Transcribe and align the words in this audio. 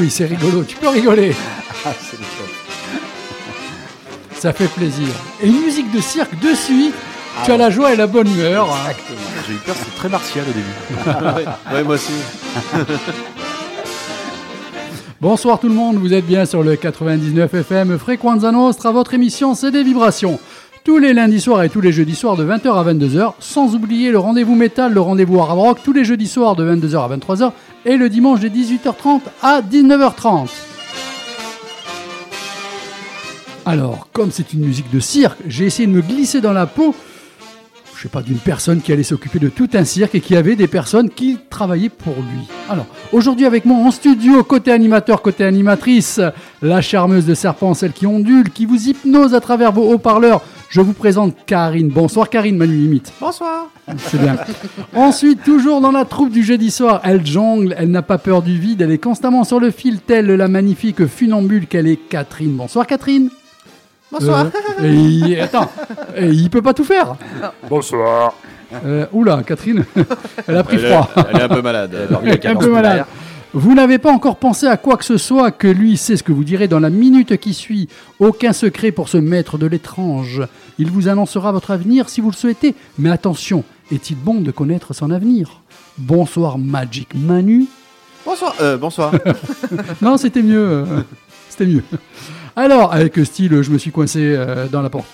oui, 0.00 0.10
c'est 0.10 0.24
rigolo, 0.26 0.64
tu 0.64 0.76
peux 0.76 0.88
rigoler. 0.88 1.34
Ah, 1.84 1.92
Ça 4.34 4.52
fait 4.52 4.68
plaisir. 4.68 5.08
Et 5.42 5.48
une 5.48 5.60
musique 5.60 5.92
de 5.92 6.00
cirque 6.00 6.38
de 6.40 6.54
suite, 6.54 6.94
Ah 7.38 7.42
tu 7.44 7.52
as 7.52 7.56
la 7.56 7.70
joie 7.70 7.92
et 7.92 7.96
la 7.96 8.06
bonne 8.06 8.28
humeur. 8.28 8.68
Exactement. 8.88 9.18
J'ai 9.46 9.52
eu 9.54 9.56
peur, 9.58 9.74
c'est 9.78 9.94
très 9.96 10.08
martial 10.08 10.44
au 10.48 10.52
début. 10.52 10.66
Ouais, 11.74 11.82
moi 11.84 11.94
aussi. 11.94 12.12
Bonsoir 15.20 15.60
tout 15.60 15.68
le 15.68 15.74
monde, 15.74 15.96
vous 15.96 16.14
êtes 16.14 16.24
bien 16.26 16.46
sur 16.46 16.62
le 16.62 16.76
99 16.76 17.52
FM 17.52 17.98
Frequenza 17.98 18.50
Nostra, 18.52 18.90
votre 18.90 19.12
émission 19.12 19.54
c'est 19.54 19.70
des 19.70 19.82
vibrations. 19.82 20.40
Tous 20.82 20.96
les 20.96 21.12
lundis 21.12 21.42
soirs 21.42 21.62
et 21.62 21.68
tous 21.68 21.82
les 21.82 21.92
jeudis 21.92 22.14
soirs 22.14 22.36
de 22.36 22.44
20h 22.44 22.72
à 22.72 22.82
22h, 22.90 23.34
sans 23.38 23.74
oublier 23.74 24.10
le 24.12 24.18
rendez-vous 24.18 24.54
métal, 24.54 24.94
le 24.94 25.00
rendez-vous 25.02 25.38
hard 25.38 25.58
rock, 25.58 25.78
tous 25.84 25.92
les 25.92 26.04
jeudis 26.06 26.26
soirs 26.26 26.56
de 26.56 26.64
22h 26.64 27.04
à 27.04 27.16
23h 27.16 27.52
et 27.84 27.96
le 27.96 28.08
dimanche 28.08 28.40
de 28.40 28.48
18h30 28.48 29.20
à 29.42 29.60
19h30. 29.62 30.48
Alors, 33.66 34.08
comme 34.12 34.30
c'est 34.30 34.52
une 34.52 34.60
musique 34.60 34.90
de 34.90 35.00
cirque, 35.00 35.38
j'ai 35.46 35.66
essayé 35.66 35.86
de 35.86 35.92
me 35.92 36.02
glisser 36.02 36.40
dans 36.40 36.52
la 36.52 36.66
peau 36.66 36.94
je 38.00 38.04
sais 38.04 38.08
pas, 38.08 38.22
d'une 38.22 38.38
personne 38.38 38.80
qui 38.80 38.94
allait 38.94 39.02
s'occuper 39.02 39.38
de 39.38 39.50
tout 39.50 39.68
un 39.74 39.84
cirque 39.84 40.14
et 40.14 40.22
qui 40.22 40.34
avait 40.34 40.56
des 40.56 40.68
personnes 40.68 41.10
qui 41.10 41.36
travaillaient 41.50 41.90
pour 41.90 42.14
lui. 42.14 42.48
Alors, 42.70 42.86
aujourd'hui 43.12 43.44
avec 43.44 43.66
moi 43.66 43.76
en 43.76 43.90
studio, 43.90 44.42
côté 44.42 44.72
animateur, 44.72 45.20
côté 45.20 45.44
animatrice, 45.44 46.18
la 46.62 46.80
charmeuse 46.80 47.26
de 47.26 47.34
serpent, 47.34 47.74
celle 47.74 47.92
qui 47.92 48.06
ondule, 48.06 48.48
qui 48.48 48.64
vous 48.64 48.88
hypnose 48.88 49.34
à 49.34 49.40
travers 49.40 49.70
vos 49.70 49.92
haut-parleurs. 49.92 50.40
Je 50.70 50.80
vous 50.80 50.92
présente 50.92 51.34
Karine. 51.46 51.88
Bonsoir 51.88 52.28
Karine, 52.30 52.56
Manu 52.56 52.74
Limite. 52.76 53.12
Bonsoir. 53.20 53.66
C'est 53.98 54.20
bien. 54.20 54.36
Ensuite, 54.94 55.42
toujours 55.42 55.80
dans 55.80 55.90
la 55.90 56.04
troupe 56.04 56.30
du 56.30 56.44
jeudi 56.44 56.70
soir, 56.70 57.00
elle 57.02 57.26
jongle, 57.26 57.74
elle 57.76 57.90
n'a 57.90 58.02
pas 58.02 58.18
peur 58.18 58.40
du 58.40 58.56
vide, 58.56 58.80
elle 58.82 58.92
est 58.92 58.98
constamment 58.98 59.42
sur 59.42 59.58
le 59.58 59.72
fil, 59.72 59.98
telle 60.00 60.26
la 60.28 60.46
magnifique 60.46 61.06
funambule 61.06 61.66
qu'elle 61.66 61.88
est 61.88 61.96
Catherine. 61.96 62.52
Bonsoir 62.56 62.86
Catherine. 62.86 63.30
Bonsoir. 64.12 64.46
Euh, 64.80 64.84
et 64.84 64.94
il- 64.94 65.40
attends, 65.40 65.68
et 66.16 66.26
il 66.28 66.48
peut 66.50 66.62
pas 66.62 66.74
tout 66.74 66.84
faire. 66.84 67.16
Bonsoir. 67.68 68.34
Euh, 68.86 69.06
oula, 69.12 69.42
Catherine, 69.44 69.84
elle 70.46 70.56
a 70.56 70.62
pris 70.62 70.76
Elle 70.76 70.84
est, 70.84 70.88
froid. 70.92 71.10
elle 71.30 71.36
est 71.40 71.42
un 71.42 71.48
peu 71.48 71.62
malade. 71.62 71.96
un 72.44 72.54
peu 72.56 72.70
malade. 72.70 73.04
Vous 73.52 73.74
n'avez 73.74 73.98
pas 73.98 74.12
encore 74.12 74.36
pensé 74.36 74.66
à 74.66 74.76
quoi 74.76 74.96
que 74.96 75.04
ce 75.04 75.16
soit 75.18 75.50
que 75.50 75.66
lui 75.66 75.96
sait 75.96 76.16
ce 76.16 76.22
que 76.22 76.30
vous 76.32 76.44
direz 76.44 76.68
dans 76.68 76.78
la 76.78 76.90
minute 76.90 77.36
qui 77.38 77.52
suit. 77.52 77.88
Aucun 78.20 78.52
secret 78.52 78.92
pour 78.92 79.08
ce 79.08 79.16
maître 79.16 79.58
de 79.58 79.66
l'étrange. 79.66 80.42
Il 80.78 80.88
vous 80.90 81.08
annoncera 81.08 81.50
votre 81.50 81.72
avenir 81.72 82.08
si 82.08 82.20
vous 82.20 82.30
le 82.30 82.36
souhaitez. 82.36 82.76
Mais 82.98 83.10
attention, 83.10 83.64
est-il 83.90 84.16
bon 84.16 84.40
de 84.40 84.52
connaître 84.52 84.94
son 84.94 85.10
avenir? 85.10 85.62
Bonsoir 85.98 86.58
Magic 86.58 87.08
Manu. 87.14 87.66
Bonsoir. 88.24 88.54
Euh, 88.60 88.76
bonsoir. 88.76 89.12
Non, 90.02 90.16
c'était 90.16 90.42
mieux. 90.42 90.62
euh, 90.68 90.84
C'était 91.48 91.66
mieux. 91.66 91.82
Alors, 92.54 92.92
avec 92.94 93.18
style, 93.24 93.62
je 93.62 93.70
me 93.70 93.78
suis 93.78 93.90
coincé 93.90 94.20
euh, 94.22 94.68
dans 94.68 94.82
la 94.82 94.90
porte. 94.90 95.06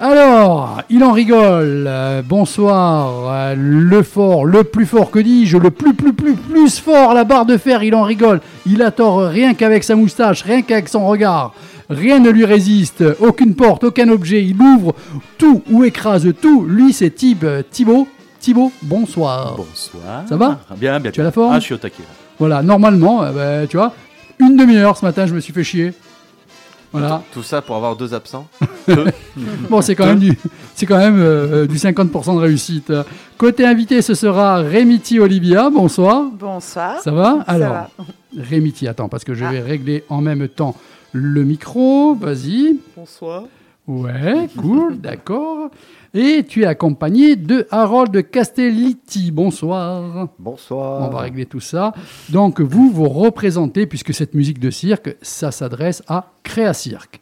Alors, 0.00 0.82
il 0.90 1.02
en 1.02 1.10
rigole. 1.12 1.84
Euh, 1.88 2.22
bonsoir. 2.24 3.32
Euh, 3.32 3.54
le 3.56 4.02
fort, 4.04 4.44
le 4.46 4.62
plus 4.62 4.86
fort, 4.86 5.10
que 5.10 5.18
dis-je 5.18 5.58
Le 5.58 5.70
plus, 5.70 5.92
plus, 5.92 6.12
plus, 6.12 6.34
plus 6.34 6.78
fort, 6.78 7.14
la 7.14 7.24
barre 7.24 7.46
de 7.46 7.56
fer, 7.56 7.82
il 7.82 7.94
en 7.96 8.04
rigole. 8.04 8.40
Il 8.64 8.82
a 8.82 8.92
tort 8.92 9.20
rien 9.22 9.54
qu'avec 9.54 9.82
sa 9.82 9.96
moustache, 9.96 10.42
rien 10.42 10.62
qu'avec 10.62 10.88
son 10.88 11.06
regard. 11.08 11.52
Rien 11.90 12.20
ne 12.20 12.30
lui 12.30 12.44
résiste, 12.44 13.02
aucune 13.18 13.54
porte, 13.54 13.82
aucun 13.84 14.08
objet. 14.10 14.44
Il 14.44 14.60
ouvre 14.60 14.94
tout 15.36 15.62
ou 15.70 15.82
écrase 15.84 16.28
tout. 16.40 16.64
Lui, 16.64 16.92
c'est 16.92 17.10
Thib, 17.10 17.44
Thibaut. 17.70 18.06
Thibaut, 18.38 18.70
bonsoir. 18.82 19.56
Bonsoir. 19.56 20.22
Ça 20.28 20.36
va 20.36 20.60
Bien, 20.76 21.00
bien. 21.00 21.10
Tu 21.10 21.20
as 21.20 21.24
la 21.24 21.32
forme 21.32 21.54
Ah, 21.54 21.58
je 21.58 21.64
suis 21.64 21.74
au 21.74 21.78
taquet. 21.78 22.02
là. 22.02 22.14
Voilà, 22.38 22.62
normalement, 22.62 23.24
euh, 23.24 23.32
ben, 23.32 23.66
tu 23.66 23.76
vois, 23.76 23.92
une 24.38 24.56
demi-heure 24.56 24.96
ce 24.96 25.04
matin, 25.04 25.26
je 25.26 25.34
me 25.34 25.40
suis 25.40 25.52
fait 25.52 25.64
chier. 25.64 25.92
Voilà. 26.92 27.22
Tout 27.32 27.42
ça 27.42 27.60
pour 27.62 27.76
avoir 27.76 27.96
deux 27.96 28.14
absents. 28.14 28.46
Bon, 29.70 29.82
c'est 29.82 29.94
quand 29.94 30.06
même 30.06 30.18
du, 30.18 30.36
c'est 30.74 30.84
quand 30.86 30.98
même 30.98 31.20
euh, 31.20 31.66
du 31.66 31.76
50% 31.76 32.34
de 32.34 32.40
réussite. 32.40 32.92
Côté 33.36 33.64
invité, 33.64 34.02
ce 34.02 34.14
sera 34.14 34.56
Rémiti 34.56 35.20
Olivia. 35.20 35.70
Bonsoir. 35.70 36.24
Bonsoir. 36.32 37.00
Ça 37.00 37.12
va 37.12 37.44
Alors, 37.46 37.72
va. 37.72 37.90
Rémiti, 38.36 38.88
attends, 38.88 39.08
parce 39.08 39.22
que 39.22 39.34
je 39.34 39.44
vais 39.44 39.60
régler 39.60 40.02
en 40.08 40.20
même 40.22 40.48
temps 40.48 40.74
le 41.12 41.44
micro. 41.44 42.14
Vas-y. 42.14 42.78
Bonsoir. 42.96 43.44
Ouais, 43.88 44.48
cool, 44.54 44.98
d'accord. 45.00 45.70
Et 46.12 46.44
tu 46.46 46.62
es 46.62 46.66
accompagné 46.66 47.36
de 47.36 47.66
Harold 47.70 48.30
Castellitti. 48.30 49.30
Bonsoir. 49.30 50.28
Bonsoir. 50.38 51.08
On 51.08 51.12
va 51.12 51.20
régler 51.20 51.46
tout 51.46 51.60
ça. 51.60 51.94
Donc, 52.28 52.60
vous, 52.60 52.90
vous 52.90 53.08
représentez, 53.08 53.86
puisque 53.86 54.12
cette 54.12 54.34
musique 54.34 54.58
de 54.58 54.70
cirque, 54.70 55.16
ça 55.22 55.50
s'adresse 55.50 56.02
à 56.06 56.32
Créa 56.42 56.74
Cirque. 56.74 57.20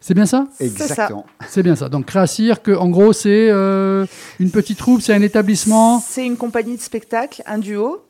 C'est 0.00 0.14
bien 0.14 0.26
ça? 0.26 0.46
Exactement. 0.60 1.26
C'est 1.46 1.62
bien 1.62 1.76
ça. 1.76 1.90
Donc, 1.90 2.06
Créa 2.06 2.26
Cirque, 2.26 2.68
en 2.68 2.88
gros, 2.88 3.12
c'est 3.12 3.50
euh, 3.50 4.06
une 4.40 4.50
petite 4.50 4.78
troupe, 4.78 5.02
c'est 5.02 5.14
un 5.14 5.22
établissement? 5.22 6.00
C'est 6.00 6.24
une 6.24 6.36
compagnie 6.38 6.76
de 6.76 6.82
spectacle, 6.82 7.42
un 7.44 7.58
duo 7.58 8.02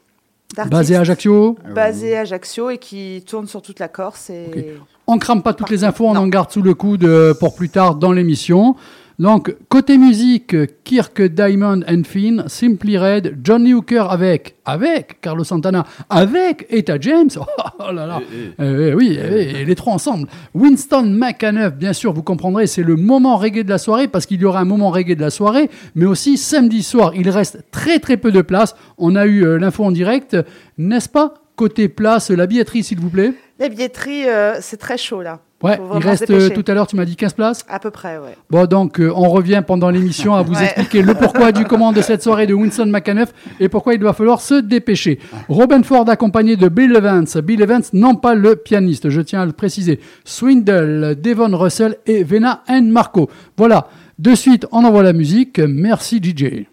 d'artistes 0.54 0.72
basé 0.72 0.96
à 0.96 1.00
Ajaccio? 1.00 1.58
basé 1.75 2.17
à 2.17 2.20
Ajaccio 2.20 2.70
et 2.70 2.78
qui 2.78 3.25
tourne 3.26 3.49
sur 3.49 3.61
toute 3.61 3.81
la 3.81 3.88
Corse. 3.88 4.31
Et... 4.31 4.46
Ok. 4.46 4.64
On 5.10 5.19
crame 5.19 5.43
pas 5.43 5.55
toutes 5.55 5.70
les 5.70 5.84
infos, 5.84 6.06
on 6.06 6.14
Non. 6.14 6.20
en 6.20 6.28
garde 6.28 6.50
sous 6.50 6.62
le 6.62 6.75
coude 6.75 7.08
pour 7.40 7.55
plus 7.56 7.70
tard 7.70 7.94
dans 7.94 8.12
l'émission. 8.12 8.76
Donc, 9.19 9.56
côté 9.69 9.99
musique, 9.99 10.55
Kirk 10.84 11.20
Diamond 11.22 11.81
and 11.88 12.02
Finn, 12.05 12.44
Simply 12.46 12.96
Red, 12.99 13.38
Johnny 13.43 13.75
Hooker 13.75 14.05
avec, 14.10 14.55
avec 14.64 15.20
Carlos 15.20 15.43
Santana, 15.43 15.84
avec 16.08 16.66
Etta 16.70 17.00
James. 17.00 17.31
Oh, 17.81 17.93
là 17.93 18.06
là. 18.06 18.20
Euh, 18.60 18.93
oui, 18.94 19.16
eh, 19.19 19.64
les 19.64 19.75
trois 19.76 19.94
ensemble. 19.94 20.28
Winston 20.52 21.05
McAnuff, 21.05 21.75
bien 21.75 21.93
sûr, 21.93 22.12
vous 22.12 22.25
comprendrez, 22.25 22.66
c'est 22.66 22.82
le 22.82 22.96
moment 22.96 23.37
reggae 23.37 23.62
de 23.64 23.70
la 23.70 23.78
soirée 23.78 24.08
parce 24.08 24.26
qu'il 24.26 24.40
y 24.40 24.44
aura 24.44 24.61
un 24.61 24.64
moment 24.64 24.90
reggae 24.90 25.14
de 25.14 25.20
la 25.20 25.31
soirée, 25.31 25.70
mais 25.94 26.04
aussi 26.04 26.37
samedi 26.37 26.82
soir, 26.82 27.12
il 27.14 27.31
reste 27.31 27.61
très 27.70 28.00
très 28.00 28.16
peu 28.16 28.31
de 28.32 28.43
place. 28.43 28.75
On 28.99 29.14
a 29.16 29.26
eu 29.26 29.44
euh, 29.44 29.58
l'info 29.58 29.84
en 29.84 29.93
direct, 29.93 30.37
n'est-ce 30.76 31.08
pas 31.08 31.34
Côté 31.58 31.88
place, 31.88 32.31
la 32.31 32.46
billetterie, 32.46 32.84
s'il 32.84 33.00
vous 33.00 33.10
plaît. 33.10 33.32
La 33.58 33.69
billetterie, 33.69 34.28
euh, 34.28 34.58
c'est 34.60 34.76
très 34.76 34.96
chaud 34.96 35.22
là. 35.22 35.40
Ouais, 35.60 35.76
il 35.96 36.06
reste 36.06 36.31
euh, 36.31 36.50
tout 36.50 36.64
à 36.69 36.72
l'heure, 36.72 36.87
tu 36.87 36.94
m'as 36.94 37.05
dit 37.05 37.16
15 37.16 37.32
places. 37.32 37.66
À 37.69 37.81
peu 37.81 37.90
près, 37.90 38.16
ouais. 38.16 38.37
Bon, 38.49 38.64
donc 38.66 39.00
euh, 39.00 39.10
on 39.12 39.28
revient 39.28 39.60
pendant 39.66 39.90
l'émission 39.90 40.37
à 40.37 40.43
vous 40.43 40.55
Ouais. 40.55 40.62
expliquer 40.66 41.02
le 41.02 41.14
pourquoi 41.14 41.50
du 41.50 41.64
comment 41.64 41.90
de 41.93 42.00
cette 42.00 42.22
soirée 42.22 42.46
de 42.46 42.55
Winston 42.55 42.87
McAnuff 42.87 43.31
et 43.58 43.69
pourquoi 43.69 43.94
il 43.94 44.00
va 44.05 44.12
falloir 44.12 44.40
se 44.40 44.55
dépêcher. 44.55 45.19
Robin 45.49 45.82
Ford 45.82 46.08
accompagné 46.08 46.55
de 46.55 46.69
Bill 46.69 46.94
Evans. 46.94 47.26
Bill 47.43 47.61
Evans, 47.61 47.82
non 47.93 48.14
pas 48.14 48.37
le 48.37 48.54
pianiste, 48.54 49.11
je 49.11 49.20
tiens 49.20 49.40
à 49.40 49.46
le 49.46 49.50
préciser. 49.50 49.99
Swindle, 50.25 51.16
Devon 51.20 51.58
Russell 51.58 51.96
et 52.06 52.22
Vena 52.22 52.62
and 52.69 52.82
Marco. 52.82 53.28
Voilà, 53.56 53.88
de 54.20 54.37
suite, 54.37 54.64
on 54.70 54.84
envoie 54.84 55.02
la 55.02 55.12
musique. 55.12 55.58
Merci 55.58 56.20
DJ. 56.22 56.66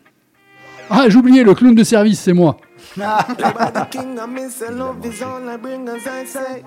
Ah, 0.91 1.07
oublié, 1.15 1.43
le 1.43 1.55
clown 1.55 1.73
de 1.73 1.83
service, 1.83 2.19
c'est 2.19 2.33
moi. 2.33 2.57
by 2.97 3.71
the 3.73 3.85
king, 3.91 4.17
I 4.17 4.25
miss 4.25 4.61
a 4.61 4.71
love 4.71 5.05
is 5.05 5.21
all 5.21 5.49
I 5.49 5.57
bring 5.57 5.85
as 5.89 6.07
I 6.07 6.23
say. 6.23 6.61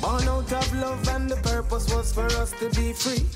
Born 0.00 0.28
out 0.28 0.52
of 0.52 0.74
love 0.76 1.08
and 1.08 1.28
the 1.28 1.38
purpose 1.42 1.94
was 1.94 2.14
for 2.14 2.24
us 2.24 2.52
to 2.60 2.70
be 2.70 2.94
free. 2.94 3.26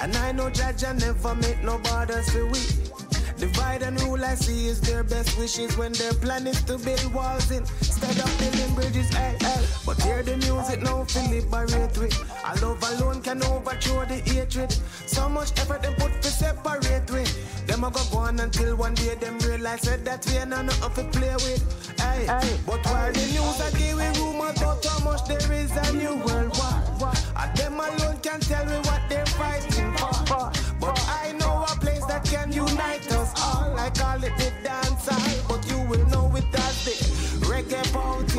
And 0.00 0.16
I 0.16 0.32
know 0.32 0.50
Judge 0.50 0.82
I 0.82 0.94
never 0.94 1.34
make 1.36 1.62
no 1.62 1.78
borders 1.78 2.28
for 2.30 2.44
we. 2.46 3.05
Divide 3.38 3.82
and 3.82 4.00
rule 4.02 4.24
I 4.24 4.34
see 4.34 4.68
is 4.68 4.80
their 4.80 5.04
best 5.04 5.38
wishes 5.38 5.76
when 5.76 5.92
their 5.92 6.14
plan 6.14 6.46
is 6.46 6.62
to 6.64 6.78
build 6.78 7.12
walls 7.12 7.50
instead 7.50 8.18
of 8.18 8.38
building 8.38 8.74
bridges. 8.74 9.08
Hey, 9.12 9.36
hey. 9.40 9.64
But 9.84 10.00
hear 10.02 10.22
the 10.22 10.38
music 10.38 10.80
now, 10.82 11.04
Philip 11.04 11.50
Barrett 11.50 11.98
with. 11.98 12.16
A 12.44 12.64
love 12.64 12.82
alone 12.82 13.20
can 13.20 13.42
overthrow 13.44 14.06
the 14.06 14.22
hatred. 14.24 14.72
So 15.06 15.28
much 15.28 15.52
effort 15.60 15.82
they 15.82 15.92
put 15.94 16.22
to 16.22 16.28
separate 16.28 17.10
with. 17.10 17.66
Them 17.66 17.84
a 17.84 17.90
go 17.90 18.00
go 18.10 18.18
on 18.18 18.40
until 18.40 18.74
one 18.76 18.94
day 18.94 19.14
them 19.16 19.38
realize 19.40 19.82
that 19.82 20.04
that 20.06 20.24
we 20.26 20.38
ain't 20.38 20.50
nothing 20.50 21.12
to 21.12 21.18
play 21.18 21.34
with. 21.34 21.62
Hey, 22.00 22.26
but 22.64 22.84
while 22.86 23.12
the 23.12 23.26
news 23.36 23.60
are 23.60 23.76
giving 23.76 24.12
rumors 24.22 24.56
about 24.56 24.84
how 24.84 25.04
much 25.04 25.28
there 25.28 25.52
is 25.52 25.70
a 25.76 25.92
new 25.92 26.16
world 26.24 26.56
war, 26.56 27.12
and 27.36 27.56
them 27.56 27.74
alone 27.74 28.16
can 28.22 28.40
tell 28.40 28.64
me 28.64 28.76
what 28.88 29.02
they're 29.10 29.26
fighting 29.26 29.75
can 32.26 32.52
unite 32.52 33.12
us 33.12 33.32
all. 33.40 33.76
I 33.78 33.90
call 33.90 34.22
it 34.22 34.36
the 34.36 34.52
dance 34.62 35.06
hall, 35.08 35.44
but 35.48 35.68
you 35.70 35.78
will 35.88 36.06
know 36.08 36.34
it 36.36 36.44
as 36.54 36.84
the 36.84 36.94
reggae 37.46 37.84
party. 37.92 38.36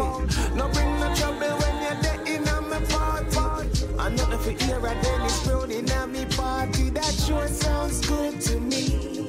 No 0.55 0.67
bring 0.69 0.99
no 0.99 1.13
trouble 1.15 1.53
when 1.61 1.75
you're 1.83 2.01
there 2.01 2.21
in 2.25 2.47
a 2.47 2.61
me 2.61 2.79
party. 2.87 3.69
I'm 3.97 4.15
nothing 4.15 4.39
for 4.39 4.63
hear 4.63 4.77
a 4.77 4.93
Dennis 5.01 5.43
Brown 5.45 5.71
in 5.71 5.89
a 5.89 6.07
me 6.07 6.25
party. 6.25 6.89
That 6.89 7.13
sure 7.25 7.47
sounds 7.47 8.05
good 8.05 8.41
to 8.41 8.59
me. 8.59 9.27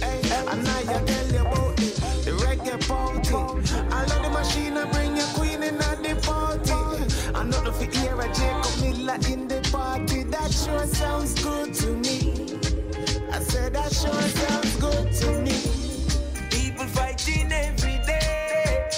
Hey, 0.00 0.20
and 0.50 0.64
now 0.64 0.78
you 0.80 1.06
tell 1.10 1.28
you 1.34 1.40
about 1.40 1.76
the, 1.76 1.90
the 2.24 2.32
reggae 2.44 2.78
party. 2.86 3.34
I 3.90 4.04
love 4.06 4.22
the 4.22 4.30
machine 4.30 4.76
and 4.76 4.90
bring 4.92 5.16
your 5.16 5.26
queen 5.34 5.62
in 5.62 5.76
at 5.80 6.02
the 6.02 6.14
party. 6.22 7.34
I'm 7.34 7.50
not 7.50 7.74
for 7.74 7.84
hear 7.98 8.20
a 8.20 8.28
Jacob 8.32 8.80
Miller 8.80 9.18
in 9.28 9.48
the 9.48 9.60
party. 9.72 10.22
That 10.24 10.52
sure 10.52 10.86
sounds 10.86 11.34
good 11.42 11.74
to 11.74 11.88
me. 11.96 12.49
I 13.32 13.38
said 13.40 13.72
that 13.74 13.92
sure 13.92 14.12
sounds 14.12 14.76
good 14.76 15.12
to 15.20 15.30
me. 15.42 15.54
People 16.50 16.86
fighting 16.86 17.52
every 17.52 17.98
day. 18.04 18.90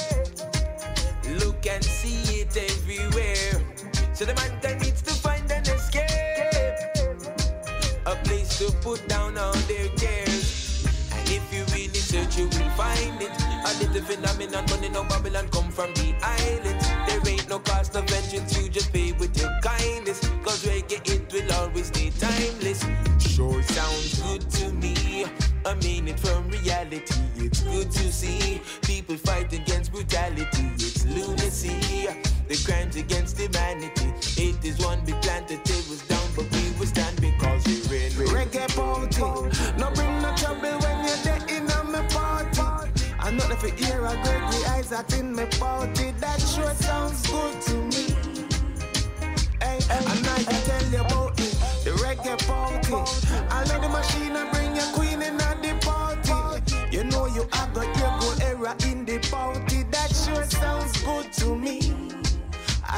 Look 1.38 1.67
and 1.67 1.84
see 1.84 2.40
it 2.40 2.56
everywhere. 2.56 3.61
So 4.14 4.25
the 4.25 4.34
mankind 4.34 4.81
needs 4.81 5.02
to 5.02 5.12
find 5.14 5.50
an 5.50 5.62
escape. 5.62 6.08
A 8.06 8.17
place 8.25 8.58
to 8.58 8.73
put 8.81 9.06
down 9.06 9.37
all 9.37 9.52
their 9.69 9.88
cares. 9.96 10.87
And 11.12 11.29
if 11.29 11.44
you 11.52 11.64
really 11.75 12.00
search, 12.00 12.38
you 12.38 12.46
will 12.46 12.70
find 12.70 13.20
it. 13.20 13.31
A 13.69 13.73
little 13.84 14.02
phenomenon, 14.02 14.64
money 14.70 14.88
no 14.88 15.05
Babylon 15.05 15.49
come 15.49 15.70
from 15.70 15.93
the 15.94 16.14
islands. 16.23 16.88
There 17.06 17.20
ain't 17.31 17.49
no 17.50 17.58
cost 17.58 17.94
of 17.96 18.11
entrance, 18.11 18.56
you 18.58 18.70
just 18.70 18.93
pay 18.94 19.12
with 19.12 19.38
your 19.38 19.52
kindness. 19.62 20.22
Mean 25.82 26.09
it 26.09 26.19
from 26.20 26.49
reality. 26.49 27.14
It's 27.37 27.61
good 27.62 27.91
to 27.91 28.12
see 28.12 28.61
people 28.82 29.17
fight 29.17 29.53
against 29.53 29.93
brutality. 29.93 30.70
It's 30.75 31.05
lunacy. 31.06 32.09
The 32.49 32.56
crimes 32.64 32.97
against 32.97 33.38
humanity. 33.38 34.12
It 34.37 34.64
is 34.64 34.79
one 34.85 35.00
big 35.05 35.20
plan 35.23 35.47
to 35.47 35.56
tear 35.59 35.76
us 35.76 36.03
down, 36.06 36.29
but 36.37 36.50
we 36.53 36.70
will 36.79 36.87
stand 36.87 37.20
because 37.20 37.64
we're 37.88 38.06
in 38.06 38.12
reggae 38.35 38.69
party. 38.76 39.23
No 39.79 39.91
bring 39.93 40.20
no 40.20 40.35
trouble 40.37 40.79
when 40.82 41.05
you're 41.06 41.23
there 41.25 41.43
in 41.49 41.70
a 41.70 41.85
me 41.85 42.00
party. 42.08 42.61
I'm 43.19 43.37
not 43.37 43.53
for 43.58 43.69
ear 43.69 44.05
a 44.05 44.15
Gregory 44.23 44.65
Isaac 44.76 45.12
in 45.19 45.35
me 45.35 45.47
party. 45.58 46.12
That 46.20 46.41
sure 46.41 46.75
sounds 46.75 47.26
good 47.31 47.61
to 47.62 47.75
me. 47.75 48.15
Hey, 49.61 49.79
and 49.91 50.26
I 50.26 50.43
can 50.44 50.61
tell 50.69 50.85
you 50.91 51.00
about 51.00 51.38
it. 51.41 51.55
The 51.85 51.91
reggae 52.03 52.37
party. 52.47 52.93
I 53.49 53.65
love 53.65 53.82
the 53.82 53.88
machine 53.88 54.37
and 54.37 54.50
bring 54.53 54.62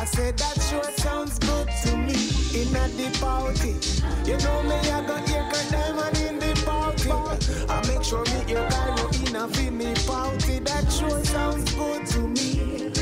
I 0.04 0.06
said 0.06 0.36
that 0.36 0.60
sure 0.60 0.84
sounds 0.98 1.38
good 1.38 1.66
to 1.84 1.96
me 1.96 2.12
in 2.52 2.76
at 2.76 2.90
the 2.92 3.08
party. 3.24 3.72
You 4.30 4.36
know 4.36 4.62
me, 4.64 4.76
I 4.76 5.00
got 5.06 5.26
your 5.30 5.48
diamond 5.70 6.18
in 6.18 6.38
the 6.38 6.52
party. 6.66 7.10
I 7.70 7.80
make 7.88 8.04
sure 8.04 8.22
me 8.26 8.52
your 8.52 8.68
gyro 8.68 9.08
in 9.24 9.34
a 9.34 9.48
fi 9.48 9.70
me 9.70 9.94
party. 10.06 10.58
That 10.58 10.92
sure 10.92 11.24
sounds 11.24 11.72
good 11.72 12.06
to 12.08 12.18
me. 12.18 12.92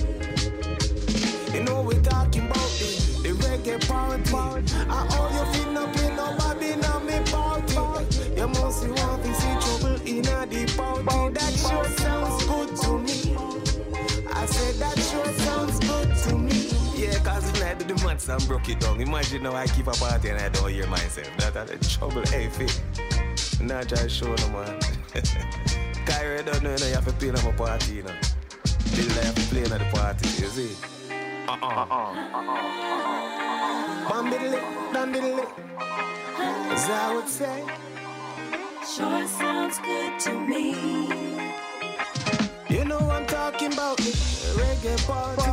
You 1.52 1.64
know 1.64 1.82
we 1.82 1.96
talking 2.02 2.46
about 2.46 2.70
the, 2.78 2.90
the 3.24 3.30
reggae 3.42 3.80
party. 3.88 4.64
I 4.88 5.04
all 5.18 5.28
you 5.34 5.52
feel 5.54 5.72
no 5.72 5.88
play 5.88 6.14
no 6.14 6.36
Bobby 6.38 6.76
now 6.76 7.00
me 7.00 7.18
party. 7.32 8.06
You 8.36 8.46
must 8.46 8.84
you 8.86 8.94
want 8.94 9.24
to 9.24 9.34
see 9.34 9.54
trouble 9.58 10.00
in 10.06 10.24
a 10.28 10.46
the 10.46 10.72
party. 10.76 11.34
That 11.34 11.52
sure 11.66 12.01
when 18.12 18.28
I 18.28 18.28
do 18.28 18.28
the 18.28 18.28
maths 18.28 18.28
and 18.28 18.48
broke 18.48 18.68
it 18.68 18.80
down, 18.80 19.00
imagine 19.00 19.42
now 19.42 19.54
I 19.54 19.66
keep 19.66 19.86
a 19.86 19.92
party 19.92 20.28
and 20.28 20.38
I 20.40 20.48
don't 20.48 20.70
hear 20.70 20.86
myself. 20.86 21.28
That 21.38 21.56
are 21.56 21.64
the 21.64 21.76
trouble, 21.84 22.22
hey 22.26 22.48
fit. 22.48 22.80
Not 23.60 23.86
just 23.88 24.10
show 24.16 24.34
no 24.34 24.48
man. 24.48 24.80
Kyrie 26.06 26.42
don't 26.42 26.62
know, 26.62 26.70
you 26.70 26.78
know, 26.78 26.86
you 26.86 26.94
have 26.94 27.06
to 27.06 27.12
play 27.12 27.30
on 27.30 27.44
my 27.44 27.52
party, 27.52 27.94
you 27.96 28.02
know. 28.02 28.14
Bill 28.94 29.10
I 29.10 29.24
have 29.24 29.34
to 29.34 29.42
play 29.42 29.64
on 29.64 29.70
the 29.70 29.84
party, 29.92 30.28
you 30.28 30.48
see. 30.48 30.76
Uh-uh. 31.48 31.86
uh-uh. 31.90 32.14
Bambiddly, 34.08 34.60
dandiddly. 34.92 35.46
As 36.72 36.90
I 36.90 37.14
would 37.14 37.28
say. 37.28 37.64
Sure 38.94 39.26
sounds 39.26 39.78
good 39.78 40.18
to 40.20 40.32
me. 40.32 40.74
You 42.68 42.84
know 42.84 42.98
I'm 42.98 43.26
talking 43.26 43.72
about 43.72 43.96
the 43.98 44.12
reggae 44.58 44.96
party. 45.06 45.52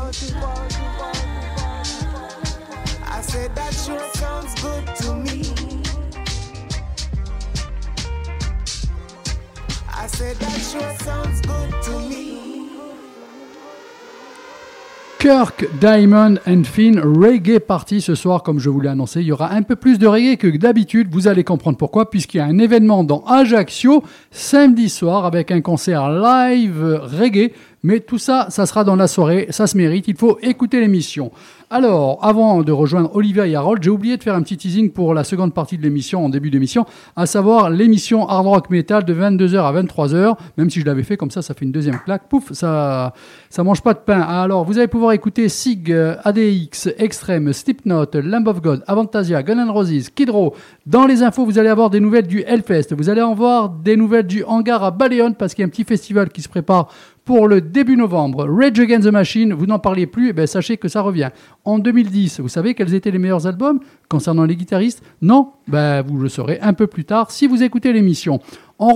Kirk, 15.19 15.67
Diamond 15.81 16.35
and 16.47 16.63
Finn, 16.63 16.97
Reggae 16.97 17.59
Party 17.59 17.99
ce 17.99 18.15
soir, 18.15 18.41
comme 18.41 18.57
je 18.57 18.69
vous 18.69 18.79
l'ai 18.79 18.87
annoncé. 18.87 19.19
Il 19.19 19.27
y 19.27 19.31
aura 19.33 19.51
un 19.51 19.63
peu 19.63 19.75
plus 19.75 19.99
de 19.99 20.07
reggae 20.07 20.37
que 20.37 20.47
d'habitude. 20.55 21.09
Vous 21.11 21.27
allez 21.27 21.43
comprendre 21.43 21.77
pourquoi, 21.77 22.09
puisqu'il 22.09 22.37
y 22.37 22.39
a 22.39 22.45
un 22.45 22.57
événement 22.57 23.03
dans 23.03 23.25
Ajaccio 23.25 24.01
samedi 24.31 24.87
soir 24.87 25.25
avec 25.25 25.51
un 25.51 25.59
concert 25.59 26.09
live 26.09 27.01
reggae. 27.03 27.51
Mais 27.83 27.99
tout 27.99 28.17
ça, 28.17 28.47
ça 28.49 28.65
sera 28.65 28.85
dans 28.85 28.95
la 28.95 29.07
soirée. 29.07 29.47
Ça 29.49 29.67
se 29.67 29.75
mérite. 29.75 30.07
Il 30.07 30.15
faut 30.15 30.39
écouter 30.41 30.79
l'émission. 30.79 31.31
Alors, 31.71 32.17
avant 32.25 32.63
de 32.63 32.71
rejoindre 32.71 33.15
Olivia 33.15 33.45
et 33.45 33.53
Harold, 33.53 33.83
j'ai 33.83 33.91
oublié 33.91 34.17
de 34.17 34.23
faire 34.23 34.33
un 34.33 34.41
petit 34.41 34.57
teasing 34.57 34.89
pour 34.89 35.13
la 35.13 35.23
seconde 35.23 35.53
partie 35.53 35.77
de 35.77 35.83
l'émission, 35.83 36.25
en 36.25 36.29
début 36.29 36.49
d'émission, 36.49 36.87
à 37.15 37.27
savoir 37.27 37.69
l'émission 37.69 38.27
Hard 38.27 38.47
Rock 38.47 38.71
Metal 38.71 39.05
de 39.05 39.13
22h 39.13 39.59
à 39.59 39.71
23h. 39.79 40.35
Même 40.57 40.71
si 40.71 40.79
je 40.79 40.85
l'avais 40.87 41.03
fait 41.03 41.15
comme 41.15 41.29
ça, 41.29 41.43
ça 41.43 41.53
fait 41.53 41.65
une 41.65 41.71
deuxième 41.71 41.99
claque. 41.99 42.27
Pouf, 42.27 42.53
ça, 42.53 43.13
ça 43.51 43.63
mange 43.63 43.83
pas 43.83 43.93
de 43.93 43.99
pain. 43.99 44.19
Alors, 44.19 44.65
vous 44.65 44.79
allez 44.79 44.87
pouvoir 44.87 45.11
écouter 45.11 45.47
Sig, 45.47 45.91
euh, 45.91 46.15
ADX, 46.23 46.89
Extreme, 46.97 47.53
Slipknot, 47.53 48.07
Lamb 48.15 48.47
of 48.47 48.63
God, 48.63 48.83
Avantasia, 48.87 49.43
Gun 49.43 49.59
N' 49.59 49.69
Roses, 49.69 50.09
Kid 50.09 50.31
Row. 50.31 50.55
Dans 50.87 51.05
les 51.05 51.21
infos, 51.21 51.45
vous 51.45 51.59
allez 51.59 51.69
avoir 51.69 51.91
des 51.91 51.99
nouvelles 51.99 52.25
du 52.25 52.41
Hellfest. 52.47 52.95
Vous 52.97 53.09
allez 53.11 53.21
avoir 53.21 53.69
des 53.69 53.95
nouvelles 53.95 54.25
du 54.25 54.43
hangar 54.43 54.83
à 54.83 54.89
Baleon 54.89 55.33
parce 55.33 55.53
qu'il 55.53 55.61
y 55.61 55.65
a 55.65 55.67
un 55.67 55.69
petit 55.69 55.83
festival 55.83 56.29
qui 56.29 56.41
se 56.41 56.49
prépare 56.49 56.87
pour 57.29 57.47
le 57.47 57.61
début 57.61 57.95
novembre. 57.95 58.47
Rage 58.49 58.79
Against 58.79 59.07
the 59.07 59.11
Machine, 59.11 59.53
vous 59.53 59.67
n'en 59.67 59.77
parliez 59.77 60.07
plus, 60.07 60.29
eh 60.29 60.33
ben, 60.33 60.47
sachez 60.47 60.77
que 60.77 60.87
ça 60.87 61.01
revient. 61.01 61.29
En 61.63 61.77
2010, 61.77 62.39
vous 62.39 62.49
savez 62.49 62.73
quels 62.73 62.95
étaient 62.95 63.11
les 63.11 63.19
meilleurs 63.19 63.45
albums 63.45 63.79
concernant 64.09 64.45
les 64.45 64.55
guitaristes? 64.55 65.03
Non? 65.21 65.51
Ben, 65.67 66.01
Vous 66.01 66.17
le 66.17 66.27
saurez 66.27 66.57
un 66.59 66.73
peu 66.73 66.87
plus 66.87 67.05
tard 67.05 67.29
si 67.29 67.45
vous 67.45 67.61
écoutez 67.61 67.93
l'émission. 67.93 68.39
On 68.79 68.95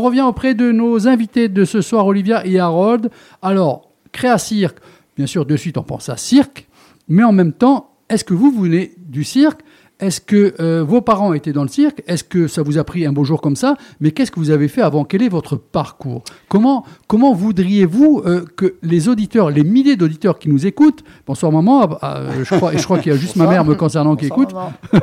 revient 0.00 0.22
auprès 0.22 0.54
de 0.54 0.72
nos 0.72 1.08
invités 1.08 1.50
de 1.50 1.66
ce 1.66 1.82
soir, 1.82 2.06
Olivia 2.06 2.46
et 2.46 2.58
Harold. 2.58 3.10
Alors, 3.42 3.90
Créa 4.12 4.38
Cirque, 4.38 4.78
bien 5.14 5.26
sûr, 5.26 5.44
de 5.44 5.54
suite 5.54 5.76
on 5.76 5.82
pense 5.82 6.08
à 6.08 6.16
cirque, 6.16 6.66
mais 7.06 7.22
en 7.22 7.32
même 7.32 7.52
temps, 7.52 7.90
est-ce 8.08 8.24
que 8.24 8.32
vous 8.32 8.50
venez 8.50 8.94
du 8.96 9.24
cirque? 9.24 9.60
Est-ce 10.00 10.20
que 10.20 10.54
euh, 10.60 10.82
vos 10.82 11.00
parents 11.00 11.32
étaient 11.34 11.52
dans 11.52 11.62
le 11.62 11.68
cirque? 11.68 12.02
Est-ce 12.08 12.24
que 12.24 12.48
ça 12.48 12.62
vous 12.62 12.78
a 12.78 12.84
pris 12.84 13.06
un 13.06 13.12
beau 13.12 13.22
jour 13.24 13.40
comme 13.40 13.54
ça? 13.54 13.76
Mais 14.00 14.10
qu'est-ce 14.10 14.30
que 14.32 14.40
vous 14.40 14.50
avez 14.50 14.66
fait 14.68 14.82
avant? 14.82 15.04
Quel 15.04 15.22
est 15.22 15.28
votre 15.28 15.56
parcours? 15.56 16.24
Comment, 16.48 16.84
comment 17.06 17.32
voudriez-vous 17.32 18.22
euh, 18.26 18.44
que 18.56 18.74
les 18.82 19.08
auditeurs, 19.08 19.50
les 19.50 19.62
milliers 19.62 19.94
d'auditeurs 19.96 20.38
qui 20.40 20.48
nous 20.48 20.66
écoutent, 20.66 21.04
bonsoir 21.26 21.52
maman, 21.52 21.82
ah, 21.82 21.98
ah, 22.02 22.22
je 22.42 22.54
crois, 22.56 22.74
et 22.74 22.78
je 22.78 22.84
crois 22.84 22.98
qu'il 22.98 23.12
y 23.12 23.14
a 23.14 23.18
juste 23.18 23.36
ma 23.36 23.46
mère 23.46 23.64
me 23.64 23.74
concernant 23.76 24.16
qui 24.16 24.26
écoute. 24.26 24.50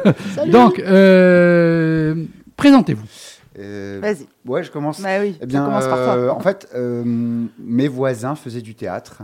Donc, 0.51 0.79
euh, 0.79 2.25
présentez-vous. 2.57 3.05
Euh, 3.59 3.99
Vas-y. 4.01 4.27
Ouais, 4.45 4.63
je 4.63 4.71
commence. 4.71 5.01
Bah 5.01 5.19
oui, 5.21 5.37
Eh 5.41 5.45
bien, 5.45 5.65
commence 5.65 5.85
par 5.85 5.97
toi. 5.97 6.15
euh, 6.15 6.29
en 6.29 6.39
fait, 6.39 6.67
euh, 6.73 7.03
mes 7.59 7.87
voisins 7.89 8.35
faisaient 8.35 8.61
du 8.61 8.75
théâtre. 8.75 9.23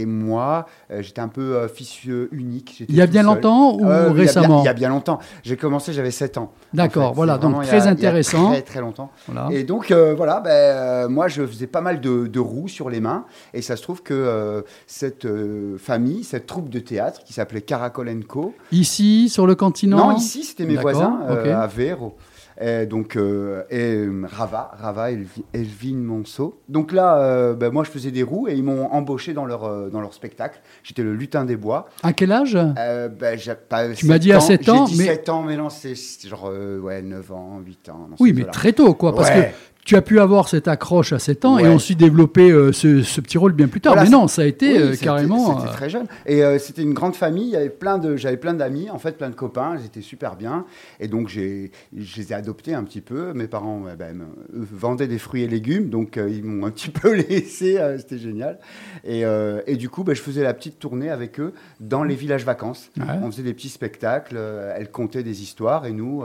Et 0.00 0.06
moi, 0.06 0.66
euh, 0.90 1.02
j'étais 1.02 1.20
un 1.20 1.28
peu 1.28 1.56
euh, 1.56 1.68
fils 1.68 1.96
euh, 2.08 2.28
unique. 2.32 2.74
j'étais 2.78 2.92
Il 2.92 2.96
y 2.96 3.00
a 3.00 3.06
bien 3.06 3.22
seul. 3.22 3.34
longtemps 3.34 3.74
ou 3.76 3.84
Euh, 3.86 3.86
il 3.86 3.88
y 3.88 4.10
a 4.10 4.12
bien- 4.12 4.12
récemment 4.22 4.62
Il 4.62 4.66
y 4.66 4.68
a 4.68 4.72
bien 4.74 4.88
longtemps. 4.90 5.18
J'ai 5.42 5.56
commencé, 5.56 5.92
j'avais 5.92 6.10
7 6.10 6.36
ans. 6.38 6.52
D'accord, 6.74 7.04
En 7.04 7.08
fait, 7.10 7.16
voilà, 7.16 7.38
donc 7.38 7.52
vraiment 7.54 7.66
très 7.66 7.86
a- 7.86 7.90
intéressant. 7.90 8.50
Très, 8.50 8.62
très 8.62 8.80
longtemps. 8.80 9.10
Voilà. 9.28 9.48
Et 9.52 9.64
donc, 9.64 9.90
euh, 9.90 10.14
voilà, 10.14 10.40
ben, 10.40 10.50
euh, 10.50 11.08
moi, 11.08 11.28
je 11.28 11.46
faisais 11.46 11.66
pas 11.66 11.80
mal 11.80 12.00
de, 12.00 12.26
de 12.26 12.40
roues 12.40 12.68
sur 12.68 12.90
les 12.90 13.00
mains. 13.00 13.24
Et 13.54 13.62
ça 13.62 13.76
se 13.76 13.82
trouve 13.82 14.02
que 14.02 14.14
euh, 14.14 14.62
cette 14.86 15.24
euh, 15.24 15.78
famille, 15.78 16.24
cette 16.24 16.46
troupe 16.46 16.68
de 16.68 16.78
théâtre 16.80 17.22
qui 17.24 17.32
s'appelait 17.32 17.62
Caracol 17.62 18.08
Co. 18.28 18.54
Ici, 18.72 19.28
sur 19.28 19.46
le 19.46 19.54
continent 19.54 20.10
Non, 20.10 20.16
ici, 20.16 20.44
c'était 20.44 20.66
mes 20.66 20.76
voisins 20.76 21.20
euh, 21.28 21.56
à 21.56 21.66
Véro. 21.66 22.16
Et 22.60 22.86
donc, 22.86 23.16
euh, 23.16 23.64
et 23.70 23.96
euh, 23.96 24.22
Rava, 24.26 24.70
Rava, 24.80 25.10
Elvi- 25.12 25.44
Elvine 25.52 26.02
Monceau. 26.02 26.60
Donc 26.68 26.90
là, 26.92 27.18
euh, 27.18 27.54
ben, 27.54 27.70
moi, 27.70 27.84
je 27.84 27.90
faisais 27.90 28.10
des 28.10 28.22
roues 28.22 28.48
et 28.48 28.54
ils 28.54 28.62
m'ont 28.64 28.86
embauché 28.92 29.34
dans 29.34 29.44
leur, 29.44 29.64
euh, 29.64 29.90
dans 29.90 30.00
leur 30.00 30.14
spectacle. 30.14 30.60
J'étais 30.82 31.02
le 31.02 31.14
lutin 31.14 31.44
des 31.44 31.56
bois. 31.56 31.86
À 32.02 32.12
quel 32.14 32.32
âge? 32.32 32.56
Euh, 32.78 33.08
ben, 33.08 33.38
j'ai 33.38 33.54
pas 33.54 33.90
Tu 33.90 34.06
m'as 34.06 34.18
dit 34.18 34.32
à 34.32 34.40
7 34.40 34.68
ans, 34.70 34.86
J'ai 34.86 34.92
dit 34.94 34.98
mais- 35.00 35.04
7 35.06 35.28
ans, 35.28 35.42
mais 35.42 35.56
non, 35.56 35.68
c'est 35.68 35.94
genre 36.26 36.48
euh, 36.50 36.78
ouais, 36.78 37.02
9 37.02 37.30
ans, 37.32 37.60
8 37.64 37.88
ans. 37.90 38.08
Oui, 38.20 38.32
mais 38.32 38.44
très 38.44 38.72
tôt, 38.72 38.94
quoi, 38.94 39.14
parce 39.14 39.28
Ouais. 39.28 39.52
que 39.52 39.75
tu 39.86 39.94
as 39.94 40.02
pu 40.02 40.18
avoir 40.18 40.48
cette 40.48 40.66
accroche 40.66 41.12
à 41.12 41.20
7 41.20 41.44
ans 41.44 41.58
et 41.58 41.68
ensuite 41.68 42.00
développer 42.00 42.50
euh, 42.50 42.72
ce, 42.72 43.02
ce 43.04 43.20
petit 43.20 43.38
rôle 43.38 43.52
bien 43.52 43.68
plus 43.68 43.80
tard. 43.80 43.94
Voilà, 43.94 44.10
mais 44.10 44.16
non, 44.16 44.26
ça 44.26 44.42
a 44.42 44.44
été 44.44 44.72
Oui, 44.72 44.78
euh, 44.80 44.96
carrément. 45.00 45.60
C'était 45.60 45.68
euh, 45.68 45.72
très 45.72 45.88
jeune. 45.88 46.06
Et 46.26 46.42
euh, 46.42 46.58
c'était 46.58 46.82
une 46.82 46.92
grande 46.92 47.14
famille. 47.14 47.46
Il 47.46 47.52
y 47.52 47.56
avait 47.56 47.70
plein 47.70 47.98
de, 47.98 48.16
j'avais 48.16 48.36
plein 48.36 48.52
d'amis, 48.52 48.90
en 48.90 48.98
fait, 48.98 49.16
plein 49.16 49.30
de 49.30 49.36
copains. 49.36 49.76
Ils 49.78 49.86
étaient 49.86 50.00
super 50.00 50.34
bien. 50.34 50.66
Et 50.98 51.06
donc, 51.06 51.28
j'ai, 51.28 51.70
je 51.96 52.16
les 52.16 52.32
ai 52.32 52.34
adoptés 52.34 52.74
un 52.74 52.82
petit 52.82 53.00
peu. 53.00 53.32
Mes 53.32 53.46
parents 53.46 53.82
ouais, 53.82 53.94
ben, 53.94 54.26
vendaient 54.52 55.06
des 55.06 55.18
fruits 55.18 55.44
et 55.44 55.48
légumes. 55.48 55.88
Donc, 55.88 56.16
euh, 56.16 56.28
ils 56.28 56.42
m'ont 56.42 56.66
un 56.66 56.72
petit 56.72 56.90
peu 56.90 57.14
laissé. 57.14 57.78
c'était 57.98 58.18
génial. 58.18 58.58
Et, 59.04 59.22
et 59.68 59.76
du 59.76 59.88
coup, 59.88 60.02
ben, 60.02 60.16
je 60.16 60.20
faisais 60.20 60.42
la 60.42 60.52
petite 60.52 60.80
tournée 60.80 61.10
avec 61.10 61.38
eux 61.38 61.52
dans 61.78 62.02
les 62.02 62.16
villages 62.16 62.44
vacances. 62.44 62.90
Ouais. 62.98 63.04
On 63.22 63.30
faisait 63.30 63.44
des 63.44 63.54
petits 63.54 63.68
spectacles. 63.68 64.36
elles 64.76 64.90
contaient 64.90 65.22
des 65.22 65.42
histoires. 65.42 65.86
Et 65.86 65.92
nous, 65.92 66.24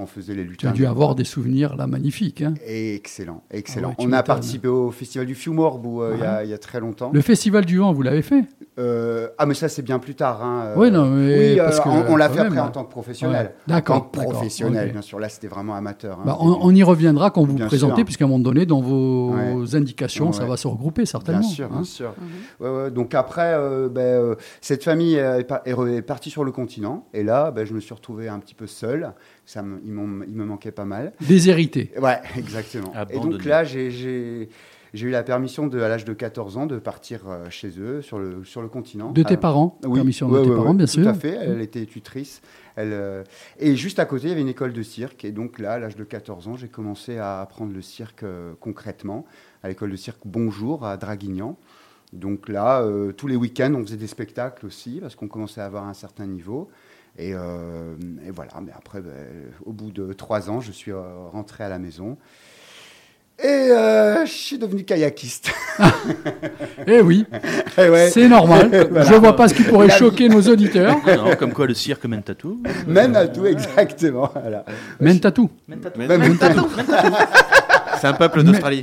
on 0.00 0.06
faisait 0.06 0.34
les 0.34 0.42
Tu 0.44 0.48
lutins. 0.50 0.68
as 0.70 0.72
dû 0.72 0.86
avoir 0.86 1.14
des 1.14 1.24
souvenirs 1.24 1.76
là 1.76 1.86
magnifiques. 1.86 2.42
hein. 2.42 2.54
Et 2.66 2.94
excellent, 2.94 3.42
excellent. 3.50 3.88
Ah 3.96 4.00
ouais, 4.00 4.06
tu 4.06 4.08
on 4.08 4.12
a 4.12 4.22
participé 4.22 4.68
au 4.68 4.90
festival 4.90 5.26
du 5.26 5.34
Fiumorbe 5.34 5.86
euh, 5.86 6.12
il 6.16 6.20
y 6.20 6.24
a- 6.24 6.44
il 6.44 6.50
y, 6.50 6.54
a 6.54 6.58
très 6.58 6.80
longtemps. 6.80 7.10
Le 7.12 7.20
Festival 7.20 7.64
du 7.64 7.78
Vent, 7.78 7.92
vous 7.92 8.02
l'avez 8.02 8.22
fait? 8.22 8.44
Euh, 8.78 9.28
ah, 9.38 9.46
mais 9.46 9.54
ça, 9.54 9.68
c'est 9.68 9.82
bien 9.82 9.98
plus 9.98 10.14
tard. 10.14 10.42
Hein. 10.42 10.62
euh, 10.68 10.74
Oui, 10.76 10.90
non, 10.90 11.06
mais 11.06 11.50
oui, 11.52 11.56
parce 11.58 11.78
euh, 11.78 11.82
que, 11.82 11.88
on, 11.88 12.12
on 12.12 12.16
l'a 12.16 12.28
fait 12.30 12.38
même, 12.38 12.46
après 12.48 12.58
hein. 12.60 12.64
en 12.66 12.70
tant 12.70 12.84
que 12.84 12.90
professionnel. 12.90 13.46
Ouais, 13.46 13.54
d'accord, 13.66 13.96
En 13.96 14.00
tant 14.00 14.06
que 14.24 14.24
professionnel, 14.30 14.92
bien 14.92 15.02
sûr. 15.02 15.18
Là, 15.20 15.28
c'était 15.28 15.48
vraiment 15.48 15.74
amateur. 15.74 16.18
hein, 16.20 16.24
Bah, 16.24 16.36
on, 16.40 16.74
y 16.74 16.82
reviendra 16.82 17.30
quand 17.30 17.44
vous 17.44 17.54
Bien 17.54 17.66
présentez, 17.66 18.04
puisqu'à 18.04 18.24
un 18.24 18.28
moment 18.28 18.38
donné, 18.42 18.64
dans 18.66 18.80
vos 18.80 19.32
Ouais. 19.34 19.74
indications, 19.74 20.32
ça 20.32 20.44
Ouais. 20.44 20.48
va 20.48 20.56
se 20.56 20.66
regrouper 20.68 21.04
certainement. 21.04 21.40
Bien 21.40 21.48
sûr, 21.48 21.66
hein. 21.66 21.74
bien 21.76 21.84
sûr. 21.84 22.14
Ouais, 22.60 22.68
ouais, 22.70 22.90
donc 22.90 23.14
après, 23.14 23.52
euh, 23.54 23.88
ben, 23.88 24.00
euh, 24.00 24.34
cette 24.60 24.84
famille 24.84 25.14
est, 25.16 25.44
par- 25.44 25.60
est 25.66 25.72
re- 25.74 25.88
est 25.96 26.02
partie 26.02 26.30
sur 26.30 26.44
le 26.44 26.52
continent. 26.52 27.06
Et 27.12 27.22
là, 27.22 27.50
ben, 27.50 27.66
je 27.66 27.74
me 27.74 27.80
suis 27.80 27.92
retrouvé 27.94 28.28
un 28.28 28.38
petit 28.38 28.54
peu 28.54 28.66
seul. 28.66 29.12
Ça 29.50 29.62
me, 29.62 29.80
il, 29.84 29.90
me 29.92 30.44
manquait 30.44 30.70
pas 30.70 30.84
mal. 30.84 31.12
Déshérité. 31.20 31.90
Ouais, 32.00 32.20
exactement. 32.36 32.92
Et 32.92 32.96
Abandonné. 32.98 33.32
donc 33.32 33.44
là, 33.44 33.64
j'ai- 33.64 34.48
eu 34.94 35.10
la 35.10 35.24
permission, 35.24 35.66
de, 35.66 35.80
à 35.80 35.88
l'âge 35.88 36.04
de 36.04 36.12
14 36.12 36.56
ans, 36.56 36.66
de 36.66 36.78
partir 36.78 37.22
euh, 37.26 37.50
chez 37.50 37.72
eux, 37.80 38.00
sur 38.00 38.20
le, 38.20 38.44
sur 38.44 38.62
le 38.62 38.68
continent. 38.68 39.10
De 39.10 39.24
tes 39.24 39.34
Ah, 39.34 39.38
parents 39.38 39.76
Oui, 39.84 39.98
Permission 39.98 40.28
ouais, 40.28 40.38
de 40.38 40.44
tes 40.44 40.50
ouais, 40.50 40.56
parents, 40.56 40.70
ouais, 40.70 40.76
bien 40.76 40.86
tout 40.86 40.92
sûr. 40.92 41.08
à 41.08 41.14
fait. 41.14 41.30
Elle 41.34 41.60
était 41.62 41.84
tutrice. 41.84 42.42
Elle, 42.76 42.90
euh, 42.92 43.24
et 43.58 43.74
juste 43.74 43.98
à 43.98 44.04
côté, 44.04 44.26
il 44.26 44.28
y 44.28 44.32
avait 44.32 44.40
une 44.40 44.48
école 44.48 44.72
de 44.72 44.82
cirque. 44.84 45.24
Et 45.24 45.32
donc 45.32 45.58
là, 45.58 45.72
à 45.72 45.78
l'âge 45.80 45.96
de 45.96 46.04
14 46.04 46.46
ans, 46.46 46.56
j'ai 46.56 46.68
commencé 46.68 47.18
à 47.18 47.40
apprendre 47.40 47.72
le 47.72 47.82
cirque 47.82 48.22
euh, 48.22 48.52
concrètement 48.60 49.24
à 49.64 49.68
l'école 49.68 49.90
de 49.90 49.96
cirque 49.96 50.20
Bonjour 50.26 50.86
à 50.86 50.96
Draguignan. 50.96 51.56
Donc 52.12 52.48
là, 52.48 52.82
euh, 52.82 53.10
tous 53.10 53.26
les 53.26 53.34
week-ends, 53.36 53.72
on 53.74 53.82
faisait 53.84 53.96
des 53.96 54.06
spectacles 54.06 54.64
aussi 54.64 54.98
parce 55.00 55.16
qu'on 55.16 55.28
commençait 55.28 55.60
à 55.60 55.66
avoir 55.66 55.86
un 55.88 55.94
certain 55.94 56.26
niveau. 56.26 56.68
Et, 57.20 57.34
euh, 57.34 57.94
et 58.26 58.30
voilà, 58.30 58.52
mais 58.64 58.72
après, 58.74 59.00
ben, 59.02 59.12
au 59.66 59.72
bout 59.72 59.90
de 59.90 60.14
trois 60.14 60.48
ans, 60.48 60.60
je 60.62 60.72
suis 60.72 60.90
euh, 60.90 61.00
rentré 61.30 61.64
à 61.64 61.68
la 61.68 61.78
maison. 61.78 62.16
Et 63.42 63.46
euh, 63.46 64.24
je 64.26 64.30
suis 64.32 64.58
devenu 64.58 64.84
kayakiste. 64.84 65.50
Eh 66.86 67.00
oui, 67.02 67.26
Eh 67.78 67.88
ouais. 67.88 68.10
c'est 68.10 68.26
normal. 68.28 68.70
Voilà. 68.90 69.04
Je 69.06 69.14
vois 69.14 69.36
pas 69.36 69.48
ce 69.48 69.54
qui 69.54 69.62
pourrait 69.64 69.86
La 69.88 69.94
vie. 69.94 69.98
choquer 69.98 70.28
nos 70.30 70.42
auditeurs. 70.42 70.96
Non, 71.06 71.36
comme 71.38 71.52
quoi 71.52 71.66
le 71.66 71.74
cirque 71.74 72.04
mène 72.06 72.22
à 72.26 72.34
tout. 72.34 72.62
Même 72.86 73.14
à 73.16 73.26
tout, 73.28 73.44
exactement. 73.46 74.30
Voilà. 74.34 74.64
Mentatou. 74.98 75.50
Mais- 75.68 75.76
Même 76.08 76.36
C'est 78.00 78.06
un 78.06 78.12
peuple 78.14 78.42
d'Australie. 78.42 78.82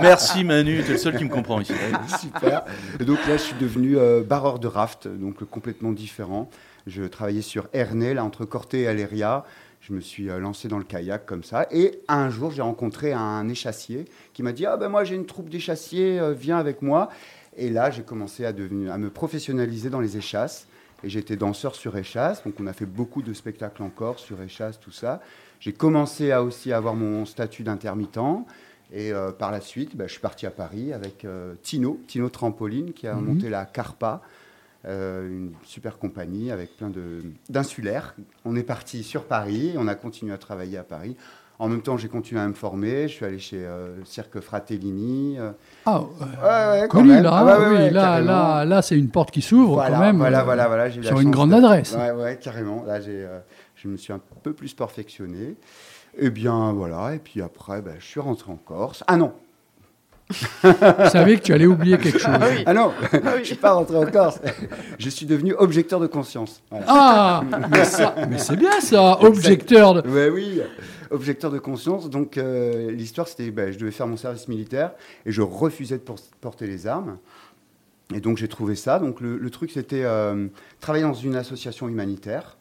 Merci 0.00 0.44
Manu, 0.44 0.82
t'es 0.84 0.92
le 0.92 0.98
seul 0.98 1.16
qui 1.16 1.24
me 1.24 1.28
comprend 1.30 1.60
ici. 1.60 1.72
Super. 2.20 2.64
Et 3.00 3.04
donc 3.04 3.18
là, 3.28 3.36
je 3.36 3.42
suis 3.42 3.56
devenu 3.60 3.96
euh, 3.98 4.22
barreur 4.22 4.58
de 4.60 4.66
raft, 4.68 5.06
donc 5.08 5.44
complètement 5.44 5.92
différent. 5.92 6.48
Je 6.86 7.04
travaillais 7.04 7.42
sur 7.42 7.68
Ernay, 7.72 8.14
là, 8.14 8.24
entre 8.24 8.44
Corté 8.44 8.82
et 8.82 8.86
Aléria. 8.88 9.44
Je 9.80 9.92
me 9.94 10.00
suis 10.00 10.28
euh, 10.28 10.38
lancé 10.38 10.68
dans 10.68 10.78
le 10.78 10.84
kayak 10.84 11.24
comme 11.26 11.42
ça. 11.42 11.66
Et 11.70 12.00
un 12.08 12.28
jour, 12.30 12.50
j'ai 12.50 12.62
rencontré 12.62 13.12
un 13.12 13.48
échassier 13.48 14.04
qui 14.34 14.42
m'a 14.42 14.52
dit 14.52 14.66
Ah 14.66 14.76
ben 14.76 14.88
moi, 14.88 15.04
j'ai 15.04 15.14
une 15.14 15.26
troupe 15.26 15.48
d'échassiers, 15.48 16.18
euh, 16.20 16.32
viens 16.32 16.58
avec 16.58 16.82
moi. 16.82 17.08
Et 17.56 17.70
là, 17.70 17.90
j'ai 17.90 18.02
commencé 18.02 18.44
à, 18.44 18.52
devenir, 18.52 18.92
à 18.92 18.98
me 18.98 19.10
professionnaliser 19.10 19.90
dans 19.90 20.00
les 20.00 20.16
échasses. 20.16 20.66
Et 21.02 21.08
j'étais 21.08 21.36
danseur 21.36 21.74
sur 21.74 21.96
échasse, 21.96 22.44
donc 22.44 22.54
on 22.60 22.66
a 22.66 22.74
fait 22.74 22.84
beaucoup 22.84 23.22
de 23.22 23.32
spectacles 23.32 23.82
encore 23.82 24.18
sur 24.18 24.42
échasse, 24.42 24.78
tout 24.78 24.90
ça. 24.92 25.22
J'ai 25.58 25.72
commencé 25.72 26.30
à 26.30 26.42
aussi 26.42 26.74
avoir 26.74 26.94
mon 26.94 27.24
statut 27.24 27.62
d'intermittent. 27.62 28.18
Et 28.92 29.10
euh, 29.12 29.30
par 29.30 29.50
la 29.50 29.60
suite, 29.62 29.96
bah, 29.96 30.04
je 30.06 30.12
suis 30.12 30.20
parti 30.20 30.44
à 30.46 30.50
Paris 30.50 30.92
avec 30.92 31.24
euh, 31.24 31.54
Tino, 31.62 31.98
Tino 32.06 32.28
Trampoline, 32.28 32.92
qui 32.92 33.06
a 33.06 33.14
Mhm. 33.14 33.24
monté 33.24 33.48
la 33.48 33.64
Carpa, 33.64 34.20
euh, 34.86 35.28
une 35.28 35.52
super 35.64 35.98
compagnie 35.98 36.50
avec 36.50 36.76
plein 36.76 36.88
de- 36.90 37.22
d'insulaires. 37.48 38.14
On 38.44 38.56
est 38.56 38.62
parti 38.62 39.02
sur 39.02 39.24
Paris, 39.24 39.74
on 39.76 39.88
a 39.88 39.94
continué 39.94 40.32
à 40.32 40.38
travailler 40.38 40.78
à 40.78 40.82
Paris. 40.84 41.16
En 41.58 41.68
même 41.68 41.82
temps, 41.82 41.98
j'ai 41.98 42.08
continué 42.08 42.40
à 42.40 42.48
me 42.48 42.54
former. 42.54 43.02
Je 43.06 43.12
suis 43.12 43.24
allé 43.26 43.38
chez 43.38 43.62
euh, 43.66 44.02
Cirque 44.06 44.40
Fratellini. 44.40 45.36
euh. 45.38 45.50
Ah, 45.84 46.00
euh, 46.00 46.24
Ouais, 46.76 46.80
ouais, 46.82 46.88
quand 46.88 46.98
connu 47.00 47.10
même. 47.10 47.22
là, 47.24 47.30
Ah 47.34 47.58
ouais, 47.60 47.66
oui, 47.68 47.90
là, 47.90 48.20
là, 48.22 48.64
là, 48.64 48.80
c'est 48.80 48.96
une 48.98 49.10
porte 49.10 49.30
qui 49.30 49.42
s'ouvre 49.42 49.74
Voilà, 49.74 49.96
quand 49.98 50.02
même. 50.04 50.16
voilà, 50.16 50.42
voilà, 50.42 50.68
voilà, 50.68 50.88
la 50.88 51.02
sur 51.02 51.20
une 51.20 51.30
grande 51.30 51.50
de- 51.50 51.56
adresse. 51.56 51.94
Ouais, 51.94 52.12
ouais, 52.12 52.38
carrément. 52.40 52.82
Là, 52.86 53.02
j'ai, 53.02 53.28
je 53.76 53.88
me 53.88 53.98
suis 53.98 54.10
un 54.14 54.20
peu 54.42 54.54
plus 54.54 54.72
perfectionné. 54.72 55.54
Et 56.16 56.30
bien, 56.30 56.72
voilà. 56.72 57.14
Et 57.14 57.18
puis 57.18 57.42
après, 57.42 57.82
ben, 57.82 57.94
je 57.98 58.06
suis 58.06 58.20
rentré 58.20 58.50
en 58.50 58.56
Corse. 58.56 59.04
Ah 59.06 59.18
non, 59.18 59.34
Je 60.30 61.08
savais 61.10 61.36
que 61.36 61.42
tu 61.42 61.52
allais 61.52 61.66
oublier 61.66 61.98
quelque 61.98 62.18
chose. 62.18 62.32
ah 62.66 62.72
non, 62.74 62.92
je 63.38 63.44
suis 63.44 63.54
pas 63.56 63.72
rentré 63.72 63.96
en 63.96 64.06
Corse. 64.06 64.40
je 64.98 65.08
suis 65.08 65.26
devenu 65.26 65.54
objecteur 65.54 66.00
de 66.00 66.06
conscience. 66.06 66.62
Voilà. 66.70 66.86
Ah, 66.88 67.42
mais, 67.70 67.84
ça- 67.84 68.14
mais 68.28 68.38
c'est 68.38 68.56
bien 68.56 68.80
ça, 68.80 69.22
objecteur. 69.22 70.02
de- 70.02 70.08
Ouais, 70.08 70.28
oui, 70.30 70.60
objecteur 71.10 71.50
de 71.50 71.58
conscience. 71.58 72.08
Donc, 72.10 72.38
euh, 72.38 72.90
l'histoire, 72.90 73.26
c'était 73.28 73.50
ben, 73.50 73.72
je 73.72 73.78
devais 73.78 73.90
faire 73.90 74.06
mon 74.06 74.16
service 74.16 74.48
militaire 74.48 74.92
et 75.26 75.32
je 75.32 75.42
refusais 75.42 75.96
de 75.98 76.02
por- 76.02 76.18
porter 76.40 76.66
les 76.66 76.86
armes. 76.86 77.18
Et 78.14 78.20
donc, 78.20 78.38
j'ai 78.38 78.48
trouvé 78.48 78.74
ça. 78.74 78.98
Donc, 78.98 79.20
le, 79.20 79.36
le 79.38 79.50
truc, 79.50 79.70
c'était 79.72 80.02
euh, 80.04 80.46
travailler 80.80 81.04
dans 81.04 81.14
une 81.14 81.36
association 81.36 81.88
humanitaire. 81.88 82.56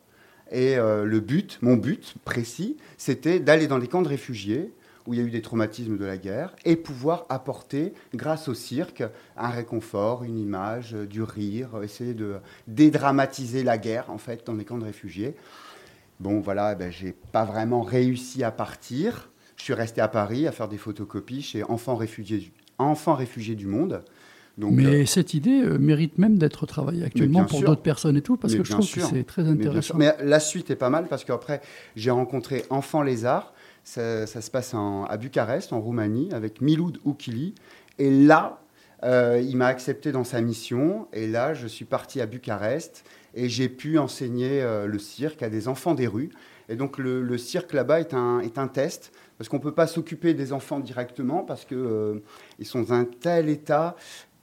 Et 0.52 0.78
euh, 0.78 1.06
le 1.06 1.20
but, 1.20 1.60
mon 1.62 1.76
but 1.76 2.16
précis, 2.26 2.78
c'était 2.98 3.40
d'aller 3.40 3.68
dans 3.68 3.78
les 3.78 3.88
camps 3.88 4.02
de 4.02 4.08
réfugiés 4.08 4.72
où 5.10 5.14
il 5.16 5.20
y 5.20 5.24
a 5.24 5.26
eu 5.26 5.32
des 5.32 5.42
traumatismes 5.42 5.98
de 5.98 6.06
la 6.06 6.18
guerre 6.18 6.56
et 6.66 6.76
pouvoir 6.76 7.26
apporter, 7.30 7.94
grâce 8.14 8.48
au 8.48 8.54
cirque, 8.54 9.04
un 9.36 9.50
réconfort, 9.50 10.24
une 10.24 10.38
image, 10.38 10.94
euh, 10.94 11.08
du 11.08 11.24
rire, 11.24 11.70
euh, 11.74 11.82
essayer 11.82 12.14
de 12.14 12.36
dédramatiser 12.68 13.64
la 13.64 13.80
guerre, 13.80 14.12
en 14.12 14.20
fait, 14.20 14.46
dans 14.46 14.54
les 14.54 14.66
camps 14.66 14.78
de 14.78 14.86
réfugiés. 14.86 15.34
Bon, 16.20 16.42
voilà, 16.42 16.76
ben, 16.76 16.92
j'ai 16.92 17.16
pas 17.32 17.44
vraiment 17.44 17.82
réussi 17.82 18.44
à 18.44 18.52
partir. 18.52 19.32
Je 19.58 19.64
suis 19.64 19.74
resté 19.74 20.00
à 20.00 20.08
Paris 20.08 20.46
à 20.46 20.52
faire 20.52 20.68
des 20.68 20.78
photocopies 20.78 21.42
chez 21.42 21.64
Enfants 21.64 21.96
Réfugiés, 21.96 22.52
Enfants 22.78 23.16
Réfugiés 23.16 23.56
du 23.56 23.66
Monde. 23.66 24.04
Donc, 24.60 24.74
Mais 24.74 24.86
euh, 24.86 25.06
cette 25.06 25.34
idée 25.34 25.64
euh, 25.64 25.80
mérite 25.80 26.18
même 26.18 26.38
d'être 26.38 26.66
travaillée 26.66 27.06
actuellement 27.06 27.46
pour 27.46 27.62
d'autres 27.62 27.82
personnes 27.82 28.18
et 28.18 28.22
tout, 28.22 28.38
parce 28.38 28.54
que 28.54 28.64
je 28.64 28.72
trouve 28.72 28.86
sûr. 28.86 29.10
que 29.10 29.16
c'est 29.16 29.24
très 29.24 29.48
intéressant. 29.48 29.96
Mais 29.98 30.14
la 30.22 30.40
suite 30.40 30.70
est 30.70 30.76
pas 30.76 30.90
mal 30.92 31.08
parce 31.08 31.24
qu'après, 31.24 31.62
j'ai 31.96 32.12
rencontré 32.12 32.66
Enfants 32.70 33.02
Lézard. 33.02 33.54
Ça, 33.84 34.26
se 34.28 34.52
passe 34.52 34.74
à 34.74 35.18
Bucarest, 35.18 35.74
en 35.74 35.82
Roumanie, 35.82 36.30
avec 36.34 36.62
Miloud 36.62 37.00
Oukili. 37.06 37.56
Et 37.98 38.12
là, 38.12 38.62
euh, 39.04 39.42
il 39.44 39.58
m'a 39.58 39.68
accepté 39.68 40.12
dans 40.12 40.24
sa 40.24 40.42
mission. 40.42 41.08
Et 41.14 41.28
là, 41.28 41.54
je 41.54 41.68
suis 41.68 41.86
parti 41.86 42.22
à 42.22 42.26
Bucarest. 42.26 43.04
et 43.34 43.50
j'ai 43.50 43.70
pu 43.70 43.98
enseigner 43.98 44.62
euh, 44.62 44.86
le 44.86 45.00
cirque 45.00 45.44
à 45.44 45.50
des 45.50 45.68
enfants 45.68 45.96
des 45.96 46.08
rues. 46.08 46.30
Et 46.68 46.76
donc 46.76 47.00
le, 47.00 47.38
cirque 47.38 47.74
là-bas 47.74 48.00
est 48.00 48.14
un, 48.14 48.42
est 48.42 48.60
un 48.60 48.68
test, 48.68 49.12
parce 49.40 49.50
qu'on 49.50 49.58
ne 49.58 49.62
peut 49.64 49.74
pas 49.74 49.88
s'occuper 49.88 50.36
des 50.36 50.54
enfants 50.54 50.80
directement, 50.80 51.44
parce 51.44 51.66
qu'ils 51.66 52.22
sont 52.64 52.82
dans 52.82 52.94
un 52.94 53.06
tel 53.06 53.50
état 53.50 53.96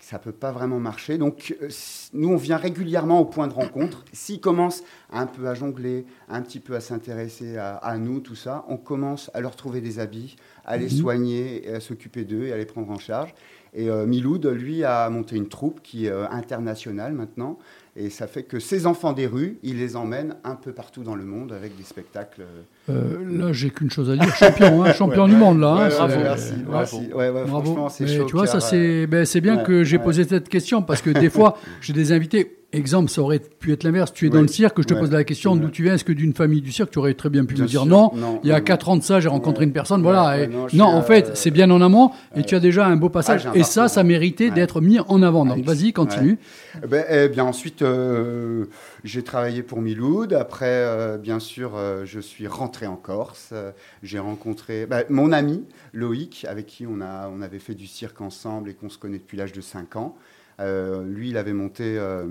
ça 0.08 0.18
ne 0.18 0.22
peut 0.22 0.30
pas 0.30 0.52
vraiment 0.52 0.78
marcher. 0.78 1.18
Donc 1.18 1.56
euh, 1.60 1.68
nous, 2.12 2.28
on 2.28 2.36
vient 2.36 2.58
régulièrement 2.58 3.18
au 3.18 3.24
point 3.24 3.48
de 3.48 3.52
rencontre. 3.52 4.04
S'ils 4.12 4.40
commencent 4.40 4.84
un 5.10 5.26
peu 5.26 5.48
à 5.48 5.54
jongler, 5.54 6.06
un 6.28 6.42
petit 6.42 6.60
peu 6.60 6.76
à 6.76 6.80
s'intéresser 6.80 7.56
à, 7.56 7.74
à 7.74 7.98
nous, 7.98 8.20
tout 8.20 8.36
ça, 8.36 8.64
on 8.68 8.76
commence 8.76 9.32
à 9.34 9.40
leur 9.40 9.56
trouver 9.56 9.80
des 9.80 9.98
habits, 9.98 10.36
à 10.64 10.76
les 10.76 10.88
soigner, 10.88 11.68
et 11.68 11.74
à 11.74 11.80
s'occuper 11.80 12.24
d'eux 12.24 12.44
et 12.46 12.52
à 12.52 12.56
les 12.56 12.66
prendre 12.66 12.88
en 12.88 13.00
charge. 13.00 13.34
Et 13.74 13.90
euh, 13.90 14.06
Miloud, 14.06 14.46
lui, 14.46 14.84
a 14.84 15.08
monté 15.10 15.36
une 15.36 15.48
troupe 15.48 15.80
qui 15.82 16.06
est 16.06 16.10
euh, 16.10 16.26
internationale 16.30 17.12
maintenant. 17.12 17.58
Et 17.98 18.10
ça 18.10 18.26
fait 18.26 18.42
que 18.42 18.58
ces 18.60 18.86
enfants 18.86 19.14
des 19.14 19.26
rues, 19.26 19.56
il 19.62 19.78
les 19.78 19.96
emmène 19.96 20.36
un 20.44 20.54
peu 20.54 20.72
partout 20.72 21.02
dans 21.02 21.14
le 21.14 21.24
monde 21.24 21.52
avec 21.52 21.76
des 21.78 21.82
spectacles. 21.82 22.42
euh, 22.90 22.92
là, 23.30 23.52
j'ai 23.52 23.70
qu'une 23.70 23.90
chose 23.90 24.10
à 24.10 24.16
dire. 24.16 24.34
Champion, 24.36 24.84
hein, 24.84 24.92
champion 24.98 25.22
Ouais, 25.24 25.28
du 25.30 25.34
ouais. 25.34 25.40
monde, 25.40 25.60
là. 25.60 25.68
hein, 25.68 25.88
Ouais, 26.06 26.18
merci, 26.22 26.52
bravo. 26.56 26.70
merci. 26.72 26.96
Ouais, 27.14 27.30
Bravo. 27.30 27.46
franchement, 27.46 27.88
c'est 27.88 28.06
chaud 28.06 28.24
tu 28.26 28.36
vois, 28.36 28.46
ça 28.46 28.58
cœur, 28.58 28.62
c'est 28.68 29.06
ben, 29.06 29.26
bien 29.42 29.56
que 29.58 29.82
j'ai 29.82 29.98
posé 29.98 30.24
cette 30.24 30.50
question 30.50 30.82
parce 30.82 31.00
que 31.00 31.08
des 31.10 31.30
fois, 31.30 31.56
j'ai 31.80 31.94
des 31.94 32.12
invités. 32.12 32.58
Exemple, 32.76 33.10
ça 33.10 33.22
aurait 33.22 33.38
pu 33.40 33.72
être 33.72 33.84
l'inverse. 33.84 34.12
Tu 34.12 34.26
es 34.26 34.28
dans 34.28 34.42
le 34.42 34.48
cirque, 34.48 34.80
je 34.82 34.86
te 34.86 34.92
Ouais. 34.94 35.00
pose 35.00 35.10
la 35.10 35.24
question 35.24 35.54
Ouais. 35.54 35.58
d'où 35.60 35.70
tu 35.70 35.82
viens. 35.82 35.94
Est-ce 35.94 36.04
que 36.04 36.12
d'une 36.12 36.34
famille 36.34 36.60
du 36.60 36.72
cirque, 36.72 36.90
tu 36.90 36.98
aurais 36.98 37.14
très 37.14 37.30
bien 37.30 37.44
pu 37.46 37.54
Bien 37.54 37.64
me 37.64 37.68
dire 37.68 37.80
sûr. 37.82 37.88
non. 37.88 38.10
Non, 38.14 38.40
Il 38.44 38.50
y 38.50 38.52
a 38.52 38.58
non, 38.58 38.64
quatre 38.64 38.88
ans 38.90 38.96
de 38.98 39.02
ça, 39.02 39.18
j'ai 39.18 39.28
rencontré 39.28 39.64
une 39.64 39.72
personne. 39.72 40.02
Voilà. 40.02 40.42
et- 40.42 40.48
non, 40.74 40.84
en 40.84 41.02
fait, 41.02 41.28
euh, 41.28 41.30
c'est 41.34 41.50
bien 41.50 41.70
en 41.70 41.80
amont 41.80 42.10
et 42.34 42.42
tu 42.44 42.54
as 42.54 42.60
déjà 42.60 42.86
un 42.86 42.96
beau 42.96 43.08
passage. 43.08 43.46
un 43.46 43.52
et 43.54 43.62
ça, 43.62 43.88
ça 43.88 44.02
méritait 44.04 44.50
d'être 44.50 44.80
mis 44.80 44.98
en 45.00 45.22
avant. 45.22 45.44
Donc, 45.46 45.64
vas-y, 45.64 45.92
continue. 45.92 46.38
Eh 46.82 46.86
ben, 46.86 47.04
eh 47.08 47.28
bien, 47.28 47.44
ensuite, 47.44 47.80
euh, 47.82 48.66
j'ai 49.04 49.22
travaillé 49.22 49.62
pour 49.62 49.80
Miloud. 49.80 50.34
Après, 50.34 50.66
euh, 50.68 51.16
bien 51.16 51.38
sûr, 51.40 51.72
je 52.04 52.20
suis 52.20 52.46
rentré 52.46 52.86
en 52.86 52.96
Corse. 52.96 53.54
J'ai 54.02 54.18
rencontré 54.18 54.84
bah, 54.86 55.04
mon 55.08 55.32
ami 55.32 55.64
Loïc, 55.94 56.46
avec 56.48 56.66
qui 56.66 56.86
on, 56.86 57.00
a, 57.00 57.30
on 57.34 57.40
avait 57.40 57.58
fait 57.58 57.74
du 57.74 57.86
cirque 57.86 58.20
ensemble 58.20 58.68
et 58.70 58.74
qu'on 58.74 58.90
se 58.90 58.98
connaît 58.98 59.18
depuis 59.18 59.36
l'âge 59.38 59.52
de 59.52 59.60
5 59.62 59.96
ans. 59.96 60.14
Euh, 60.60 61.04
lui, 61.04 61.30
il 61.30 61.36
avait 61.36 61.52
monté 61.52 61.96
euh, 61.98 62.26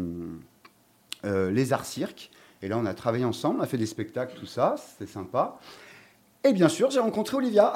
euh, 1.25 1.51
les 1.51 1.73
Arts 1.73 1.85
Cirque. 1.85 2.31
Et 2.61 2.67
là, 2.67 2.77
on 2.77 2.85
a 2.85 2.93
travaillé 2.93 3.25
ensemble, 3.25 3.59
on 3.59 3.63
a 3.63 3.67
fait 3.67 3.77
des 3.77 3.85
spectacles, 3.85 4.35
tout 4.39 4.45
ça. 4.45 4.75
C'était 4.77 5.11
sympa. 5.11 5.59
Et 6.43 6.53
bien 6.53 6.69
sûr, 6.69 6.91
j'ai 6.91 6.99
rencontré 6.99 7.37
Olivia. 7.37 7.73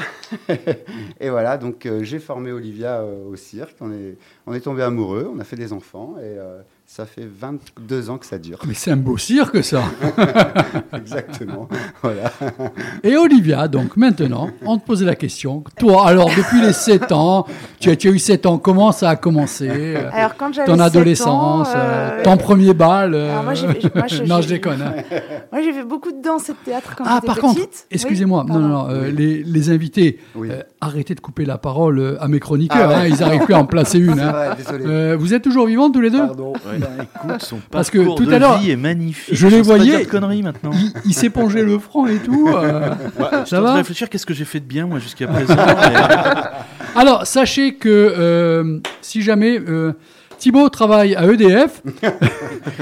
et 1.20 1.30
voilà, 1.30 1.58
donc 1.58 1.88
j'ai 2.02 2.20
formé 2.20 2.52
Olivia 2.52 3.04
au 3.04 3.36
cirque. 3.36 3.76
On 3.82 3.92
est, 3.92 4.18
on 4.46 4.54
est 4.54 4.62
tombé 4.62 4.84
amoureux, 4.84 5.30
on 5.34 5.40
a 5.40 5.44
fait 5.44 5.56
des 5.56 5.74
enfants 5.74 6.18
et 6.20 6.38
ça 6.92 7.06
fait 7.06 7.30
22 7.40 8.10
ans 8.10 8.18
que 8.18 8.26
ça 8.26 8.40
dure. 8.40 8.58
Mais 8.68 8.74
c'est 8.74 8.90
un 8.90 8.98
beau 8.98 9.16
cirque, 9.16 9.64
ça. 9.64 9.84
Exactement. 10.94 11.70
voilà. 12.02 12.32
Et 13.04 13.16
Olivia, 13.16 13.68
donc 13.68 13.96
maintenant, 13.96 14.50
on 14.66 14.78
te 14.80 14.86
posait 14.88 15.06
la 15.06 15.14
question. 15.14 15.64
Toi, 15.78 16.08
alors, 16.08 16.30
depuis 16.36 16.62
les 16.62 16.74
7 16.74 17.12
ans, 17.12 17.46
tu 17.80 17.92
as, 17.92 17.96
tu 17.96 18.08
as 18.08 18.12
eu 18.12 18.18
7 18.18 18.48
ans, 18.48 18.58
comment 18.58 18.92
ça 18.92 19.12
a 19.12 19.16
commencé 19.16 19.70
euh, 19.70 20.10
Alors, 20.12 20.36
quand 20.36 20.52
j'avais 20.52 20.66
Ton 20.66 20.74
7 20.78 20.82
adolescence, 20.82 21.68
ans, 21.68 21.72
euh, 21.76 22.20
euh, 22.20 22.24
ton 22.24 22.38
premier 22.38 22.74
bal 22.74 23.14
euh, 23.14 23.32
Alors, 23.34 23.44
moi, 23.44 23.54
j'ai- 23.54 23.68
j'ai- 23.80 23.92
moi, 23.94 24.08
je- 24.08 24.24
Non, 24.30 24.38
j'ai- 24.38 24.48
je 24.48 24.48
déconne. 24.56 24.82
hein. 24.82 24.94
Moi, 25.52 25.62
j'ai 25.64 25.74
fait 25.74 25.84
beaucoup 25.84 26.12
de 26.12 26.22
danse 26.22 26.50
et 26.50 26.54
de 26.54 26.58
théâtre 26.66 26.96
quand 26.96 27.04
Ah, 27.08 27.16
j'étais 27.16 27.28
par 27.28 27.36
petite. 27.36 27.48
contre, 27.50 27.60
Oui, 27.62 27.88
excusez-moi, 27.92 28.46
non, 28.48 28.60
non, 28.60 28.68
non, 28.68 28.90
euh, 28.90 29.12
les, 29.12 29.44
les 29.44 29.70
invités, 29.72 30.20
Oui. 30.36 30.50
euh, 30.52 30.62
arrêtez 30.82 31.14
de 31.16 31.20
couper 31.22 31.46
la 31.46 31.58
parole 31.58 32.18
à 32.20 32.28
mes 32.28 32.40
chroniqueurs, 32.40 32.78
Ah 32.84 32.88
ouais. 32.90 32.96
hein, 32.96 33.08
ils 33.08 33.20
n'arrivent 33.20 33.46
plus 33.46 33.54
à 33.54 33.60
en 33.60 33.66
placer 33.66 34.00
une. 34.00 34.16
C'est 34.16 34.22
hein. 34.22 34.32
vrai, 34.32 34.50
désolé. 34.58 34.86
Euh, 34.88 35.16
vous 35.20 35.34
êtes 35.34 35.44
toujours 35.44 35.66
vivants 35.68 35.90
tous 35.92 36.02
les 36.02 36.10
deux? 36.12 36.20
Pardon. 36.20 36.54
Écoute, 37.26 37.42
son 37.42 37.60
Parce 37.72 37.90
que 37.90 38.00
tout 38.16 38.26
de 38.26 38.34
à 38.34 38.40
l'heure, 38.40 38.58
vie 38.60 38.72
est 38.72 38.76
magnifique. 38.76 39.34
je 39.36 39.48
les 39.48 39.62
voyais- 39.62 40.06
conneries 40.06 40.42
maintenant. 40.44 40.72
Il, 40.74 40.92
il 41.06 41.14
s'épongeait 41.14 41.64
le 41.64 41.78
front 41.80 42.06
et 42.08 42.18
tout. 42.18 42.50
euh. 42.54 42.90
Ouais, 43.20 43.46
Ça 43.46 43.62
va 43.62 43.74
réfléchir, 43.74 44.10
qu'est-ce 44.10 44.26
que 44.26 44.34
j'ai 44.34 44.46
fait 44.46 44.60
de 44.60 44.66
bien 44.66 44.86
moi 44.88 45.00
jusqu'à 45.00 45.28
présent 45.28 45.56
Alors, 46.96 47.26
sachez 47.28 47.76
que 47.76 47.90
euh, 47.90 48.80
si 49.02 49.22
jamais 49.22 49.60
euh, 49.60 49.94
Thibaut 50.38 50.70
travaille 50.70 51.16
à 51.16 51.26
EDF, 51.26 51.82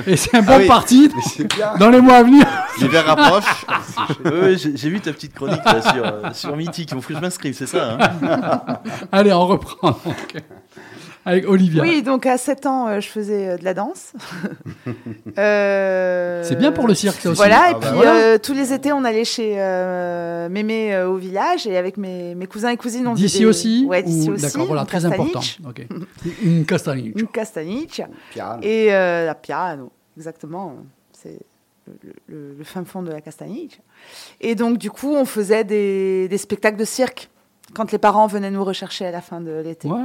et 0.05 0.15
c'est 0.15 0.35
un 0.37 0.41
bon 0.43 0.53
Ah 0.55 0.57
oui. 0.59 0.67
parti 0.67 1.09
dans 1.79 1.89
les 1.89 1.99
mois 2.01 2.17
à 2.17 2.23
venir. 2.23 2.45
L'hiver 2.79 3.03
rapproche. 3.05 3.65
Ouais, 4.25 4.55
j'ai 4.57 4.77
j'ai 4.77 4.89
vu 4.89 4.99
ta 5.01 5.11
petite 5.11 5.33
chronique 5.33 5.65
là, 5.65 5.81
sur, 5.81 6.05
euh, 6.05 6.21
sur 6.33 6.55
Mythique. 6.55 6.89
Il 6.91 7.01
faut 7.01 7.07
que 7.09 7.15
je 7.15 7.19
m'inscrive, 7.19 7.55
c'est 7.55 7.65
ça 7.65 7.97
hein? 7.99 8.77
Allez, 9.11 9.33
on 9.33 9.45
reprend. 9.47 9.89
donc. 10.05 10.35
Avec 11.27 11.47
Olivia. 11.47 11.83
Oui, 11.83 12.01
donc 12.03 12.25
à 12.25 12.37
7 12.37 12.65
ans, 12.65 12.87
euh, 12.87 12.99
je 13.01 13.07
faisais 13.09 13.49
euh, 13.49 13.57
de 13.57 13.63
la 13.65 13.73
danse. 13.73 14.13
Euh, 15.37 16.43
C'est 16.43 16.55
bien 16.57 16.71
pour 16.71 16.87
le 16.87 16.93
cirque, 16.95 17.19
ça 17.21 17.29
aussi. 17.29 17.37
Voilà, 17.37 17.61
Ah 17.65 17.69
et 17.69 17.73
bah 17.73 17.79
puis 17.81 17.89
voilà. 17.95 18.15
euh, 18.15 18.37
tous 18.37 18.53
les 18.53 18.73
étés, 18.73 18.91
on 18.91 19.03
allait 19.03 19.25
chez 19.25 19.55
euh, 19.57 20.49
Mémé 20.49 20.93
euh, 20.95 21.09
au 21.09 21.17
village, 21.17 21.67
et 21.67 21.77
avec 21.77 21.97
mes, 21.97 22.33
mes 22.35 22.47
cousins 22.47 22.69
et 22.69 22.77
cousines, 22.77 23.07
on 23.07 23.11
faisait 23.15 23.25
D'ici 23.27 23.39
des- 23.39 23.45
aussi 23.45 23.85
Ouais, 23.87 24.01
d'ici 24.03 24.29
ou- 24.29 24.33
aussi. 24.33 24.43
D'accord, 24.45 24.65
voilà, 24.67 24.85
très 24.85 25.05
important. 25.05 25.41
Une 26.43 26.65
castaniche. 26.65 27.13
Une 27.15 27.27
castaniche. 27.27 28.01
Piano. 28.31 28.59
Et 28.63 28.87
la 28.89 29.35
piano, 29.35 29.91
exactement. 30.17 30.75
C'est 31.13 31.37
le, 31.87 31.93
le- 32.27 32.55
le 32.57 32.63
fin 32.63 32.83
fond 32.83 33.01
de 33.03 33.11
la 33.11 33.21
castaniche. 33.21 33.79
Et 34.41 34.55
donc, 34.55 34.77
du 34.77 34.89
coup, 34.89 35.13
on 35.15 35.25
faisait 35.25 35.63
des, 35.63 36.27
des 36.29 36.37
spectacles 36.37 36.77
de 36.77 36.85
cirque 36.85 37.29
quand 37.77 37.91
les 37.91 37.97
parents 37.99 38.27
venaient 38.27 38.51
nous 38.51 38.63
rechercher 38.63 39.05
à 39.05 39.11
la 39.11 39.21
fin 39.21 39.39
de 39.39 39.61
l'été. 39.63 39.87
Ouais. 39.87 40.01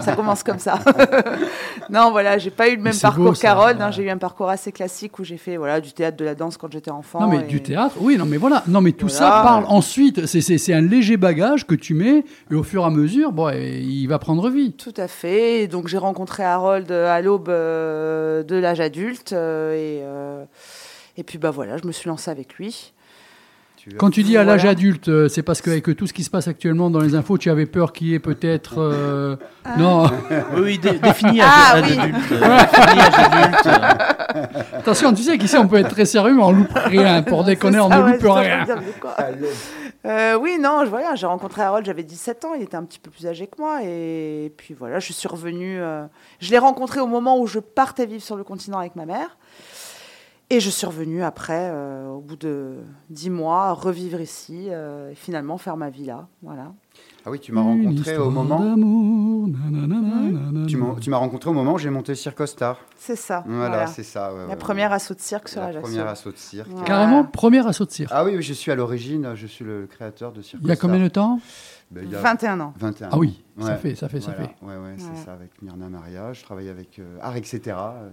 Ça 0.00 0.16
commence 0.16 0.42
comme 0.42 0.58
ça. 0.58 0.78
non, 1.90 2.10
voilà, 2.10 2.38
j'ai 2.38 2.50
pas 2.50 2.68
eu 2.68 2.76
le 2.76 2.82
même 2.82 2.96
parcours 2.98 3.38
qu'Harold. 3.38 3.80
hein, 3.80 3.90
j'ai 3.90 4.02
eu 4.04 4.10
un 4.10 4.18
parcours 4.18 4.48
assez 4.48 4.72
classique 4.72 5.18
où 5.18 5.24
j'ai 5.24 5.36
fait 5.36 5.56
voilà, 5.56 5.80
du 5.80 5.92
théâtre, 5.92 6.16
de 6.16 6.24
la 6.24 6.34
danse 6.34 6.56
quand 6.56 6.72
j'étais 6.72 6.90
enfant. 6.90 7.20
Non, 7.20 7.28
mais 7.28 7.40
et- 7.40 7.42
du 7.42 7.62
théâtre, 7.62 7.96
oui, 8.00 8.16
non, 8.16 8.24
mais 8.24 8.38
voilà. 8.38 8.62
Non, 8.66 8.80
mais 8.80 8.92
tout 8.92 9.08
ça 9.08 9.28
parle 9.42 9.64
ensuite. 9.68 10.26
C'est- 10.26 10.72
un 10.72 10.80
léger 10.80 11.16
bagage 11.18 11.66
que 11.66 11.74
tu 11.74 11.92
mets, 11.92 12.24
et 12.50 12.54
au 12.54 12.62
fur 12.62 12.82
et 12.82 12.86
à 12.86 12.90
mesure, 12.90 13.32
bon, 13.32 13.50
il 13.50 14.06
va 14.06 14.18
prendre 14.18 14.48
vie. 14.48 14.72
Tout 14.72 14.94
à 14.96 15.06
fait. 15.08 15.66
Donc 15.66 15.88
j'ai 15.88 15.98
rencontré 15.98 16.42
Harold 16.44 16.90
à 16.90 17.20
l'aube 17.20 17.48
euh, 17.50 18.42
de 18.42 18.56
l'âge 18.56 18.80
adulte. 18.80 19.32
euh, 19.34 19.74
et, 19.74 20.00
euh, 20.02 20.44
et 21.16 21.22
puis 21.24 21.36
bah 21.38 21.50
voilà, 21.50 21.76
je 21.76 21.86
me 21.86 21.92
suis 21.92 22.08
lancée 22.08 22.30
avec 22.30 22.54
lui. 22.54 22.92
Tu 23.82 23.90
Quand 23.96 24.10
tu 24.10 24.22
dis 24.22 24.36
à 24.36 24.44
l'âge 24.44 24.60
Voilà. 24.60 24.70
adulte, 24.70 25.08
euh, 25.08 25.26
c'est 25.28 25.42
parce 25.42 25.60
qu'avec 25.60 25.96
tout 25.96 26.06
ce 26.06 26.12
qui 26.12 26.22
se 26.22 26.30
passe 26.30 26.46
actuellement 26.46 26.88
dans 26.88 27.00
les 27.00 27.16
infos, 27.16 27.36
tu 27.36 27.50
avais 27.50 27.66
peur 27.66 27.92
qu'il 27.92 28.06
y 28.08 28.14
ait 28.14 28.20
peut-être. 28.20 28.74
euh, 28.78 29.34
Non, 29.76 30.04
Oui, 30.54 30.60
oui, 30.62 30.78
dé- 30.78 31.00
défini 31.00 31.40
âge, 31.40 31.48
Ah, 31.50 31.72
âge 31.78 31.84
oui. 31.90 31.98
adulte. 31.98 32.16
défini 32.30 33.00
âge 33.00 33.14
adulte. 33.18 33.68
attention, 34.74 35.12
tu 35.12 35.22
sais 35.24 35.36
qu'ici 35.36 35.56
on 35.56 35.66
peut 35.66 35.78
être 35.78 35.88
très 35.90 36.04
sérieux, 36.04 36.32
mais 36.34 36.42
on 36.44 36.52
loupe 36.52 36.72
rien. 36.72 37.22
Pour 37.24 37.42
déconner, 37.42 37.80
on 37.80 37.88
ne 37.88 38.12
loupe 38.12 38.22
rien. 38.22 38.64
Euh, 40.04 40.36
oui, 40.40 40.58
non, 40.60 40.80
je- 40.84 40.90
voilà, 40.90 41.14
j'ai 41.16 41.26
rencontré 41.26 41.62
Harold, 41.62 41.84
j'avais 41.86 42.02
17 42.02 42.44
ans, 42.44 42.54
il 42.56 42.62
était 42.62 42.76
un 42.76 42.82
petit 42.84 42.98
peu 43.00 43.10
plus 43.10 43.26
âgé 43.26 43.46
que 43.48 43.60
moi. 43.60 43.80
Et 43.84 44.52
puis 44.56 44.74
voilà, 44.78 44.98
je 45.00 45.12
suis 45.12 45.28
revenue. 45.28 45.80
euh, 45.80 46.04
Je 46.40 46.50
l'ai 46.50 46.58
rencontré 46.58 47.00
au 47.00 47.06
moment 47.06 47.38
où 47.40 47.46
je 47.48 47.58
partais 47.60 48.06
vivre 48.06 48.22
sur 48.22 48.36
le 48.36 48.44
continent 48.44 48.78
avec 48.78 48.96
ma 48.96 49.06
mère. 49.06 49.36
Et 50.52 50.60
je 50.60 50.68
suis 50.68 50.86
revenue 50.86 51.22
après, 51.22 51.70
euh, 51.72 52.08
au 52.08 52.20
bout 52.20 52.36
de 52.36 52.74
10 53.08 53.30
mois, 53.30 53.72
revivre 53.72 54.20
ici 54.20 54.66
euh, 54.68 55.10
et 55.10 55.14
finalement 55.14 55.56
faire 55.56 55.78
ma 55.78 55.88
vie 55.88 56.04
là. 56.04 56.28
Voilà. 56.42 56.74
Ah 57.24 57.30
oui, 57.30 57.40
tu 57.40 57.52
m'as 57.52 57.62
rencontré 57.62 58.18
au 58.18 58.28
moment. 58.30 58.58
nanana. 58.76 60.66
Tu 60.66 60.76
m'as 60.76 60.94
tu 60.96 61.08
m'as 61.08 61.16
rencontré 61.16 61.48
au 61.48 61.54
moment 61.54 61.72
où 61.72 61.78
j'ai 61.78 61.88
monté 61.88 62.14
Cirque 62.14 62.46
Star. 62.46 62.78
C'est 62.98 63.16
ça. 63.16 63.44
Voilà, 63.46 63.68
voilà. 63.68 63.86
c'est 63.86 64.02
ça. 64.02 64.34
ouais, 64.34 64.40
La 64.40 64.48
ouais, 64.48 64.56
première 64.56 64.90
ouais. 64.90 64.96
assaut 64.96 65.14
de 65.14 65.20
cirque 65.20 65.48
sur 65.48 65.62
La 65.62 65.68
Ajaccio. 65.68 65.88
première 65.88 66.08
assaut 66.08 66.32
de 66.32 66.36
cirque. 66.36 66.68
Ouais. 66.68 66.84
Carrément, 66.84 67.24
premier 67.24 67.66
assaut 67.66 67.86
de 67.86 67.90
cirque. 67.90 68.10
Ah 68.12 68.22
oui, 68.22 68.42
je 68.42 68.52
suis 68.52 68.70
à 68.70 68.74
l'origine, 68.74 69.34
je 69.34 69.46
suis 69.46 69.64
le 69.64 69.86
créateur 69.86 70.32
de 70.32 70.42
Cirque 70.42 70.60
Il 70.62 70.68
y 70.68 70.72
a 70.72 70.76
combien 70.76 71.00
de 71.02 71.08
temps 71.08 71.40
Ben, 71.90 72.04
il 72.04 72.10
y 72.10 72.14
a 72.14 72.20
21 72.20 72.60
ans. 72.60 72.74
21 72.78 73.08
Ah 73.10 73.16
oui, 73.16 73.42
ça 73.58 73.76
fait, 73.76 73.94
ça 73.94 74.10
fait, 74.10 74.20
ça 74.20 74.32
Voilà. 74.32 74.48
fait. 74.48 74.66
Ouais, 74.66 74.76
ouais, 74.76 74.96
c'est 74.98 75.24
ça, 75.24 75.32
avec 75.32 75.62
Myrna 75.62 75.88
Maria. 75.88 76.34
Je 76.34 76.42
travaille 76.42 76.68
avec 76.68 76.98
euh, 76.98 77.16
Art, 77.22 77.36
etc., 77.36 77.60
euh, 77.68 78.10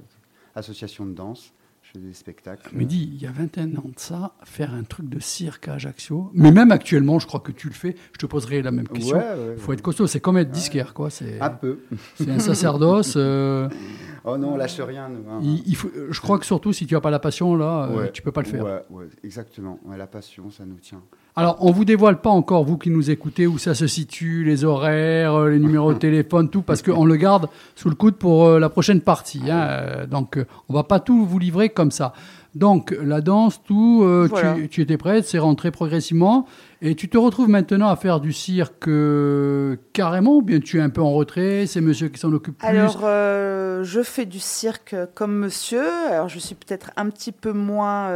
association 0.55 1.05
de 1.05 1.11
danse. 1.11 1.51
Je 1.93 1.99
fais 1.99 2.05
des 2.05 2.13
spectacles. 2.13 2.69
Mais 2.73 2.85
dis, 2.85 3.09
il 3.13 3.21
y 3.21 3.25
a 3.25 3.31
21 3.31 3.75
ans 3.77 3.83
de 3.85 3.93
ça, 3.97 4.33
faire 4.43 4.73
un 4.73 4.83
truc 4.83 5.09
de 5.09 5.19
cirque 5.19 5.67
à 5.67 5.73
Ajaccio, 5.73 6.29
mais 6.33 6.51
même 6.51 6.71
actuellement, 6.71 7.17
je 7.17 7.25
crois 7.25 7.39
que 7.39 7.51
tu 7.51 7.67
le 7.67 7.73
fais, 7.73 7.95
je 8.13 8.17
te 8.19 8.25
poserai 8.27 8.61
la 8.61 8.69
même 8.71 8.87
question. 8.87 9.17
Ouais, 9.17 9.23
ouais, 9.23 9.53
Il 9.55 9.59
faut 9.61 9.73
être 9.73 9.81
costaud, 9.81 10.05
c'est 10.05 10.19
comme 10.19 10.37
être 10.37 10.51
disquaire, 10.51 10.93
quoi. 10.93 11.09
C'est 11.09 11.39
Un 11.41 11.49
peu. 11.49 11.79
c'est 12.15 12.29
un 12.29 12.39
sacerdoce. 12.39 13.13
euh, 13.17 13.67
Oh 14.25 14.37
non, 14.37 14.53
on 14.53 14.57
lâche 14.57 14.79
rien. 14.81 15.07
nous, 15.09 15.27
hein. 15.31 15.39
il, 15.41 15.63
il 15.65 15.75
faut, 15.77 15.89
je 16.09 16.19
crois 16.21 16.37
que 16.37 16.45
surtout, 16.45 16.73
si 16.73 16.85
tu 16.85 16.93
n'as 16.93 16.99
pas 16.99 17.09
la 17.09 17.19
passion, 17.19 17.55
là, 17.55 17.89
euh, 17.89 18.09
tu 18.11 18.21
peux 18.21 18.33
pas 18.33 18.41
le 18.41 18.47
faire. 18.47 18.83
Ouais, 18.89 19.05
exactement. 19.23 19.79
La 19.97 20.07
passion, 20.07 20.51
ça 20.51 20.65
nous 20.65 20.75
tient. 20.75 21.01
Alors, 21.39 21.55
on 21.61 21.71
vous 21.71 21.85
dévoile 21.85 22.19
pas 22.19 22.29
encore, 22.29 22.65
vous 22.65 22.77
qui 22.77 22.89
nous 22.89 23.09
écoutez, 23.11 23.47
où 23.47 23.57
ça 23.57 23.73
se 23.73 23.87
situe, 23.87 24.43
les 24.43 24.65
horaires, 24.65 25.35
euh, 25.35 25.49
les 25.49 25.59
numéros 25.59 25.93
de 25.93 25.97
téléphone, 26.07 26.49
tout, 26.49 26.61
parce 26.61 26.81
qu'on 26.81 27.05
le 27.05 27.15
garde 27.15 27.47
sous 27.75 27.87
le 27.89 27.95
coude 27.95 28.15
pour 28.15 28.45
euh, 28.45 28.59
la 28.59 28.67
prochaine 28.69 28.99
partie. 28.99 29.41
hein. 29.49 29.67
Euh, 29.69 30.05
Donc, 30.05 30.37
euh, 30.37 30.45
on 30.67 30.73
va 30.73 30.83
pas 30.83 30.99
tout 30.99 31.25
vous 31.25 31.39
livrer 31.39 31.69
comme 31.69 31.91
ça. 31.91 32.11
Donc, 32.55 32.93
la 33.01 33.21
danse, 33.21 33.61
tout, 33.63 34.01
euh, 34.03 34.27
Voilà. 34.29 34.55
tu, 34.55 34.67
tu 34.67 34.81
étais 34.81 34.97
prête, 34.97 35.23
c'est 35.25 35.39
rentré 35.39 35.71
progressivement. 35.71 36.45
Et 36.81 36.95
tu 36.95 37.07
te 37.07 37.17
retrouves 37.17 37.47
maintenant 37.47 37.87
à 37.89 37.95
faire 37.95 38.19
du 38.19 38.33
cirque 38.33 38.87
euh, 38.89 39.77
carrément, 39.93 40.35
ou 40.37 40.41
bien 40.41 40.59
tu 40.59 40.77
es 40.79 40.81
un 40.81 40.89
peu 40.89 41.01
en 41.01 41.11
retrait, 41.11 41.67
c'est 41.67 41.79
monsieur 41.79 42.09
qui 42.09 42.19
s'en 42.19 42.33
occupe 42.33 42.57
plus? 42.57 42.67
Alors, 42.67 43.01
euh, 43.03 43.83
je 43.85 44.01
fais 44.01 44.25
du 44.25 44.39
cirque 44.39 44.93
comme 45.13 45.35
monsieur. 45.37 45.83
Alors, 46.11 46.27
je 46.27 46.39
suis 46.39 46.55
peut-être 46.55 46.91
un 46.97 47.09
petit 47.09 47.31
peu 47.31 47.53
moins, 47.53 48.09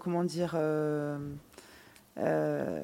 comment 0.00 0.24
dire, 0.24 0.56
euh, 2.18 2.82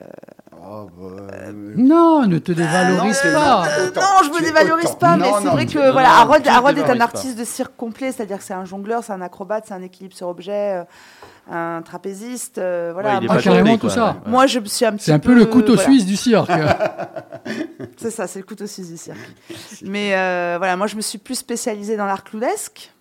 Oh, 0.65 0.89
bah, 0.97 1.33
euh, 1.33 1.53
Non, 1.77 2.27
ne 2.27 2.39
te 2.39 2.53
dévalorise 2.53 3.21
pas. 3.35 3.65
non, 3.97 4.03
je 4.25 4.31
me 4.31 4.37
Tu 4.37 4.43
es 4.43 4.47
dévalorise 4.47 4.95
pas, 4.95 5.17
mais 5.17 5.29
c'est 5.43 5.49
vrai 5.49 5.67
que 5.67 5.79
non, 5.79 5.93
voilà, 5.93 6.19
Harold 6.19 6.47
est 6.47 6.85
un 6.91 6.97
pas. 6.99 7.05
artiste 7.05 7.37
de 7.39 7.45
cirque 7.45 7.75
complet, 7.77 8.13
c'est-à-dire 8.13 8.39
que 8.39 8.45
c'est 8.45 8.55
un 8.55 8.65
jongleur, 8.65 9.03
c'est 9.03 9.13
un 9.13 9.21
acrobate, 9.23 9.65
c'est 9.67 9.75
un 9.75 9.83
équilibre 9.83 10.15
sur 10.15 10.29
objet, 10.29 10.77
euh, 10.77 10.85
un 11.51 11.83
trapéziste, 11.83 12.59
euh, 12.59 12.91
voilà. 12.93 13.19
Ouais, 13.19 13.27
Moi, 13.27 13.35
Ah, 13.39 13.43
carrément 13.43 13.79
tout 13.79 13.89
ça. 13.91 14.07
Ouais. 14.25 14.31
moi, 14.31 14.47
je 14.47 14.61
me 14.61 14.67
suis 14.67 14.85
un 14.85 14.93
petit 14.93 15.07
C'est 15.07 15.13
un 15.13 15.19
peu 15.19 15.35
le 15.35 15.47
couteau 15.47 15.75
voilà. 15.75 15.89
suisse 15.91 16.07
du 16.07 16.17
cirque. 16.17 16.51
C'est 17.97 18.11
ça, 18.11 18.27
c'est 18.29 18.39
le 18.39 18.45
couteau 18.45 18.67
suisse 18.67 18.89
du 18.91 18.97
cirque. 18.97 19.19
Mais 19.83 20.15
euh, 20.15 20.55
voilà, 20.59 20.77
moi, 20.77 20.87
je 20.87 20.95
me 20.97 21.01
suis 21.01 21.19
plus 21.19 21.35
spécialisée 21.35 21.97
dans 21.97 22.07
l'art 22.07 22.23
clownesque 22.23 22.93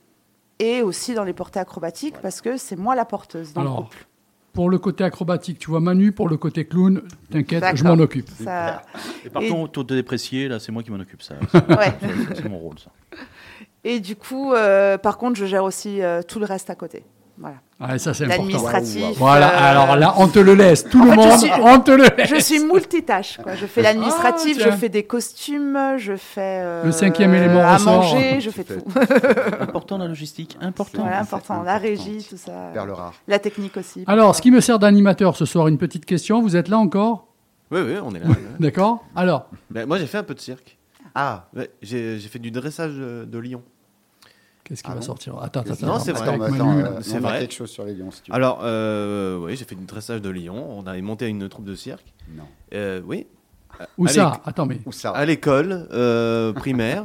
et 0.58 0.82
aussi 0.82 1.14
dans 1.14 1.24
les 1.24 1.34
portées 1.34 1.60
acrobatiques 1.60 2.16
parce 2.22 2.42
que 2.42 2.58
c'est 2.58 2.76
moi 2.76 2.96
la 2.96 3.06
porteuse 3.06 3.54
dans 3.54 3.62
Alors, 3.62 3.78
le 3.78 3.84
couple. 3.84 4.06
Pour 4.54 4.70
le 4.70 4.78
côté 4.80 5.04
acrobatique, 5.06 5.60
tu 5.60 5.70
vois 5.70 5.80
Manu, 5.80 6.12
pour 6.12 6.28
le 6.28 6.36
côté 6.36 6.66
clown, 6.66 7.02
t'inquiète, 7.30 7.64
je 7.76 7.84
m'en 7.86 7.94
occupe. 7.94 8.30
Ça... 8.30 8.82
Et 9.26 9.30
par 9.30 9.42
Et- 9.44 9.48
contre, 9.50 9.72
taux 9.72 9.84
de 9.84 9.96
déprécié, 9.96 10.48
là, 10.50 10.60
c'est 10.60 10.72
moi 10.74 10.84
qui 10.84 10.92
m'en 10.92 11.00
occupe. 11.00 11.22
Ça, 11.22 11.36
Ouais. 11.70 11.94
C'est 12.36 12.50
mon 12.50 12.58
rôle, 12.58 12.78
ça. 12.80 12.92
Et 13.84 14.00
du 14.00 14.16
coup, 14.16 14.54
euh, 14.54 14.98
par 14.98 15.18
contre, 15.18 15.38
je 15.40 15.46
gère 15.46 15.64
aussi 15.64 16.02
euh, 16.02 16.22
tout 16.22 16.40
le 16.40 16.46
reste 16.46 16.70
à 16.70 16.76
côté. 16.76 17.04
Voilà. 17.38 17.56
Ah, 17.84 17.98
ça, 17.98 18.14
c'est 18.14 18.26
important. 18.26 18.44
L'administratif. 18.44 19.18
Voilà, 19.18 19.50
euh, 19.50 19.72
alors 19.72 19.96
là, 19.96 20.14
on 20.18 20.28
te 20.28 20.38
le 20.38 20.54
laisse. 20.54 20.84
Tout 20.88 21.02
en 21.02 21.06
le 21.06 21.12
fait, 21.12 21.22
je 21.22 21.28
monde, 21.28 21.40
suis- 21.40 21.52
on 21.64 21.80
te 21.80 21.92
le 21.92 22.04
laisse. 22.16 22.30
Je 22.36 22.36
suis 22.40 22.60
multitâche. 22.60 23.40
Quoi. 23.42 23.56
Je 23.56 23.66
fais 23.66 23.82
l'administratif, 23.82 24.58
Ah, 24.60 24.64
je 24.64 24.68
tiens. 24.70 24.78
fais 24.78 24.90
des 24.90 25.04
costumes, 25.04 25.96
je 25.98 26.16
fais 26.16 26.62
euh, 26.64 26.84
Le 26.84 26.92
cinquième 26.92 27.34
élément 27.34 27.62
à 27.62 27.78
ressort. 27.78 28.04
manger, 28.04 28.40
je 28.40 28.50
fais 28.52 28.64
tout. 28.64 28.84
Important 29.60 29.98
la 29.98 30.08
logistique, 30.08 30.58
important. 30.62 31.02
Voilà, 31.02 31.22
important. 31.22 31.64
La 31.64 31.78
régie, 31.78 32.26
tout 32.30 32.38
ça. 32.38 32.70
Perle 32.74 32.92
rare. 32.92 33.14
La 33.28 33.40
technique 33.40 33.76
aussi. 33.78 34.04
Alors, 34.08 34.36
ce 34.36 34.42
qui 34.42 34.52
me 34.52 34.60
sert 34.62 34.78
d'animateur 34.78 35.36
ce 35.36 35.46
soir, 35.46 35.68
une 35.68 35.78
petite 35.80 36.06
question. 36.06 36.42
Vous 36.42 36.56
êtes 36.56 36.68
là 36.68 36.78
encore? 36.78 37.28
Oui, 37.72 37.80
oui, 37.84 37.94
on 38.04 38.14
est 38.14 38.20
là. 38.20 38.26
D'accord 38.60 39.04
Alors, 39.16 39.48
Ben, 39.72 39.88
moi, 39.88 39.98
j'ai 39.98 40.06
fait 40.08 40.18
un 40.20 40.24
peu 40.24 40.36
de 40.36 40.40
cirque. 40.40 40.78
Ah, 41.16 41.48
Ouais, 41.56 41.70
j'ai 41.82 42.20
j'ai 42.20 42.28
fait 42.30 42.40
du 42.40 42.52
dressage 42.52 42.94
de, 42.94 43.26
de 43.26 43.38
lion. 43.40 43.62
Qu'est-ce 44.64 44.84
qui 44.84 44.90
Ah 44.90 44.94
va 44.94 45.00
non. 45.00 45.06
sortir 45.06 45.36
Attends, 45.42 45.62
attends, 45.62 45.86
Non, 45.86 45.94
attends. 45.96 46.00
c'est 46.04 46.12
vrai. 46.14 46.38
Manu. 46.38 46.84
euh, 46.84 46.88
C'est 47.02 47.20
vrai. 47.20 47.40
quelque 47.40 47.54
chose 47.54 47.70
sur 47.70 47.84
les 47.86 47.94
lions, 47.94 48.12
si 48.12 48.22
tu 48.22 48.32
veux. 48.32 48.36
Alors, 48.36 48.62
euh, 48.64 49.38
oui, 49.38 49.56
j'ai 49.56 49.66
fait 49.66 49.76
du 49.76 49.86
dressage 49.86 50.22
de 50.22 50.30
lion. 50.30 50.66
On 50.80 50.86
avait 50.88 51.02
monté 51.02 51.28
une 51.28 51.48
troupe 51.50 51.66
de 51.66 51.76
cirque. 51.76 52.14
Non. 52.36 52.44
Euh, 52.74 53.02
oui. 53.06 53.28
Où 53.98 54.06
ça 54.08 54.42
Attends, 54.46 54.66
mais. 54.68 54.80
Où 54.86 54.92
ça 54.92 55.10
À 55.12 55.26
l'école 55.26 55.88
euh, 55.92 56.54
primaire. 56.54 57.04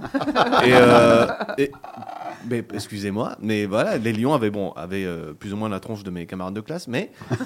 et, 0.64 0.73
euh, 0.75 1.27
et- 1.59 1.73
mais 2.51 2.62
excusez-moi, 2.75 3.37
mais 3.40 3.64
voilà, 3.66 3.97
les 3.97 4.12
lions 4.12 4.35
avaient 4.35 4.51
bon, 4.51 4.71
avaient 4.73 5.05
euh, 5.05 5.33
plus 5.33 5.53
ou 5.53 5.57
moins 5.57 5.69
la 5.69 5.81
tronche 5.81 6.05
de 6.05 6.11
mes 6.11 6.27
camarades 6.27 6.55
de 6.55 6.61
classe, 6.61 6.87
mais 6.87 7.11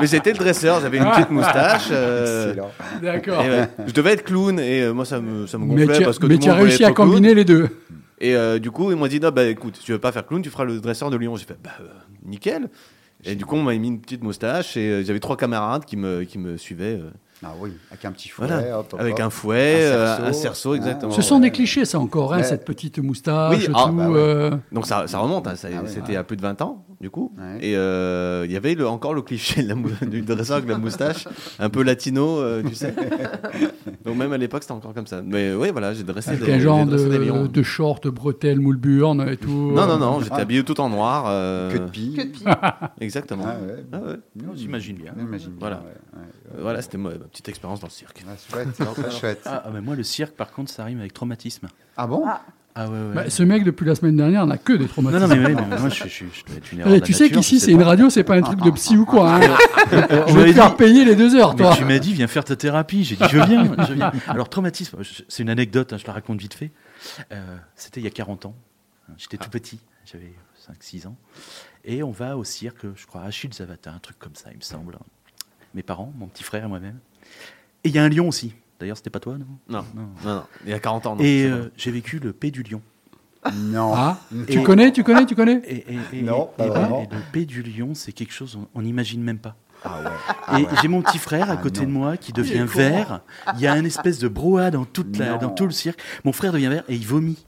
mais 0.00 0.06
j'étais 0.06 0.32
le 0.32 0.38
dresseur, 0.38 0.80
j'avais 0.80 0.98
une 0.98 1.04
petite 1.10 1.30
moustache. 1.30 1.88
euh, 1.92 2.48
Excellent. 2.50 2.70
D'accord. 3.02 3.42
je 3.86 3.92
devais 3.92 4.12
être 4.12 4.24
clown 4.24 4.58
et 4.58 4.82
euh, 4.82 4.92
moi 4.92 5.04
ça 5.04 5.20
me 5.20 5.46
ça 5.46 5.56
me 5.58 5.64
Mais 5.66 5.86
gonflait 5.86 6.04
parce 6.04 6.18
que 6.18 6.26
mais 6.26 6.34
tout 6.34 6.42
tu 6.42 6.48
le 6.48 6.54
as 6.54 6.56
réussi 6.56 6.84
à 6.84 6.92
combiner 6.92 7.34
les 7.34 7.44
deux. 7.44 7.68
Et 8.18 8.34
euh, 8.34 8.58
du 8.58 8.70
coup, 8.70 8.90
ils 8.90 8.96
m'ont 8.96 9.06
dit 9.06 9.20
non, 9.20 9.30
bah 9.30 9.44
écoute, 9.44 9.78
tu 9.82 9.92
veux 9.92 9.98
pas 9.98 10.12
faire 10.12 10.26
clown, 10.26 10.42
tu 10.42 10.50
feras 10.50 10.64
le 10.64 10.80
dresseur 10.80 11.10
de 11.10 11.16
lion. 11.16 11.36
J'ai 11.36 11.44
fait 11.44 11.58
bah 11.62 11.70
euh, 11.80 11.88
nickel. 12.24 12.68
Et 13.24 13.34
du 13.34 13.44
coup, 13.44 13.56
on 13.56 13.62
m'a 13.62 13.74
mis 13.74 13.88
une 13.88 14.00
petite 14.00 14.22
moustache 14.22 14.76
et 14.76 14.88
euh, 14.88 15.04
j'avais 15.04 15.20
trois 15.20 15.36
camarades 15.36 15.84
qui 15.84 15.96
me 15.96 16.24
qui 16.24 16.38
me 16.38 16.56
suivaient. 16.56 17.00
Ah 17.44 17.52
oui, 17.60 17.70
avec 17.90 18.04
un 18.06 18.12
petit 18.12 18.28
fouet. 18.30 18.46
voilà, 18.46 18.78
hop, 18.78 18.92
hop, 18.94 19.00
avec 19.00 19.20
un 19.20 19.28
fouet, 19.28 19.84
Un 19.84 19.94
euh, 19.94 20.06
cerceau. 20.16 20.24
un 20.28 20.32
cerceau, 20.32 20.72
Ah, 20.72 20.76
exactement. 20.76 21.12
Ce 21.12 21.20
sont 21.22 21.38
des 21.38 21.50
clichés, 21.50 21.84
ça 21.84 21.98
encore, 21.98 22.32
hein, 22.32 22.38
Ouais. 22.38 22.44
cette 22.44 22.64
petite 22.64 22.98
moustache, 22.98 23.58
Oui, 23.58 23.64
tout. 23.66 23.72
ah, 23.74 23.90
bah 23.92 24.08
ouais. 24.08 24.18
euh, 24.18 24.50
Donc 24.72 24.86
ça, 24.86 25.06
ça 25.06 25.18
remonte, 25.18 25.46
hein, 25.46 25.54
ça- 25.54 25.68
Ah 25.70 25.82
c'était 25.86 26.12
ouais. 26.12 26.16
a 26.16 26.24
plus 26.24 26.36
de 26.38 26.42
20 26.42 26.60
ans, 26.62 26.86
du 27.00 27.10
coup. 27.10 27.34
Ouais. 27.38 27.58
Et 27.60 27.76
euh, 27.76 28.44
il 28.46 28.52
y 28.52 28.56
avait 28.56 28.74
le- 28.74 28.88
encore 28.88 29.12
le 29.12 29.20
cliché 29.22 29.62
de 29.62 29.68
la 29.68 29.74
mou- 29.74 29.90
du 30.06 30.22
dresseur 30.22 30.56
avec 30.56 30.68
la 30.70 30.78
moustache, 30.78 31.28
un 31.58 31.68
peu 31.68 31.82
latino, 31.82 32.38
euh, 32.40 32.62
tu 32.66 32.74
sais. 32.74 32.94
Donc 34.04 34.16
même 34.16 34.32
à 34.32 34.38
l'époque, 34.38 34.62
c'était 34.62 34.72
encore 34.72 34.94
comme 34.94 35.06
ça. 35.06 35.20
Mais 35.22 35.52
oui, 35.52 35.70
voilà, 35.72 35.92
j'ai 35.92 36.04
dressé 36.04 36.30
avec 36.30 36.44
des, 36.44 36.52
un 36.54 36.58
genre 36.58 36.86
dressé 36.86 37.08
des 37.08 37.18
de, 37.18 37.24
lions. 37.24 37.44
de 37.46 37.62
short, 37.62 38.06
bretelles, 38.08 38.60
moule 38.60 38.80
et 39.28 39.36
tout. 39.36 39.72
Non, 39.74 39.86
non, 39.86 39.98
non, 39.98 40.20
j'étais 40.20 40.36
Ah. 40.38 40.42
habillé 40.42 40.64
tout 40.64 40.80
en 40.80 40.88
noir. 40.88 41.24
euh, 41.28 41.70
Que 41.72 41.78
de 41.78 41.84
pie. 41.90 42.14
Que 42.16 42.22
de. 42.22 42.50
Exactement. 43.00 43.44
Ah 43.46 43.56
ouais. 43.60 43.84
Ah 43.92 43.96
ouais. 43.98 44.16
Non, 44.42 44.52
j'imagine 44.54 44.96
bien. 44.96 45.12
J'imagine 45.18 45.50
bien, 45.50 45.56
Voilà. 45.60 45.82
Euh, 46.54 46.58
Voilà, 46.62 46.82
c'était 46.82 46.98
ma, 46.98 47.10
ma 47.10 47.16
petite 47.26 47.48
expérience 47.48 47.80
dans 47.80 47.86
le 47.88 47.92
cirque. 47.92 48.22
Ah, 48.28 48.32
chouette, 48.50 48.68
très 48.74 49.10
chouette. 49.10 49.42
Ah, 49.46 49.62
ah, 49.66 49.70
mais 49.72 49.80
moi, 49.80 49.94
le 49.96 50.02
cirque, 50.02 50.34
par 50.34 50.52
contre, 50.52 50.70
ça 50.70 50.84
rime 50.84 51.00
avec 51.00 51.12
traumatisme. 51.14 51.68
Ah 51.96 52.06
bon 52.06 52.24
Ah. 52.26 52.42
Ah 52.78 52.88
ouais, 52.90 52.92
ouais. 53.08 53.14
Bah, 53.14 53.30
ce 53.30 53.42
mec, 53.42 53.64
depuis 53.64 53.86
la 53.86 53.94
semaine 53.94 54.16
dernière, 54.16 54.46
n'a 54.46 54.58
que 54.58 54.74
des 54.74 54.80
non, 54.80 54.88
traumatismes. 54.88 55.26
non, 55.28 55.34
mais, 55.34 55.46
ouais, 55.46 55.54
mais 55.66 55.78
moi, 55.80 55.88
je, 55.88 56.04
je, 56.04 56.24
je 56.30 56.44
dois 56.44 56.56
être 56.56 56.72
une 56.72 56.80
erreur 56.80 56.92
Allez, 56.92 57.00
tu 57.00 57.14
sais 57.14 57.30
qu'ici, 57.30 57.58
c'est 57.58 57.72
une 57.72 57.82
radio, 57.82 58.10
c'est 58.10 58.22
pas 58.22 58.34
un 58.36 58.42
truc 58.42 58.60
de 58.60 58.70
psy 58.72 58.98
ou 58.98 59.06
quoi. 59.06 59.36
hein. 59.36 59.40
On 59.90 60.26
Je 60.28 60.38
vais 60.40 60.48
te 60.48 60.52
faire 60.52 60.70
dit- 60.72 60.76
payer 60.76 61.04
les 61.06 61.16
deux 61.16 61.34
heures, 61.36 61.54
Mais 61.56 61.62
toi. 61.62 61.74
tu 61.74 61.86
m'as 61.86 61.98
dit, 61.98 62.12
viens 62.12 62.26
faire 62.26 62.44
ta 62.44 62.54
thérapie. 62.54 63.02
J'ai 63.02 63.16
dit, 63.16 63.24
je 63.30 63.38
viens, 63.38 63.74
je 63.88 63.94
viens. 63.94 64.12
Alors, 64.28 64.50
traumatisme, 64.50 64.98
c'est 65.26 65.42
une 65.42 65.48
anecdote, 65.48 65.94
hein, 65.94 65.96
je 65.96 66.06
la 66.06 66.12
raconte 66.12 66.38
vite 66.38 66.52
fait. 66.52 66.70
Euh, 67.32 67.56
C'était 67.76 68.00
il 68.00 68.04
y 68.04 68.08
a 68.08 68.10
40 68.10 68.44
ans. 68.44 68.54
J'étais 69.16 69.38
tout 69.38 69.48
petit, 69.48 69.78
j'avais 70.04 70.34
5-6 70.70 71.06
ans. 71.06 71.16
Et 71.82 72.02
on 72.02 72.10
va 72.10 72.36
au 72.36 72.44
cirque, 72.44 72.84
je 72.94 73.06
crois, 73.06 73.22
à 73.22 73.24
Achille 73.28 73.54
Zavata, 73.54 73.90
un 73.90 74.00
truc 74.00 74.18
comme 74.18 74.34
ça, 74.34 74.50
il 74.50 74.58
me 74.58 74.62
semble. 74.62 74.98
Mes 75.74 75.82
parents, 75.82 76.12
mon 76.18 76.26
petit 76.26 76.42
frère 76.44 76.64
et 76.64 76.68
moi-même. 76.68 76.98
Et 77.84 77.88
il 77.88 77.94
y 77.94 77.98
a 77.98 78.04
un 78.04 78.08
lion 78.08 78.28
aussi. 78.28 78.54
D'ailleurs, 78.80 78.96
c'était 78.96 79.10
pas 79.10 79.20
toi, 79.20 79.36
non? 79.38 79.46
Non, 79.68 79.84
Non. 79.94 80.08
non, 80.24 80.34
non. 80.36 80.42
Il 80.64 80.70
y 80.70 80.74
a 80.74 80.78
40 80.78 81.06
ans. 81.06 81.16
non, 81.16 81.22
Et 81.24 81.44
euh, 81.44 81.70
j'ai 81.76 81.90
vécu 81.90 82.18
le 82.18 82.32
paix 82.32 82.50
du 82.50 82.62
lion. 82.62 82.82
Non. 83.54 83.92
Ah, 83.94 84.18
Et- 84.48 84.52
tu 84.54 84.62
connais, 84.62 84.90
tu 84.92 85.04
connais, 85.04 85.24
tu 85.24 85.34
connais? 85.36 85.62
Et, 85.66 85.94
et- 85.94 85.98
et- 86.18 86.22
Non, 86.22 86.50
pas 86.56 86.66
et- 86.66 86.68
vraiment. 86.68 87.02
et 87.02 87.14
le 87.14 87.20
paix 87.32 87.44
du 87.44 87.62
lion, 87.62 87.94
c'est 87.94 88.12
quelque 88.12 88.32
chose 88.32 88.58
on 88.74 88.82
n'imagine 88.82 89.22
même 89.22 89.38
pas. 89.38 89.54
Ah 89.84 90.00
ouais. 90.54 90.62
Et 90.62 90.66
j'ai 90.82 90.88
mon 90.88 91.00
petit 91.02 91.18
frère 91.18 91.48
à 91.50 91.54
Ah 91.54 91.56
côté 91.58 91.82
de 91.82 91.90
moi 91.90 92.16
qui 92.16 92.32
devient 92.32 92.64
vert. 92.66 93.20
Il 93.54 93.60
y 93.60 93.66
a 93.68 93.76
une 93.76 93.86
espèce 93.86 94.18
de 94.18 94.26
brouhaha 94.26 94.70
dans, 94.70 94.84
toute 94.84 95.16
la, 95.18 95.36
dans 95.38 95.50
tout 95.50 95.66
le 95.66 95.70
cirque. 95.70 96.00
Mon 96.24 96.32
frère 96.32 96.52
devient 96.52 96.68
vert 96.68 96.82
et 96.88 96.96
il 96.96 97.06
vomit. 97.06 97.44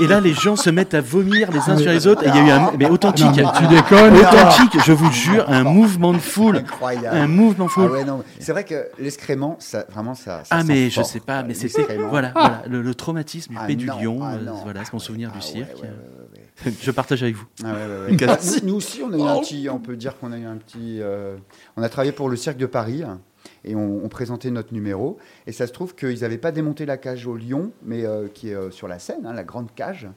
Et 0.00 0.06
là, 0.06 0.20
les 0.20 0.32
gens 0.34 0.56
se 0.56 0.70
mettent 0.70 0.94
à 0.94 1.00
vomir 1.00 1.50
les 1.50 1.58
uns 1.70 1.76
sur 1.76 1.90
les 1.90 2.06
autres. 2.06 2.22
Et 2.24 2.28
il 2.28 2.34
y 2.34 2.38
a 2.38 2.46
eu 2.46 2.50
un. 2.50 2.72
Mais 2.78 2.88
authentique. 2.88 3.26
Non, 3.26 3.32
mais 3.36 3.58
tu 3.58 3.66
déconnes. 3.66 4.16
Authentique, 4.16 4.80
je 4.84 4.92
vous 4.92 5.10
jure, 5.12 5.44
un 5.48 5.64
mouvement 5.64 6.12
de 6.12 6.18
foule. 6.18 6.56
Incroyable. 6.58 7.16
Un 7.16 7.26
mouvement 7.26 7.64
de 7.66 7.70
Ah 7.70 7.74
foule. 7.74 7.90
ouais, 7.90 8.04
non. 8.04 8.22
C'est 8.40 8.52
vrai 8.52 8.64
que 8.64 8.88
l'excrément, 8.98 9.56
ça, 9.58 9.84
vraiment, 9.90 10.14
ça. 10.14 10.40
ça 10.44 10.48
Ah 10.50 10.64
mais 10.64 10.90
je 10.90 10.94
fort, 10.96 11.06
sais 11.06 11.20
pas, 11.20 11.42
mais 11.42 11.54
c'était 11.54 11.96
voilà, 12.08 12.32
voilà 12.34 12.62
le, 12.68 12.82
le 12.82 12.94
traumatisme 12.94 13.52
du 13.52 13.58
Ah 13.60 13.66
du 13.74 13.86
lion, 13.86 14.20
ah 14.22 14.34
euh, 14.34 14.50
voilà, 14.64 14.84
c'est 14.84 14.92
mon 14.92 14.98
souvenir 14.98 15.30
Ah 15.34 15.38
du 15.38 15.44
ouais, 15.44 15.52
cirque. 15.52 15.82
ouais, 15.82 15.88
ouais, 15.88 16.66
ouais, 16.66 16.72
Je 16.82 16.90
partage 16.90 17.22
avec 17.22 17.34
vous. 17.36 17.46
Ah 17.64 17.68
ouais, 17.68 18.16
ouais, 18.16 18.26
ouais. 18.26 18.36
Nous, 18.62 18.68
nous 18.68 18.74
aussi, 18.76 19.02
on 19.02 19.12
a 19.12 19.16
eu 19.16 19.22
un 19.22 19.40
petit, 19.40 19.68
on 19.70 19.78
peut 19.78 19.96
dire 19.96 20.18
qu'on 20.18 20.32
a 20.32 20.38
eu 20.38 20.46
un 20.46 20.56
petit, 20.56 20.98
euh, 21.00 21.36
on 21.76 21.82
a 21.82 21.88
travaillé 21.88 22.12
pour 22.12 22.28
le 22.28 22.36
cirque 22.36 22.56
de 22.58 22.66
Paris 22.66 23.02
hein, 23.02 23.20
et 23.64 23.74
on, 23.74 24.04
on 24.04 24.08
présentait 24.08 24.50
notre 24.50 24.72
numéro. 24.74 25.18
Et 25.46 25.52
ça 25.52 25.66
se 25.66 25.72
trouve 25.72 25.94
qu'ils 25.94 26.20
n'avaient 26.20 26.38
pas 26.38 26.52
démonté 26.52 26.86
la 26.86 26.96
cage 26.96 27.26
au 27.26 27.36
lion, 27.36 27.70
mais 27.84 28.04
euh, 28.04 28.28
qui 28.32 28.50
est 28.50 28.54
euh, 28.54 28.70
sur 28.70 28.88
la 28.88 28.98
scène, 28.98 29.24
hein, 29.26 29.32
la 29.32 29.44
grande 29.44 29.74
cage. 29.74 30.08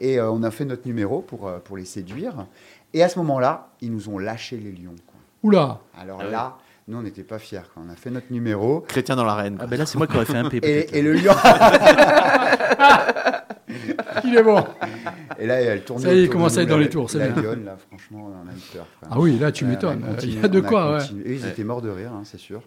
Et 0.00 0.18
euh, 0.18 0.30
on 0.30 0.42
a 0.42 0.50
fait 0.50 0.64
notre 0.64 0.86
numéro 0.86 1.20
pour, 1.22 1.46
euh, 1.48 1.58
pour 1.58 1.76
les 1.76 1.84
séduire. 1.84 2.46
Et 2.92 3.02
à 3.02 3.08
ce 3.08 3.18
moment-là, 3.20 3.68
ils 3.80 3.92
nous 3.92 4.08
ont 4.08 4.18
lâché 4.18 4.56
les 4.56 4.72
lions. 4.72 4.94
quoi. 5.06 5.16
Oula. 5.42 5.80
Alors 6.00 6.18
Ah 6.20 6.24
ouais. 6.24 6.30
là, 6.30 6.56
nous, 6.88 6.98
on 6.98 7.02
n'était 7.02 7.22
pas 7.24 7.38
fiers. 7.38 7.60
quoi. 7.72 7.82
On 7.86 7.90
a 7.90 7.96
fait 7.96 8.10
notre 8.10 8.32
numéro. 8.32 8.80
Chrétien 8.80 9.16
dans 9.16 9.24
l'arène. 9.24 9.56
Ah 9.60 9.66
ben 9.66 9.78
là, 9.78 9.86
c'est 9.86 9.98
moi 9.98 10.06
qui 10.06 10.16
aurais 10.16 10.24
fait 10.26 10.36
un 10.36 10.48
P. 10.48 10.58
Et, 10.62 10.98
et 10.98 11.02
le 11.02 11.12
lion. 11.14 11.32
Il 14.24 14.36
est 14.36 14.42
bon. 14.42 14.62
Et 15.38 15.46
là, 15.46 15.60
elle 15.60 15.82
tournait. 15.84 16.04
Ça 16.04 16.14
y 16.14 16.18
est, 16.18 16.22
il 16.24 16.28
commence 16.30 16.56
à 16.56 16.62
être 16.62 16.68
dans 16.68 16.78
les 16.78 16.88
tours, 16.88 17.10
c'est 17.10 17.18
La 17.18 17.28
bien. 17.28 17.42
lionne, 17.42 17.64
là, 17.64 17.76
franchement, 17.88 18.30
on 18.44 18.48
a 18.48 18.52
eu 18.52 18.58
peur. 18.72 18.86
quoi. 19.00 19.08
Ah 19.10 19.18
oui, 19.18 19.38
là, 19.38 19.52
tu 19.52 19.64
m'étonnes. 19.64 20.04
Il 20.22 20.40
y 20.40 20.44
a 20.44 20.48
de 20.48 20.60
quoi, 20.60 20.96
ouais. 20.96 21.04
Et 21.24 21.34
ils 21.34 21.46
étaient 21.46 21.64
morts 21.64 21.82
de 21.82 21.90
rire, 21.90 22.12
hein, 22.12 22.22
c'est 22.24 22.38
sûr. 22.40 22.62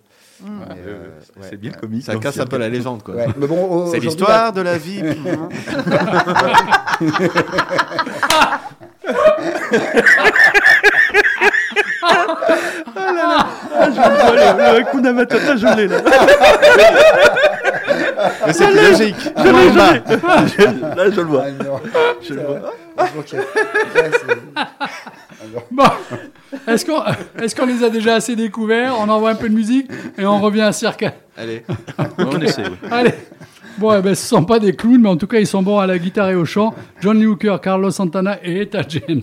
Euh, 0.46 1.10
ouais, 1.38 1.48
C'est 1.50 1.58
bien 1.58 1.72
ouais. 1.72 1.78
comique. 1.78 2.04
Ça 2.06 2.16
casse 2.16 2.40
un 2.40 2.46
peu 2.46 2.58
la 2.58 2.70
légende, 2.70 3.02
quoi. 3.04 3.16
Ouais, 3.16 3.28
mais 3.38 3.48
bon, 3.48 3.90
C'est 3.92 4.00
l'histoire 4.00 4.54
de 4.54 4.62
la 4.62 4.78
vie. 4.78 5.02
le 14.58 14.80
Hakuna 14.80 15.14
Matata, 15.14 15.56
je 15.58 15.76
l'ai 15.76 15.88
là. 15.88 15.98
Mais 18.46 18.54
c'est 18.54 18.72
logique. 18.72 19.16
Je 19.38 19.44
l'ai, 19.44 19.72
je 19.72 19.78
l'ai. 19.78 20.96
Là, 20.96 21.10
je 21.12 21.22
le 21.22 21.28
vois. 21.28 21.44
Ah 21.46 21.64
non, 21.64 21.80
Je 22.22 22.34
le 22.34 22.42
vois. 22.42 22.74
Bon, 25.72 25.84
est-ce 26.68 26.86
qu'on 26.86 27.04
est 27.42 27.54
qu 27.54 27.66
les 27.66 27.84
a 27.84 27.90
déjà 27.90 28.16
assez 28.16 28.36
découverts 28.36 28.96
On 29.00 29.08
envoie 29.10 29.32
un 29.32 29.36
peu 29.36 29.50
de 29.50 29.54
musique 29.54 29.90
et 30.18 30.26
on 30.26 30.40
revient 30.40 30.62
à 30.62 30.72
Cirque? 30.72 31.06
Allez, 31.38 31.64
on 32.18 32.40
essaie. 32.42 32.64
Allez. 32.90 33.14
Bon, 33.78 33.94
eh 33.96 34.02
ben, 34.02 34.16
ce 34.16 34.24
ne 34.24 34.40
sont 34.40 34.46
pas 34.46 34.58
des 34.58 34.76
clowns, 34.76 35.02
mais 35.02 35.10
en 35.10 35.18
tout 35.18 35.28
cas, 35.28 35.40
ils 35.40 35.46
sont 35.46 35.62
bons 35.62 35.78
à 35.78 35.86
la 35.86 36.00
guitare 36.00 36.30
et 36.30 36.36
au 36.36 36.46
chant. 36.46 36.74
John 37.00 37.20
Lee 37.20 37.28
Hooker, 37.28 37.58
Carlos 37.62 37.92
Santana 37.92 38.40
et 38.44 38.62
Etta 38.62 38.82
James. 38.88 39.22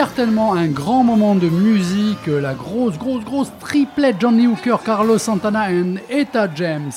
Certainement 0.00 0.54
un 0.54 0.68
grand 0.68 1.04
moment 1.04 1.34
de 1.34 1.50
musique, 1.50 2.26
la 2.26 2.54
grosse, 2.54 2.96
grosse, 2.96 3.22
grosse 3.22 3.52
triplette 3.60 4.16
Johnny 4.18 4.46
Hooker, 4.46 4.78
Carlos 4.82 5.18
Santana 5.18 5.70
et 5.70 5.84
Etta 6.08 6.48
James. 6.54 6.90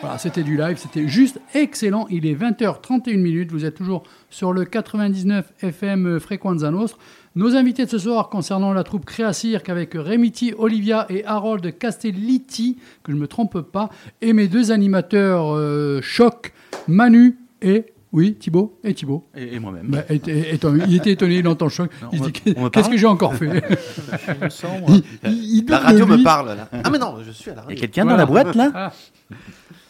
Voilà, 0.00 0.16
c'était 0.16 0.42
du 0.42 0.56
live, 0.56 0.78
c'était 0.78 1.06
juste 1.08 1.38
excellent. 1.52 2.06
Il 2.08 2.24
est 2.24 2.34
20h31 2.34 3.18
minutes, 3.18 3.52
vous 3.52 3.66
êtes 3.66 3.74
toujours 3.74 4.02
sur 4.30 4.54
le 4.54 4.64
99 4.64 5.52
FM 5.60 6.18
Frequenza 6.20 6.70
Nostra. 6.70 6.98
Nos 7.36 7.54
invités 7.54 7.84
de 7.84 7.90
ce 7.90 7.98
soir 7.98 8.30
concernant 8.30 8.72
la 8.72 8.82
troupe 8.82 9.04
Créa 9.04 9.34
Cirque 9.34 9.68
avec 9.68 9.92
Remiti 9.92 10.54
Olivia 10.56 11.04
et 11.10 11.26
Harold 11.26 11.76
Castellitti, 11.76 12.78
que 13.02 13.12
je 13.12 13.16
ne 13.16 13.20
me 13.20 13.28
trompe 13.28 13.60
pas, 13.60 13.90
et 14.22 14.32
mes 14.32 14.48
deux 14.48 14.72
animateurs 14.72 15.54
euh, 15.54 16.00
choc, 16.00 16.54
Manu 16.86 17.36
et 17.60 17.92
oui, 18.12 18.34
Thibaut 18.36 18.78
et 18.84 18.94
Thibaut. 18.94 19.26
Et, 19.34 19.54
et 19.56 19.58
moi-même. 19.58 19.86
Bah, 19.88 19.98
et- 20.08 20.14
et- 20.26 20.54
étonné- 20.54 20.84
il 20.88 20.96
était 20.96 21.12
étonné, 21.12 21.36
il 21.38 21.48
entend 21.48 21.68
choc. 21.68 21.90
Non, 22.02 22.08
il 22.12 22.20
on 22.20 22.24
se 22.24 22.28
me- 22.28 22.32
dit 22.32 22.54
on 22.56 22.62
me 22.64 22.68
Qu'est-ce 22.70 22.88
que 22.88 22.96
j'ai 22.96 23.06
encore 23.06 23.34
fait 23.34 23.62
Je 24.42 24.48
sens, 24.48 24.80
moi. 24.80 24.88
Il- 24.90 25.04
il- 25.30 25.58
il 25.58 25.64
La 25.70 25.78
radio 25.78 26.06
me 26.06 26.22
parle 26.22 26.48
là. 26.56 26.68
Ah 26.84 26.90
mais 26.90 26.98
non, 26.98 27.16
je 27.22 27.30
suis 27.30 27.50
à 27.50 27.54
la 27.54 27.62
Il 27.62 27.64
y 27.64 27.64
a 27.64 27.68
radio. 27.68 27.80
quelqu'un 27.80 28.04
Voilà. 28.04 28.24
dans 28.26 28.34
la 28.34 28.42
boîte 28.44 28.54
là 28.56 28.92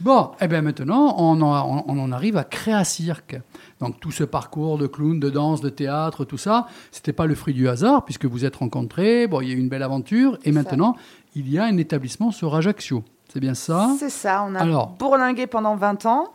Bon, 0.00 0.30
et 0.40 0.46
bien 0.46 0.62
maintenant, 0.62 1.16
on 1.18 1.40
en, 1.42 1.84
on 1.88 1.98
en 1.98 2.12
arrive 2.12 2.36
à 2.36 2.44
Créa 2.44 2.84
Cirque. 2.84 3.40
Donc 3.80 3.98
tout 4.00 4.12
ce 4.12 4.22
parcours 4.24 4.78
de 4.78 4.86
clown, 4.86 5.18
de 5.18 5.28
danse, 5.30 5.60
de 5.60 5.68
théâtre, 5.70 6.24
tout 6.24 6.38
ça, 6.38 6.66
c'était 6.92 7.12
pas 7.12 7.26
le 7.26 7.34
fruit 7.34 7.54
du 7.54 7.68
hasard, 7.68 8.04
puisque 8.04 8.24
vous 8.26 8.44
êtes 8.44 8.56
rencontrés, 8.56 9.26
bon, 9.26 9.40
il 9.40 9.48
y 9.48 9.50
a 9.50 9.54
eu 9.54 9.58
une 9.58 9.68
belle 9.68 9.82
aventure, 9.82 10.38
et 10.44 10.52
ça. 10.52 10.58
maintenant, 10.58 10.96
il 11.34 11.50
y 11.50 11.58
a 11.58 11.64
un 11.64 11.76
établissement 11.78 12.30
sur 12.30 12.54
Ajaccio. 12.54 13.02
C'est 13.32 13.40
bien 13.40 13.54
ça 13.54 13.90
C'est 13.98 14.08
ça, 14.10 14.46
on 14.48 14.54
a 14.54 14.60
Alors. 14.60 14.90
bourlingué 14.98 15.46
pendant 15.48 15.74
20 15.76 16.06
ans, 16.06 16.28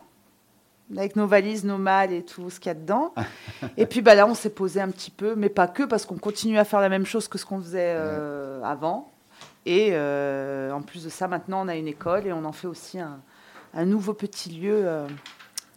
avec 0.96 1.16
nos 1.16 1.26
valises, 1.26 1.64
nos 1.64 1.78
malles 1.78 2.12
et 2.12 2.22
tout 2.22 2.50
ce 2.50 2.60
qu'il 2.60 2.68
y 2.68 2.70
a 2.70 2.74
dedans. 2.74 3.14
et 3.76 3.86
puis 3.86 4.02
bah, 4.02 4.14
là, 4.14 4.26
on 4.26 4.34
s'est 4.34 4.50
posé 4.50 4.80
un 4.80 4.90
petit 4.90 5.10
peu, 5.10 5.34
mais 5.34 5.48
pas 5.48 5.66
que, 5.66 5.82
parce 5.82 6.06
qu'on 6.06 6.18
continue 6.18 6.58
à 6.58 6.64
faire 6.64 6.80
la 6.80 6.88
même 6.88 7.06
chose 7.06 7.28
que 7.28 7.38
ce 7.38 7.46
qu'on 7.46 7.60
faisait 7.60 7.94
euh, 7.96 8.62
avant. 8.62 9.12
Et 9.66 9.90
euh, 9.92 10.72
en 10.72 10.82
plus 10.82 11.04
de 11.04 11.08
ça, 11.08 11.26
maintenant, 11.28 11.64
on 11.64 11.68
a 11.68 11.76
une 11.76 11.88
école 11.88 12.26
et 12.26 12.32
on 12.32 12.44
en 12.44 12.52
fait 12.52 12.66
aussi 12.66 13.00
un, 13.00 13.20
un 13.74 13.84
nouveau 13.84 14.12
petit 14.12 14.50
lieu 14.50 14.82
euh, 14.84 15.06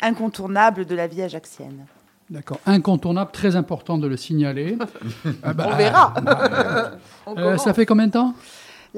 incontournable 0.02 0.86
de 0.86 0.96
la 0.96 1.08
vie 1.08 1.22
ajaxienne. 1.22 1.86
D'accord. 2.30 2.60
Incontournable, 2.65 3.32
très 3.32 3.56
important 3.56 3.98
de 3.98 4.06
le 4.08 4.17
signaler. 4.17 4.78
Ah 5.43 5.54
bah, 5.54 5.70
On 5.72 5.76
verra. 5.78 6.13
On 7.26 7.38
euh, 7.38 7.58
ça 7.58 7.74
fait 7.74 7.86
combien 7.86 8.08
de 8.08 8.12
temps? 8.12 8.34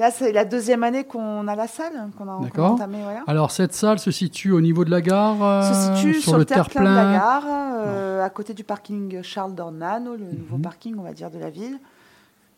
Là, 0.00 0.10
c'est 0.10 0.32
la 0.32 0.46
deuxième 0.46 0.82
année 0.82 1.04
qu'on 1.04 1.46
a 1.46 1.54
la 1.54 1.66
salle, 1.66 1.92
qu'on 2.16 2.26
a, 2.26 2.32
entamée, 2.64 2.96
voilà. 3.04 3.20
Alors 3.26 3.50
cette 3.50 3.74
salle 3.74 3.98
se 3.98 4.10
situe 4.10 4.50
au 4.50 4.62
niveau 4.62 4.86
de 4.86 4.90
la 4.90 5.02
gare, 5.02 5.36
euh, 5.42 5.62
se 5.62 5.94
situe 5.98 6.14
sur, 6.22 6.38
le 6.38 6.46
terre-plein 6.46 6.80
de 6.80 6.86
la 6.96 7.12
gare, 7.12 7.44
euh, 7.84 8.24
à 8.24 8.30
côté 8.30 8.54
du 8.54 8.64
parking 8.64 9.22
Charles 9.22 9.54
Dornano, 9.54 10.12
le 10.12 10.24
nouveau 10.38 10.56
parking, 10.56 10.94
on 10.98 11.02
va 11.02 11.12
dire, 11.12 11.30
de 11.30 11.38
la 11.38 11.50
ville, 11.50 11.78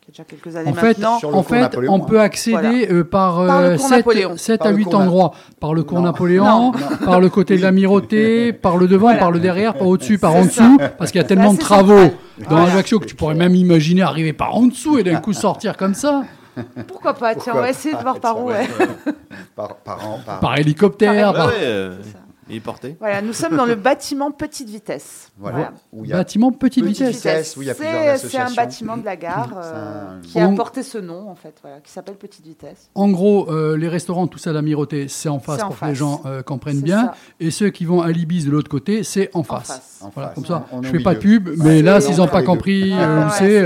qui 0.03 0.11
a 0.11 0.13
déjà 0.13 0.23
quelques 0.23 0.55
années 0.55 0.71
Mhm. 0.71 0.79
En 0.79 0.81
fait, 0.81 0.99
maintenant. 1.01 1.19
En 1.33 1.43
fait 1.43 1.61
Napoléon, 1.63 1.93
on 1.95 1.97
hein. 1.97 2.07
peut 2.07 2.21
accéder 2.21 2.87
euh, 2.93 3.03
par, 3.03 3.45
Par 3.45 3.61
le 3.61 3.67
euh, 3.71 3.77
cours 3.77 3.89
7, 3.89 3.97
Napoléon. 3.99 4.37
7 4.37 4.59
Par 4.61 4.69
à 4.69 4.71
le 4.71 4.77
8 4.77 4.85
cours 4.85 4.93
Na- 4.93 4.99
endroits. 5.01 5.33
Par 5.59 5.75
le 5.75 5.83
cours 5.83 5.99
Non. 5.99 6.05
Napoléon, 6.05 6.45
Non. 6.45 6.73
par 7.05 7.19
le 7.19 7.29
côté 7.29 7.57
de 7.57 7.63
l'Amirauté, 7.63 8.53
par 8.53 8.77
le 8.77 8.87
devant, 8.87 9.07
Voilà. 9.07 9.19
par 9.19 9.33
le 9.33 9.41
derrière, 9.41 9.75
par 9.75 9.89
au-dessus, 9.89 10.17
par 10.19 10.37
en 10.37 10.45
dessous, 10.45 10.79
parce 10.97 11.11
qu'il 11.11 11.21
y 11.21 11.25
a 11.25 11.27
tellement 11.27 11.55
de 11.55 11.59
travaux 11.59 11.95
dans 12.39 12.51
Voilà. 12.51 12.67
Ajaccio 12.67 13.01
que 13.01 13.07
tu 13.07 13.17
pourrais 13.17 13.35
même 13.35 13.57
imaginer 13.57 14.03
arriver 14.03 14.33
par 14.33 14.55
en 14.55 14.67
dessous 14.67 14.97
et 14.99 15.03
d'un 15.03 15.17
coup 15.17 15.33
sortir 15.33 15.77
comme 15.77 15.95
ça, 15.95 16.23
Pourquoi 16.89 17.15
pas 17.15 17.35
Tiens, 17.35 17.43
Pourquoi 17.45 17.61
on 17.61 17.63
va 17.65 17.71
essayer 17.71 17.95
de 17.95 18.01
voir 18.01 18.21
par 18.21 18.39
où. 18.41 18.49
Ouais. 18.51 18.67
Par, 19.57 19.77
par 19.77 20.09
an, 20.09 20.19
par, 20.25 20.41
par 20.41 20.59
hélicoptère. 20.59 21.33
Par 21.33 21.35
par- 21.35 21.47
Ouais, 21.49 21.55
euh, 21.61 21.97
Porté. 22.61 22.97
Voilà, 23.01 23.23
nous 23.23 23.33
sommes 23.33 23.57
dans 23.57 23.65
le 23.67 23.75
bâtiment 23.75 24.31
petite 24.31 24.69
vitesse. 24.69 25.31
Voilà. 25.39 25.73
Où 25.93 26.05
il 26.05 26.11
y 26.11 26.13
a 26.13 26.17
Bâtiment 26.17 26.53
petite 26.53 26.85
Petite 26.85 26.99
vitesse. 27.07 27.17
vitesse. 27.17 27.57
où 27.57 27.63
il 27.63 27.69
y 27.69 27.71
a 27.71 27.75
plusieurs 27.75 28.19
C'est- 28.19 28.29
C'est 28.29 28.39
un 28.39 28.51
bâtiment 28.55 28.97
de 28.97 29.05
la 29.05 29.17
gare 29.17 29.51
euh, 29.57 30.17
un- 30.17 30.21
qui 30.23 30.39
a 30.41 30.49
On- 30.49 30.55
porté 30.55 30.83
ce 30.83 30.99
nom, 30.99 31.29
en 31.31 31.35
fait, 31.35 31.55
voilà, 31.63 31.81
qui 31.81 31.91
s'appelle 31.91 32.17
Petite 32.17 32.45
Vitesse. 32.47 32.91
En 32.95 33.09
gros, 33.11 33.51
euh, 33.51 33.77
les 33.77 33.89
restaurants, 33.89 34.27
tout 34.27 34.39
ça, 34.39 34.53
l'Amirauté, 34.53 35.09
c'est 35.09 35.29
en 35.29 35.39
face 35.39 35.63
en 35.63 35.69
pour 35.69 35.79
que 35.79 35.85
les 35.85 35.91
face. 35.91 35.99
gens 35.99 36.23
euh, 36.27 36.43
comprennent 36.43 36.81
bien. 36.81 37.07
ça. 37.07 37.15
Et 37.41 37.51
ceux 37.51 37.71
qui 37.71 37.85
vont 37.85 38.01
à 38.03 38.11
l'Ibis 38.11 38.45
de 38.47 38.51
l'autre 38.51 38.69
côté, 38.71 39.03
c'est 39.03 39.31
en 39.35 39.41
En 39.41 39.43
face. 39.43 39.67
face. 39.69 39.99
En 40.03 40.11
Voilà, 40.11 40.29
face. 40.31 40.35
comme 40.37 40.47
ça, 40.47 40.67
je 40.83 40.89
au 40.89 40.93
fais 40.93 41.01
pas 41.01 41.15
de 41.15 41.21
pub, 41.21 41.49
mais 41.59 41.83
là, 41.83 42.01
s'ils 42.01 42.17
n'ont 42.19 42.29
pas 42.29 42.43
compris 42.43 42.93
où 42.93 43.31
c'est. 43.39 43.65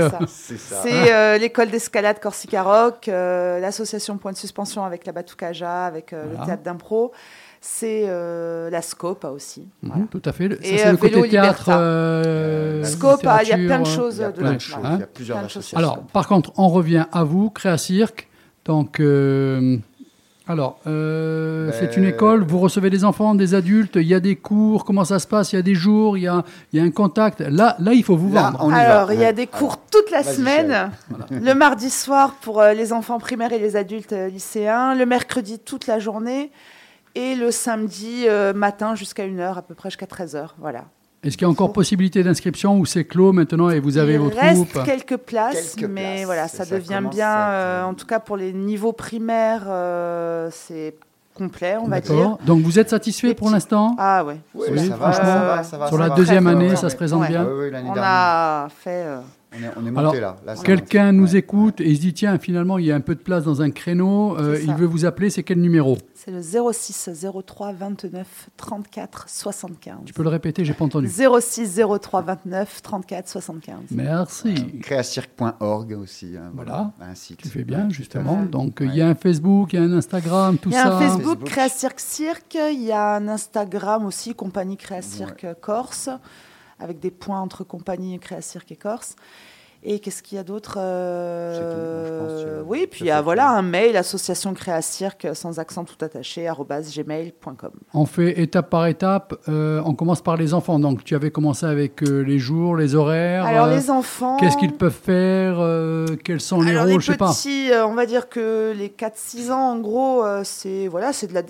C'est 0.59 1.37
l'école 1.39 1.69
d'escalade 1.69 2.19
Corsica 2.19 2.63
Rock, 2.63 3.07
euh, 3.07 3.59
l'association 3.59 4.17
Point 4.17 4.31
de 4.33 4.37
Suspension 4.37 4.83
avec 4.83 5.05
la 5.05 5.11
Batucaja, 5.11 5.85
avec 5.85 6.11
le 6.11 6.45
théâtre 6.45 6.63
d'impro. 6.63 7.11
C'est 7.69 8.05
euh, 8.07 8.69
la 8.69 8.81
Scopa 8.81 9.27
aussi. 9.29 9.67
mhm, 9.83 9.89
Voilà. 9.91 10.05
tout 10.09 10.21
à 10.23 10.31
fait. 10.31 10.47
Ça, 10.49 10.55
Et, 10.63 10.77
c'est 10.77 10.87
euh, 10.87 10.91
le 10.91 10.97
côté 10.97 11.29
théâtre. 11.29 11.63
Liberta. 11.63 11.79
euh, 11.79 12.83
Scopa, 12.85 13.43
il 13.43 13.49
y 13.49 13.51
a 13.51 13.57
plein 13.57 13.79
de 13.79 13.85
choses 13.85 14.17
Il 14.17 14.21
y 14.21 14.23
a 14.23 14.31
de 14.31 14.37
plein 14.39 14.53
de 14.53 14.59
choses. 14.59 14.79
Hein 14.83 14.93
Il 14.95 14.99
y 15.01 15.03
a 15.03 15.07
plusieurs 15.07 15.37
associations. 15.39 15.77
Alors, 15.77 15.99
par 15.99 16.27
contre, 16.27 16.53
on 16.57 16.69
revient 16.69 17.05
à 17.11 17.23
vous, 17.25 17.49
Créa 17.49 17.77
Cirque. 17.77 18.29
Donc, 18.65 18.99
euh, 19.01 19.77
alors, 20.47 20.79
euh, 20.87 21.69
Ben, 21.69 21.75
c'est 21.77 21.97
une 21.97 22.05
école, 22.05 22.43
vous 22.45 22.59
recevez 22.59 22.89
des 22.89 23.03
enfants, 23.03 23.35
des 23.35 23.53
adultes, 23.53 23.95
il 23.97 24.07
y 24.07 24.13
a 24.13 24.21
des 24.21 24.37
cours, 24.37 24.85
comment 24.85 25.03
ça 25.03 25.19
se 25.19 25.27
passe, 25.27 25.51
il 25.51 25.57
y 25.57 25.59
a 25.59 25.61
des 25.61 25.75
jours, 25.75 26.17
il 26.17 26.23
y 26.23 26.27
a, 26.27 26.43
il 26.71 26.79
y 26.79 26.81
a 26.81 26.85
un 26.85 26.91
contact. 26.91 27.41
Là, 27.41 27.75
là, 27.79 27.91
il 27.93 28.03
faut 28.03 28.15
vous 28.15 28.33
Là, 28.33 28.51
vendre. 28.57 28.73
Alors, 28.73 29.11
il 29.11 29.19
y 29.19 29.25
a 29.25 29.33
des 29.33 29.45
cours 29.47 29.77
toute 29.91 30.09
la 30.09 30.23
semaine. 30.23 30.89
Le 31.29 31.53
mardi 31.53 31.89
soir 31.89 32.33
pour 32.41 32.61
euh, 32.61 32.71
les 32.73 32.93
enfants 32.93 33.19
primaires 33.19 33.51
et 33.51 33.59
les 33.59 33.75
adultes 33.75 34.13
euh, 34.13 34.29
lycéens. 34.29 34.95
Le 34.95 35.05
mercredi 35.05 35.59
toute 35.59 35.85
la 35.85 35.99
journée. 35.99 36.49
Et 37.19 37.35
le 37.35 37.49
samedi 37.51 38.25
euh, 38.27 38.53
matin 38.53 38.93
jusqu'à 38.95 39.25
1h, 39.27 39.57
à 39.57 39.61
peu 39.61 39.73
près 39.73 39.89
jusqu'à 39.89 40.05
13h. 40.05 40.49
Voilà. 40.59 40.83
Est-ce 41.23 41.35
qu'il 41.35 41.45
y 41.45 41.49
a 41.49 41.51
encore 41.51 41.73
possibilité 41.73 42.23
d'inscription 42.23 42.77
ou 42.77 42.85
c'est 42.85 43.03
clos 43.05 43.33
maintenant 43.33 43.69
et 43.71 43.79
vous 43.79 43.97
avez 43.97 44.13
Il 44.13 44.19
vos 44.19 44.29
reste 44.29 44.83
quelques 44.85 45.17
places, 45.17 45.73
Quelques 45.75 45.89
mais 45.89 46.13
places. 46.17 46.25
voilà, 46.25 46.47
Ça 46.47 46.63
ça, 46.63 46.75
devient 46.75 47.01
bien. 47.09 47.31
euh, 47.31 47.81
euh, 47.81 47.83
en 47.85 47.93
tout 47.95 48.05
cas, 48.05 48.19
pour 48.19 48.37
les 48.37 48.53
niveaux 48.53 48.93
primaires, 48.93 49.63
euh, 49.67 50.49
c'est 50.51 50.93
complet, 51.33 51.75
on 51.81 51.87
va 51.87 51.99
dire. 52.01 52.15
D'accord. 52.15 52.39
Donc, 52.45 52.61
vous 52.61 52.77
êtes 52.79 52.89
satisfait 52.91 53.27
Les 53.27 53.33
pour 53.33 53.47
petits- 53.47 53.53
l'instant? 53.55 53.95
Ah 53.97 54.23
ouais. 54.23 54.37
Oui, 54.53 54.67
Oui, 54.71 54.87
ça 54.87 54.95
va, 54.95 55.11
franchement, 55.11 55.25
ça 55.33 55.39
va, 55.39 55.63
ça 55.63 55.77
va, 55.77 55.87
Sur 55.87 55.97
ça 55.97 56.03
la 56.03 56.09
va. 56.09 56.15
deuxième 56.15 56.47
année, 56.47 56.75
ça 56.75 56.89
se 56.89 56.95
présente 56.95 57.21
Ouais. 57.21 57.27
bien 57.29 57.43
Oui, 57.45 57.51
oui, 57.61 57.67
On 57.67 57.71
dernière. 57.71 58.03
a 58.03 58.67
fait. 58.69 58.89
euh, 59.05 59.19
On 59.59 59.63
est, 59.63 59.71
on 59.77 59.85
est 59.87 59.91
monté 59.91 59.99
Alors, 59.99 60.13
là. 60.15 60.37
Là, 60.45 60.55
ça 60.55 60.63
Quelqu'un 60.63 61.11
nous 61.11 61.33
Ouais. 61.33 61.39
écoute 61.39 61.81
et 61.81 61.89
il 61.89 61.95
se 61.97 62.01
dit 62.01 62.13
tiens, 62.13 62.37
finalement, 62.39 62.77
il 62.77 62.85
y 62.85 62.91
a 62.91 62.95
un 62.95 63.01
peu 63.01 63.15
de 63.15 63.19
place 63.21 63.43
dans 63.43 63.61
un 63.61 63.71
créneau, 63.71 64.37
euh, 64.37 64.57
il 64.61 64.67
ça. 64.67 64.73
veut 64.75 64.85
vous 64.85 65.05
appeler, 65.05 65.29
c'est 65.29 65.43
quel 65.43 65.59
numéro 65.59 65.97
C'est 66.13 66.31
le 66.31 66.41
06 66.41 67.09
03 67.45 67.73
29 67.73 68.49
34 68.57 69.25
75. 69.29 69.95
Tu 70.05 70.13
peux 70.13 70.23
le 70.23 70.29
répéter, 70.29 70.63
j'ai 70.65 70.73
pas 70.73 70.85
entendu. 70.85 71.07
06 71.09 71.81
03 72.01 72.21
29 72.21 72.81
34 72.81 73.27
75. 73.27 73.75
Merci. 73.91 74.53
Créacirque.org 74.81 75.97
aussi. 76.01 76.35
hein, 76.37 76.51
Voilà. 76.53 76.91
Un 77.01 77.15
site. 77.15 77.37
Tu 77.41 77.49
fais 77.49 77.63
bien, 77.63 77.89
justement. 77.89 78.43
Donc, 78.43 78.79
il 78.81 78.95
y 78.95 79.01
a 79.01 79.07
un 79.07 79.15
Facebook, 79.15 79.73
il 79.73 79.79
y 79.79 79.79
a 79.79 79.83
un 79.85 79.93
Instagram, 79.93 80.57
tout 80.57 80.69
Il 80.69 80.73
y 80.73 80.77
a 80.77 80.83
ça. 80.83 80.95
un 80.95 80.99
Facebook, 80.99 81.21
Facebook. 81.39 81.43
Créa 81.45 81.69
Cirque. 81.69 82.57
Il 82.73 82.83
y 82.83 82.91
a 82.91 83.15
un 83.15 83.27
Instagram 83.27 84.05
aussi, 84.05 84.33
Compagnie 84.35 84.77
Créa 84.77 85.01
Cirque 85.01 85.45
Corse, 85.61 86.09
avec 86.79 86.99
des 86.99 87.11
points 87.11 87.41
entre 87.41 87.63
Compagnie 87.63 88.17
Créa 88.19 88.41
Cirque 88.41 88.71
et 88.71 88.75
Corse. 88.75 89.15
Et 89.83 89.99
qu'est-ce 89.99 90.23
qu'il 90.23 90.37
y 90.37 90.39
a 90.39 90.43
d'autre 90.43 90.79
euh, 90.79 92.61
Oui, 92.65 92.87
puis 92.89 92.99
ça 93.01 93.05
il 93.05 93.07
y 93.09 93.11
a 93.11 93.17
fait 93.17 93.23
voilà, 93.23 93.51
un 93.51 93.61
mail, 93.61 93.95
association 93.95 94.53
Créa 94.55 94.81
Cirque, 94.81 95.27
sans 95.33 95.59
accent 95.59 95.85
tout 95.85 96.03
attaché, 96.03 96.49
gmail.com. 96.59 97.71
On 97.93 98.05
fait 98.05 98.39
étape 98.41 98.71
par 98.71 98.87
étape. 98.87 99.35
euh, 99.47 99.81
on 99.85 99.93
commence 99.93 100.21
par 100.21 100.35
les 100.35 100.53
enfants. 100.55 100.79
Donc, 100.79 101.03
tu 101.03 101.13
avais 101.15 101.29
commencé 101.29 101.65
avec 101.65 102.01
euh, 102.03 102.21
les 102.21 102.39
jours, 102.39 102.75
les 102.75 102.95
horaires. 102.95 103.45
Alors, 103.45 103.67
euh, 103.67 103.75
les 103.75 103.89
enfants. 103.91 104.37
Qu'est-ce 104.37 104.57
qu'ils 104.57 104.73
peuvent 104.73 104.91
faire 104.91 105.57
euh, 105.59 106.07
Quels 106.23 106.41
sont 106.41 106.59
les 106.61 106.71
Alors, 106.71 106.83
rôles 106.85 106.93
les 106.93 106.99
Je 106.99 107.11
sais 107.11 107.17
pas. 107.17 107.31
petits, 107.31 107.71
euh, 107.71 107.85
on 107.85 107.93
va 107.93 108.07
dire 108.07 108.29
que 108.29 108.73
les 108.75 108.89
4-6 108.89 109.51
ans, 109.51 109.73
en 109.73 109.77
gros, 109.79 110.25
euh, 110.25 110.41
c'est 110.43 110.87
voilà, 110.87 111.13
c'est 111.13 111.27
de 111.27 111.33
la. 111.35 111.43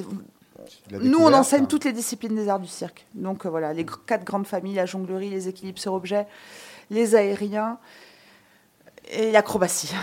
Nous, 0.92 1.18
on 1.20 1.34
enseigne 1.34 1.64
hein. 1.64 1.68
toutes 1.68 1.86
les 1.86 1.94
disciplines 1.94 2.36
des 2.36 2.50
arts 2.50 2.60
du 2.60 2.68
cirque. 2.68 3.06
Donc 3.16 3.46
euh, 3.46 3.50
voilà, 3.50 3.74
les 3.74 3.86
quatre 4.06 4.24
grandes 4.24 4.48
familles 4.48 4.76
la 4.76 4.86
jonglerie, 4.86 5.30
les 5.30 5.48
équilibres 5.48 5.80
sur 5.80 5.94
objet, 5.94 6.26
les 6.90 7.16
aériens 7.16 7.78
et 9.10 9.32
l'acrobatie. 9.32 9.94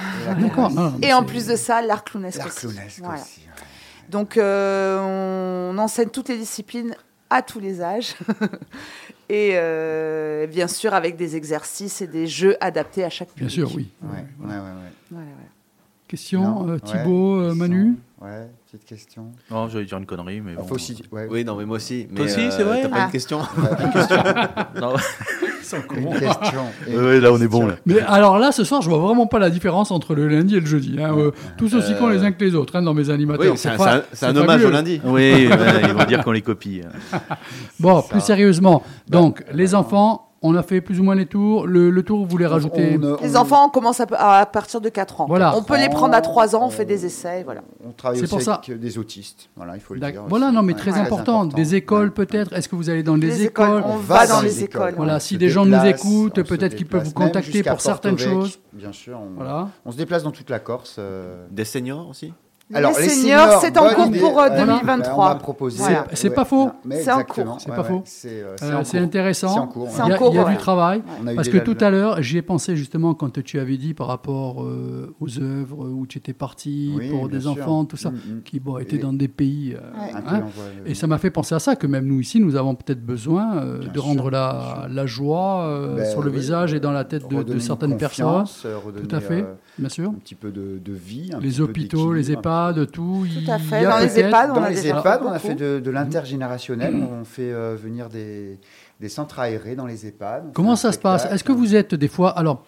Et 1.03 1.13
en 1.13 1.25
plus 1.25 1.47
de 1.47 1.57
ça, 1.57 1.83
l'art 1.83 2.05
clownesque. 2.05 2.39
L'art 2.39 2.47
aussi. 2.49 2.61
clownesque 2.61 3.01
Voilà. 3.03 3.21
aussi. 3.21 3.41
ouais. 3.41 3.63
Donc 4.11 4.37
euh, 4.37 5.71
on 5.73 5.79
enseigne 5.79 6.09
toutes 6.11 6.29
les 6.29 6.39
disciplines 6.39 6.95
à 7.31 7.43
tous 7.43 7.59
les 7.61 7.81
âges. 7.83 8.15
et 9.31 9.53
euh, 9.55 10.47
bien 10.47 10.69
sûr 10.69 10.93
avec 10.95 11.17
des 11.17 11.37
exercices 11.37 12.03
et 12.03 12.07
des 12.07 12.27
jeux 12.27 12.57
adaptés 12.61 13.05
à 13.05 13.11
chaque 13.11 13.29
Bien 13.37 13.47
public. 13.49 13.51
sûr, 13.51 13.75
oui. 13.75 13.91
Ouais, 14.03 14.09
Ouais, 14.11 14.17
ouais, 14.19 14.25
voilà. 14.39 14.57
ouais, 14.63 14.71
ouais. 14.71 14.93
Voilà, 15.11 15.27
voilà. 15.27 15.49
Question, 16.07 16.43
Non, 16.43 16.69
euh, 16.69 16.73
ouais, 16.75 16.81
Thibaut, 16.81 17.37
euh, 17.41 17.49
question. 17.51 17.97
Petite 18.75 18.89
question. 18.89 19.31
Non, 19.53 19.69
j'allais 19.69 19.85
dire 19.85 19.99
une 19.99 20.05
connerie, 20.07 20.41
mais 20.41 20.55
Ah, 20.57 20.61
bon. 20.63 20.67
faut 20.67 20.75
aussi- 20.75 21.01
ouais, 21.13 21.29
Oui, 21.31 21.45
non, 21.45 21.55
mais 21.55 21.65
moi 21.65 21.77
aussi. 21.77 22.09
Mais, 22.11 22.23
aussi, 22.23 22.41
euh, 22.41 22.51
c'est 22.51 22.65
vrai 22.65 22.83
T'as 22.83 22.89
pas 22.89 22.97
Ah. 22.99 23.05
une 23.07 23.13
question 23.13 23.39
Non. 24.81 24.95
Une 25.97 26.19
question. 26.19 26.61
et 26.89 26.97
Ouais, 26.97 27.21
là, 27.21 27.33
on 27.33 27.41
est 27.41 27.47
bon, 27.47 27.67
là. 27.69 27.75
Mais 27.87 28.01
alors 28.01 28.39
là, 28.41 28.51
ce 28.51 28.65
soir, 28.65 28.83
je 28.83 28.89
vois 28.91 28.99
vraiment 28.99 29.29
pas 29.29 29.39
la 29.39 29.49
différence 29.51 29.93
entre 29.93 30.17
le 30.17 30.27
lundi 30.27 30.57
et 30.57 30.61
le 30.61 30.67
jeudi. 30.67 30.97
hein. 31.01 31.15
Euh, 31.17 31.31
tous 31.57 31.73
aussi 31.77 31.93
Euh, 31.93 31.99
cons 32.01 32.09
les 32.09 32.25
uns 32.25 32.33
que 32.33 32.45
les 32.45 32.57
autres 32.57 32.75
hein, 32.75 32.83
dans 32.83 32.95
mes 32.95 33.11
animateurs. 33.11 33.53
Oui, 33.53 33.57
c'est 33.57 33.69
un, 33.69 33.79
un- 34.31 34.37
hommage 34.37 34.65
au 34.65 34.71
lundi. 34.71 35.01
Oui, 35.05 35.47
ouais, 35.47 35.49
ils 35.85 35.93
vont 35.95 36.05
dire 36.05 36.25
qu'on 36.25 36.33
les 36.33 36.43
copie. 36.43 36.81
Bon, 37.79 38.03
ça. 38.03 38.09
plus 38.09 38.21
sérieusement. 38.23 38.83
Donc, 39.09 39.41
Bah, 39.47 39.53
les 39.55 39.67
vraiment. 39.67 39.81
enfants, 39.87 40.29
on 40.47 40.55
a 40.55 40.63
fait 40.63 40.81
plus 40.81 41.01
ou 41.01 41.03
moins 41.05 41.15
les 41.15 41.27
tours. 41.27 41.67
Le, 41.67 41.91
le 41.91 42.03
tour, 42.03 42.19
vous 42.21 42.27
voulez 42.29 42.47
rajouter 42.47 42.99
On, 43.01 43.05
euh, 43.05 43.17
Les 43.23 43.37
on- 43.37 43.41
enfants 43.41 43.69
commencent 43.71 44.01
à, 44.01 44.07
à 44.41 44.47
partir 44.47 44.81
de 44.81 44.89
4 44.89 45.23
ans. 45.23 45.27
Voilà. 45.27 45.57
On 45.57 45.63
peut 45.63 45.79
les 45.79 45.89
prendre 45.89 46.15
à 46.15 46.21
3 46.21 46.55
ans, 46.55 46.67
on 46.67 46.71
fait 46.71 46.85
des 46.85 47.07
essais. 47.07 47.43
Voilà. 47.45 47.63
On 47.85 47.91
travaille 47.93 48.21
aussi 48.23 48.31
pour 48.31 48.43
ça. 48.43 48.61
avec 48.67 48.79
des 48.79 48.99
autistes. 48.99 49.49
Voilà, 49.57 49.75
il 49.75 49.81
faut 49.81 49.95
le 49.95 50.01
dire. 50.01 50.23
Voilà, 50.29 50.47
aussi. 50.47 50.55
non, 50.55 50.63
mais 50.63 50.75
Ouais, 50.75 50.79
très 50.79 50.93
important. 50.93 51.47
Des 51.47 51.75
écoles, 51.75 52.09
Ouais. 52.09 52.11
peut-être. 52.27 52.53
Est-ce 52.53 52.69
que 52.69 52.77
vous 52.77 52.91
allez 52.91 53.03
dans 53.03 53.17
les, 53.17 53.27
Les 53.29 53.43
écoles, 53.45 53.83
on 53.87 53.97
va 53.97 54.27
dans 54.27 54.41
les 54.43 54.63
écoles. 54.63 54.95
Voilà, 54.97 55.17
On 55.17 55.21
si 55.21 55.39
des 55.39 55.49
gens 55.49 55.65
nous 55.67 55.85
écoutent, 55.85 56.39
on 56.39 56.43
peut-être 56.45 56.77
qu'ils 56.77 56.87
peuvent 56.87 57.05
vous 57.05 57.13
contacter 57.13 57.63
pour 57.63 57.81
certaines 57.81 58.19
choses. 58.19 58.59
Bien 58.73 58.93
sûr, 58.93 59.19
on, 59.21 59.35
Voilà. 59.37 59.69
on 59.87 59.93
se 59.93 59.97
déplace 59.97 60.23
dans 60.25 60.31
toute 60.33 60.51
la 60.51 60.59
Corse. 60.59 60.97
euh. 60.99 61.47
Des 61.51 61.65
seniors 61.65 62.09
aussi? 62.09 62.33
Alors, 62.73 62.93
les 62.99 63.09
seniors, 63.11 63.61
c'est 63.61 63.77
en 63.77 63.89
cours 63.95 64.07
idée. 64.07 64.19
pour 64.21 64.41
euh, 64.41 64.49
Ouais, 64.49 64.57
2023. 64.59 65.15
On 65.25 65.29
va 65.29 65.35
proposer. 65.35 65.79
Voilà. 65.79 66.07
C'est 66.15 66.31
pas 66.31 66.45
faux. 66.47 66.71
C'est 66.91 67.13
en 67.13 67.23
cours. 67.23 67.57
C'est 67.61 67.69
pas 67.69 67.83
ouais, 67.83 67.89
faux. 67.89 68.03
C'est 68.07 68.43
euh, 68.43 68.57
Euh, 68.63 69.03
intéressant. 69.03 69.53
C'est 69.53 69.61
en 69.61 69.67
cours. 69.67 69.89
Il 69.93 70.09
y 70.09 70.13
a, 70.13 70.17
cours, 70.17 70.31
il 70.33 70.37
y 70.37 70.39
a 70.39 70.45
du 70.45 70.57
travail. 70.57 71.03
Parce 71.37 71.49
que 71.49 71.59
tout 71.59 71.77
à 71.81 71.91
l'heure, 71.91 72.23
j'y 72.23 72.39
ai 72.39 72.43
pensé 72.43 72.75
justement 72.75 73.13
quand 73.15 73.43
tu 73.43 73.59
avais 73.59 73.77
dit 73.77 73.93
par 73.93 74.07
rapport 74.07 74.63
euh, 74.63 75.15
aux 75.21 75.39
œuvres 75.41 75.87
où 75.89 76.07
tu 76.07 76.19
étais 76.19 76.33
parti 76.33 76.93
Oui, 76.97 77.11
pour 77.11 77.29
des 77.29 77.41
sûr. 77.41 77.51
enfants, 77.53 77.85
tout 77.85 77.97
ça, 77.99 78.11
Mm, 78.11 78.15
mm. 78.15 78.43
qui 78.45 78.61
bon, 78.61 78.79
étaient 78.79 78.97
Et- 78.97 79.01
dans 79.01 79.13
des 79.13 79.29
pays. 79.29 79.75
euh, 79.75 79.81
Ouais. 80.01 80.13
Un 80.15 80.21
peu 80.23 80.35
hein. 80.35 80.43
euh, 80.59 80.83
Et 80.87 80.95
ça 80.95 81.07
m'a 81.07 81.19
fait 81.19 81.31
penser 81.31 81.55
à 81.55 81.59
ça, 81.59 81.77
que 81.77 81.87
même 81.87 82.07
nous 82.07 82.21
ici, 82.21 82.41
nous 82.41 82.57
avons 82.57 82.75
peut-être 82.75 83.05
besoin 83.05 83.57
euh, 83.59 83.87
de 83.87 84.01
rendre 84.01 84.31
la, 84.31 85.07
joie 85.07 85.65
euh, 85.65 85.97
Ben, 85.97 86.07
sur 86.11 86.23
le 86.23 86.31
visage 86.31 86.73
et 86.73 86.81
dans 86.81 86.93
la 86.93 87.01
euh, 87.01 87.05
tête 87.05 87.29
de, 87.29 87.59
certaines 87.59 87.99
personnes, 87.99 88.45
euh, 88.65 88.79
Tout 89.07 89.15
à 89.15 89.21
fait. 89.21 89.43
euh, 89.43 89.55
bien 89.79 89.89
sûr. 89.91 90.09
un 90.11 90.15
petit 90.15 90.35
peu 90.35 90.51
de, 90.51 90.81
vie. 90.93 91.31
Les 91.41 91.61
hôpitaux, 91.61 92.13
les 92.13 92.21
d'équilibre. 92.23 92.43
EHPAD, 92.73 92.91
tout. 92.91 93.27
Tout 93.45 93.51
à 93.51 93.59
fait. 93.59 93.85
Dans 93.85 93.99
les 93.99 94.19
EHPAD, 94.21 94.51
on 94.51 94.55
Dans 94.55 94.63
a 94.63 94.71
les 94.71 94.87
EHPAD, 94.87 95.21
fait 95.21 95.27
on 95.27 95.33
a 95.33 95.39
fait 95.39 95.55
de, 95.55 95.81
de 95.81 95.91
l'intergénérationnel. 95.91 96.95
on 96.95 97.25
fait 97.25 97.53
euh, 97.53 97.77
venir 97.81 98.09
des, 98.09 98.59
des 99.01 99.09
centres 99.09 99.39
aérés 99.39 99.75
dans 99.77 99.87
les 99.87 100.07
EHPAD. 100.07 100.53
Comment 100.53 100.77
ça 100.77 100.93
se 100.93 100.99
passe. 100.99 101.27
Est-ce 101.31 101.45
que 101.45 101.53
vous 101.53 101.75
êtes 101.75 101.95
des 101.95 102.09
fois. 102.09 102.31
Alors, 102.31 102.65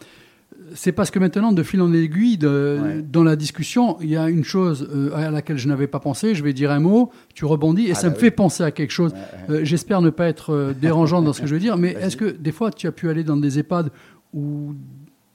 c'est 0.74 0.93
parce 0.93 1.11
que 1.11 1.18
maintenant, 1.18 1.53
de 1.53 1.62
fil 1.62 1.80
en 1.80 1.93
aiguille, 1.93 2.39
de- 2.39 2.80
Ouais. 2.82 3.03
dans 3.03 3.22
la 3.22 3.37
discussion, 3.37 3.99
il 4.01 4.09
y 4.11 4.16
a 4.16 4.28
une 4.28 4.43
chose 4.45 4.89
euh, 4.93 5.14
à 5.14 5.30
laquelle 5.30 5.59
je 5.59 5.68
n'avais 5.68 5.87
pas 5.87 6.01
pensé. 6.01 6.34
Je 6.34 6.43
vais 6.43 6.53
dire 6.53 6.70
un 6.70 6.80
mot, 6.80 7.11
tu 7.34 7.45
rebondis, 7.45 7.87
et 7.87 7.93
Ah 7.93 7.95
ça 7.95 8.03
bah 8.09 8.11
me 8.11 8.14
oui. 8.16 8.20
fait 8.20 8.30
penser 8.30 8.62
à 8.64 8.70
quelque 8.70 8.91
chose. 8.93 9.12
Ouais, 9.12 9.18
ouais. 9.55 9.61
Euh, 9.61 9.64
J'espère 9.64 10.01
ne 10.03 10.11
pas 10.11 10.26
être 10.26 10.53
euh, 10.53 10.72
dérangeant 10.72 11.22
dans 11.22 11.32
ce 11.32 11.41
que 11.41 11.47
je 11.47 11.55
veux 11.55 11.61
dire, 11.61 11.76
mais 11.76 11.91
est-ce 11.93 12.16
que 12.16 12.24
des 12.30 12.53
fois, 12.53 12.70
tu 12.70 12.87
as 12.87 12.93
pu 12.93 13.09
aller 13.11 13.22
dans 13.22 13.37
des 13.37 13.59
EHPAD 13.59 13.91
ou 14.34 14.74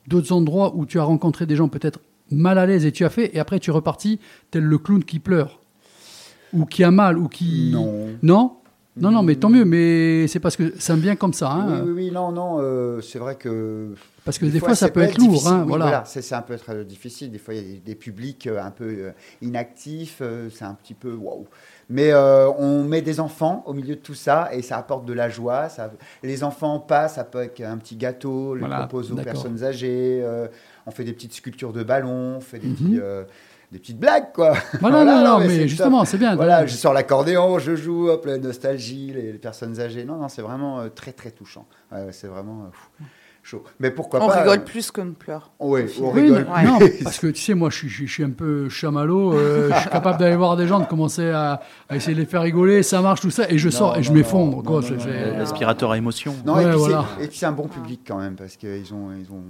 d'autres 0.08 0.32
endroits 0.34 0.74
où 0.76 0.86
tu 0.86 1.00
as 1.00 1.04
rencontré 1.04 1.46
des 1.46 1.56
gens 1.56 1.68
peut-être 1.70 2.00
mal 2.32 2.58
à 2.58 2.66
l'aise 2.66 2.86
et 2.86 2.92
tu 2.92 3.06
as 3.06 3.10
fait, 3.10 3.36
et 3.36 3.40
après 3.40 3.60
tu 3.60 3.70
es 3.70 3.74
reparti 3.74 4.20
tel 4.50 4.64
le 4.64 4.78
clown 4.78 5.04
qui 5.04 5.20
pleure 5.20 5.60
Ou 6.54 6.66
qui 6.66 6.84
a 6.84 6.92
mal, 6.92 7.18
ou 7.18 7.28
qui. 7.28 7.72
Non. 7.72 8.08
Non? 8.24 8.54
Non, 8.98 9.10
non, 9.10 9.24
mais 9.24 9.36
tant 9.38 9.50
mieux, 9.50 9.64
mais 9.64 10.28
c'est 10.28 10.42
parce 10.42 10.58
que 10.58 10.74
ça 10.78 10.98
me 10.98 11.02
vient 11.02 11.16
comme 11.16 11.32
ça. 11.32 11.50
Hein, 11.50 11.66
Oui, 11.70 11.80
oui, 11.86 11.92
oui, 12.08 12.12
non, 12.12 12.34
non, 12.34 12.58
euh, 12.60 13.00
c'est 13.00 13.20
vrai 13.20 13.36
que. 13.36 13.94
Parce 14.26 14.38
que 14.38 14.46
des 14.46 14.60
fois, 14.60 14.76
ça 14.76 14.90
peut 14.90 15.00
être 15.02 15.18
lourd, 15.18 15.48
hein, 15.48 15.62
Oui, 15.62 15.70
voilà. 15.70 16.04
c'est 16.06 16.22
c'est 16.22 16.36
un 16.36 16.42
peu 16.42 16.58
très 16.58 16.84
difficile. 16.84 17.32
Des 17.32 17.38
fois, 17.38 17.54
il 17.54 17.72
y 17.72 17.78
a 17.78 17.80
des, 17.84 17.96
publics 17.96 18.48
euh, 18.48 18.62
un 18.62 18.70
peu 18.70 18.84
euh, 18.84 19.12
inactifs, 19.42 20.22
c'est 20.52 20.66
un 20.66 20.74
petit 20.74 20.94
peu 20.94 21.14
waouh. 21.14 21.48
Mais 21.92 22.12
euh, 22.14 22.50
on 22.58 22.86
met 22.86 23.02
des 23.02 23.20
enfants 23.20 23.64
au 23.66 23.74
milieu 23.74 23.96
de 23.96 24.02
tout 24.02 24.14
ça 24.14 24.50
et 24.54 24.62
ça 24.62 24.78
apporte 24.78 25.06
de 25.06 25.12
la 25.12 25.28
joie. 25.28 25.68
Ça, 25.68 25.92
les 26.24 26.42
enfants 26.42 26.80
passent 26.80 27.18
avec 27.18 27.60
un 27.60 27.78
petit 27.78 27.98
gâteau, 27.98 28.54
le 28.54 28.62
Voilà, 28.62 28.78
propose 28.80 29.12
aux 29.12 29.16
personnes 29.16 29.62
âgées. 29.64 30.22
euh, 30.24 30.48
on 30.86 30.92
fait 30.92 31.04
des 31.04 31.14
petites 31.14 31.34
sculptures 31.34 31.74
de 31.74 31.84
ballons, 31.84 32.38
on 32.38 32.42
fait 32.42 32.60
des 32.60 32.68
Mhm. 32.68 32.76
petits, 32.76 33.00
euh, 33.02 33.24
des 33.72 33.80
petites 33.80 34.00
blagues, 34.00 34.34
quoi. 34.34 34.54
Voilà, 34.82 35.06
non, 35.06 35.24
non, 35.24 35.40
mais 35.48 35.68
justement, 35.68 36.04
c'est 36.06 36.18
bien. 36.18 36.36
Voilà, 36.36 36.66
je 36.66 36.76
sors 36.76 36.94
l'accordéon, 36.94 37.58
je 37.60 37.76
joue, 37.76 38.10
hop, 38.10 38.26
la 38.26 38.38
nostalgie, 38.38 39.12
les, 39.16 39.32
les 39.32 39.38
personnes 39.40 39.80
âgées. 39.80 40.04
Non, 40.04 40.18
non, 40.18 40.28
c'est 40.28 40.42
vraiment 40.42 40.80
euh, 40.82 40.90
très, 40.90 41.14
très 41.14 41.32
touchant. 41.32 41.66
Ouais, 41.92 42.04
ouais, 42.06 42.12
c'est 42.12 42.28
vraiment 42.28 42.64
euh, 42.66 42.70
fou, 42.74 43.04
chaud. 43.44 43.64
Mais 43.80 43.90
pourquoi 43.90 44.22
On 44.24 44.28
pas 44.28 44.42
rigole 44.42 44.60
euh, 44.60 44.62
plus 44.66 44.92
qu'on 44.92 45.14
pleure. 45.14 45.52
Oui, 45.62 45.86
on 46.02 46.12
Oui, 46.12 46.22
rigole. 46.24 46.46
non, 46.50 46.54
plus. 46.54 46.68
non, 46.68 46.80
parce 47.06 47.18
que 47.20 47.28
tu 47.28 47.42
sais, 47.42 47.54
moi, 47.54 47.70
je 47.70 47.78
suis, 47.78 47.88
je 47.88 47.94
suis- 47.96 48.08
je 48.08 48.14
suis 48.14 48.24
un 48.26 48.30
peu 48.32 48.68
chamallow. 48.68 49.34
euh, 49.36 49.70
je 49.74 49.80
suis 49.80 49.90
capable 49.90 50.20
d'aller 50.20 50.36
voir 50.36 50.58
des 50.58 50.68
gens, 50.68 50.82
de 50.82 50.86
commencer 50.86 51.30
à, 51.30 51.62
à 51.88 51.96
essayer 51.96 52.14
de 52.14 52.20
les 52.20 52.26
faire 52.26 52.42
rigoler, 52.42 52.84
ça 52.84 53.02
marche, 53.02 53.22
tout 53.22 53.32
ça, 53.32 53.50
et 53.50 53.58
je 53.58 53.70
Non, 53.70 53.76
sors 53.76 53.98
et 53.98 54.04
je 54.04 54.12
m'effondre. 54.12 54.64
quoi. 54.64 54.82
L'aspirateur 55.38 55.92
à 55.92 55.98
émotion. 55.98 56.36
Non, 56.46 56.56
Ouais, 56.56 56.66
et 56.66 56.70
puis 56.70 56.78
voilà. 56.78 57.06
c'est- 57.32 57.46
un 57.46 57.52
bon 57.54 57.70
public 57.70 58.02
quand 58.06 58.18
même, 58.18 58.36
parce 58.36 58.58
qu'ils 58.58 58.94
ont, 58.94 59.12
ils 59.18 59.32
ont, 59.32 59.44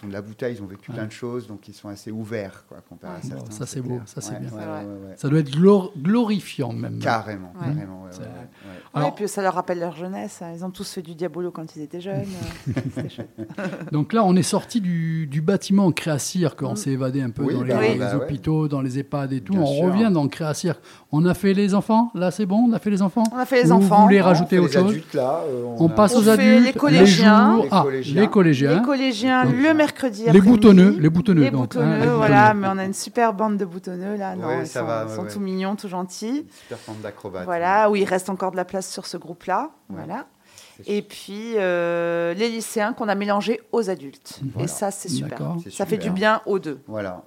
ils 0.00 0.04
ont 0.04 0.08
de 0.08 0.12
la 0.12 0.22
bouteille, 0.22 0.56
ils 0.56 0.62
ont 0.62 0.66
vécu 0.66 0.90
plein 0.92 1.06
de 1.06 1.12
choses, 1.12 1.46
donc 1.46 1.66
ils 1.68 1.74
sont 1.74 1.88
assez 1.88 2.10
ouverts, 2.10 2.64
quoi, 2.68 2.78
comparé 2.88 3.14
à 3.16 3.20
Bon, 3.20 3.28
certains. 3.28 3.50
ça, 3.52 3.66
c'est 3.66 3.80
beau, 3.80 3.88
clair. 3.96 4.02
ça, 4.06 4.20
c'est 4.20 4.32
Ouais, 4.34 4.40
bien. 4.40 4.48
ouais, 4.50 4.54
C'est 4.58 4.66
vrai. 4.66 4.84
ouais, 4.84 4.84
ouais. 5.08 5.14
Ça 5.16 5.28
doit 5.28 5.38
être 5.40 5.50
glor- 5.50 5.92
glorifiant, 5.96 6.72
même. 6.72 6.98
Carrément, 6.98 7.52
Ouais. 7.60 7.66
carrément, 7.66 8.02
ouais, 8.04 8.08
C'est- 8.12 8.20
ouais, 8.20 8.26
ouais. 8.26 8.70
Alors- 8.94 9.08
Ouais, 9.08 9.12
et 9.12 9.16
puis 9.16 9.28
ça 9.28 9.42
leur 9.42 9.54
rappelle 9.54 9.78
leur 9.80 9.96
jeunesse. 9.96 10.40
hein. 10.42 10.52
Ils 10.54 10.64
ont 10.64 10.70
tous 10.70 10.90
fait 10.92 11.02
du 11.02 11.14
diabolo 11.14 11.50
quand 11.50 11.74
ils 11.76 11.82
étaient 11.82 12.00
jeunes. 12.00 12.24
Donc 13.92 14.12
là, 14.12 14.24
on 14.24 14.34
est 14.36 14.42
sorti 14.42 14.80
du, 14.80 15.26
du 15.26 15.40
bâtiment 15.40 15.90
Créacirque, 15.92 16.62
on 16.62 16.72
Mm. 16.72 16.76
s'est 16.76 16.90
évadé 16.90 17.22
un 17.22 17.30
peu 17.30 17.42
Oui, 17.44 17.54
dans 17.54 17.62
les, 17.62 17.96
bah, 17.96 18.12
bah, 18.12 18.16
hôpitaux, 18.16 18.68
dans 18.68 18.80
les 18.80 18.98
EHPAD 18.98 19.32
et 19.32 19.40
tout. 19.40 19.52
Bien 19.54 19.62
on 19.62 19.66
sûr. 19.66 19.84
revient 19.86 20.10
dans 20.12 20.26
Créacirque. 20.28 20.80
On 21.16 21.24
a 21.26 21.34
fait 21.34 21.52
les 21.54 21.74
enfants, 21.74 22.10
là 22.14 22.30
c'est 22.32 22.44
bon, 22.44 22.66
on 22.68 22.72
a 22.72 22.78
fait 22.80 22.90
les 22.90 23.00
enfants 23.00 23.22
On 23.32 23.38
a 23.38 23.46
fait 23.46 23.62
les 23.62 23.70
Ou 23.70 23.74
enfants. 23.76 23.98
Vous 23.98 24.02
voulez 24.04 24.18
Non, 24.18 24.24
rajouter 24.24 24.58
on 24.58 24.62
fait 24.64 24.66
autre 24.66 24.74
les 24.74 24.80
chose 24.82 24.90
adultes, 24.90 25.14
là, 25.14 25.40
euh, 25.46 25.64
On 25.78 25.86
a- 25.86 25.90
passe 25.90 26.14
On 26.14 26.18
aux 26.18 26.22
fait 26.22 26.30
adultes, 26.30 26.64
les 26.66 26.72
collégiens. 26.72 27.52
jours- 27.54 27.62
Les 27.62 27.68
ah, 27.70 27.82
collégiens. 27.84 28.20
les 28.22 28.28
collégiens. 28.28 28.74
Les 28.74 28.82
collégiens, 28.82 29.44
Donc, 29.44 29.54
le 29.54 29.74
mercredi 29.74 30.22
Les 30.22 30.28
après-midi. 30.30 30.48
boutonneux, 30.50 30.96
les 30.98 31.10
boutonneux, 31.10 31.42
Les 31.42 31.50
donc, 31.50 31.60
boutonneux, 31.60 31.86
hein, 31.92 31.98
les 32.00 32.06
voilà. 32.08 32.46
boutonneux. 32.54 32.60
Mais 32.60 32.68
on 32.74 32.78
a 32.78 32.84
une 32.84 32.92
super 32.94 33.32
bande 33.32 33.56
de 33.58 33.64
boutonneux, 33.64 34.16
là. 34.16 34.34
Non, 34.34 34.46
Ouais, 34.48 34.60
ils 34.62 34.66
ça 34.66 34.80
sont, 34.80 34.86
va, 34.86 35.06
ouais, 35.06 35.14
sont 35.14 35.22
ouais. 35.22 35.28
tout 35.30 35.40
mignons, 35.40 35.76
tout 35.76 35.88
gentils. 35.88 36.46
Super 36.62 36.78
forme 36.78 36.98
d'acrobate. 37.02 37.44
Voilà, 37.44 37.90
où 37.90 37.96
il 37.96 38.04
reste 38.04 38.28
encore 38.28 38.50
de 38.50 38.56
la 38.56 38.64
place 38.64 38.90
sur 38.90 39.06
ce 39.06 39.16
groupe-là. 39.16 39.70
Ouais. 39.90 39.96
Voilà. 40.04 40.24
Et 40.86 41.02
puis 41.02 41.54
euh, 41.56 42.34
les 42.34 42.48
lycéens 42.48 42.92
qu'on 42.92 43.08
a 43.08 43.14
mélangés 43.14 43.60
aux 43.72 43.90
adultes. 43.90 44.40
Voilà. 44.52 44.64
Et 44.64 44.68
ça, 44.68 44.90
c'est 44.90 45.08
super. 45.08 45.56
Ça 45.70 45.86
fait 45.86 45.98
du 45.98 46.10
bien 46.10 46.40
aux 46.46 46.58
deux. 46.58 46.80
Voilà. 46.86 47.22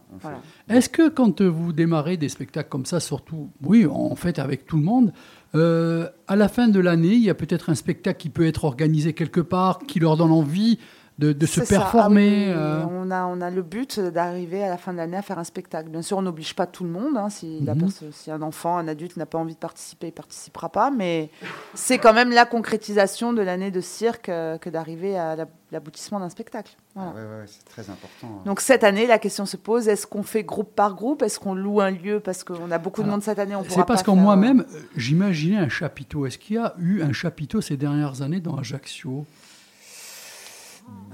Est-ce 0.69 0.89
que 0.89 1.09
quand 1.09 1.41
vous 1.41 1.73
démarrez 1.73 2.17
des 2.17 2.29
spectacles 2.29 2.69
comme 2.69 2.85
ça, 2.85 2.99
surtout, 2.99 3.49
oui, 3.63 3.85
en 3.85 4.15
fait 4.15 4.39
avec 4.39 4.65
tout 4.65 4.77
le 4.77 4.83
monde, 4.83 5.13
euh, 5.55 6.09
à 6.27 6.35
la 6.35 6.49
fin 6.49 6.67
de 6.67 6.79
l'année, 6.79 7.13
il 7.13 7.23
y 7.23 7.29
a 7.29 7.35
peut-être 7.35 7.69
un 7.69 7.75
spectacle 7.75 8.19
qui 8.19 8.29
peut 8.29 8.45
être 8.45 8.65
organisé 8.65 9.13
quelque 9.13 9.39
part, 9.39 9.79
qui 9.79 9.99
leur 9.99 10.17
donne 10.17 10.31
envie 10.31 10.77
de, 11.19 11.33
de 11.33 11.45
se 11.47 11.61
performer. 11.61 12.51
Ah 12.51 12.51
oui, 12.51 12.53
euh, 12.55 12.85
on, 12.91 13.09
a, 13.11 13.25
on 13.25 13.41
a 13.41 13.49
le 13.49 13.61
but 13.63 13.99
d'arriver 13.99 14.63
à 14.63 14.69
la 14.69 14.77
fin 14.77 14.91
de 14.93 14.97
l'année 14.97 15.17
à 15.17 15.21
faire 15.23 15.39
un 15.39 15.43
spectacle. 15.43 15.89
Bien 15.89 16.01
sûr, 16.03 16.17
on 16.17 16.21
n'oblige 16.21 16.53
pas 16.55 16.67
tout 16.67 16.83
le 16.83 16.89
monde. 16.91 17.17
hein. 17.17 17.29
si, 17.29 17.59
la 17.61 17.73
Mhm. 17.75 17.89
si 18.11 18.29
un 18.31 18.41
enfant, 18.41 18.77
un 18.77 18.87
adulte 18.87 19.17
n'a 19.17 19.25
pas 19.25 19.37
envie 19.39 19.53
de 19.55 19.59
participer, 19.59 20.07
il 20.07 20.11
ne 20.11 20.15
participera 20.15 20.69
pas. 20.69 20.91
Mais 20.91 21.29
c'est 21.73 21.97
quand 21.97 22.13
même 22.13 22.29
la 22.31 22.45
concrétisation 22.45 23.33
de 23.33 23.41
l'année 23.41 23.71
de 23.71 23.81
cirque 23.81 24.29
euh, 24.29 24.57
que 24.57 24.69
d'arriver 24.69 25.17
à 25.17 25.35
la- 25.35 25.47
l'aboutissement 25.71 26.19
d'un 26.19 26.29
spectacle. 26.29 26.75
Voilà. 26.95 27.11
Ouais, 27.11 27.15
ouais, 27.21 27.27
ouais, 27.41 27.45
c'est 27.47 27.65
très 27.65 27.81
important. 27.91 28.27
hein. 28.27 28.41
Donc 28.45 28.61
cette 28.61 28.83
année, 28.83 29.05
la 29.07 29.17
question 29.19 29.45
se 29.45 29.57
pose 29.57 29.87
est-ce 29.87 30.05
qu'on 30.07 30.23
fait 30.23 30.43
groupe 30.43 30.73
par 30.75 30.93
groupe? 30.95 31.23
Est-ce 31.23 31.39
qu'on 31.39 31.55
loue 31.55 31.81
un 31.81 31.91
lieu? 31.91 32.19
Parce 32.19 32.43
qu'on 32.43 32.69
a 32.71 32.77
beaucoup 32.77 33.01
de 33.03 33.09
monde 33.09 33.21
cette 33.23 33.39
année 33.39 33.55
on 33.55 33.63
C'est 33.67 33.83
parce 33.85 34.03
qu'en 34.03 34.13
faire, 34.13 34.23
moi-même, 34.23 34.61
euh, 34.71 34.79
j'imaginais 34.95 35.57
un 35.57 35.69
chapiteau. 35.69 36.25
Est-ce 36.25 36.37
qu'il 36.37 36.55
y 36.55 36.59
a 36.59 36.73
eu 36.79 37.01
un 37.01 37.11
chapiteau 37.11 37.59
ces 37.61 37.75
dernières 37.75 38.21
années 38.21 38.39
dans 38.39 38.55
Ajaccio? 38.57 39.25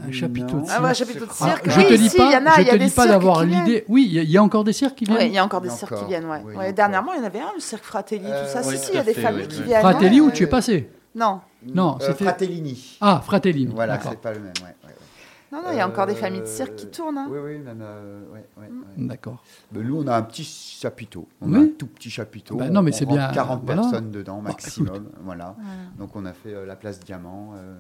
Un 0.06 0.12
chapiteau 0.12 0.60
de. 0.60 0.66
Ah 0.70 0.82
ouais, 0.84 0.94
chapiteau 0.94 1.26
de 1.26 1.30
Ah, 1.40 1.46
cirque. 1.46 1.70
je 1.70 1.80
oui, 1.80 1.88
te 1.88 1.94
dis 1.94 2.10
si, 2.10 2.18
pas, 2.18 2.26
il 2.26 2.34
y 2.34 2.36
en 2.36 2.46
a, 2.46 2.56
je 2.56 2.62
il 2.62 2.68
y 2.68 2.70
a 2.70 2.74
te 2.74 2.78
des 2.78 2.86
dis 2.86 2.92
pas 2.92 3.08
d'avoir 3.08 3.40
qui 3.42 3.48
viennent. 3.48 3.66
l'idée. 3.66 3.86
Oui, 3.88 4.06
il 4.06 4.14
y, 4.14 4.20
a- 4.20 4.24
y 4.24 4.38
encore 4.40 4.64
des 4.66 4.74
cirques 4.74 4.96
qui 4.96 5.06
Oui, 5.08 5.16
viennent. 5.16 5.32
il 5.32 5.36
y 5.36 5.38
a 5.38 5.46
encore 5.46 5.62
des 5.62 5.70
y 5.70 5.72
cirques 5.72 5.96
qui 5.98 6.06
viennent. 6.06 6.26
Ouais. 6.26 6.42
Oui, 6.46 6.54
y 6.54 6.58
Ouais, 6.58 6.74
dernièrement, 6.74 7.14
il 7.14 7.20
y 7.20 7.24
en 7.24 7.26
avait 7.26 7.40
un, 7.40 7.52
le 7.56 7.62
cirque 7.62 7.84
Fratelli, 7.86 8.26
Euh, 8.26 8.44
tout 8.46 8.52
ça. 8.52 8.68
oui, 8.68 8.78
si, 8.78 8.86
si, 8.86 8.92
il 8.92 8.96
y 8.96 8.98
a 8.98 9.04
des 9.04 9.14
fait, 9.14 9.22
familles 9.22 9.44
oui, 9.44 9.48
qui 9.48 9.60
oui. 9.62 9.66
viennent. 9.68 9.80
Fratelli 9.82 10.20
ouais. 10.20 10.28
où 10.28 10.32
tu 10.32 10.44
es 10.44 10.48
passé 10.48 10.90
Non, 11.16 11.40
Non, 11.74 11.98
Euh, 12.02 12.06
c'était. 12.08 12.26
Fratellini. 12.26 12.98
Ah, 13.00 13.22
Fratellini. 13.24 13.74
Voilà, 13.74 13.98
c'est 14.02 14.20
pas 14.20 14.34
le 14.34 14.40
même. 14.42 14.52
Ouais, 14.62 14.64
ouais, 14.84 14.90
ouais. 14.90 14.94
non, 15.54 15.60
non, 15.64 15.70
il 15.72 15.78
y 15.78 15.80
a 15.82 15.88
encore 15.88 16.06
des 16.08 16.14
Euh, 16.14 16.18
familles 16.18 16.42
de 16.42 16.46
cirque 16.48 16.76
qui 16.76 16.88
tournent. 16.88 17.18
hein. 17.18 17.28
Oui, 17.30 17.38
oui, 17.42 17.58
même. 17.60 17.80
euh. 17.82 18.20
D'accord. 18.98 19.42
Nous, 19.72 20.02
on 20.04 20.08
a 20.08 20.18
un 20.18 20.22
petit 20.24 20.44
chapiteau. 20.44 21.28
On 21.42 21.50
Oui. 21.52 21.58
a 21.58 21.62
un 21.62 21.68
tout 21.78 21.88
petit 21.88 22.10
chapiteau. 22.10 22.56
Ben 22.58 22.70
non, 22.72 22.82
mais 22.82 22.92
c'est 22.92 23.06
bien, 23.06 23.30
40 23.32 23.62
voilà. 23.64 23.82
personnes 23.84 24.12
dedans, 24.12 24.42
maximum. 24.42 25.10
voilà. 25.24 25.56
Donc, 25.98 26.16
on 26.16 26.26
a 26.26 26.34
fait 26.34 26.54
euh, 26.54 26.66
la 26.66 26.76
place 26.76 27.00
Diamant 27.00 27.54
euh, 27.56 27.76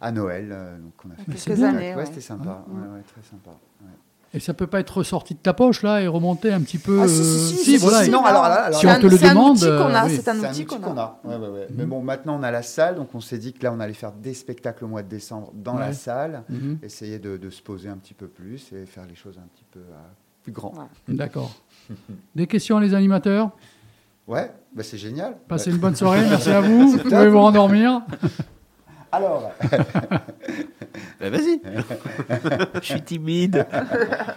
à 0.00 0.12
Noël. 0.12 0.48
euh, 0.52 0.78
donc, 0.78 0.92
on 1.06 1.10
a 1.10 1.14
fait 1.16 1.32
Quelques 1.50 1.62
années. 1.62 1.94
Ouais, 1.94 2.06
c'était 2.06 2.20
sympa. 2.20 2.64
Ouais, 2.68 2.80
ouais, 2.96 3.02
très 3.02 3.22
sympa. 3.28 3.50
ouais. 3.82 3.88
Et 4.32 4.38
ça 4.38 4.54
peut 4.54 4.68
pas 4.68 4.78
être 4.78 4.98
ressorti 4.98 5.34
de 5.34 5.40
ta 5.40 5.52
poche 5.52 5.82
là 5.82 6.00
et 6.00 6.06
remonter 6.06 6.52
un 6.52 6.60
petit 6.60 6.78
peu. 6.78 7.00
Ah, 7.02 7.08
si, 7.08 7.14
si, 7.16 7.20
euh, 7.20 7.24
si, 7.24 7.56
si, 7.56 7.64
si, 7.64 7.76
voilà. 7.78 8.04
si, 8.04 8.10
Non, 8.10 8.24
alors 8.24 8.46
Si 8.72 8.86
on 8.86 8.94
te 9.00 9.06
le 9.08 9.16
C'est 9.16 9.26
un 9.26 9.30
demande, 9.30 9.56
outil 9.56 9.64
qu'on 9.66 9.70
a, 9.92 10.04
euh, 10.04 10.06
oui. 10.08 10.20
c'est 10.22 10.28
un 10.30 10.38
outil 10.38 10.64
qu'on 10.66 10.78
qu'on 10.78 10.96
a. 10.96 11.00
a. 11.02 11.20
Ouais, 11.28 11.34
ouais, 11.36 11.48
ouais. 11.48 11.66
Mais 11.74 11.84
bon, 11.84 12.00
maintenant, 12.00 12.38
on 12.38 12.42
a 12.44 12.52
la 12.52 12.62
salle. 12.62 12.94
Donc, 12.94 13.12
on 13.14 13.20
s'est 13.20 13.38
dit 13.38 13.52
que 13.52 13.64
là, 13.64 13.72
on 13.72 13.80
allait 13.80 13.92
faire 13.92 14.12
des 14.12 14.32
spectacles 14.34 14.84
au 14.84 14.88
mois 14.88 15.02
de 15.02 15.08
décembre 15.08 15.50
dans 15.52 15.74
Ouais. 15.74 15.80
la 15.80 15.92
salle. 15.94 16.44
Mhm. 16.48 16.78
Essayer 16.84 17.18
de, 17.18 17.36
de 17.38 17.50
se 17.50 17.60
poser 17.60 17.88
un 17.88 17.96
petit 17.96 18.14
peu 18.14 18.28
plus 18.28 18.72
et 18.72 18.86
faire 18.86 19.04
les 19.08 19.16
choses 19.16 19.36
un 19.36 19.48
petit 19.52 19.64
peu 19.72 19.80
euh, 19.80 19.96
plus 20.44 20.52
grand. 20.52 20.74
Ouais. 20.78 21.14
D'accord. 21.16 21.50
Des 22.36 22.46
questions 22.46 22.78
les 22.78 22.94
animateurs? 22.94 23.50
Ouais, 24.28 24.52
bah, 24.72 24.84
c'est 24.84 24.96
génial. 24.98 25.38
Passez 25.48 25.72
une 25.72 25.78
bonne 25.78 25.96
soirée, 25.96 26.20
merci 26.30 26.50
à 26.50 26.60
vous. 26.60 26.92
Vous 26.92 26.98
pouvez 26.98 27.28
vous 27.28 27.40
rendormir. 27.40 28.02
Alors, 29.12 29.52
Bah, 31.20 31.28
vas-y. 31.30 31.60
Je 32.80 32.86
suis 32.86 33.02
timide. 33.02 33.66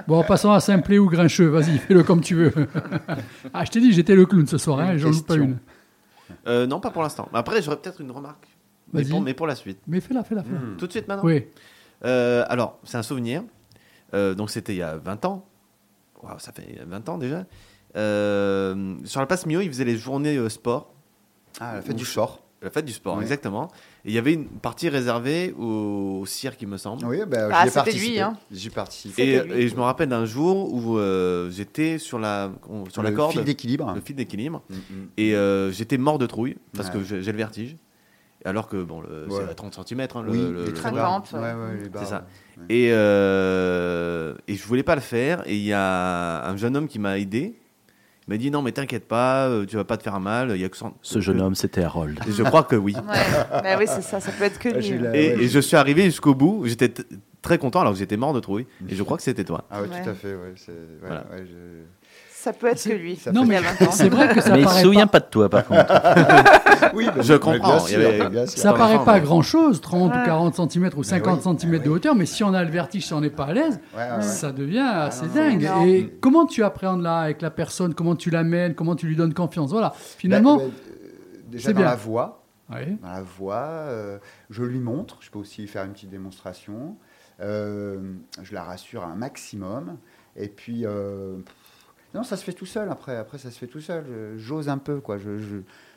Bon, 0.07 0.23
passons 0.23 0.51
à 0.51 0.59
Simplet 0.59 0.99
ou 0.99 1.07
Grincheux. 1.09 1.47
Vas-y, 1.47 1.77
fais-le 1.77 2.03
comme 2.03 2.21
tu 2.21 2.35
veux. 2.35 2.51
ah, 3.53 3.63
je 3.65 3.71
t'ai 3.71 3.79
dit, 3.79 3.93
j'étais 3.93 4.15
le 4.15 4.25
clown 4.25 4.45
ce 4.47 4.57
soir, 4.57 4.79
hein, 4.79 4.97
j'en 4.97 5.09
loupe 5.09 5.27
pas 5.27 5.35
une. 5.35 5.57
Euh, 6.47 6.67
non, 6.67 6.79
pas 6.79 6.91
pour 6.91 7.01
l'instant. 7.03 7.29
Après, 7.33 7.61
j'aurais 7.61 7.77
peut-être 7.77 8.01
une 8.01 8.11
remarque. 8.11 8.47
Mais 8.91 9.01
Vas-y. 9.01 9.11
pour, 9.11 9.21
mais 9.21 9.33
pour 9.33 9.47
la 9.47 9.55
suite. 9.55 9.79
Mais 9.87 10.01
fais-la, 10.01 10.23
fais-la, 10.23 10.43
fais-la. 10.43 10.59
Tout 10.77 10.87
de 10.87 10.91
suite 10.91 11.07
maintenant 11.07 11.23
Oui. 11.23 11.45
Euh, 12.05 12.43
alors, 12.49 12.79
c'est 12.83 12.97
un 12.97 13.03
souvenir. 13.03 13.43
Euh, 14.13 14.33
donc, 14.35 14.49
c'était 14.49 14.73
il 14.73 14.79
y 14.79 14.83
a 14.83 14.97
20 14.97 15.25
ans. 15.25 15.45
Waouh, 16.21 16.39
ça 16.39 16.51
fait 16.51 16.79
20 16.85 17.09
ans 17.09 17.17
déjà. 17.17 17.45
Euh, 17.95 18.95
sur 19.05 19.19
la 19.19 19.25
place 19.25 19.45
Mio, 19.45 19.61
ils 19.61 19.69
faisaient 19.69 19.85
les 19.85 19.97
journées 19.97 20.35
euh, 20.37 20.49
sport. 20.49 20.93
ah, 21.59 21.75
la 21.75 21.81
fête 21.81 21.95
du 21.95 22.05
sport. 22.05 22.42
La 22.63 22.69
fête 22.69 22.85
du 22.85 22.93
sport, 22.93 23.17
Ouais. 23.17 23.23
exactement. 23.23 23.69
Et 24.05 24.09
il 24.09 24.13
y 24.13 24.17
avait 24.17 24.33
une 24.33 24.45
partie 24.47 24.87
réservée 24.89 25.53
au, 25.59 26.19
au 26.21 26.25
cirque, 26.25 26.61
il 26.61 26.67
me 26.69 26.77
semble. 26.77 27.05
Oui, 27.05 27.19
bah, 27.27 27.49
Ah, 27.51 27.61
j'y 27.63 27.67
ai 27.67 27.69
c'était 27.69 27.73
participé. 27.75 28.07
lui, 28.13 28.19
hein. 28.21 28.37
J'y 28.51 28.69
participe. 28.69 29.19
Et, 29.19 29.67
je 29.67 29.75
me 29.75 29.81
rappelle 29.81 30.09
d'un 30.09 30.25
jour 30.25 30.73
où 30.73 30.97
euh, 30.97 31.49
j'étais 31.51 31.97
sur 31.97 32.19
la, 32.19 32.51
sur 32.89 33.03
la 33.03 33.09
le 33.09 33.15
corde, 33.15 33.33
fil 33.33 33.43
d'équilibre. 33.43 33.91
le 33.93 34.01
fil 34.01 34.15
d'équilibre, 34.15 34.61
Mm, 34.69 34.73
mm. 34.75 35.07
et 35.17 35.35
euh, 35.35 35.71
j'étais 35.71 35.97
mort 35.97 36.17
de 36.19 36.25
trouille 36.25 36.55
parce 36.75 36.87
Ouais. 36.87 36.93
que 36.95 37.03
j'ai 37.03 37.21
j'ai 37.21 37.31
le 37.33 37.37
vertige. 37.37 37.75
Alors 38.45 38.67
que 38.67 38.81
bon, 38.83 38.99
le- 39.01 39.25
Ouais. 39.29 39.41
c'est 39.45 39.51
à 39.51 39.53
30 39.53 39.73
cm. 39.87 40.01
Hein, 40.01 40.21
le, 40.21 40.31
oui, 40.31 40.37
le- 40.37 40.65
les 40.65 40.71
le 40.71 40.91
barres, 40.91 41.23
C'est 41.25 42.05
ça. 42.09 42.25
ouais. 42.57 42.63
Et, 42.69 42.89
euh, 42.91 44.33
et 44.47 44.55
je 44.55 44.65
voulais 44.67 44.83
pas 44.83 44.95
le 44.95 45.01
faire. 45.01 45.43
Et 45.47 45.55
il 45.55 45.63
y 45.63 45.73
a 45.73 46.45
un 46.47 46.57
jeune 46.57 46.75
homme 46.75 46.87
qui 46.87 46.99
m'a 46.99 47.17
aidé. 47.19 47.55
Il 48.27 48.31
m'a 48.31 48.37
dit 48.37 48.49
non, 48.51 48.61
mais 48.61 48.71
t'inquiète 48.71 49.07
pas, 49.07 49.47
euh, 49.47 49.65
tu 49.65 49.75
vas 49.75 49.83
pas 49.83 49.97
te 49.97 50.03
faire 50.03 50.19
mal. 50.19 50.51
Il 50.55 50.61
y 50.61 50.63
a 50.63 50.69
que 50.69 50.77
cent- 50.77 50.95
Ce 51.01 51.19
jeune 51.19 51.41
homme, 51.41 51.55
c'était 51.55 51.83
Harold. 51.83 52.19
Et 52.27 52.31
je 52.31 52.43
crois 52.43 52.63
que 52.63 52.75
oui. 52.77 52.95
Ouais. 52.95 53.01
Bah 53.51 53.75
oui, 53.77 53.85
c'est 53.87 54.01
ça, 54.01 54.19
ça 54.21 54.31
peut 54.31 54.45
être 54.45 54.59
que 54.59 54.69
Ah, 54.69 54.77
lui. 54.77 54.93
hein. 54.93 55.11
Et, 55.13 55.35
ouais, 55.35 55.43
et 55.43 55.47
je 55.49 55.59
suis 55.59 55.75
arrivé 55.75 56.03
jusqu'au 56.05 56.33
bout. 56.33 56.63
J'étais 56.65 56.89
t- 56.89 57.03
très 57.41 57.57
content 57.57 57.81
alors 57.81 57.91
que 57.93 57.99
j'étais 57.99 58.15
mort 58.15 58.33
de 58.33 58.39
trouille. 58.39 58.65
Et 58.87 58.95
je 58.95 59.03
crois 59.03 59.17
que 59.17 59.23
c'était 59.23 59.43
toi. 59.43 59.65
Ah 59.69 59.81
ouais, 59.81 59.89
Ouais. 59.89 60.03
tout 60.03 60.09
à 60.09 60.13
fait. 60.13 60.33
Ouais, 60.35 60.53
c'est- 60.55 60.71
ouais, 60.71 60.77
Voilà. 61.01 61.25
ouais, 61.31 61.45
je- 61.45 62.02
Ça 62.43 62.51
peut 62.51 62.67
être 62.67 62.83
que 62.83 62.91
lui. 62.93 63.15
Ça 63.15 63.31
Non, 63.31 63.45
mais 63.45 63.55
a 63.55 63.61
20 63.61 63.87
ans. 63.87 63.91
c'est 63.91 64.09
vrai 64.09 64.27
que 64.33 64.41
ça 64.41 64.51
Mais 64.51 64.59
il 64.59 64.63
se 64.63 64.67
paraît 64.67 64.81
souvient 64.81 65.07
pas, 65.07 65.21
pas 65.21 65.25
de 65.25 65.29
toi, 65.31 65.49
par 65.49 65.65
contre. 65.65 65.85
Oui, 66.93 67.05
bah, 67.07 67.21
Je 67.21 67.33
mais 67.33 67.39
comprends, 67.39 67.79
sûr, 67.79 67.97
avait- 67.99 68.29
bien 68.29 68.45
sûr. 68.45 68.59
ça 68.59 68.73
paraît 68.73 69.03
pas 69.05 69.13
ouais. 69.13 69.21
grand-chose, 69.21 69.79
30 69.81 70.13
ou 70.13 70.17
Ouais. 70.17 70.25
40 70.25 70.53
cm 70.69 70.89
ou 70.97 71.03
50 71.03 71.37
oui, 71.45 71.57
cm 71.59 71.71
mais 71.71 71.79
de 71.79 71.83
oui. 71.89 71.95
hauteur, 71.95 72.13
mais 72.15 72.25
si 72.25 72.43
on 72.43 72.53
a 72.53 72.63
le 72.63 72.69
vertige, 72.69 73.05
si 73.07 73.13
on 73.13 73.21
n'est 73.21 73.29
pas 73.29 73.45
à 73.45 73.53
l'aise, 73.53 73.79
Ouais, 73.95 74.01
ouais, 74.03 74.15
ouais. 74.17 74.21
ça 74.21 74.51
devient 74.51 74.79
assez 74.93 75.25
non, 75.25 75.31
non, 75.33 75.35
dingue. 75.35 75.63
non. 75.63 75.85
Et 75.85 76.13
comment 76.19 76.45
tu 76.45 76.63
appréhendes 76.63 77.01
là 77.01 77.19
avec 77.19 77.41
la 77.41 77.49
personne, 77.49 77.93
comment 77.95 78.15
tu 78.17 78.29
l'amènes, 78.29 78.75
comment 78.75 78.95
tu 78.95 79.07
lui 79.07 79.15
donnes 79.15 79.33
confiance? 79.33 79.71
Voilà, 79.71 79.93
finalement. 79.95 80.57
Bah, 80.57 80.63
bah, 80.67 80.71
euh, 80.91 81.41
déjà 81.49 81.71
dans 81.71 81.79
bien. 81.79 81.85
la 81.89 81.95
voix, 81.95 82.43
Oui. 82.69 82.97
dans 83.01 83.07
la 83.11 83.21
voix, 83.21 83.55
euh, 83.63 84.17
je 84.49 84.63
lui 84.63 84.79
montre. 84.79 85.17
Je 85.21 85.31
peux 85.31 85.39
aussi 85.39 85.65
faire 85.67 85.85
une 85.85 85.93
petite 85.93 86.09
démonstration. 86.11 86.95
Euh, 87.41 87.97
je 88.41 88.53
la 88.53 88.61
rassure 88.63 89.03
un 89.05 89.15
maximum. 89.15 89.97
Et 90.35 90.47
puis, 90.47 90.85
euh, 90.85 91.37
non, 92.13 92.23
ça 92.23 92.37
se 92.37 92.43
fait 92.43 92.53
tout 92.53 92.65
seul. 92.65 92.89
Après, 92.89 93.17
après, 93.17 93.37
ça 93.37 93.49
se 93.51 93.57
fait 93.57 93.67
tout 93.67 93.81
seul. 93.81 94.03
J'ose 94.37 94.69
un 94.69 94.77
peu, 94.77 94.99
quoi. 94.99 95.17
Je, 95.17 95.37
je, 95.39 95.55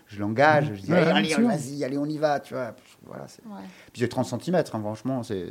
je 0.08 0.20
l'engage. 0.20 0.70
Je 0.74 0.80
dis, 0.82 0.90
Ouais, 0.92 0.98
allez, 0.98 1.34
vas-y, 1.34 1.84
allez, 1.84 1.98
on 1.98 2.06
y 2.06 2.16
va. 2.18 2.40
Tu 2.40 2.54
vois. 2.54 2.74
Voilà. 3.04 3.24
Ouais. 3.46 3.60
Puis 3.92 4.00
j'ai 4.00 4.08
30 4.08 4.26
cm. 4.42 4.64
franchement, 4.66 5.22
c'est. 5.22 5.46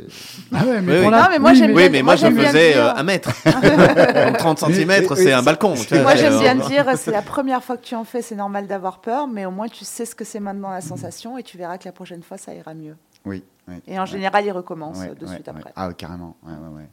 Ah 0.53 0.65
ouais, 0.65 0.81
mais 0.81 0.99
Oui, 1.01 1.05
oui. 1.05 1.11
Non, 1.11 1.25
mais 1.29 1.39
moi, 1.39 1.53
j'aime 1.53 1.71
Oui, 1.71 1.83
bien- 1.83 1.89
mais 1.89 2.01
moi, 2.01 2.15
moi, 2.15 2.29
je 2.29 2.35
faisais 2.35 2.77
euh, 2.77 2.93
un 2.95 3.03
mètre. 3.03 3.31
Donc 3.45 4.37
30 4.37 4.59
cm, 4.59 4.91
c'est 5.15 5.33
un 5.33 5.43
balcon. 5.43 5.73
tu 5.75 5.93
vois, 5.95 6.03
Moi, 6.03 6.15
j'aime 6.15 6.39
bien 6.39 6.55
dire, 6.55 6.85
c'est 6.97 7.11
la 7.11 7.21
première 7.21 7.63
fois 7.63 7.77
que 7.77 7.83
tu 7.85 7.95
en 7.95 8.03
fais, 8.03 8.21
c'est 8.21 8.35
normal 8.35 8.67
d'avoir 8.67 9.01
peur, 9.01 9.27
mais 9.27 9.45
au 9.45 9.51
moins 9.51 9.67
tu 9.67 9.85
sais 9.85 10.05
ce 10.05 10.15
que 10.15 10.23
c'est 10.25 10.39
maintenant 10.39 10.71
la 10.71 10.81
sensation 10.81 11.37
et 11.37 11.43
tu 11.43 11.57
verras 11.57 11.77
que 11.77 11.85
la 11.85 11.91
prochaine 11.91 12.23
fois, 12.23 12.37
ça 12.37 12.53
ira 12.53 12.73
mieux. 12.73 12.95
Oui. 13.25 13.43
oui. 13.67 13.75
Et 13.87 13.99
en 13.99 14.05
général, 14.05 14.45
il 14.45 14.51
recommence 14.51 14.99
Ouais, 14.99 15.13
de 15.15 15.25
ouais, 15.25 15.33
suite 15.33 15.47
après. 15.47 15.71
Ah, 15.75 15.87
ouais, 15.87 15.93
carrément. 15.95 16.37
Ouais, 16.43 16.53
ouais, 16.53 16.77
ouais. 16.77 16.89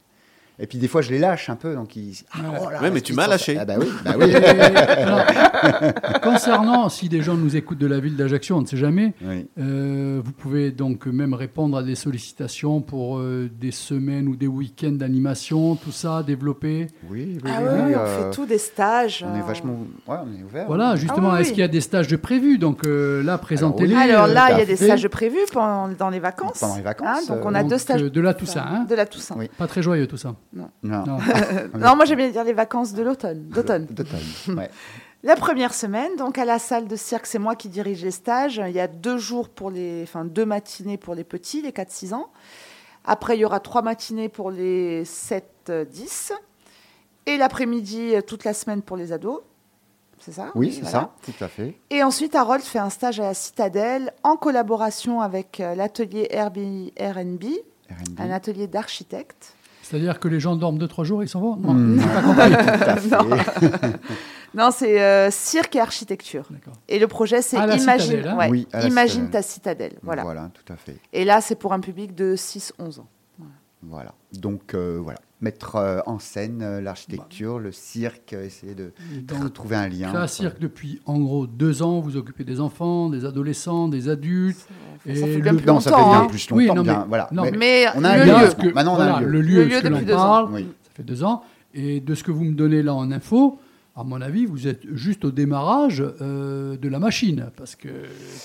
Et 0.62 0.66
puis 0.68 0.78
des 0.78 0.86
fois, 0.88 1.02
je 1.02 1.10
les 1.10 1.18
lâche 1.18 1.50
un 1.50 1.56
peu. 1.56 1.74
Donc 1.74 1.96
ils... 1.96 2.14
Ah, 2.32 2.38
oh 2.62 2.70
là, 2.70 2.80
Ouais, 2.80 2.90
mais 2.92 3.00
tu 3.00 3.12
m'as 3.14 3.26
lâché. 3.26 3.58
Ah 3.58 3.64
bah 3.64 3.74
oui, 3.78 3.86
bah 4.04 4.14
oui. 4.16 4.30
Et, 4.30 4.36
alors, 4.36 5.24
concernant, 6.22 6.88
si 6.88 7.08
des 7.08 7.20
gens 7.20 7.34
nous 7.34 7.56
écoutent 7.56 7.78
de 7.78 7.86
la 7.86 7.98
ville 8.00 8.16
d'Ajaccio, 8.16 8.56
on 8.56 8.60
ne 8.62 8.66
sait 8.66 8.76
jamais, 8.76 9.12
Oui. 9.22 9.46
euh, 9.58 10.20
vous 10.24 10.32
pouvez 10.32 10.70
donc 10.70 11.06
même 11.06 11.34
répondre 11.34 11.76
à 11.76 11.82
des 11.82 11.94
sollicitations 11.96 12.80
pour 12.80 13.18
euh, 13.18 13.50
des 13.60 13.72
semaines 13.72 14.28
ou 14.28 14.36
des 14.36 14.46
week-ends 14.46 14.92
d'animation, 14.92 15.74
tout 15.74 15.90
ça, 15.92 16.22
développer. 16.22 16.86
Oui, 17.10 17.38
oui, 17.44 17.50
Ah 17.52 17.58
oui, 17.60 17.68
oui, 17.72 17.80
oui, 17.88 17.92
on 17.96 17.98
euh, 17.98 18.30
fait 18.30 18.36
tout, 18.36 18.46
des 18.46 18.58
stages. 18.58 19.24
On 19.28 19.34
est 19.36 19.42
vachement. 19.42 19.76
Ouais, 20.06 20.16
on 20.24 20.38
est 20.40 20.44
ouvert. 20.44 20.66
Voilà, 20.66 20.94
justement, 20.96 21.30
Ah 21.30 21.34
oui, 21.34 21.40
est-ce 21.40 21.48
oui. 21.50 21.54
qu'il 21.54 21.60
y 21.62 21.64
a 21.64 21.68
des 21.68 21.80
stages 21.80 22.06
de 22.08 22.16
prévus? 22.16 22.58
Donc 22.58 22.86
euh, 22.86 23.22
là, 23.22 23.36
présentez-les. 23.38 23.94
Alors 23.96 24.26
là, 24.28 24.52
il 24.52 24.58
y 24.58 24.62
a 24.62 24.66
des 24.66 24.76
stages 24.76 25.08
prévus 25.08 25.38
pendant, 25.52 25.88
dans 25.88 26.08
les 26.10 26.20
vacances. 26.20 26.60
Pendant 26.60 26.76
les 26.76 26.82
vacances, 26.82 27.08
Hein, 27.28 27.34
donc 27.34 27.44
on 27.44 27.52
a 27.54 27.62
donc, 27.62 27.70
deux 27.70 27.78
stages. 27.78 28.02
de 28.02 28.20
la 28.20 28.32
Toussaint, 28.32 28.64
hein 28.64 28.86
De 28.88 28.94
la 28.94 29.06
Toussaint. 29.06 29.34
Oui. 29.36 29.50
Pas 29.58 29.66
très 29.66 29.82
joyeux 29.82 30.06
tout 30.06 30.16
ça. 30.16 30.34
Non. 30.52 30.70
Non. 30.82 31.04
Non, 31.78 31.96
moi 31.96 32.04
j'aime 32.04 32.18
bien 32.18 32.30
dire 32.30 32.44
les 32.44 32.52
vacances 32.52 32.92
de 32.92 33.02
l'automne. 33.02 33.48
D'automne. 33.48 33.86
D'automne. 33.86 34.20
Ouais. 34.56 34.70
La 35.24 35.36
première 35.36 35.72
semaine, 35.72 36.16
donc 36.16 36.36
à 36.36 36.44
la 36.44 36.58
salle 36.58 36.88
de 36.88 36.96
cirque, 36.96 37.26
c'est 37.26 37.38
moi 37.38 37.54
qui 37.54 37.68
dirige 37.68 38.02
les 38.02 38.10
stages. 38.10 38.60
Il 38.66 38.72
y 38.74 38.80
a 38.80 38.88
deux 38.88 39.18
jours 39.18 39.48
pour 39.48 39.70
les, 39.70 40.02
enfin 40.02 40.24
deux 40.24 40.44
matinées 40.44 40.96
pour 40.98 41.14
les 41.14 41.22
petits, 41.22 41.62
les 41.62 41.70
4-6 41.70 42.12
ans. 42.12 42.26
Après, 43.04 43.36
il 43.36 43.40
y 43.40 43.44
aura 43.44 43.60
trois 43.60 43.82
matinées 43.82 44.28
pour 44.28 44.50
les 44.50 45.04
7-10. 45.04 46.32
Et 47.26 47.36
l'après-midi, 47.36 48.14
toute 48.26 48.42
la 48.44 48.52
semaine 48.52 48.82
pour 48.82 48.96
les 48.96 49.12
ados. 49.12 49.40
C'est 50.18 50.32
ça? 50.32 50.50
Oui, 50.56 50.72
c'est 50.72 50.80
Voilà. 50.82 50.90
ça, 50.90 51.12
tout 51.32 51.44
à 51.44 51.48
fait. 51.48 51.76
Et 51.90 52.02
ensuite, 52.02 52.34
Harold 52.34 52.62
fait 52.62 52.78
un 52.80 52.90
stage 52.90 53.20
à 53.20 53.24
la 53.24 53.34
Citadelle 53.34 54.12
en 54.24 54.36
collaboration 54.36 55.20
avec 55.20 55.60
euh, 55.60 55.74
l'atelier 55.76 56.28
Airbnb, 56.30 56.90
R&B. 56.98 57.44
un 58.18 58.30
atelier 58.30 58.66
d'architecte. 58.66 59.54
C'est-à-dire 59.92 60.18
que 60.18 60.28
les 60.28 60.40
gens 60.40 60.56
dorment 60.56 60.78
2-3 60.78 61.04
jours 61.04 61.20
et 61.22 61.26
ils 61.26 61.28
s'en 61.28 61.40
vont 61.40 61.56
Non, 61.56 62.02
pas 62.02 62.22
compris. 62.22 63.10
non, 63.10 63.92
Non, 64.64 64.70
c'est 64.70 65.02
euh, 65.02 65.30
cirque 65.30 65.76
et 65.76 65.80
architecture. 65.80 66.48
Et 66.88 66.98
le 66.98 67.06
projet, 67.08 67.42
c'est 67.42 67.56
Imagine, 67.58 67.78
Citadelle, 67.78 68.28
hein 68.28 68.38
ouais, 68.38 68.48
Oui, 68.48 68.68
Imagine 68.84 69.26
Citadelle. 69.26 69.30
ta 69.30 69.42
citadelle. 69.42 69.92
Voilà. 70.02 70.22
Voilà, 70.22 70.50
tout 70.54 70.72
à 70.72 70.76
fait. 70.76 70.96
Et 71.12 71.26
là, 71.26 71.42
c'est 71.42 71.56
pour 71.56 71.74
un 71.74 71.80
public 71.80 72.14
de 72.14 72.36
6-11 72.36 73.00
ans. 73.00 73.06
Voilà. 73.82 74.14
Donc 74.32 74.72
euh, 74.72 74.98
voilà, 75.02 75.18
mettre 75.42 75.76
euh, 75.76 75.98
en 76.06 76.18
scène 76.18 76.62
euh, 76.62 76.80
l'architecture, 76.80 77.58
le 77.58 77.72
cirque, 77.72 78.32
euh, 78.32 78.44
essayer 78.46 78.74
de 78.74 78.92
Donc, 79.22 79.52
trouver 79.52 79.76
un 79.76 79.88
lien. 79.88 80.08
Entre- 80.10 80.28
Cirque 80.28 80.58
depuis 80.60 81.00
en 81.04 81.18
gros 81.18 81.46
deux 81.46 81.82
ans, 81.82 82.00
vous 82.00 82.16
occupez 82.16 82.44
des 82.44 82.60
enfants, 82.60 83.10
des 83.10 83.24
adolescents, 83.24 83.88
des 83.88 84.08
adultes. 84.08 84.66
Ça 85.04 85.14
fait 85.14 85.38
bien 85.40 85.52
le- 85.52 85.58
plus 85.58 85.66
Non, 85.66 85.80
ça 85.80 85.90
fait 85.90 85.96
longtemps. 85.96 86.10
bien 86.12 86.20
hein. 86.22 86.26
plus 86.26 86.48
Oui, 86.52 86.66
longtemps. 86.66 86.76
non, 86.76 86.82
bien, 86.84 86.98
mais- 87.00 87.08
voilà. 87.08 87.28
non, 87.32 87.42
Mais 87.42 87.50
Mais 87.58 87.84
on 87.96 88.04
a 88.04 88.08
un 88.10 88.16
le 88.18 88.22
lieu. 88.24 88.26
lieu. 88.28 88.32
Parce 88.34 88.54
que, 88.54 88.72
Maintenant, 88.72 88.94
on 88.96 89.00
a 89.00 89.02
un 89.04 89.10
voilà, 89.10 89.20
lieu. 89.26 89.32
Le 89.32 89.40
lieu, 89.40 89.56
Le 89.56 89.64
lieu 89.68 89.82
depuis 89.82 90.04
deux 90.06 90.14
ans. 90.14 90.48
Oui. 90.52 90.66
ça 90.84 90.90
fait 90.94 91.02
deux 91.02 91.24
ans. 91.24 91.42
Et 91.74 92.00
de 92.00 92.14
ce 92.14 92.22
que 92.22 92.30
vous 92.30 92.44
me 92.44 92.54
donnez 92.54 92.82
là 92.82 92.94
en 92.94 93.10
info, 93.10 93.58
à 93.94 94.04
mon 94.04 94.22
avis, 94.22 94.46
vous 94.46 94.68
êtes 94.68 94.80
juste 94.94 95.26
au 95.26 95.30
démarrage 95.30 96.02
euh, 96.22 96.78
de 96.78 96.88
la 96.88 96.98
machine. 96.98 97.50
Parce 97.58 97.76
que 97.76 97.88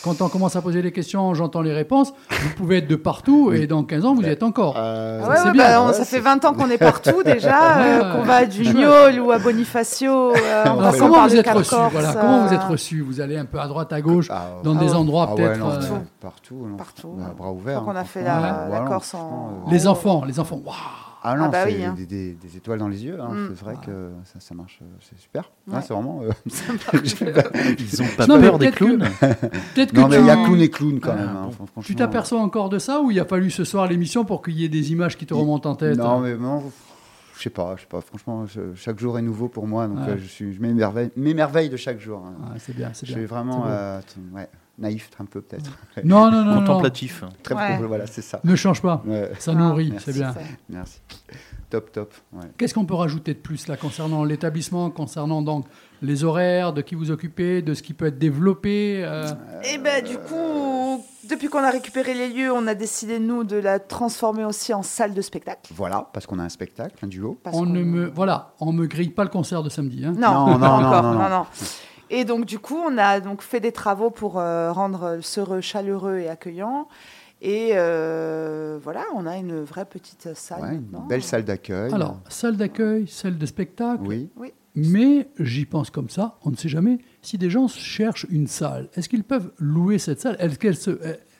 quand 0.03 0.21
on 0.21 0.27
commence 0.27 0.57
à 0.57 0.61
poser 0.61 0.81
des 0.81 0.91
questions, 0.91 1.33
j'entends 1.35 1.61
les 1.61 1.71
réponses. 1.73 2.13
Vous 2.29 2.49
pouvez 2.57 2.77
être 2.79 2.87
de 2.89 2.97
partout 2.97 3.53
et 3.53 3.65
dans 3.65 3.83
15 3.85 4.03
ans, 4.05 4.13
vous 4.13 4.23
y 4.23 4.25
êtes 4.29 4.43
encore. 4.43 4.75
Euh, 4.77 5.21
Ah 5.23 5.29
ouais, 5.29 5.35
c'est 5.37 5.43
ouais, 5.45 5.51
bien. 5.53 5.63
bah, 5.63 5.81
on- 5.83 5.87
Ouais, 5.87 5.93
ça 5.93 6.03
c'est- 6.03 6.17
fait 6.17 6.21
20 6.21 6.43
ans 6.43 6.53
qu'on 6.53 6.69
est 6.69 6.77
partout 6.77 7.23
déjà, 7.23 7.77
euh, 7.79 8.13
qu'on 8.13 8.23
va 8.23 8.35
à 8.35 8.45
Dugnol 8.45 9.19
ou 9.21 9.31
à 9.31 9.39
Bonifacio. 9.39 10.33
euh, 10.35 10.63
comment 10.99 11.25
vous 11.27 11.35
êtes 11.37 11.49
reçu 11.49 11.75
voilà, 11.91 12.13
Comment 12.13 12.45
vous 12.45 12.53
êtes 12.53 12.63
reçu? 12.63 12.99
Vous 13.01 13.21
allez 13.21 13.37
un 13.37 13.45
peu 13.45 13.59
à 13.61 13.67
droite, 13.67 13.93
à 13.93 14.01
gauche, 14.01 14.27
Ah, 14.29 14.47
dans 14.65 14.75
Ah 14.75 14.79
des 14.83 14.93
endroits 14.93 15.27
ah 15.29 15.35
ouais, 15.35 15.47
peut-être. 15.47 15.65
euh, 15.65 15.69
partout. 15.79 15.95
Partout. 16.19 16.65
non. 16.67 16.75
Partout. 16.75 17.15
Bah, 17.17 17.33
bras 17.37 17.51
ouverts. 17.53 17.81
crois 17.81 17.93
qu'on 17.93 17.99
a 17.99 18.01
hein, 18.01 18.05
fait 18.05 18.23
la, 18.23 18.83
Corse 18.85 19.13
en. 19.13 19.63
Les 19.71 19.87
enfants, 19.87 20.23
les 20.27 20.41
enfants. 20.41 20.59
waouh 20.65 20.75
Ah 21.29 21.35
non, 21.37 21.45
Ah 21.45 21.49
bah 21.49 21.63
c'est 21.67 21.75
oui, 21.75 21.83
hein. 21.83 21.93
des, 21.97 22.05
des- 22.05 22.33
des 22.33 22.57
étoiles 22.57 22.79
dans 22.79 22.87
les 22.87 23.03
yeux. 23.03 23.19
hein. 23.21 23.29
Mm. 23.33 23.49
C'est 23.55 23.63
vrai 23.65 23.75
que 23.85 24.09
ça, 24.25 24.39
ça 24.39 24.55
marche, 24.55 24.79
euh, 24.81 24.85
c'est 25.01 25.19
super. 25.19 25.51
Ouais. 25.67 25.79
C'est 25.81 25.93
vraiment. 25.93 26.21
euh, 26.23 26.29
Ils 27.79 28.01
ont 28.01 28.05
pas 28.17 28.27
Non, 28.27 28.37
mais 28.39 28.47
peur 28.47 28.59
des 28.59 28.71
clowns 28.71 28.99
Peut-être 29.75 29.91
que 29.93 29.99
non, 29.99 30.07
mais 30.07 30.19
il 30.19 30.25
y 30.25 30.29
a 30.29 30.35
clown 30.35 30.61
et 30.61 30.69
clown 30.69 30.99
quand 30.99 31.11
Ah, 31.13 31.15
même. 31.15 31.27
hein, 31.35 31.49
franchement. 31.51 31.83
Tu 31.83 31.95
t'aperçois 31.95 32.39
encore 32.41 32.69
de 32.69 32.79
ça 32.79 33.01
ou 33.01 33.11
il 33.11 33.19
a 33.19 33.25
fallu 33.25 33.49
ce 33.51 33.63
soir 33.63 33.87
l'émission 33.87 34.25
pour 34.25 34.41
qu'il 34.41 34.57
y 34.59 34.63
ait 34.65 34.69
des 34.69 34.91
images 34.91 35.17
qui 35.17 35.25
te 35.25 35.33
remontent 35.33 35.69
en 35.69 35.75
tête 35.75 35.97
Non, 35.97 36.19
mais 36.19 36.35
non, 36.35 36.63
je 37.35 37.41
sais 37.43 37.49
pas, 37.49 37.75
je 37.75 37.81
sais 37.81 37.87
pas. 37.87 38.01
Franchement, 38.01 38.45
je- 38.45 38.73
chaque 38.75 38.99
jour 38.99 39.17
est 39.19 39.21
nouveau 39.21 39.47
pour 39.47 39.67
moi, 39.67 39.87
donc 39.87 39.97
Ouais. 39.99 40.09
euh, 40.13 40.17
je, 40.17 40.25
suis, 40.27 40.53
je 40.53 40.61
m'émerveille, 40.61 41.11
m'émerveille 41.15 41.69
de 41.69 41.77
chaque 41.77 41.99
jour. 41.99 42.23
hein. 42.25 42.33
Ah, 42.43 42.55
c'est 42.57 42.75
bien, 42.75 42.89
c'est 42.93 43.05
je 43.05 43.11
bien. 43.13 43.21
suis 43.21 43.25
vraiment 43.27 43.65
euh, 43.67 43.99
ouais, 44.33 44.47
naïf 44.77 45.09
un 45.19 45.25
peu 45.25 45.41
peut-être. 45.41 45.71
Non, 46.03 46.29
non, 46.31 46.43
non, 46.43 46.55
non. 46.55 46.59
Contemplatif. 46.61 47.23
Très 47.43 47.55
Ouais. 47.55 47.77
pro- 47.77 47.87
voilà, 47.87 48.05
c'est 48.07 48.21
ça. 48.21 48.39
Ne 48.43 48.55
change 48.55 48.81
pas. 48.81 49.01
Ouais, 49.05 49.31
Ça 49.39 49.51
Ah, 49.51 49.55
nourrit, 49.55 49.89
merci. 49.91 50.05
c'est 50.11 50.19
bien. 50.19 50.33
Ça. 50.33 50.39
merci. 50.69 51.01
Top, 51.69 51.91
top. 51.91 52.13
ouais. 52.33 52.45
Qu'est-ce 52.57 52.73
qu'on 52.73 52.85
peut 52.85 52.93
rajouter 52.95 53.33
de 53.33 53.39
plus 53.39 53.67
là 53.67 53.75
concernant 53.75 54.23
l'établissement, 54.23 54.89
concernant 54.89 55.41
donc 55.41 55.65
les 56.01 56.23
horaires, 56.23 56.71
de 56.71 56.81
qui 56.81 56.95
vous 56.95 57.11
occupez, 57.11 57.61
de 57.61 57.73
ce 57.73 57.83
qui 57.83 57.93
peut 57.93 58.05
être 58.05 58.17
développé 58.17 59.01
euh, 59.03 59.25
Et 59.73 59.77
ben 59.77 60.01
du 60.01 60.17
coup, 60.17 61.03
depuis 61.29 61.49
qu'on 61.49 61.63
a 61.63 61.69
récupéré 61.69 62.13
les 62.13 62.29
lieux, 62.29 62.53
on 62.53 62.67
a 62.67 62.73
décidé 62.75 63.19
nous 63.19 63.43
de 63.43 63.57
la 63.57 63.79
transformer 63.79 64.45
aussi 64.45 64.73
en 64.73 64.81
salle 64.81 65.13
de 65.13 65.21
spectacle. 65.21 65.73
Voilà, 65.75 66.07
parce 66.13 66.25
qu'on 66.25 66.39
a 66.39 66.43
un 66.43 66.49
spectacle, 66.49 66.95
un 67.03 67.07
duo. 67.07 67.37
parce 67.43 67.57
On 67.57 67.65
ne 67.65 67.83
me 67.83 68.05
voilà, 68.15 68.53
on 68.61 68.71
me 68.71 68.85
grille 68.85 69.09
pas 69.09 69.23
le 69.23 69.29
concert 69.29 69.61
de 69.61 69.69
samedi. 69.69 70.05
Hein. 70.05 70.13
Non, 70.17 70.47
Non, 70.51 70.59
pas 70.59 70.67
non, 70.69 70.79
non, 70.81 70.87
encore, 70.87 71.03
non, 71.03 71.13
non. 71.15 71.19
non, 71.23 71.29
non. 71.29 71.45
Et 72.09 72.25
donc 72.25 72.45
du 72.45 72.59
coup, 72.59 72.77
on 72.77 72.97
a 72.97 73.19
donc 73.19 73.41
fait 73.41 73.59
des 73.59 73.71
travaux 73.71 74.09
pour 74.09 74.39
euh, 74.39 74.71
rendre 74.71 75.19
ce 75.21 75.39
re 75.41 75.61
chaleureux 75.61 76.17
et 76.19 76.29
accueillant. 76.29 76.87
Et 77.41 77.71
euh, 77.73 78.79
voilà, 78.81 79.05
on 79.13 79.25
a 79.27 79.37
une 79.37 79.61
vraie 79.61 79.85
petite 79.85 80.33
salle. 80.33 80.61
Ouais, 80.61 80.75
une 80.75 81.07
belle 81.07 81.21
salle 81.23 81.43
d'accueil. 81.43 81.93
Alors, 81.93 82.19
salle 82.29 82.57
d'accueil, 82.57 83.07
salle 83.07 83.37
de 83.37 83.45
spectacle. 83.45 84.03
Oui. 84.05 84.29
Mais 84.75 85.27
j'y 85.39 85.65
pense 85.65 85.89
comme 85.89 86.09
ça, 86.09 86.37
on 86.45 86.51
ne 86.51 86.55
sait 86.55 86.69
jamais. 86.69 86.99
Si 87.23 87.37
des 87.39 87.49
gens 87.49 87.67
cherchent 87.67 88.27
une 88.29 88.45
salle, 88.47 88.89
est-ce 88.95 89.09
qu'ils 89.09 89.23
peuvent 89.23 89.51
louer 89.57 89.97
cette 89.97 90.19
salle? 90.21 90.35
Est-ce 90.39 90.59
qu'elle 90.59 90.75
se- 90.75 90.99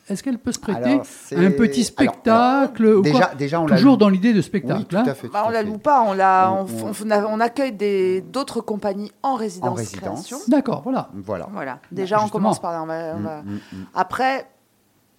est-ce 0.10 0.24
qu'elle 0.24 0.38
peut 0.38 0.52
se 0.52 0.60
prêter 0.60 0.84
Alors, 0.84 1.00
à 1.00 1.40
un 1.40 1.52
petit 1.52 1.80
alors, 1.82 1.86
spectacle 1.86 2.86
ou 2.86 3.02
Déjà, 3.02 3.26
quoi 3.26 3.36
déjà, 3.36 3.62
on 3.62 3.68
l'a 3.68 3.76
Toujours 3.78 3.98
dans 3.98 4.10
l'idée 4.10 4.32
de 4.34 4.38
Oui, 4.38 4.44
spectacle. 4.44 4.84
tout 4.86 4.96
hein. 4.98 5.04
à 5.08 5.14
fait. 5.14 5.28
Bah, 5.28 5.44
on 5.46 5.50
à 5.50 5.52
la 5.52 5.64
loue 5.64 5.78
pas, 5.78 6.02
on, 6.08 6.14
la, 6.14 6.52
on, 6.54 6.66
On- 6.66 6.92
on- 6.92 7.26
on 7.34 7.40
accueille 7.40 7.72
des- 7.74 8.22
d'autres 8.22 8.62
compagnies 8.62 9.12
en 9.24 9.36
résidence. 9.36 9.70
En 9.70 9.74
résidence. 9.74 10.50
D'accord, 10.50 10.82
voilà. 10.84 11.10
Voilà. 11.14 11.48
Voilà. 11.52 11.80
Déjà, 11.92 12.18
on 12.18 12.22
justement. 12.22 12.40
commence 12.40 12.60
par 12.62 12.72
là. 12.72 12.84
on 12.84 12.86
va- 12.86 13.14
on 13.16 13.20
Mm, 13.20 13.24
va- 13.24 13.42
mm, 13.44 13.60
mm. 13.74 13.86
Après, 13.96 14.48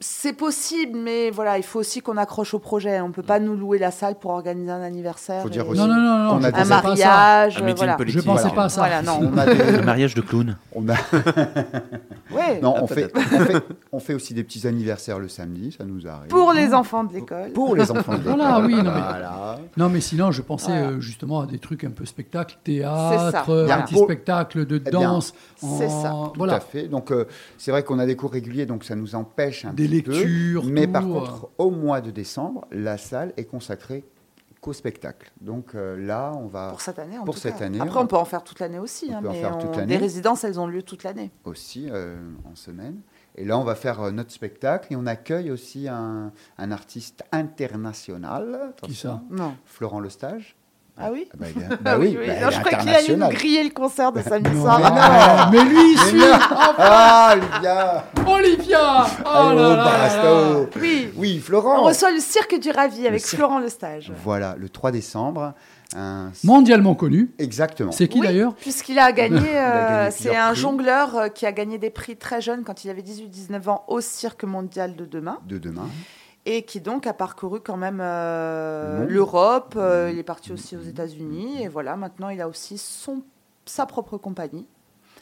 c'est 0.00 0.32
possible, 0.32 0.96
mais 0.96 1.30
voilà, 1.30 1.56
il 1.58 1.64
faut 1.64 1.80
aussi 1.80 2.00
qu'on 2.02 2.16
accroche 2.16 2.54
au 2.54 2.60
projet. 2.60 3.00
On 3.00 3.10
peut 3.10 3.22
pas 3.24 3.40
nous 3.40 3.56
louer 3.56 3.78
la 3.78 3.90
salle 3.90 4.14
pour 4.16 4.30
organiser 4.30 4.70
un 4.70 4.80
anniversaire. 4.82 5.42
Faut 5.42 5.48
dire 5.48 5.64
et- 5.64 5.68
aussi 5.70 5.80
Non, 5.80 5.88
non, 5.88 5.94
non, 5.96 6.40
je 6.40 6.46
a 6.46 6.60
un 6.60 6.64
mariage, 6.66 7.58
Un 7.60 7.74
voilà. 7.74 7.96
Je 8.06 8.20
pensais 8.20 8.42
Voilà. 8.42 8.54
pas 8.54 8.64
à 8.64 8.68
ça. 8.68 8.80
Voilà, 8.82 9.02
non. 9.02 9.18
On 9.32 9.36
a 9.36 9.46
des- 9.46 9.72
Le 9.78 9.82
mariage 9.82 10.14
de 10.14 10.20
clown. 10.20 10.56
on 10.74 10.88
a- 10.88 10.94
Ouais. 12.30 12.60
Non, 12.60 12.74
on 12.80 12.86
fait, 12.86 13.10
on, 13.16 13.20
fait, 13.40 13.62
on 13.92 13.98
fait 14.00 14.14
aussi 14.14 14.34
des 14.34 14.44
petits 14.44 14.66
anniversaires 14.66 15.18
le 15.18 15.28
samedi, 15.28 15.74
ça 15.76 15.84
nous 15.84 16.06
arrive. 16.06 16.28
Pour 16.28 16.52
les 16.52 16.74
enfants 16.74 17.02
de 17.02 17.14
l'école. 17.14 17.50
Pour 17.54 17.74
les 17.74 17.90
enfants 17.90 18.16
de 18.18 18.22
Voilà, 18.22 18.56
l'école. 18.60 18.66
oui, 18.66 18.74
non, 18.76 18.92
mais- 18.94 19.00
Voilà. 19.00 19.58
Non, 19.78 19.88
mais 19.88 20.00
sinon, 20.00 20.30
je 20.30 20.42
pensais 20.42 20.66
Voilà. 20.70 20.86
euh, 20.90 21.00
justement 21.00 21.40
à 21.40 21.46
des 21.46 21.58
trucs 21.58 21.84
un 21.84 21.90
peu 21.90 22.04
spectacle, 22.04 22.58
théâtre, 22.62 23.30
ça. 23.32 23.44
euh, 23.48 23.64
Voilà. 23.64 23.78
un 23.78 23.82
petit 23.82 23.94
Pour- 23.94 24.04
spectacle 24.04 24.66
de 24.66 24.80
Eh 24.86 24.90
danse. 24.90 25.32
c'est 25.56 25.66
en- 25.86 26.02
ça. 26.02 26.10
Tout 26.32 26.38
Voilà. 26.38 26.54
à 26.56 26.60
fait. 26.60 26.82
Donc, 26.86 27.10
euh, 27.10 27.26
c'est 27.56 27.70
vrai 27.70 27.82
qu'on 27.82 27.98
a 27.98 28.06
des 28.06 28.14
cours 28.14 28.30
réguliers, 28.30 28.66
donc 28.66 28.84
ça 28.84 28.94
nous 28.94 29.14
empêche 29.14 29.64
un 29.64 29.72
Des 29.90 30.02
peu. 30.02 30.60
Mais 30.64 30.86
tout, 30.86 30.92
par 30.92 31.04
euh. 31.04 31.12
contre, 31.12 31.48
au 31.58 31.70
mois 31.70 32.00
de 32.00 32.10
décembre, 32.10 32.66
la 32.70 32.98
salle 32.98 33.32
est 33.36 33.44
consacrée 33.44 34.04
qu'au 34.60 34.72
spectacle. 34.72 35.30
Donc 35.40 35.74
euh, 35.76 35.96
là, 35.96 36.32
on 36.36 36.46
va 36.48 36.70
Pour 36.70 36.80
cette 36.80 36.98
année, 36.98 37.16
en 37.18 37.24
Pour 37.24 37.34
tout 37.34 37.40
cette 37.40 37.58
cas. 37.58 37.66
année, 37.66 37.80
Après, 37.80 37.98
on- 37.98 38.02
on 38.02 38.06
peut 38.08 38.16
en 38.16 38.24
faire 38.24 38.42
toute 38.42 38.58
l'année 38.58 38.80
aussi. 38.80 39.06
on 39.10 39.16
hein, 39.18 39.22
peut 39.22 39.28
en 39.28 39.32
mais 39.32 39.40
faire 39.40 39.58
toute 39.58 39.70
on- 39.74 39.76
l'année. 39.78 39.94
Les 39.94 39.98
résidences, 40.00 40.42
elles 40.44 40.58
ont 40.58 40.66
lieu 40.66 40.82
toute 40.82 41.04
l'année. 41.04 41.30
aussi 41.44 41.86
euh, 41.90 42.16
en 42.50 42.56
semaine. 42.56 43.00
Et 43.36 43.44
là, 43.44 43.56
on 43.56 43.62
va 43.62 43.76
faire 43.76 44.00
euh, 44.00 44.10
notre 44.10 44.32
spectacle 44.32 44.92
et 44.92 44.96
on 44.96 45.06
accueille 45.06 45.52
aussi 45.52 45.86
un, 45.86 46.32
un 46.58 46.70
artiste 46.72 47.22
international. 47.30 48.74
Qui 48.82 48.94
ça? 48.94 49.22
Non. 49.30 49.54
Florent 49.64 50.00
Lestage. 50.00 50.56
Ah 51.00 51.10
oui 51.12 51.28
Ah 51.32 51.36
bah, 51.38 51.46
Ah 51.70 51.76
bah 51.80 51.98
bah, 51.98 51.98
Non, 51.98 52.50
je 52.50 52.60
croyais 52.60 52.78
qu'il 52.78 52.88
allait 52.94 53.16
nous 53.16 53.28
griller 53.28 53.64
le 53.64 53.70
concert 53.70 54.12
de 54.12 54.20
samedi 54.22 54.50
Non, 54.54 54.62
soir. 54.62 54.78
mais, 55.52 55.60
non, 55.60 55.64
mais 55.64 55.70
lui, 55.70 55.92
il 55.92 55.98
suit 55.98 56.20
Ah, 56.78 57.34
Olivia 57.36 58.04
Olivia 58.26 59.06
Oh 59.24 59.28
Allô, 59.28 59.58
là 59.58 59.76
là. 59.76 60.60
Oui. 60.80 61.08
Oui, 61.16 61.36
On 61.40 61.44
Florent 61.44 61.82
reçoit 61.82 62.10
le 62.10 62.20
cirque 62.20 62.58
du 62.60 62.70
Ravi 62.70 63.06
avec 63.06 63.20
cirque. 63.20 63.36
Florent 63.36 63.58
Lestage. 63.58 64.12
Voilà, 64.24 64.56
le 64.58 64.68
3 64.68 64.90
décembre. 64.90 65.54
un- 65.96 66.30
Mondialement 66.44 66.94
connu. 66.94 67.30
Exactement. 67.38 67.92
C'est 67.92 68.08
qui 68.08 68.20
Oui, 68.20 68.26
d'ailleurs 68.26 68.54
Puisqu'il 68.54 68.98
a 68.98 69.10
gagné, 69.12 69.36
gagné 69.40 69.56
euh, 69.58 70.10
c'est 70.10 70.36
un 70.36 70.50
prix. 70.52 70.60
jongleur 70.60 71.16
euh, 71.16 71.28
qui 71.28 71.46
a 71.46 71.52
gagné 71.52 71.78
des 71.78 71.90
prix 71.90 72.16
très 72.16 72.40
jeune 72.40 72.62
quand 72.64 72.84
il 72.84 72.90
avait 72.90 73.02
18-19 73.02 73.68
ans 73.70 73.84
au 73.88 74.00
Cirque 74.00 74.44
mondial 74.44 74.96
de 74.96 75.04
demain 75.06 75.38
De 75.46 75.58
demain. 75.58 75.86
Et 76.50 76.62
qui 76.62 76.80
donc 76.80 77.06
a 77.06 77.12
parcouru 77.12 77.60
quand 77.60 77.76
même 77.76 78.00
euh, 78.00 79.06
l'Europe. 79.08 79.74
euh, 79.76 80.10
il 80.12 80.18
est 80.18 80.22
parti 80.22 80.52
aussi 80.52 80.76
aux 80.76 80.80
États-Unis 80.82 81.62
et 81.62 81.68
voilà, 81.68 81.96
maintenant 81.96 82.30
il 82.30 82.40
a 82.40 82.48
aussi 82.48 82.78
son, 82.78 83.22
sa 83.66 83.84
propre 83.86 84.16
compagnie 84.16 84.66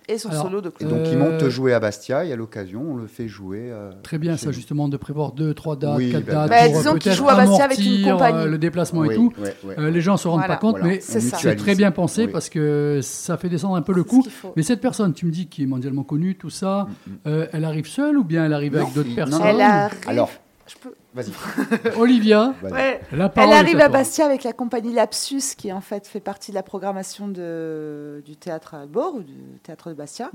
et 0.08 0.18
son 0.18 0.28
Alors, 0.30 0.42
solo 0.44 0.60
de 0.60 0.68
Et 0.68 0.72
Claude. 0.72 0.90
donc, 0.90 1.00
Euh, 1.00 1.10
il 1.10 1.18
monte 1.18 1.48
jouer 1.48 1.74
à 1.74 1.80
Bastia 1.80 2.24
et 2.24 2.32
à 2.32 2.36
l'occasion, 2.36 2.80
on 2.92 2.94
le 2.94 3.08
fait 3.08 3.26
jouer. 3.26 3.70
euh, 3.72 3.90
Très 4.04 4.18
bien, 4.18 4.36
ça, 4.36 4.46
lui. 4.50 4.54
justement, 4.54 4.88
de 4.88 4.96
prévoir 4.96 5.32
deux, 5.32 5.52
trois 5.52 5.74
dates, 5.74 5.96
Oui, 5.96 6.12
quatre 6.12 6.26
bah, 6.26 6.32
dates. 6.46 6.48
bah, 6.50 6.56
pour, 6.66 6.74
euh, 6.76 6.78
disons 6.78 6.94
qu'il 6.94 7.10
joue 7.10 7.28
à 7.28 7.34
Bastia 7.34 7.64
avec 7.64 7.78
une 7.80 8.04
compagnie. 8.12 8.38
euh, 8.44 8.46
le 8.46 8.58
déplacement 8.58 9.00
Oui, 9.00 9.12
et 9.12 9.16
tout. 9.16 9.32
Euh, 9.78 9.90
les 9.90 10.00
gens 10.00 10.16
se 10.16 10.28
rendent 10.28 10.38
Voilà. 10.38 10.54
pas 10.54 10.60
compte, 10.60 10.78
Voilà. 10.78 10.86
mais 10.94 11.00
C'est 11.00 11.56
très 11.56 11.74
bien 11.74 11.90
pensé 11.90 12.26
Oui. 12.26 12.30
parce 12.32 12.48
que 12.48 13.00
ça 13.02 13.36
fait 13.36 13.48
descendre 13.48 13.74
un 13.74 13.82
peu 13.82 13.92
le 13.94 14.04
coût. 14.04 14.22
ce. 14.22 14.46
Mais 14.54 14.62
cette 14.62 14.80
personne, 14.80 15.12
tu 15.12 15.26
me 15.26 15.32
dis, 15.32 15.48
qui 15.48 15.64
est 15.64 15.66
mondialement 15.66 16.04
connue, 16.04 16.36
tout 16.36 16.50
ça, 16.50 16.86
euh, 17.26 17.48
elle 17.52 17.64
arrive 17.64 17.88
seule 17.88 18.16
ou 18.16 18.22
bien 18.22 18.44
elle 18.46 18.52
arrive 18.54 18.74
Non, 18.76 18.82
avec 18.82 18.94
d'autres 18.94 19.12
personnes? 19.16 19.42
Elle 19.44 19.60
arrive. 19.60 19.98
Alors, 20.06 20.30
Je 20.68 20.74
peux- 20.80 20.94
vas-y. 21.16 21.96
Olivia, 21.98 22.54
vas-y. 22.62 22.72
Ouais. 22.72 23.00
la 23.12 23.24
Elle 23.24 23.30
parole 23.30 23.54
arrive 23.54 23.80
à. 23.80 23.88
Bastia 23.88 24.26
avec 24.26 24.44
la 24.44 24.52
compagnie 24.52 24.92
Lapsus, 24.92 25.54
qui 25.56 25.72
en 25.72 25.80
fait 25.80 26.06
fait 26.06 26.20
partie 26.20 26.50
de 26.50 26.54
la 26.56 26.62
programmation 26.62 27.28
de, 27.28 28.22
du 28.24 28.36
théâtre 28.36 28.74
à 28.74 28.80
Albor 28.80 29.16
ou 29.16 29.22
du 29.22 29.34
théâtre 29.62 29.88
de 29.88 29.94
Bastia. 29.94 30.30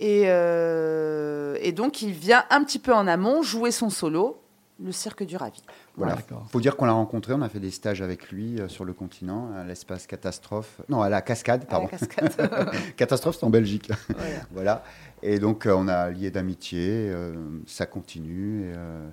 Et, 0.00 0.24
euh, 0.26 1.56
et 1.60 1.72
donc 1.72 2.02
il 2.02 2.12
vient 2.12 2.44
un 2.50 2.64
petit 2.64 2.78
peu 2.78 2.92
en 2.92 3.06
amont 3.06 3.42
jouer 3.42 3.70
son 3.70 3.88
solo, 3.88 4.40
le 4.82 4.90
cirque 4.90 5.22
du 5.22 5.36
Ravi. 5.36 5.62
Voilà. 5.96 6.14
Ah, 6.14 6.16
d'accord. 6.16 6.46
faut 6.50 6.60
dire 6.60 6.76
qu'on 6.76 6.86
l'a 6.86 6.92
rencontré, 6.92 7.34
on 7.34 7.42
a 7.42 7.48
fait 7.48 7.60
des 7.60 7.70
stages 7.70 8.02
avec 8.02 8.30
lui 8.32 8.58
euh, 8.58 8.68
sur 8.68 8.84
le 8.84 8.94
continent, 8.94 9.50
à 9.54 9.64
l'espace 9.64 10.06
catastrophe. 10.06 10.80
Non, 10.88 11.02
à 11.02 11.08
la 11.08 11.20
cascade, 11.20 11.60
à 11.60 11.64
la 11.64 11.70
pardon. 11.70 11.86
cascade. 11.86 12.70
catastrophe, 12.96 13.36
c'est 13.38 13.46
en 13.46 13.50
Belgique. 13.50 13.90
Voilà. 14.08 14.30
voilà. 14.50 14.84
Et 15.22 15.38
donc, 15.38 15.66
euh, 15.66 15.74
on 15.76 15.88
a 15.88 16.10
lié 16.10 16.30
d'amitié, 16.30 17.08
euh, 17.10 17.34
ça 17.66 17.86
continue. 17.86 18.62
Et, 18.64 18.72
euh, 18.76 19.08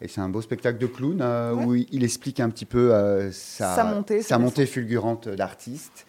et 0.00 0.08
c'est 0.08 0.20
un 0.20 0.28
beau 0.28 0.40
spectacle 0.40 0.78
de 0.78 0.86
clown 0.86 1.20
euh, 1.20 1.54
Ouais. 1.54 1.64
où 1.64 1.74
il, 1.74 2.04
explique 2.04 2.40
un 2.40 2.50
petit 2.50 2.64
peu 2.66 2.92
euh, 2.94 3.30
sa, 3.32 3.74
Sa 3.76 3.84
montée, 3.84 4.22
sa 4.22 4.28
sa 4.30 4.38
montée 4.38 4.66
fulgurante 4.66 5.28
d'artiste 5.28 6.06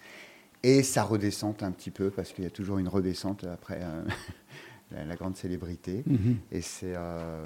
et 0.64 0.84
sa 0.84 1.04
redescente 1.04 1.64
un 1.64 1.72
petit 1.72 1.92
peu, 1.92 2.10
parce 2.10 2.32
qu'il 2.32 2.44
y 2.44 2.48
a 2.48 2.52
toujours 2.52 2.78
une 2.78 2.88
redescente 2.88 3.44
après 3.46 3.80
euh, 3.82 4.04
la, 4.92 5.06
la 5.06 5.16
grande 5.16 5.36
célébrité. 5.36 6.04
Mhm. 6.06 6.38
Et 6.52 6.62
c'est 6.62 6.94
euh, 6.96 7.46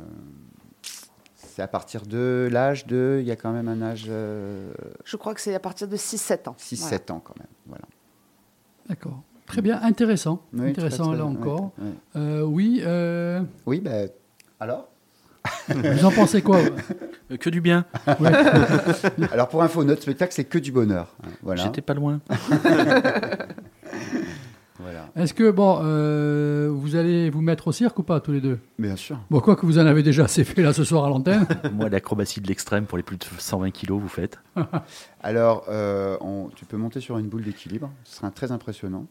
c'est 1.35 1.61
à 1.61 1.67
partir 1.67 2.05
de 2.05 2.49
l'âge 2.51 2.85
de. 2.85 3.19
Il 3.21 3.25
y 3.27 3.31
a 3.31 3.35
quand 3.37 3.53
même 3.53 3.69
un 3.69 3.81
âge 3.81 4.07
euh, 4.09 4.73
Je 5.05 5.15
crois 5.15 5.33
que 5.33 5.39
c'est 5.39 5.55
à 5.55 5.59
partir 5.59 5.87
de 5.87 5.95
6-7 5.95 6.49
ans. 6.49 6.55
6-7 6.59 6.75
Voilà. 6.81 6.95
ans 7.11 7.21
quand 7.23 7.37
même. 7.39 7.47
Voilà. 7.67 7.85
D'accord. 8.89 9.21
Très 9.45 9.61
bien, 9.61 9.79
intéressant. 9.81 10.41
Oui, 10.53 10.69
intéressant 10.71 11.09
très, 11.09 11.17
là 11.17 11.25
encore. 11.25 11.71
Euh, 12.15 12.41
oui, 12.41 12.81
euh, 12.83 13.41
Oui, 13.65 13.79
ben. 13.79 14.09
alors? 14.59 14.89
Vous 15.69 16.05
en 16.05 16.11
pensez 16.11 16.41
quoi 16.41 16.59
Euh, 17.31 17.37
Que 17.37 17.49
du 17.49 17.61
bien. 17.61 17.85
Ouais. 18.19 18.31
Alors 19.31 19.47
pour 19.49 19.63
info, 19.63 19.83
notre 19.83 20.01
spectacle, 20.03 20.33
c'est 20.33 20.45
que 20.45 20.57
du 20.59 20.71
bonheur. 20.71 21.15
hein, 21.23 21.29
Voilà. 21.41 21.63
J'étais 21.63 21.81
pas 21.81 21.93
loin. 21.93 22.19
voilà. 24.79 25.07
Est-ce 25.15 25.33
que, 25.33 25.49
bon, 25.51 25.79
euh, 25.83 26.69
vous 26.71 26.95
allez 26.95 27.29
vous 27.29 27.41
mettre 27.41 27.67
au 27.67 27.71
cirque 27.71 27.97
ou 27.99 28.03
pas, 28.03 28.19
tous 28.19 28.31
les 28.33 28.41
deux? 28.41 28.59
Bien 28.77 28.95
sûr. 28.95 29.17
Bon, 29.29 29.39
quoi 29.39 29.55
que 29.55 29.65
vous 29.65 29.79
en 29.79 29.85
avez 29.85 30.03
déjà 30.03 30.25
assez 30.25 30.43
fait 30.43 30.61
là 30.61 30.73
ce 30.73 30.83
soir 30.83 31.05
à 31.05 31.09
l'antenne. 31.09 31.47
Moi, 31.73 31.89
l'acrobatie 31.89 32.41
de 32.41 32.47
l'extrême 32.47 32.85
pour 32.85 32.97
les 32.97 33.03
plus 33.03 33.17
de 33.17 33.23
120 33.37 33.71
kilos, 33.71 34.01
vous 34.01 34.07
faites. 34.09 34.39
Alors, 35.21 35.65
euh, 35.69 36.17
on- 36.21 36.49
tu 36.55 36.65
peux 36.65 36.77
monter 36.77 36.99
sur 36.99 37.17
une 37.17 37.27
boule 37.27 37.43
d'équilibre. 37.43 37.89
Ce 38.03 38.17
sera 38.17 38.29
très 38.31 38.51
impressionnant. 38.51 39.05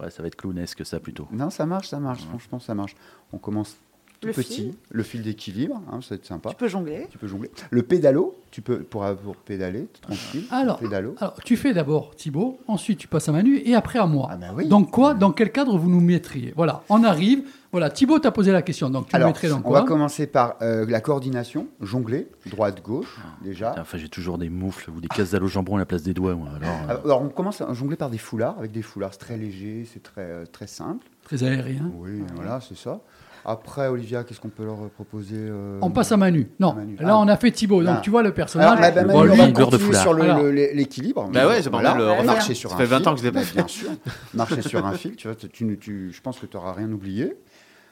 Ouais, 0.00 0.10
ça 0.10 0.22
va 0.22 0.28
être 0.28 0.36
clownesque, 0.36 0.86
ça 0.86 1.00
plutôt. 1.00 1.26
Non, 1.32 1.50
ça 1.50 1.66
marche, 1.66 1.88
ça 1.88 1.98
marche. 1.98 2.22
Franchement, 2.28 2.60
ça 2.60 2.74
marche. 2.74 2.94
On 3.32 3.38
commence 3.38 3.76
tout 4.20 4.26
Le 4.28 4.32
petit. 4.34 4.54
fil. 4.54 4.74
Le 4.90 5.02
fil 5.02 5.22
d'équilibre, 5.22 5.80
hein, 5.92 6.00
ça 6.02 6.10
va 6.10 6.16
être 6.16 6.26
sympa. 6.26 6.50
Tu 6.50 6.56
peux 6.56 6.68
jongler. 6.68 7.06
Tu 7.10 7.18
peux 7.18 7.26
jongler. 7.28 7.50
Le 7.70 7.82
pédalo, 7.82 8.36
tu 8.50 8.62
peux 8.62 8.80
pour, 8.82 9.04
pour 9.16 9.36
pédaler, 9.36 9.86
tranquille. 10.00 10.44
Alors, 10.50 10.78
pédalo. 10.78 11.14
alors, 11.20 11.34
tu 11.44 11.56
fais 11.56 11.72
d'abord 11.74 12.14
Thibaut, 12.16 12.58
ensuite 12.66 12.98
tu 12.98 13.06
passes 13.08 13.28
à 13.28 13.32
Manu 13.32 13.58
et 13.64 13.74
après 13.74 13.98
à 13.98 14.06
moi. 14.06 14.28
Ah 14.32 14.36
ben 14.36 14.52
oui. 14.56 14.66
Donc 14.66 14.90
quoi 14.90 15.14
Dans 15.14 15.30
quel 15.32 15.52
cadre 15.52 15.76
vous 15.78 15.88
nous 15.90 16.00
mettriez? 16.00 16.52
Voilà, 16.56 16.82
on 16.88 17.04
arrive. 17.04 17.42
Voilà, 17.70 17.90
Thibaut 17.90 18.18
t'a 18.18 18.30
posé 18.30 18.50
la 18.50 18.62
question, 18.62 18.88
donc 18.88 19.08
tu 19.08 19.14
Alors, 19.14 19.28
le 19.28 19.32
mettrais 19.34 19.48
dans 19.50 19.58
on 19.58 19.60
quoi? 19.62 19.80
va 19.82 19.86
commencer 19.86 20.26
par 20.26 20.56
euh, 20.62 20.86
la 20.88 21.02
coordination, 21.02 21.68
jongler, 21.82 22.26
droite-gauche, 22.46 23.18
déjà. 23.44 23.74
Enfin, 23.78 23.98
j'ai 23.98 24.08
toujours 24.08 24.38
des 24.38 24.48
moufles 24.48 24.90
ou 24.90 25.02
des 25.02 25.08
cases 25.08 25.32
d'al 25.32 25.44
au 25.44 25.48
jambon 25.48 25.76
à 25.76 25.78
la 25.80 25.84
place 25.84 26.02
des 26.02 26.14
doigts. 26.14 26.34
moi. 26.34 26.48
Alors, 26.56 26.70
euh, 26.90 27.04
Alors, 27.04 27.22
on 27.22 27.28
commence 27.28 27.60
à 27.60 27.70
jongler 27.74 27.96
par 27.96 28.08
des 28.08 28.16
foulards, 28.16 28.58
avec 28.58 28.72
des 28.72 28.80
foulards 28.80 29.12
c'est 29.12 29.18
très 29.20 29.36
léger, 29.36 29.86
c'est 29.92 30.02
très, 30.02 30.22
euh, 30.22 30.44
très 30.50 30.66
simple. 30.66 31.06
Très 31.24 31.44
aérien. 31.44 31.92
Oui, 31.98 32.22
voilà, 32.34 32.58
c'est 32.66 32.76
ça. 32.76 33.02
Après, 33.50 33.88
Olivia, 33.88 34.24
qu'est-ce 34.24 34.40
qu'on 34.40 34.48
peut 34.50 34.64
leur 34.64 34.76
proposer 34.90 35.36
euh, 35.38 35.78
On 35.80 35.90
passe 35.90 36.12
à 36.12 36.16
Manu. 36.18 36.50
Non, 36.60 36.74
Manu. 36.74 36.96
là 37.00 37.08
Ah. 37.12 37.18
on 37.18 37.28
a 37.28 37.36
fait 37.38 37.50
Thibaut, 37.50 37.82
donc 37.82 37.94
Ah. 37.98 38.00
tu 38.02 38.10
vois 38.10 38.20
le 38.22 38.26
Alors, 38.28 38.34
personnage. 38.36 38.78
bah, 38.78 38.90
bah, 38.90 39.00
Le 39.02 39.06
Manu, 39.06 39.18
bol 39.20 39.30
on 39.30 39.36
va 39.36 39.46
de 39.78 39.94
sur 39.94 40.12
le- 40.12 40.22
Alors. 40.22 40.38
le- 40.42 40.50
l'é- 40.50 40.74
l'équilibre. 40.74 41.30
Bah 41.32 41.46
ouais, 41.48 41.62
c'est 41.62 41.70
pas 41.70 41.78
Voilà, 41.78 41.94
mal, 41.94 41.98
le- 42.02 42.10
on 42.10 42.18
on 42.20 42.24
marcher 42.24 42.54
sur 42.54 42.70
Ça 42.70 42.76
un 42.76 42.78
fait 42.78 42.84
20 42.84 42.98
fil. 42.98 43.08
ans 43.08 43.14
que 43.14 43.20
je 43.22 43.30
Bah. 43.30 43.40
Bien 43.54 43.66
sûr. 43.68 43.88
Marcher 44.34 44.62
sur 44.62 44.84
un 44.84 44.92
fil, 44.92 45.16
tu 45.16 45.28
vois, 45.28 45.34
tu, 45.36 45.48
tu- 45.48 45.78
tu- 45.78 46.12
je 46.12 46.20
pense 46.20 46.38
que 46.38 46.46
tu 46.46 46.56
n'auras 46.56 46.72
rien 46.74 46.90
oublié. 46.92 47.34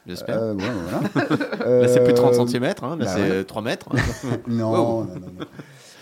J'espère. 0.05 0.37
Euh, 0.41 0.53
ouais, 0.53 0.63
voilà. 0.89 1.81
Là, 1.81 1.87
c'est 1.87 2.03
plus 2.03 2.13
de 2.13 2.17
30 2.17 2.33
Euh, 2.35 2.45
cm, 2.47 2.63
hein. 2.63 2.73
là, 2.81 2.95
bah 2.95 3.05
c'est 3.07 3.29
ouais. 3.39 3.43
3 3.43 3.61
mètres. 3.61 3.89
Non, 4.47 4.71
Wow. 4.71 4.77
non, 4.77 5.05
non. 5.05 5.15
non. 5.39 5.45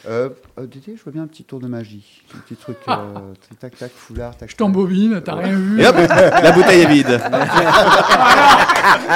Euh, 0.08 0.30
euh, 0.60 0.68
Dédé, 0.68 0.95
je 0.95 1.03
vois 1.03 1.12
bien 1.12 1.24
un 1.24 1.28
petit 1.28 1.43
tour 1.43 1.60
de 1.60 1.68
magie. 1.68 2.24
Un 2.36 2.39
petit 2.39 2.56
truc, 2.56 2.78
euh, 2.88 3.34
tac, 3.60 3.78
tac, 3.78 3.91
foulard, 3.91 4.38
tac. 4.38 4.49
Je 4.49 4.56
t'embobine, 4.56 5.22
t'as 5.24 5.36
rien 5.36 5.56
vu. 5.56 5.82
Et 5.82 5.88
hop, 5.88 5.95
la 5.97 6.51
bouteille 6.51 6.82
est 6.82 6.88
vide. 6.88 7.22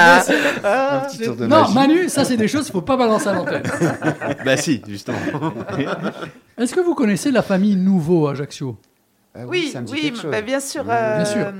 Un 0.02 1.00
petit 1.00 1.24
tour 1.24 1.36
de 1.36 1.46
Non, 1.46 1.60
magie. 1.62 1.74
Manu, 1.74 2.08
ça 2.08 2.24
c'est 2.24 2.36
des 2.36 2.48
choses 2.48 2.64
qu'il 2.64 2.72
faut 2.72 2.82
pas 2.82 2.96
balancer 2.96 3.28
à 3.28 3.34
l'antenne. 3.34 3.62
bah 4.44 4.56
si, 4.56 4.82
justement. 4.86 5.18
Est-ce 6.58 6.74
que 6.74 6.80
vous 6.80 6.94
connaissez 6.94 7.30
la 7.30 7.42
famille 7.42 7.76
Nouveau 7.76 8.26
à 8.26 8.32
Ajaccio? 8.32 8.76
Ah 9.34 9.40
Oui, 9.46 9.70
ça 9.72 9.80
me 9.80 9.86
dit 9.86 9.92
oui, 9.92 10.12
bah, 10.24 10.42
bien 10.42 10.60
sûr. 10.60 10.84
Bien 10.84 10.94
euh, 10.94 11.24
sûr. 11.24 11.52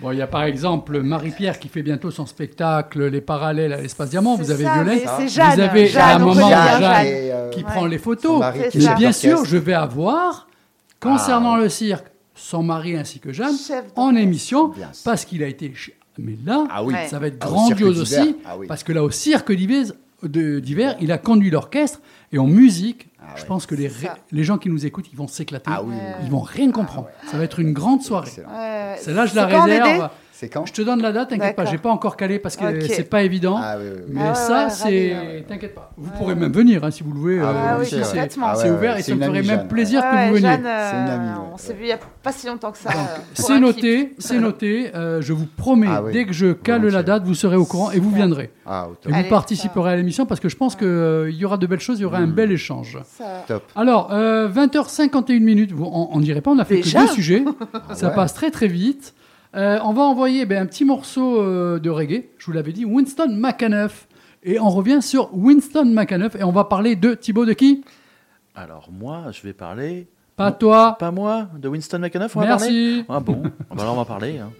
Bon, 0.00 0.12
il 0.12 0.18
y 0.18 0.22
a 0.22 0.26
par 0.26 0.42
exemple 0.44 1.00
Marie-Pierre 1.00 1.58
qui 1.58 1.68
fait 1.68 1.82
bientôt 1.82 2.10
son 2.10 2.26
spectacle 2.26 3.06
Les 3.06 3.22
Parallèles 3.22 3.72
à 3.72 3.80
l'espace 3.80 4.10
Diamant. 4.10 4.36
Vous 4.36 4.50
avez 4.50 4.64
ça, 4.64 4.74
Vous 4.82 5.60
avez 5.60 5.86
Jeanne, 5.86 6.00
à 6.02 6.16
un 6.16 6.18
moment 6.18 6.48
Jeanne 6.50 6.80
Jeanne. 6.80 7.06
et, 7.06 7.32
euh, 7.32 7.50
qui 7.50 7.60
Ouais. 7.60 7.64
prend 7.70 7.86
les 7.86 7.98
photos. 7.98 8.42
bien 8.98 9.12
sûr, 9.12 9.44
je 9.46 9.56
vais 9.56 9.72
avoir, 9.72 10.48
concernant 11.00 11.54
Ah. 11.54 11.60
le 11.60 11.68
cirque, 11.70 12.06
son 12.34 12.62
mari 12.62 12.94
ainsi 12.96 13.20
que 13.20 13.32
Jeanne, 13.32 13.54
en 13.96 14.14
émission, 14.14 14.72
parce 15.04 15.24
qu'il 15.24 15.42
a 15.42 15.46
été... 15.46 15.72
Mais 16.18 16.36
là, 16.44 16.64
Ah 16.70 16.84
oui. 16.84 16.94
Ça 17.08 17.18
va 17.18 17.28
être 17.28 17.38
Ah, 17.40 17.48
au 17.48 17.52
grandiose 17.52 18.00
aussi, 18.00 18.36
Ah 18.44 18.56
oui. 18.58 18.66
parce 18.66 18.82
que 18.82 18.92
là, 18.92 19.02
au 19.02 19.10
cirque 19.10 19.50
d'hiver, 19.52 20.96
il 21.00 21.10
a 21.12 21.16
conduit 21.18 21.50
l'orchestre, 21.50 22.00
et 22.32 22.38
en 22.38 22.46
musique, 22.46 23.08
Ah 23.28 23.32
je 23.36 23.42
ouais. 23.42 23.48
pense 23.48 23.66
que 23.66 23.74
les, 23.74 23.90
les 24.30 24.44
gens 24.44 24.58
qui 24.58 24.68
nous 24.68 24.86
écoutent, 24.86 25.08
ils 25.12 25.16
vont 25.16 25.26
s'éclater. 25.28 25.70
Ah 25.72 25.82
oui. 25.82 25.94
Ils 26.22 26.30
vont 26.30 26.40
rien 26.40 26.70
comprendre. 26.70 27.08
Ça 27.30 27.36
va 27.36 27.44
être 27.44 27.58
une 27.60 27.72
grande 27.72 28.02
soirée. 28.02 28.30
Celle-là, 28.30 29.26
je 29.26 29.34
la 29.34 29.46
réserve. 29.46 30.10
C'est 30.38 30.50
quand 30.50 30.66
Je 30.66 30.72
te 30.74 30.82
donne 30.82 31.00
la 31.00 31.12
date, 31.12 31.30
t'inquiète 31.30 31.56
pas, 31.56 31.64
j'ai 31.64 31.78
pas 31.78 31.88
encore 31.88 32.14
calé 32.14 32.38
parce 32.38 32.56
que 32.56 32.64
Ok. 32.66 32.90
c'est 32.90 33.08
pas 33.08 33.22
évident. 33.22 33.58
Ah 33.58 33.76
oui, 33.78 33.84
oui, 33.90 34.00
oui. 34.06 34.12
Mais 34.16 34.20
Ah 34.22 34.34
ça, 34.34 34.64
ouais, 34.64 34.70
c'est. 34.70 34.86
ouais. 35.14 35.44
T'inquiète 35.48 35.74
pas. 35.74 35.90
Vous 35.96 36.10
Ouais, 36.10 36.16
pourrez 36.18 36.34
même 36.34 36.52
venir 36.52 36.84
hein, 36.84 36.90
si 36.90 37.02
vous 37.02 37.12
le 37.12 37.18
voulez. 37.18 37.38
Ah 37.40 37.44
euh, 37.48 37.76
oui, 37.80 37.88
Ah 37.90 38.04
c'est. 38.04 38.38
Ah 38.42 38.70
ouvert 38.74 38.98
et 38.98 39.02
ça 39.02 39.14
me 39.14 39.20
ferait 39.24 39.32
même 39.32 39.44
Jeanne. 39.44 39.68
plaisir 39.68 40.02
que 40.02 40.14
ouais, 40.14 40.28
vous 40.28 40.34
veniez. 40.34 40.46
Jeanne, 40.46 40.60
C'est 40.62 40.96
une 40.96 41.08
amie, 41.08 41.28
euh, 41.28 41.32
ouais. 41.40 41.48
On 41.54 41.56
s'est 41.56 41.72
vu 41.72 41.78
il 41.84 41.86
n'y 41.86 41.92
a 41.92 41.98
pas 42.22 42.32
si 42.32 42.46
longtemps 42.46 42.70
que 42.70 42.76
ça. 42.76 42.90
Euh, 42.90 42.94
c'est 43.32 43.58
noté, 43.58 44.14
c'est 44.18 44.38
noté. 44.38 44.90
euh, 44.94 45.22
je 45.22 45.32
vous 45.32 45.46
promets, 45.46 45.86
Ah 45.90 46.02
oui, 46.02 46.12
dès 46.12 46.26
que 46.26 46.34
je 46.34 46.52
cale 46.52 46.86
la 46.86 47.02
date, 47.02 47.22
vous 47.24 47.34
serez 47.34 47.56
au 47.56 47.64
courant 47.64 47.90
et 47.92 47.98
vous 47.98 48.10
viendrez. 48.10 48.50
Ah, 48.66 48.88
Et 49.08 49.12
vous 49.12 49.28
participerez 49.30 49.92
à 49.92 49.96
l'émission 49.96 50.26
parce 50.26 50.40
que 50.40 50.50
je 50.50 50.56
pense 50.56 50.76
qu'il 50.76 51.30
y 51.34 51.44
aura 51.46 51.56
de 51.56 51.66
belles 51.66 51.80
choses, 51.80 51.98
il 51.98 52.02
y 52.02 52.04
aura 52.04 52.18
un 52.18 52.26
bel 52.26 52.52
échange. 52.52 52.98
Top. 53.48 53.62
Alors, 53.74 54.12
euh, 54.12 54.48
20h51 54.48 55.40
minutes, 55.40 55.72
Vous- 55.72 55.86
on, 55.90 56.20
dirait 56.20 56.42
pas, 56.42 56.50
on 56.50 56.58
a 56.58 56.66
fait 56.66 56.82
que 56.82 56.92
deux 57.00 57.06
sujets. 57.08 57.42
ça 57.94 58.10
passe 58.10 58.34
très 58.34 58.50
très 58.50 58.68
vite. 58.68 59.14
Euh, 59.56 59.78
on 59.84 59.92
va 59.92 60.02
envoyer 60.02 60.44
ben, 60.44 60.62
un 60.62 60.66
petit 60.66 60.84
morceau 60.84 61.40
euh, 61.40 61.78
de 61.78 61.88
reggae, 61.88 62.28
je 62.38 62.46
vous 62.46 62.52
l'avais 62.52 62.72
dit, 62.72 62.84
Winston 62.84 63.28
McAnuff. 63.30 64.06
Et 64.42 64.60
on 64.60 64.68
revient 64.68 65.00
sur 65.00 65.30
Winston 65.34 65.86
McAnuff 65.86 66.34
et 66.36 66.44
on 66.44 66.52
va 66.52 66.64
parler 66.64 66.94
de 66.94 67.14
Thibaut 67.14 67.46
de 67.46 67.52
qui? 67.52 67.82
Alors 68.54 68.90
moi, 68.92 69.24
je 69.32 69.42
vais 69.42 69.52
parler. 69.52 70.06
Pas 70.36 70.52
toi. 70.52 70.96
Pas 71.00 71.10
moi, 71.10 71.48
de 71.58 71.68
Winston 71.68 71.98
McAnuff, 71.98 72.36
on 72.36 72.40
va 72.40 72.46
parler? 72.58 72.66
Merci. 72.66 73.04
Ah 73.08 73.20
bon? 73.20 73.42
Ah 73.44 73.74
bah 73.74 73.82
Alors 73.82 73.94
on 73.94 73.98
va 73.98 74.04
parler. 74.04 74.38
hein. 74.38 74.50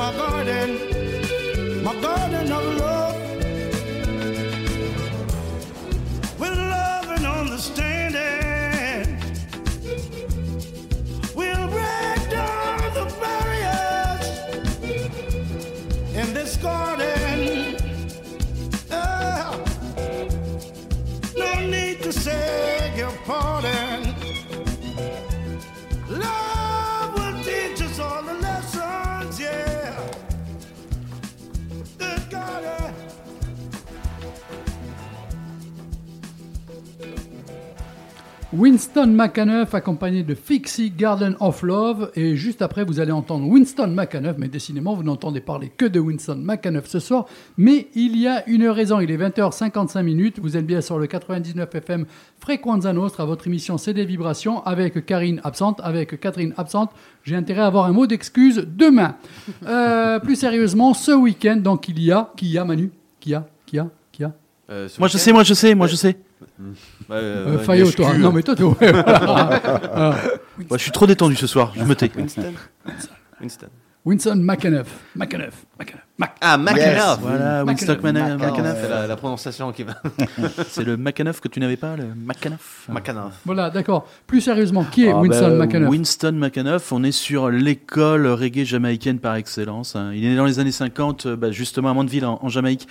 My 0.00 0.10
garden, 0.16 0.70
my 1.84 1.94
garden 2.00 2.52
of 2.52 2.78
love. 2.78 2.89
Winston 38.60 39.06
McAnuff 39.06 39.72
accompagné 39.74 40.22
de 40.22 40.34
Fixie 40.34 40.90
Garden 40.90 41.34
of 41.40 41.62
Love. 41.62 42.10
Et 42.14 42.36
juste 42.36 42.60
après 42.60 42.84
vous 42.84 43.00
allez 43.00 43.10
entendre 43.10 43.48
Winston 43.48 43.86
McAnuff 43.86 44.36
mais 44.36 44.48
décidément 44.48 44.94
vous 44.94 45.02
n'entendez 45.02 45.40
parler 45.40 45.72
que 45.74 45.86
de 45.86 45.98
Winston 45.98 46.42
McAnuff 46.44 46.86
ce 46.86 46.98
soir. 46.98 47.24
Mais 47.56 47.88
il 47.94 48.18
y 48.18 48.28
a 48.28 48.46
une 48.46 48.68
raison 48.68 49.00
il 49.00 49.10
est 49.10 49.16
20h55 49.16 50.02
minutes. 50.02 50.40
Vous 50.42 50.58
êtes 50.58 50.66
bien 50.66 50.82
sur 50.82 50.98
le 50.98 51.06
99 51.06 51.74
FM 51.74 52.04
Frequenza 52.38 52.92
Nostra 52.92 53.24
votre 53.24 53.46
émission 53.46 53.78
CD 53.78 54.04
Vibrations 54.04 54.62
avec 54.66 55.06
Karine 55.06 55.40
absente. 55.42 55.80
Avec 55.82 56.20
Catherine 56.20 56.52
absente 56.58 56.90
j'ai 57.24 57.36
intérêt 57.36 57.62
à 57.62 57.66
avoir 57.66 57.86
un 57.86 57.92
mot 57.92 58.06
d'excuse 58.06 58.66
demain. 58.68 59.16
Euh, 59.66 60.18
plus 60.20 60.36
sérieusement 60.36 60.92
ce 60.92 61.12
week-end 61.12 61.56
donc 61.56 61.88
il 61.88 61.98
y 62.02 62.12
a 62.12 62.30
qui 62.36 62.48
y 62.48 62.58
a 62.58 62.66
Manu? 62.66 62.90
Qui 63.20 63.30
y 63.30 63.34
a 63.34 63.46
qui 63.64 63.76
y 63.76 63.78
a 63.78 63.88
qui 64.12 64.20
y 64.20 64.24
a? 64.26 64.32
Euh, 64.68 64.86
Moi 64.98 65.08
je 65.08 65.16
sais, 65.16 65.32
moi 65.32 65.44
je 65.44 65.54
sais, 65.54 65.74
moi 65.74 65.86
je 65.86 65.96
sais. 65.96 66.18
Euh, 67.10 67.56
Euh, 67.56 67.58
Fayot, 67.58 67.90
toi 67.92 68.16
non 68.16 68.32
mais 68.32 68.42
toi, 68.42 68.54
toi 68.54 68.68
ouais, 68.80 68.92
voilà. 68.92 69.60
Euh, 69.96 70.12
Moi, 70.68 70.78
je 70.78 70.82
suis 70.82 70.92
trop 70.92 71.06
détendu 71.06 71.36
ce 71.36 71.46
soir, 71.46 71.72
je 71.76 71.82
me 71.84 71.94
tais. 71.94 72.10
Winston. 72.16 72.52
Winston. 73.40 73.66
Winston 74.06 74.36
McAnuff 74.36 74.86
McAnuff 75.14 75.66
McAnuff 75.78 76.06
Mac- 76.16 76.36
Ah, 76.40 76.56
McAnuff. 76.56 77.18
Voilà, 77.20 77.64
Winston 77.66 77.98
McAnuff. 78.02 78.78
C'est 78.82 78.88
la, 78.88 79.06
la 79.06 79.16
prononciation 79.16 79.72
qui 79.72 79.82
va. 79.82 80.00
C'est 80.68 80.84
le 80.84 80.96
McAnuff 80.96 81.40
que 81.40 81.48
tu 81.48 81.60
n'avais 81.60 81.76
pas, 81.76 81.96
le 81.96 82.04
McAnuff. 82.16 82.86
McAnuff. 82.88 83.34
Voilà, 83.44 83.68
d'accord. 83.68 84.06
Plus 84.26 84.40
sérieusement, 84.40 84.84
qui 84.84 85.04
est 85.04 85.10
Ah, 85.12 85.18
Winston 85.20 85.58
bah, 85.58 85.66
McAnuff 85.66 85.90
Winston 85.90 86.32
McAnuff, 86.32 86.92
on 86.92 87.02
est 87.04 87.12
sur 87.12 87.50
l'école 87.50 88.26
reggae 88.26 88.64
jamaïcaine 88.64 89.18
par 89.18 89.34
excellence. 89.34 89.96
hein. 89.96 90.12
Il 90.14 90.24
est 90.24 90.28
né 90.30 90.36
dans 90.36 90.46
les 90.46 90.58
années 90.58 90.72
50, 90.72 91.26
euh, 91.26 91.36
bah, 91.36 91.50
justement 91.50 91.90
à 91.90 91.94
Mandeville, 91.94 92.24
en, 92.24 92.38
en 92.42 92.48
Jamaïque. 92.48 92.88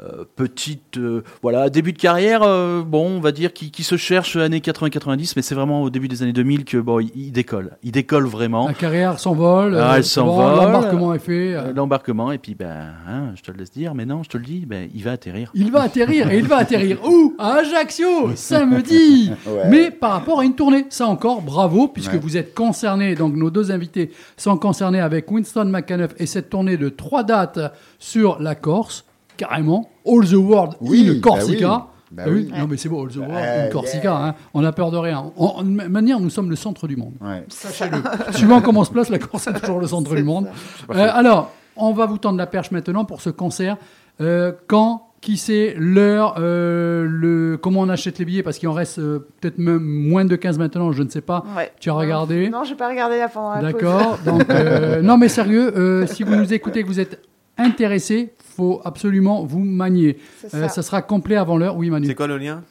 Euh, 0.00 0.24
petite, 0.36 0.98
euh, 0.98 1.22
voilà, 1.40 1.70
début 1.70 1.94
de 1.94 1.98
carrière, 1.98 2.42
euh, 2.42 2.82
bon, 2.82 3.16
on 3.16 3.20
va 3.20 3.32
dire 3.32 3.54
qui, 3.54 3.70
qui 3.70 3.82
se 3.82 3.96
cherche 3.96 4.36
années 4.36 4.58
80-90, 4.60 5.32
mais 5.36 5.42
c'est 5.42 5.54
vraiment 5.54 5.80
au 5.80 5.88
début 5.88 6.06
des 6.06 6.22
années 6.22 6.34
2000 6.34 6.66
que 6.66 6.76
bon, 6.76 7.00
il, 7.00 7.10
il 7.16 7.32
décolle. 7.32 7.78
Il 7.82 7.92
décolle 7.92 8.26
vraiment. 8.26 8.66
La 8.68 8.74
carrière 8.74 9.18
s'envole. 9.18 9.74
Ah, 9.78 9.94
elle 9.96 10.04
s'envole. 10.04 10.56
L'embarquement 10.56 11.14
est 11.14 11.18
fait. 11.18 11.72
L'embarquement, 11.74 12.30
et 12.30 12.36
puis, 12.38 12.54
ben, 12.54 12.88
hein, 13.08 13.32
je 13.36 13.42
te 13.42 13.50
le 13.50 13.56
laisse 13.58 13.70
dire, 13.72 13.94
mais 13.94 14.04
non, 14.04 14.22
je 14.22 14.28
te 14.28 14.36
le 14.36 14.44
dis, 14.44 14.66
ben, 14.66 14.90
il 14.94 15.02
va 15.02 15.12
atterrir. 15.12 15.50
Il 15.54 15.72
va 15.72 15.82
atterrir 15.82 16.30
et 16.30 16.38
il 16.38 16.46
va 16.46 16.58
atterrir 16.58 16.98
où? 17.02 17.34
À 17.38 17.54
Ajaccio, 17.60 18.32
samedi. 18.34 19.30
Ouais. 19.46 19.68
Mais 19.70 19.90
par 19.90 20.10
rapport 20.12 20.40
à 20.40 20.44
une 20.44 20.54
tournée, 20.56 20.86
ça 20.90 21.06
encore, 21.06 21.40
bravo, 21.40 21.88
puisque 21.88 22.12
Ouais. 22.12 22.18
vous 22.18 22.36
êtes 22.36 22.52
concernés. 22.54 23.14
Donc 23.14 23.34
nos 23.34 23.50
deux 23.50 23.70
invités 23.70 24.10
sont 24.36 24.56
concernés 24.58 25.00
avec 25.00 25.30
Winston 25.30 25.66
McAnuff 25.66 26.14
et 26.18 26.26
cette 26.26 26.50
tournée 26.50 26.76
de 26.76 26.88
trois 26.88 27.22
dates 27.22 27.60
sur 27.98 28.40
la 28.42 28.54
Corse, 28.54 29.04
carrément. 29.36 29.88
All 30.06 30.24
the 30.28 30.34
world 30.34 30.74
Oui, 30.80 31.08
in 31.08 31.14
bah 31.14 31.20
Corsica. 31.30 31.76
oui. 31.76 31.82
Bah 32.12 32.22
Ah 32.26 32.30
oui, 32.30 32.48
oui. 32.52 32.58
Non 32.58 32.66
mais 32.68 32.76
c'est 32.76 32.88
beau, 32.88 33.02
All 33.04 33.10
the 33.12 33.16
world 33.16 33.34
Ouais, 33.34 33.66
in 33.66 33.70
Corsica. 33.70 34.02
yeah. 34.04 34.24
hein. 34.28 34.34
On 34.54 34.60
n'a 34.62 34.72
peur 34.72 34.90
de 34.90 34.96
rien. 34.96 35.32
En, 35.36 35.46
en 35.58 35.64
manière, 35.64 36.20
nous 36.20 36.30
sommes 36.30 36.50
le 36.50 36.56
centre 36.56 36.86
du 36.86 36.96
monde. 36.96 37.14
Ouais. 37.20 37.44
Sachez-le. 37.48 37.98
Suivant 38.32 38.60
comment 38.60 38.80
on 38.80 38.84
se 38.84 38.92
place, 38.92 39.08
la 39.10 39.18
Corse 39.18 39.46
est 39.48 39.60
toujours 39.60 39.80
le 39.80 39.86
centre 39.88 40.14
du 40.14 40.22
monde. 40.22 40.46
Euh, 40.90 41.08
alors, 41.12 41.50
on 41.76 41.92
va 41.92 42.06
vous 42.06 42.18
tendre 42.18 42.38
la 42.38 42.46
perche 42.46 42.70
maintenant 42.70 43.04
pour 43.04 43.20
ce 43.20 43.30
concert. 43.30 43.76
Euh, 44.20 44.52
quand 44.68 45.02
qui 45.20 45.36
sait 45.38 45.74
l'heure, 45.76 46.36
euh, 46.38 47.04
le, 47.08 47.56
comment 47.60 47.80
on 47.80 47.88
achète 47.88 48.18
les 48.20 48.24
billets? 48.24 48.42
Parce 48.44 48.58
qu'il 48.58 48.68
en 48.68 48.72
reste 48.74 49.00
euh, 49.00 49.26
peut-être 49.40 49.58
même 49.58 49.82
moins 49.82 50.24
de 50.24 50.36
15 50.36 50.58
maintenant, 50.58 50.92
je 50.92 51.02
ne 51.02 51.08
sais 51.08 51.20
pas. 51.22 51.42
Ouais. 51.56 51.72
Tu 51.80 51.90
as 51.90 51.94
regardé? 51.94 52.48
Non, 52.48 52.62
j'ai 52.62 52.76
pas 52.76 52.88
regardé 52.88 53.18
là 53.18 53.28
pendant 53.28 53.54
la 53.54 53.72
pause. 53.72 53.82
D'accord. 53.82 54.18
Euh, 54.50 55.02
non, 55.02 55.18
mais 55.18 55.28
sérieux, 55.28 55.76
euh, 55.76 56.06
si 56.06 56.22
vous 56.22 56.36
nous 56.36 56.54
écoutez, 56.54 56.82
que 56.82 56.86
vous 56.86 57.00
êtes 57.00 57.20
intéressé, 57.58 58.32
faut 58.56 58.80
absolument 58.84 59.44
vous 59.44 59.60
manier. 59.60 60.18
Euh, 60.54 60.68
ça. 60.68 60.82
sera 60.82 61.02
complet 61.02 61.36
avant 61.36 61.56
l'heure. 61.58 61.76
Oui, 61.76 61.90
Manu. 61.90 62.06
C'est 62.06 62.14
quoi 62.14 62.26
le 62.26 62.38
lien 62.38 62.62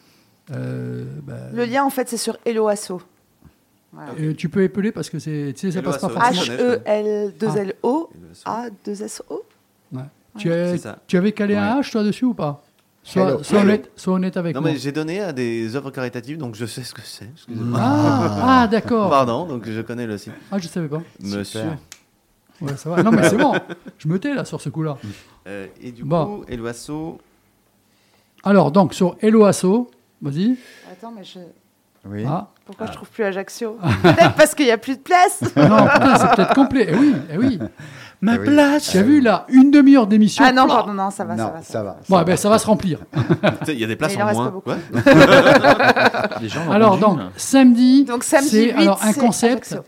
Euh, 0.52 1.06
bah, 1.24 1.34
Le 1.54 1.66
lien, 1.66 1.84
en 1.84 1.90
fait, 1.90 2.08
c'est 2.10 2.18
sur 2.18 2.38
Hello 2.46 2.68
Asso. 2.68 3.02
Voilà. 3.94 4.12
Euh, 4.20 4.34
tu 4.34 4.50
peux 4.50 4.62
épeler 4.64 4.92
parce 4.92 5.10
que 5.10 5.20
c'est, 5.20 5.54
tu 5.56 5.68
sais, 5.68 5.72
ça 5.72 5.82
passe 5.82 6.00
pas 6.00 6.10
forcément. 6.10 6.42
H- 6.42 6.82
H-E-L-2-L-O, 6.86 8.10
Ah. 8.46 8.66
A-2-S-O. 8.66 9.44
Ouais. 9.94 10.02
Tu, 10.38 10.52
as, 10.52 10.72
C'est 10.72 10.78
ça. 10.80 11.00
tu 11.08 11.16
avais 11.18 11.32
calé 11.32 11.56
un 11.56 11.80
H 11.80 11.92
toi 11.92 12.04
dessus 12.04 12.26
ou 12.26 12.34
pas 12.34 12.62
Sois, 13.04 13.40
honnête, 13.54 13.92
sois 13.96 14.16
honnête 14.16 14.36
avec 14.36 14.56
Non, 14.56 14.62
moi. 14.62 14.72
mais 14.72 14.78
j'ai 14.80 14.92
donné 14.92 15.22
à 15.22 15.32
des 15.32 15.76
œuvres 15.76 15.92
caritatives, 15.92 16.40
donc 16.40 16.56
je 16.56 16.66
sais 16.66 16.82
ce 16.84 16.92
que 16.94 17.02
c'est. 17.04 17.30
Excusez-moi. 17.36 17.80
Ah, 17.82 18.62
ah, 18.64 18.68
d'accord. 18.68 19.10
Pardon, 19.12 19.46
donc 19.46 19.70
je 19.70 19.80
connais 19.82 20.08
le 20.08 20.18
site. 20.18 20.34
Ah, 20.52 20.58
je 20.58 20.68
savais 20.68 20.88
pas. 20.88 21.04
Monsieur. 21.22 21.62
Ouais, 22.62 22.76
ça 22.78 22.89
va. 22.89 23.03
Non, 23.03 23.12
mais 23.12 23.28
c'est 23.30 23.38
bon. 23.38 23.53
Je 23.97 24.08
me 24.08 24.20
tais 24.20 24.34
là 24.34 24.45
sur 24.45 24.62
ce 24.62 24.70
coup-là. 24.70 24.97
Euh, 25.47 25.68
et 25.82 25.91
du 25.91 26.03
Bon. 26.03 26.26
coup, 26.39 26.45
Eloasso. 26.47 27.20
Alors, 28.43 28.72
donc, 28.72 28.93
sur 28.93 29.18
Eloasso, 29.22 29.89
vas-y. 30.22 30.56
Attends, 30.91 31.12
mais 31.16 31.24
je... 31.24 31.39
Oui. 32.08 32.24
Ah. 32.28 32.49
pourquoi 32.66 32.86
je 32.86 32.91
trouve 32.91 33.10
plus 33.10 33.24
Ajaccio 33.24 33.80
Peut-être 34.03 34.36
parce 34.38 34.53
qu'il 34.53 34.66
n'y 34.68 34.72
a 34.72 34.78
plus 34.78 34.95
de 34.97 35.01
place. 35.01 35.41
Non, 35.56 35.88
c'est 36.20 36.36
peut-être 36.36 36.53
complet. 36.53 36.88
Eh 36.91 36.95
oui, 36.95 37.16
eh 37.34 37.38
oui. 37.39 37.60
Ma 38.22 38.36
Eh 38.36 38.39
oui. 38.39 38.45
place 38.45 38.91
Tu 38.91 38.97
as 38.99 39.01
vu 39.01 39.22
là, 39.22 39.45
une 39.49 39.72
demi-heure 39.72 40.06
d'émission. 40.06 40.45
Ah 40.47 40.51
non, 40.51 40.68
pardon, 40.68 40.93
non, 40.93 41.10
ça 41.10 41.24
va, 41.26 41.36
non, 41.36 41.45
ça 41.47 41.51
va. 41.51 41.64
ça 41.64 41.84
va. 41.84 41.97
Bon, 42.08 42.22
eh 42.22 42.24
ben, 42.24 42.38
ça 42.38 42.47
va 42.49 42.60
se 42.60 42.68
remplir. 42.68 42.99
Il 43.68 43.80
y 43.80 43.84
a 43.84 43.88
des 43.88 43.95
places 43.95 44.16
en 44.18 44.22
en 44.22 44.26
reste 44.28 44.39
moins. 44.39 44.62
Ouais. 44.68 44.76
Les 46.41 46.49
gens 46.49 46.70
Alors, 46.72 46.97
donc, 46.99 47.20
samedi, 47.38 48.06
Donc 48.06 48.24
samedi 48.24 48.49
c'est 48.49 48.66
8, 48.66 48.72
alors 48.74 49.03
un 49.03 49.14
concept. 49.14 49.64
Ajaccio. 49.72 49.84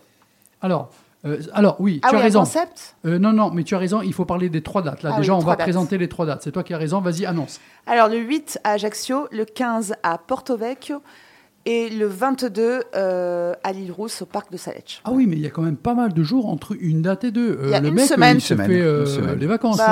Alors, 0.61 0.89
euh, 1.27 1.39
alors 1.53 1.75
oui, 1.79 1.99
Ah 2.03 2.09
tu 2.09 2.15
oui, 2.15 2.21
as 2.21 2.23
raison. 2.23 2.39
concept 2.39 2.95
Euh, 3.05 3.19
non, 3.19 3.33
non, 3.33 3.51
mais 3.51 3.63
tu 3.63 3.75
as 3.75 3.77
raison, 3.77 4.01
il 4.01 4.13
faut 4.13 4.25
parler 4.25 4.49
des 4.49 4.61
trois 4.61 4.81
dates. 4.81 5.03
Là, 5.03 5.11
Ah 5.13 5.17
déjà, 5.19 5.33
oui, 5.33 5.39
on 5.41 5.45
va 5.45 5.51
dates. 5.55 5.61
présenter 5.65 5.97
les 5.97 6.07
trois 6.09 6.25
dates. 6.25 6.41
C'est 6.43 6.51
toi 6.51 6.63
qui 6.63 6.73
as 6.73 6.77
raison, 6.77 7.01
vas-y, 7.01 7.25
annonce. 7.25 7.59
Alors 7.85 8.07
le 8.07 8.17
8 8.17 8.59
à 8.63 8.71
Ajaccio, 8.71 9.27
le 9.31 9.45
15 9.45 9.95
à 10.03 10.17
Porto 10.17 10.57
Vecchio 10.57 11.01
et 11.69 11.89
le 11.89 12.07
22 12.07 12.79
euh, 12.95 13.53
à 13.61 13.73
l'île 13.73 13.91
Rousse 13.91 14.21
au 14.21 14.25
parc 14.25 14.49
de 14.53 14.57
Saletch. 14.57 15.01
Ah 15.03 15.11
oui, 15.11 15.27
mais 15.27 15.35
il 15.35 15.41
y 15.41 15.47
a 15.47 15.49
quand 15.49 15.61
même 15.63 15.75
pas 15.75 15.93
mal 15.93 16.13
de 16.13 16.23
jours 16.23 16.47
entre 16.47 16.75
une 16.79 17.01
date 17.01 17.25
et 17.25 17.31
deux. 17.31 17.57
Euh, 17.59 17.63
Il 17.65 17.69
y 17.71 17.73
a 17.73 17.81
le 17.81 17.89
une 17.89 17.95
mec, 17.95 18.05
euh, 18.05 18.07
semaine. 18.15 18.37
il 18.37 18.41
se 18.41 18.47
semaine, 18.47 18.67
fait 18.67 18.79
euh, 18.81 19.35
les 19.35 19.47
vacances. 19.47 19.77
Bah, 19.77 19.85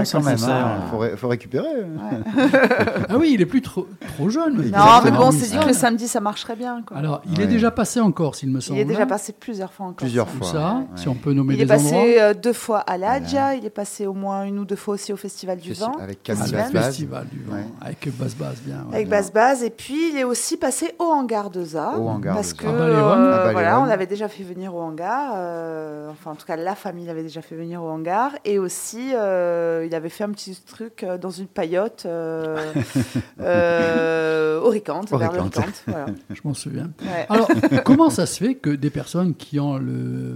hein. 0.00 0.04
Ça 0.04 0.18
quand 0.18 0.24
même, 0.24 0.36
hein, 0.42 0.78
faut, 0.90 0.98
ré- 0.98 1.16
faut 1.16 1.28
récupérer. 1.28 1.68
Ah 3.08 3.18
oui, 3.18 3.30
il 3.34 3.40
est 3.40 3.46
plus 3.46 3.62
trop, 3.62 3.86
trop 4.16 4.28
jeune. 4.30 4.54
Non, 4.56 4.62
Exactement. 4.62 5.00
mais 5.04 5.10
bon, 5.12 5.30
s'est 5.30 5.38
dit 5.46 5.54
ça. 5.56 5.62
que 5.62 5.68
le 5.68 5.74
samedi 5.74 6.08
ça 6.08 6.20
marcherait 6.20 6.56
bien. 6.56 6.82
quoi. 6.86 6.96
Alors, 6.96 7.22
il 7.30 7.40
est 7.40 7.46
déjà 7.46 7.70
passé 7.70 8.00
en 8.00 8.10
Corse, 8.10 8.42
il 8.42 8.50
me 8.50 8.60
semble. 8.60 8.78
il 8.78 8.82
est 8.82 8.86
déjà 8.86 9.02
hein. 9.02 9.06
passé 9.06 9.32
plusieurs 9.38 9.72
fois 9.72 9.86
encore. 9.86 9.96
Plusieurs 9.96 10.26
Tout 10.26 10.38
fois. 10.38 10.46
ça, 10.52 10.74
ouais. 10.78 10.84
si 10.96 11.08
on 11.08 11.14
peut 11.14 11.32
nommer 11.32 11.54
Il 11.54 11.60
est 11.62 11.66
des 11.66 11.72
endroits. 11.72 11.90
passé 12.00 12.16
euh, 12.20 12.34
deux 12.34 12.52
fois 12.52 12.78
à 12.80 12.96
l'Adja, 12.98 13.54
il 13.54 13.64
est 13.66 13.70
passé 13.70 14.06
au 14.06 14.14
moins 14.14 14.44
une 14.44 14.58
ou 14.58 14.64
deux 14.64 14.76
fois 14.76 14.94
aussi 14.94 15.12
au 15.12 15.16
Festival 15.16 15.58
du 15.58 15.72
Vent. 15.74 15.92
avec 16.00 16.18
Ah, 16.28 16.34
Festival. 16.36 17.26
Du 17.30 17.42
vent, 17.44 17.56
avec 17.80 18.08
Basse 18.18 18.34
Basse, 18.34 18.62
bien. 18.64 18.86
Avec 18.92 19.08
Basse 19.08 19.32
Base 19.32 19.62
et 19.62 19.70
puis 19.70 20.10
il 20.12 20.18
est 20.18 20.24
aussi 20.24 20.56
passé 20.56 20.92
au 20.98 21.11
hangar 21.12 21.50
de 21.50 21.64
Ça 21.64 21.98
Au 21.98 22.08
hangar 22.08 22.34
parce 22.34 22.52
de 22.54 22.58
que. 22.58 22.66
À 22.66 22.72
Baléron. 22.72 22.98
euh, 23.10 23.32
À 23.32 23.36
Baléron. 23.38 23.52
voilà 23.52 23.80
on 23.80 23.84
l'avait 23.84 24.06
déjà 24.06 24.28
fait 24.28 24.42
venir 24.42 24.74
au 24.74 24.80
hangar 24.80 25.32
euh, 25.36 26.10
enfin 26.10 26.32
en 26.32 26.34
tout 26.34 26.46
cas 26.46 26.56
la 26.56 26.74
famille 26.74 27.06
l'avait 27.06 27.22
déjà 27.22 27.42
fait 27.42 27.54
venir 27.54 27.82
au 27.82 27.88
hangar 27.88 28.32
et 28.44 28.58
aussi 28.58 29.12
euh, 29.14 29.84
il 29.86 29.94
avait 29.94 30.08
fait 30.08 30.24
un 30.24 30.30
petit 30.30 30.60
truc 30.66 31.04
dans 31.20 31.30
une 31.30 31.46
paillote 31.46 32.06
au 33.40 34.68
Ricante, 34.70 35.12
Au 35.12 35.18
vers 35.18 35.32
le 35.32 35.40
Ricante. 35.40 35.82
Voilà. 35.86 36.06
Je 36.30 36.40
m'en 36.44 36.54
souviens. 36.54 36.90
Ouais. 37.02 37.26
Alors, 37.28 37.48
comment 37.84 38.10
ça 38.10 38.26
se 38.26 38.42
fait 38.42 38.54
que 38.54 38.70
des 38.70 38.90
personnes 38.90 39.34
qui 39.34 39.60
ont 39.60 39.76
le, 39.76 40.34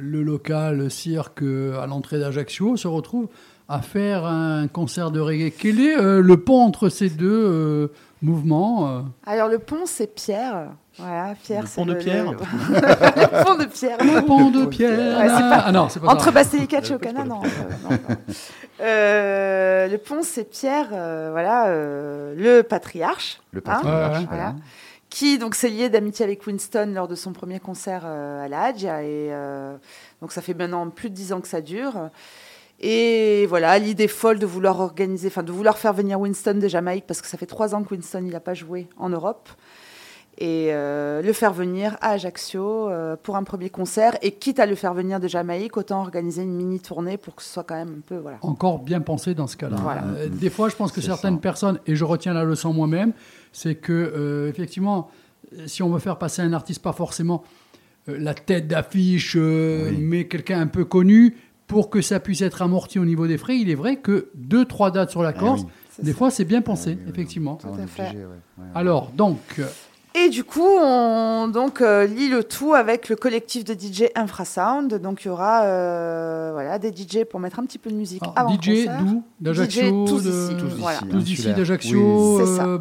le 0.00 0.22
local, 0.22 0.78
le 0.78 0.90
cirque 0.90 1.42
à 1.42 1.86
l'entrée 1.86 2.18
d'Ajaccio 2.18 2.76
se 2.76 2.88
retrouvent 2.88 3.28
à 3.68 3.80
faire 3.80 4.24
un 4.26 4.68
concert 4.68 5.10
de 5.10 5.20
reggae? 5.20 5.52
Quel 5.56 5.80
est 5.80 5.96
le 6.00 6.36
pont 6.36 6.62
entre 6.62 6.88
ces 6.88 7.08
deux 7.10 7.90
euh, 8.24 8.28
euh 8.28 9.02
alors 9.26 9.48
le 9.48 9.58
pont 9.58 9.84
c'est 9.86 10.06
Pierre 10.14 10.68
voilà 10.98 11.34
Pierre 11.42 11.62
Le 11.62 11.68
pont 11.68 11.86
de 11.86 11.94
Pierre 11.94 12.24
le, 12.24 12.30
le 12.36 13.44
pont 13.44 13.54
de 13.56 13.64
Pierre 13.64 13.98
Le 14.00 14.24
pont 14.24 14.50
de 14.50 14.66
Pierre 14.66 15.18
Ouais, 15.18 15.28
c'est 15.28 15.48
pas- 15.48 15.62
Ah 15.66 15.72
non, 15.72 15.88
c'est 15.88 16.00
pas 16.00 16.08
Entre. 16.08 16.30
Basilicate 16.30 16.90
et 16.90 16.94
Ocana, 16.94 17.24
non. 17.24 17.40
euh, 17.42 17.48
non, 17.84 17.90
non. 17.90 18.16
Euh, 18.80 19.88
le 19.88 19.98
pont, 19.98 20.20
c'est 20.22 20.44
Pierre, 20.44 20.88
euh, 20.92 21.28
voilà, 21.30 21.68
euh, 21.68 22.34
le 22.36 22.62
patriarche. 22.62 23.40
Le 23.52 23.60
hein, 23.60 23.62
patriarche, 23.64 24.18
Ouais, 24.20 24.26
voilà. 24.28 24.54
qui 25.08 25.38
donc 25.38 25.54
s'est 25.54 25.68
lié 25.68 25.88
d'amitié 25.88 26.24
avec 26.24 26.46
Winston 26.46 26.92
lors 26.94 27.08
de 27.08 27.14
son 27.14 27.32
premier 27.32 27.60
concert 27.60 28.02
euh, 28.04 28.44
à 28.44 28.48
la 28.48 28.62
Hadja. 28.64 29.02
Et 29.02 29.28
euh, 29.32 29.76
donc 30.20 30.32
ça 30.32 30.42
fait 30.42 30.54
maintenant 30.54 30.88
plus 30.90 31.10
de 31.10 31.14
dix 31.14 31.32
ans 31.32 31.40
que 31.40 31.48
ça 31.48 31.60
dure. 31.60 31.94
Et 32.82 33.46
voilà, 33.46 33.78
l'idée 33.78 34.08
folle 34.08 34.38
de 34.40 34.46
vouloir 34.46 34.80
organiser, 34.80 35.28
enfin 35.28 35.44
de 35.44 35.52
vouloir 35.52 35.78
faire 35.78 35.92
venir 35.92 36.20
Winston 36.20 36.58
de 36.60 36.66
Jamaïque, 36.66 37.04
parce 37.06 37.22
que 37.22 37.28
ça 37.28 37.38
fait 37.38 37.46
trois 37.46 37.74
ans 37.74 37.84
que 37.84 37.94
Winston 37.94 38.22
il 38.26 38.32
n'a 38.32 38.40
pas 38.40 38.54
joué 38.54 38.88
en 38.96 39.08
Europe. 39.08 39.48
Et 40.38 40.68
euh, 40.70 41.20
le 41.22 41.32
faire 41.34 41.52
venir 41.52 41.96
à 42.00 42.12
Ajaccio 42.12 42.88
euh, 42.88 43.16
pour 43.22 43.36
un 43.36 43.44
premier 43.44 43.68
concert. 43.68 44.16
Et 44.22 44.32
quitte 44.32 44.58
à 44.58 44.66
le 44.66 44.74
faire 44.74 44.94
venir 44.94 45.20
de 45.20 45.28
Jamaïque, 45.28 45.76
autant 45.76 46.00
organiser 46.00 46.42
une 46.42 46.54
mini 46.54 46.80
tournée 46.80 47.18
pour 47.18 47.34
que 47.36 47.42
ce 47.42 47.52
soit 47.52 47.64
quand 47.64 47.74
même 47.76 47.96
un 47.98 48.00
peu. 48.00 48.16
Voilà. 48.16 48.38
Encore 48.40 48.78
bien 48.78 49.00
pensé 49.02 49.34
dans 49.34 49.46
ce 49.46 49.56
cas-là. 49.58 49.76
Voilà. 49.80 50.04
Euh, 50.16 50.28
des 50.28 50.48
fois, 50.50 50.70
je 50.70 50.74
pense 50.74 50.90
que 50.90 51.02
certaines 51.02 51.34
ça. 51.34 51.40
personnes, 51.40 51.78
et 51.86 51.94
je 51.94 52.04
retiens 52.04 52.32
la 52.32 52.44
leçon 52.44 52.72
moi-même, 52.72 53.12
c'est 53.52 53.74
que, 53.74 53.92
euh, 53.92 54.48
effectivement, 54.48 55.10
si 55.66 55.82
on 55.82 55.90
veut 55.90 56.00
faire 56.00 56.16
passer 56.18 56.40
un 56.40 56.54
artiste, 56.54 56.82
pas 56.82 56.94
forcément 56.94 57.44
euh, 58.08 58.16
la 58.18 58.32
tête 58.34 58.66
d'affiche, 58.66 59.36
euh, 59.38 59.90
Oui. 59.90 59.98
mais 60.00 60.28
quelqu'un 60.28 60.60
un 60.60 60.66
peu 60.66 60.84
connu, 60.86 61.36
pour 61.72 61.88
que 61.88 62.02
ça 62.02 62.20
puisse 62.20 62.42
être 62.42 62.60
amorti 62.60 62.98
au 62.98 63.04
niveau 63.06 63.26
des 63.26 63.38
frais, 63.38 63.56
il 63.56 63.70
est 63.70 63.74
vrai 63.74 63.96
que 63.96 64.28
deux, 64.34 64.66
trois 64.66 64.90
dates 64.90 65.10
sur 65.10 65.22
la 65.22 65.32
Eh 65.34 65.38
Corse, 65.38 65.62
oui. 65.62 66.04
Des 66.04 66.12
ça. 66.12 66.18
fois, 66.18 66.30
c'est 66.30 66.44
bien 66.44 66.60
pensé, 66.60 66.90
oui, 66.90 66.98
oui. 67.04 67.10
effectivement. 67.10 67.56
Tout 67.56 67.68
à 67.68 67.86
fait. 67.86 68.02
obligé, 68.08 68.18
ouais, 68.26 68.30
ouais. 68.58 68.64
Alors, 68.74 69.10
donc, 69.16 69.38
Et 70.14 70.28
du 70.28 70.44
coup, 70.44 70.60
on 70.66 71.48
donc 71.48 71.80
euh, 71.80 72.04
lit 72.06 72.28
le 72.28 72.44
tout 72.44 72.74
avec 72.74 73.08
le 73.08 73.16
collectif 73.16 73.64
de 73.64 73.72
DJ 73.72 74.04
Infrasound. 74.14 74.94
Donc 75.00 75.24
il 75.24 75.28
y 75.28 75.30
aura 75.30 75.62
euh, 75.64 76.50
voilà 76.52 76.78
des 76.78 76.90
DJ 76.90 77.24
pour 77.24 77.40
mettre 77.40 77.58
un 77.58 77.64
petit 77.64 77.78
peu 77.78 77.88
de 77.90 77.94
musique 77.96 78.22
alors, 78.22 78.34
avant 78.36 78.54
DJ 78.54 78.66
le 78.68 78.74
concert. 78.76 78.98
d'où 79.04 79.22
D'Ajaccio 79.40 79.82
DJ 79.82 80.08
tous 80.08 80.22
de- 80.24 80.30
ici, 80.30 80.56
Tous 80.58 80.78
voilà. 80.78 80.98
ici, 81.18 81.48
hein, 81.48 81.54
d'Ajaccio, 81.56 81.98
Oui. 82.38 82.42
Euh, 82.60 82.78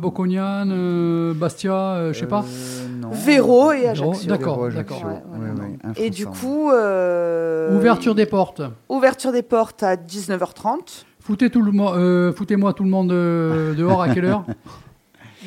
euh, 0.72 1.34
Bastia, 1.34 1.74
euh, 1.74 2.14
je 2.14 2.20
sais 2.20 2.28
pas. 2.28 2.44
Euh. 2.44 3.08
Véro 3.14 3.72
et 3.72 3.82
Véro, 3.82 3.90
Ajaccio. 4.12 4.30
d'accord, 4.30 4.64
Véro, 4.64 4.70
d'accord. 4.76 5.04
Ouais, 5.06 5.94
Et 5.98 6.10
du 6.10 6.26
coup, 6.28 6.70
euh, 6.72 7.78
Ouverture 7.78 8.14
des 8.16 8.26
portes. 8.26 8.62
ouverture 8.90 9.32
des 9.32 9.42
portes 9.42 9.84
à 9.84 9.96
19h30. 9.96 11.06
Foutez 11.22 11.50
tout 11.50 11.62
le 11.62 11.72
mo- 11.72 11.94
euh, 11.94 12.34
foutez-moi 12.34 12.74
tout 12.74 12.84
le 12.84 12.90
monde 12.90 13.10
dehors 13.10 14.02
à 14.02 14.10
quelle 14.10 14.26
heure? 14.26 14.44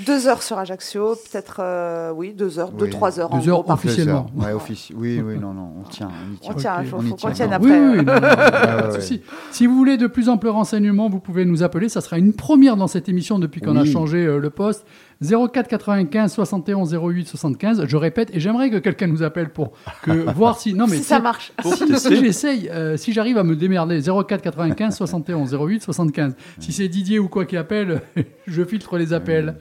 Deux 0.07 0.27
heures 0.27 0.43
sur 0.43 0.59
Ajaccio, 0.59 1.15
peut-être, 1.15 1.59
euh, 1.61 2.11
oui, 2.13 2.33
deux 2.37 2.59
heures, 2.59 2.73
deux, 2.73 2.91
trois 2.91 3.21
heures. 3.21 3.33
en 3.33 3.39
Deux 3.39 3.49
heures 3.49 3.55
gros, 3.59 3.63
par- 3.63 3.77
Deux 3.77 3.89
officiellement. 3.89 4.27
heures. 4.37 4.47
Ouais, 4.47 4.53
offici- 4.53 4.93
Oui, 4.97 5.23
oui, 5.25 5.39
non, 5.39 5.55
non, 5.55 5.71
on 5.81 5.89
tient, 5.89 6.09
on 6.09 6.35
y 6.35 6.39
tient. 6.39 6.51
On 6.51 6.55
tient, 6.57 6.83
il 6.83 6.89
faut, 6.89 6.97
On 6.99 7.03
y 7.03 7.09
faut 7.11 7.15
qu'on 7.15 7.17
tient. 7.19 7.31
tienne 7.31 7.51
Non. 7.51 7.57
après. 7.57 7.69
Oui, 7.71 7.77
euh. 7.77 7.91
oui, 7.99 8.05
non, 8.05 8.13
non, 8.15 8.21
pas 8.21 8.83
de 8.83 8.93
ouais, 8.93 9.01
souci. 9.01 9.23
Si 9.53 9.67
vous 9.69 9.77
voulez 9.77 9.97
de 9.97 10.09
plus 10.09 10.29
amples 10.29 10.49
renseignements, 10.49 11.09
vous 11.09 11.21
pouvez 11.21 11.45
nous 11.45 11.63
appeler. 11.63 11.89
Ça 11.89 12.01
sera 12.01 12.19
une 12.19 12.33
première 12.33 12.77
dans 12.77 12.89
cette 12.89 13.09
émission 13.09 13.39
depuis 13.39 13.61
qu'on 13.61 13.77
a 13.77 13.85
changé 13.85 14.27
euh, 14.27 14.39
le 14.39 14.51
poste. 14.51 14.85
04 15.31 15.69
95 15.69 16.33
71 16.33 16.95
08 16.95 17.29
75. 17.29 17.85
Je 17.87 17.97
répète, 17.97 18.31
et 18.33 18.41
j'aimerais 18.41 18.71
que 18.71 18.77
quelqu'un 18.79 19.07
nous 19.07 19.23
appelle 19.23 19.51
pour 19.51 19.73
que 20.03 20.11
voir 20.35 20.59
si. 20.59 20.75
Non, 20.75 20.87
mais 20.87 20.97
si 20.99 21.03
ça 21.05 21.21
marche. 21.21 21.53
si, 21.63 21.97
si 21.99 22.17
j'essaye, 22.17 22.69
euh, 22.71 22.97
si 22.97 23.13
j'arrive 23.13 23.39
à 23.39 23.45
me 23.45 23.57
démerder, 23.57 24.01
04 24.01 24.43
95 24.43 24.97
71 24.97 25.55
08 25.55 25.83
75. 25.83 26.35
Si 26.59 26.73
c'est 26.73 26.89
Didier 26.89 27.19
ou 27.19 27.29
quoi 27.29 27.45
qui 27.45 27.57
appelle, 27.57 28.03
je 28.47 28.63
filtre 28.65 28.99
les 28.99 29.13
appels. 29.13 29.57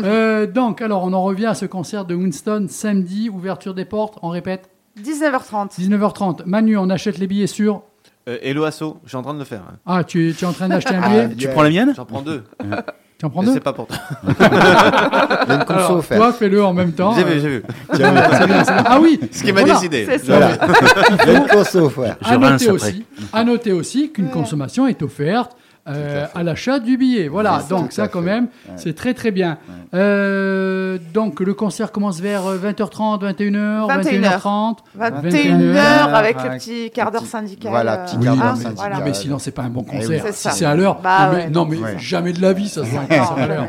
Euh, 0.00 0.46
donc, 0.46 0.82
alors, 0.82 1.04
on 1.04 1.12
en 1.12 1.22
revient 1.22 1.46
à 1.46 1.54
ce 1.54 1.66
concert 1.66 2.04
de 2.04 2.14
Winston 2.14 2.66
samedi, 2.68 3.28
ouverture 3.28 3.74
des 3.74 3.84
portes. 3.84 4.18
On 4.22 4.28
répète, 4.28 4.70
19h30. 5.02 5.78
19h30. 5.80 6.42
Manu, 6.46 6.76
on 6.76 6.90
achète 6.90 7.18
les 7.18 7.26
billets 7.26 7.46
sur. 7.46 7.82
Euh, 8.28 8.36
Eloasso, 8.42 8.98
je 9.04 9.08
suis 9.08 9.16
en 9.16 9.22
train 9.22 9.32
de 9.34 9.38
le 9.38 9.44
faire. 9.44 9.62
Ah, 9.86 10.04
tu, 10.04 10.34
tu 10.36 10.44
es 10.44 10.46
en 10.46 10.52
train 10.52 10.68
d'acheter 10.68 10.94
un 10.94 11.00
Ah, 11.02 11.08
billet 11.08 11.34
Tu 11.36 11.48
prends 11.48 11.62
la 11.62 11.70
mienne 11.70 11.94
J'en 11.96 12.04
prends 12.04 12.20
deux. 12.22 12.44
Tu 13.20 13.26
en 13.26 13.28
prends 13.28 13.42
deux 13.42 13.52
c'est 13.52 13.60
pas 13.60 13.74
pour 13.74 13.86
toi. 13.86 13.98
Il 14.24 14.30
y 14.30 15.52
a 15.52 15.54
une 15.56 15.64
conso 15.64 15.72
Alors, 15.78 15.96
offerte. 15.98 16.18
toi, 16.18 16.32
fais-le 16.32 16.64
en 16.64 16.72
même 16.72 16.92
temps. 16.92 17.12
J'ai 17.14 17.24
vu, 17.24 17.32
j'ai 17.38 17.48
vu. 17.48 17.62
c'est 17.92 17.98
bien, 17.98 18.28
c'est 18.30 18.46
bien. 18.46 18.64
Ah 18.86 18.98
oui 18.98 19.20
Ce 19.30 19.42
qui 19.42 19.52
m'a 19.52 19.60
voilà. 19.60 19.74
décidé. 19.74 20.06
C'est 20.06 20.18
ça. 20.20 20.38
Voilà. 20.38 20.50
Il 21.26 21.30
y 21.30 21.36
a 21.36 21.38
une 21.40 21.46
conso 21.46 21.80
offerte. 21.80 22.18
Je 22.22 22.30
À 22.30 22.38
noter, 22.38 22.70
aussi, 22.70 23.04
à 23.30 23.44
noter 23.44 23.72
aussi 23.72 24.10
qu'une 24.10 24.30
consommation 24.30 24.86
est 24.86 25.02
offerte 25.02 25.54
euh, 25.88 26.26
à 26.34 26.42
l'achat 26.42 26.78
du 26.78 26.96
billet. 26.96 27.28
Voilà, 27.28 27.60
ça, 27.60 27.68
donc 27.74 27.92
ça 27.92 28.04
à 28.04 28.08
quand 28.08 28.20
fait. 28.20 28.26
même, 28.26 28.44
Ouais. 28.68 28.74
c'est 28.76 28.94
très 28.94 29.14
très 29.14 29.30
bien. 29.30 29.58
Euh, 29.94 30.98
donc 31.14 31.40
le 31.40 31.54
concert 31.54 31.90
commence 31.92 32.20
vers 32.20 32.46
euh, 32.46 32.58
20h30, 32.58 33.20
21h, 33.22 33.86
21h. 33.88 34.20
21h30. 34.38 34.76
21h 34.98 35.78
avec 36.14 36.36
le 36.42 36.50
Ouais, 36.50 36.58
petit 36.58 36.90
quart 36.90 37.10
d'heure 37.10 37.24
syndical. 37.26 37.70
voilà, 37.70 38.00
euh, 38.00 38.04
petit 38.06 38.18
quart 38.18 38.36
d'heure 38.36 38.56
syndical. 38.56 38.74
voilà. 38.76 38.98
Non, 38.98 39.04
mais 39.04 39.14
sinon, 39.14 39.38
c'est 39.38 39.50
pas 39.52 39.62
un 39.62 39.70
bon 39.70 39.84
Eh 39.88 39.96
oui. 39.96 40.00
concert. 40.00 40.24
C'est 40.32 40.50
si 40.50 40.56
c'est 40.58 40.64
à 40.64 40.74
l'heure, 40.74 41.00
Bah 41.02 41.26
non, 41.26 41.32
mais, 41.32 41.36
ouais. 41.44 41.50
non, 41.50 41.64
mais 41.66 41.76
Ouais. 41.78 41.98
jamais 41.98 42.32
de 42.32 42.42
la 42.42 42.52
vie, 42.52 42.68
ça 42.68 42.84
se 42.84 42.90
voit 42.90 43.00
un 43.00 43.06
concert 43.06 43.32
à 43.38 43.46
l'heure. 43.46 43.66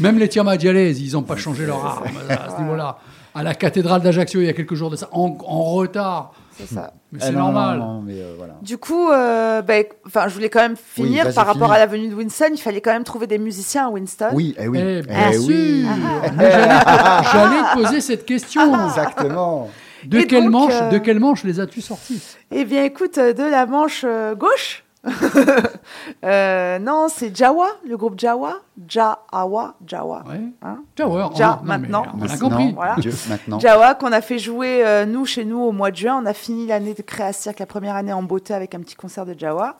Même 0.00 0.18
les 0.18 0.28
Tiamat 0.28 0.56
Dialaise, 0.56 1.00
ils 1.00 1.12
n'ont 1.14 1.22
pas 1.22 1.36
changé 1.36 1.66
leur 1.66 1.84
arme 1.84 2.04
à 2.28 2.50
ce 2.56 2.60
niveau-là. 2.60 2.98
À 3.34 3.42
la 3.42 3.54
cathédrale 3.54 4.00
d'Ajaccio, 4.00 4.40
il 4.40 4.46
y 4.46 4.48
a 4.48 4.52
quelques 4.52 4.74
jours 4.74 4.90
de 4.90 4.96
ça, 4.96 5.08
en, 5.12 5.36
en 5.46 5.62
retard. 5.64 6.32
C'est 6.58 6.72
ça. 6.74 6.92
Mais 7.12 7.18
Eh 7.22 7.26
c'est 7.26 7.32
normal. 7.32 7.78
non, 7.78 7.84
non, 7.94 8.02
mais 8.02 8.14
euh, 8.14 8.34
voilà. 8.36 8.54
Du 8.62 8.78
coup, 8.78 9.10
euh, 9.10 9.60
ben, 9.62 9.84
enfin, 10.06 10.28
je 10.28 10.34
voulais 10.34 10.48
quand 10.50 10.60
même 10.60 10.76
finir 10.76 11.32
par 11.34 11.46
rapport 11.46 11.72
à 11.72 11.78
la 11.78 11.86
venue 11.86 12.08
de 12.08 12.14
Winston. 12.14 12.50
Il 12.52 12.58
fallait 12.60 12.80
quand 12.80 12.92
même 12.92 13.04
trouver 13.04 13.26
des 13.26 13.38
musiciens 13.38 13.86
à 13.86 13.90
Winston. 13.90 14.30
Oui, 14.32 14.54
eh 14.58 14.68
oui. 14.68 14.78
Eh 14.80 14.98
eh 14.98 15.02
bien 15.02 15.30
oui. 15.40 15.84
sûr. 15.84 16.32
Mais 16.36 16.50
J'allais 16.52 17.24
j'allais 17.32 17.62
te 17.62 17.82
poser 17.82 18.00
cette 18.00 18.24
question. 18.24 18.86
Exactement. 18.86 19.68
De 20.04 20.18
Et 20.18 20.26
quelle 20.26 20.44
donc, 20.44 20.52
manche, 20.52 20.72
euh, 20.74 20.90
de 20.90 20.98
quelle 20.98 21.18
manche 21.18 21.44
les 21.44 21.60
as-tu 21.60 21.80
sortis? 21.80 22.20
Eh 22.50 22.64
bien, 22.64 22.84
écoute, 22.84 23.16
euh, 23.18 23.32
de 23.32 23.42
la 23.42 23.64
manche 23.66 24.02
euh, 24.04 24.34
gauche. 24.34 24.83
Euh, 26.24 26.78
non, 26.78 27.08
c'est 27.08 27.36
Jawa, 27.36 27.68
le 27.86 27.96
groupe 27.96 28.18
Jawa. 28.18 28.54
Jawa, 28.88 29.74
Jawa. 29.86 30.24
Ouais. 30.26 30.40
Hein 30.62 30.78
Jawa, 30.96 31.30
on 31.32 31.38
non, 31.38 31.58
maintenant. 31.62 32.02
On 32.14 32.18
a 32.18 32.26
Maintenant, 32.26 32.48
compris. 32.48 32.72
Voilà. 32.72 32.96
Dieu, 32.96 33.12
maintenant. 33.28 33.58
Jawa, 33.60 33.94
qu'on 33.94 34.12
a 34.12 34.20
fait 34.22 34.38
jouer, 34.38 34.84
euh, 34.84 35.04
nous, 35.04 35.26
chez 35.26 35.44
nous, 35.44 35.60
au 35.60 35.72
mois 35.72 35.90
de 35.90 35.96
juin. 35.96 36.18
On 36.22 36.26
a 36.26 36.32
fini 36.32 36.66
l'année 36.66 36.94
de 36.94 37.02
Créa 37.02 37.32
Cirque, 37.32 37.58
la 37.58 37.66
première 37.66 37.94
année 37.96 38.12
en 38.12 38.22
beauté, 38.22 38.54
avec 38.54 38.74
un 38.74 38.80
petit 38.80 38.94
concert 38.96 39.26
de 39.26 39.38
Jawa, 39.38 39.76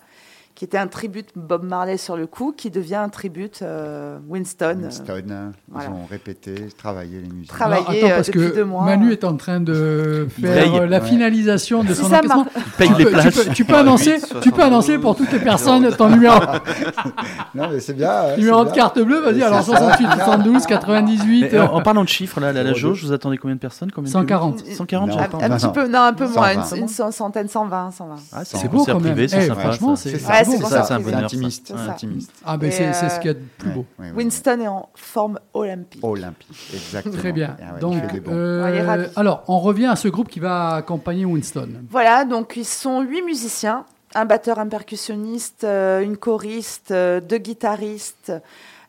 qui 0.54 0.64
était 0.64 0.78
un 0.78 0.86
tribute 0.86 1.30
Bob 1.34 1.64
Marley 1.64 1.96
sur 1.96 2.16
le 2.16 2.26
coup, 2.28 2.52
qui 2.56 2.70
devient 2.70 2.94
un 2.94 3.08
tribute 3.08 3.60
euh, 3.62 4.18
Winston. 4.28 4.78
euh, 4.82 4.84
Winston, 4.84 5.24
euh, 5.30 5.50
voilà. 5.68 5.88
ils 5.88 5.92
ont 5.92 6.06
répété, 6.08 6.54
travaillé 6.78 7.20
les 7.20 7.28
musiques. 7.28 7.48
Travaillé, 7.48 7.82
attends, 8.04 8.06
euh, 8.12 8.14
parce 8.16 8.26
depuis 8.28 8.50
que 8.50 8.54
deux 8.54 8.64
mois. 8.64 8.84
Manu 8.84 9.10
est 9.12 9.24
en 9.24 9.36
train 9.36 9.58
de 9.60 10.28
faire 10.40 10.86
la 10.86 10.98
Ouais. 11.00 11.04
finalisation 11.04 11.82
de 11.82 11.92
son 11.92 12.06
encaissement. 12.12 12.46
paye 12.78 12.88
Tu 12.96 13.04
tu 13.04 13.10
places. 13.10 13.34
peux- 13.44 13.52
Tu 13.52 13.64
peux 13.64 13.74
annoncer, 13.74 14.18
68, 14.20 14.40
tu 14.42 14.52
peux 14.52 14.62
annoncer 14.62 14.98
pour 14.98 15.16
toutes 15.16 15.32
les 15.32 15.40
personnes 15.40 15.90
ton 15.96 16.08
numéro, 16.08 16.38
Non, 17.54 17.68
mais 17.70 17.80
c'est 17.80 17.94
bien. 17.94 18.22
ouais, 18.24 18.36
numéro 18.36 18.60
de 18.64 18.70
bien. 18.70 18.74
carte 18.74 18.98
bleue. 19.00 19.20
Vas-y, 19.20 19.42
alors 19.42 19.58
ça. 19.62 19.76
68, 19.76 20.06
72, 20.24 20.66
98, 20.66 21.40
Mais, 21.52 21.54
euh, 21.58 21.66
en, 21.66 21.82
parlant 21.82 22.04
de 22.04 22.08
chiffres, 22.08 22.40
là, 22.40 22.52
la, 22.52 22.62
la 22.62 22.72
jauge, 22.74 23.04
vous 23.04 23.12
attendez 23.12 23.38
combien 23.38 23.54
de 23.56 23.60
personnes 23.60 23.90
combien 23.90 24.08
de 24.08 24.12
140. 24.12 24.56
publics 24.58 24.76
140, 24.76 25.08
Non. 25.08 25.14
j'avais 25.14 25.26
Un, 25.26 25.28
pas 25.38 25.44
un 25.44 25.48
Non, 25.48 25.56
petit 25.56 25.66
non. 25.66 25.72
peu, 25.72 25.88
non, 25.88 26.00
un 26.00 26.12
peu 26.12 26.28
moins, 26.28 26.62
120. 26.64 26.76
une, 26.76 26.88
centaine, 27.12 27.48
120, 27.48 27.90
120. 27.92 28.14
Ah, 28.32 28.44
C'est 28.44 28.68
beau 28.70 28.84
quand 28.84 28.94
même. 28.94 29.12
privé, 29.12 29.28
c'est 29.28 29.38
Eh, 29.44 29.46
sympa. 29.48 29.60
franchement, 29.60 29.96
C'est 29.96 30.18
Ouais, 30.48 30.56
c'est 30.56 30.64
ça, 30.64 30.84
c'est 30.84 30.94
un 30.94 31.00
bonheur. 31.00 31.24
intimiste. 31.24 31.68
ça. 31.68 31.92
intimiste. 31.92 32.32
Ah, 32.44 32.56
ben 32.56 32.68
Et, 32.68 32.70
c'est 32.70 32.92
c'est 32.92 33.06
euh, 33.06 33.08
ce 33.08 33.16
qu'il 33.20 33.26
y 33.26 33.30
a 33.30 33.34
de 33.34 33.44
plus 33.58 33.70
beau. 33.70 33.86
Ouais, 33.98 34.06
ouais, 34.06 34.10
ouais. 34.12 34.16
Winston 34.16 34.60
est 34.60 34.68
en 34.68 34.88
forme 34.94 35.38
olympique. 35.52 36.04
Olympique, 36.04 36.70
exactement. 36.72 37.16
Très 37.16 37.32
bien. 37.32 37.56
Ah 37.60 37.74
ouais, 37.74 37.80
Donc, 37.80 38.02
euh, 38.28 39.08
alors, 39.16 39.44
on 39.48 39.58
revient 39.60 39.86
à 39.86 39.96
ce 39.96 40.08
groupe 40.08 40.28
qui 40.28 40.40
va 40.40 40.74
accompagner 40.76 41.24
Winston. 41.24 41.68
Voilà, 41.90 42.24
donc 42.24 42.54
ils 42.56 42.64
sont 42.64 43.02
huit 43.02 43.22
musiciens, 43.22 43.84
un 44.14 44.24
batteur, 44.24 44.58
un 44.58 44.68
percussionniste, 44.68 45.64
euh, 45.64 46.00
une 46.00 46.16
choriste, 46.16 46.90
euh, 46.90 47.20
deux 47.20 47.38
guitaristes, 47.38 48.32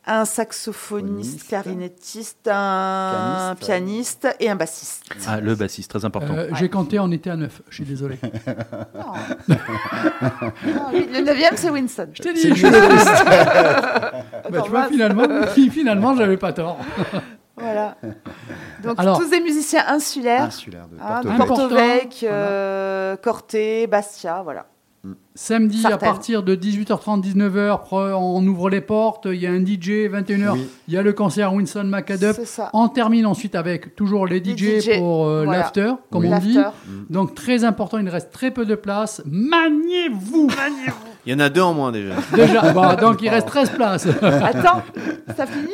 un 0.07 0.25
saxophoniste, 0.25 1.29
Phoniste. 1.31 1.47
clarinettiste, 1.47 2.47
un 2.51 3.55
Pianiste. 3.59 4.21
pianiste 4.21 4.37
et 4.39 4.49
un 4.49 4.55
bassiste. 4.55 5.03
Ah, 5.27 5.39
le 5.39 5.55
bassiste, 5.55 5.89
très 5.89 6.05
important. 6.05 6.35
Euh, 6.35 6.49
J'ai 6.53 6.69
compté, 6.69 6.99
on 6.99 7.11
était 7.11 7.29
à 7.31 7.35
9. 7.35 7.61
Je 7.69 7.75
suis 7.75 7.85
désolé. 7.85 8.19
Non. 9.47 9.55
Non, 10.65 10.89
oui, 10.93 11.07
le 11.11 11.21
neuvième, 11.21 11.55
c'est 11.55 11.69
Winston. 11.69 12.09
Je 12.13 12.21
t'ai 12.21 12.33
dit, 12.33 12.55
je. 12.55 12.67
Bah, 14.49 14.61
tu 14.63 14.69
vois, 14.69 14.81
mince. 14.81 14.91
finalement, 14.91 15.23
finalement 15.71 16.15
j'avais 16.15 16.37
pas 16.37 16.53
tort. 16.53 16.77
Voilà. 17.57 17.95
Donc 18.83 18.99
Alors- 18.99 19.17
tous 19.17 19.29
des 19.29 19.39
musiciens 19.39 19.85
insulaires. 19.87 20.43
Insulaire 20.43 20.87
de 20.89 20.97
hein, 20.99 21.21
Porto. 21.21 21.29
Important, 21.29 21.55
Porto 21.69 21.75
Vecchio, 21.75 22.27
euh, 22.29 23.15
Corté, 23.15 23.87
Bastia, 23.87 24.41
voilà. 24.43 24.65
Samedi, 25.35 25.85
à 25.85 25.97
partir 25.97 26.43
de 26.43 26.55
18h30, 26.55 27.21
19h, 27.21 27.83
pre- 27.87 28.13
on 28.13 28.45
ouvre 28.47 28.69
les 28.69 28.79
portes. 28.81 29.27
Il 29.31 29.35
y 29.39 29.45
a 29.47 29.51
un 29.51 29.59
DJ, 29.65 30.09
21h. 30.09 30.53
Oui. 30.53 30.67
Il 30.87 30.93
y 30.93 30.97
a 30.97 31.01
le 31.01 31.11
concert 31.13 31.53
Winston 31.53 31.83
McAdup. 31.83 32.37
On 32.73 32.87
termine 32.87 33.25
ensuite 33.25 33.55
avec 33.55 33.95
toujours 33.95 34.25
les 34.27 34.39
Les 34.39 34.55
DJ, 34.57 34.97
pour 34.99 35.25
euh, 35.27 35.43
voilà. 35.43 35.59
l'after, 35.59 35.91
comme 36.11 36.23
Oui. 36.23 36.29
on 36.33 36.39
dit. 36.39 36.53
L'after. 36.53 36.77
Donc 37.09 37.35
très 37.35 37.63
important, 37.65 37.97
il 37.97 38.07
reste 38.09 38.31
très 38.31 38.51
peu 38.51 38.65
de 38.65 38.75
place. 38.75 39.21
Maniez-vous 39.25 40.47
Il 41.25 41.33
y 41.33 41.35
en 41.35 41.39
a 41.39 41.49
deux 41.49 41.61
en 41.61 41.73
moins 41.73 41.91
déjà. 41.91 42.13
Déjà, 42.35 42.71
bon, 42.71 42.93
donc 42.95 43.21
il 43.21 43.29
reste 43.29 43.47
13 43.47 43.69
places. 43.71 44.07
Attends, 44.21 44.83
ça 45.35 45.45
finit 45.47 45.73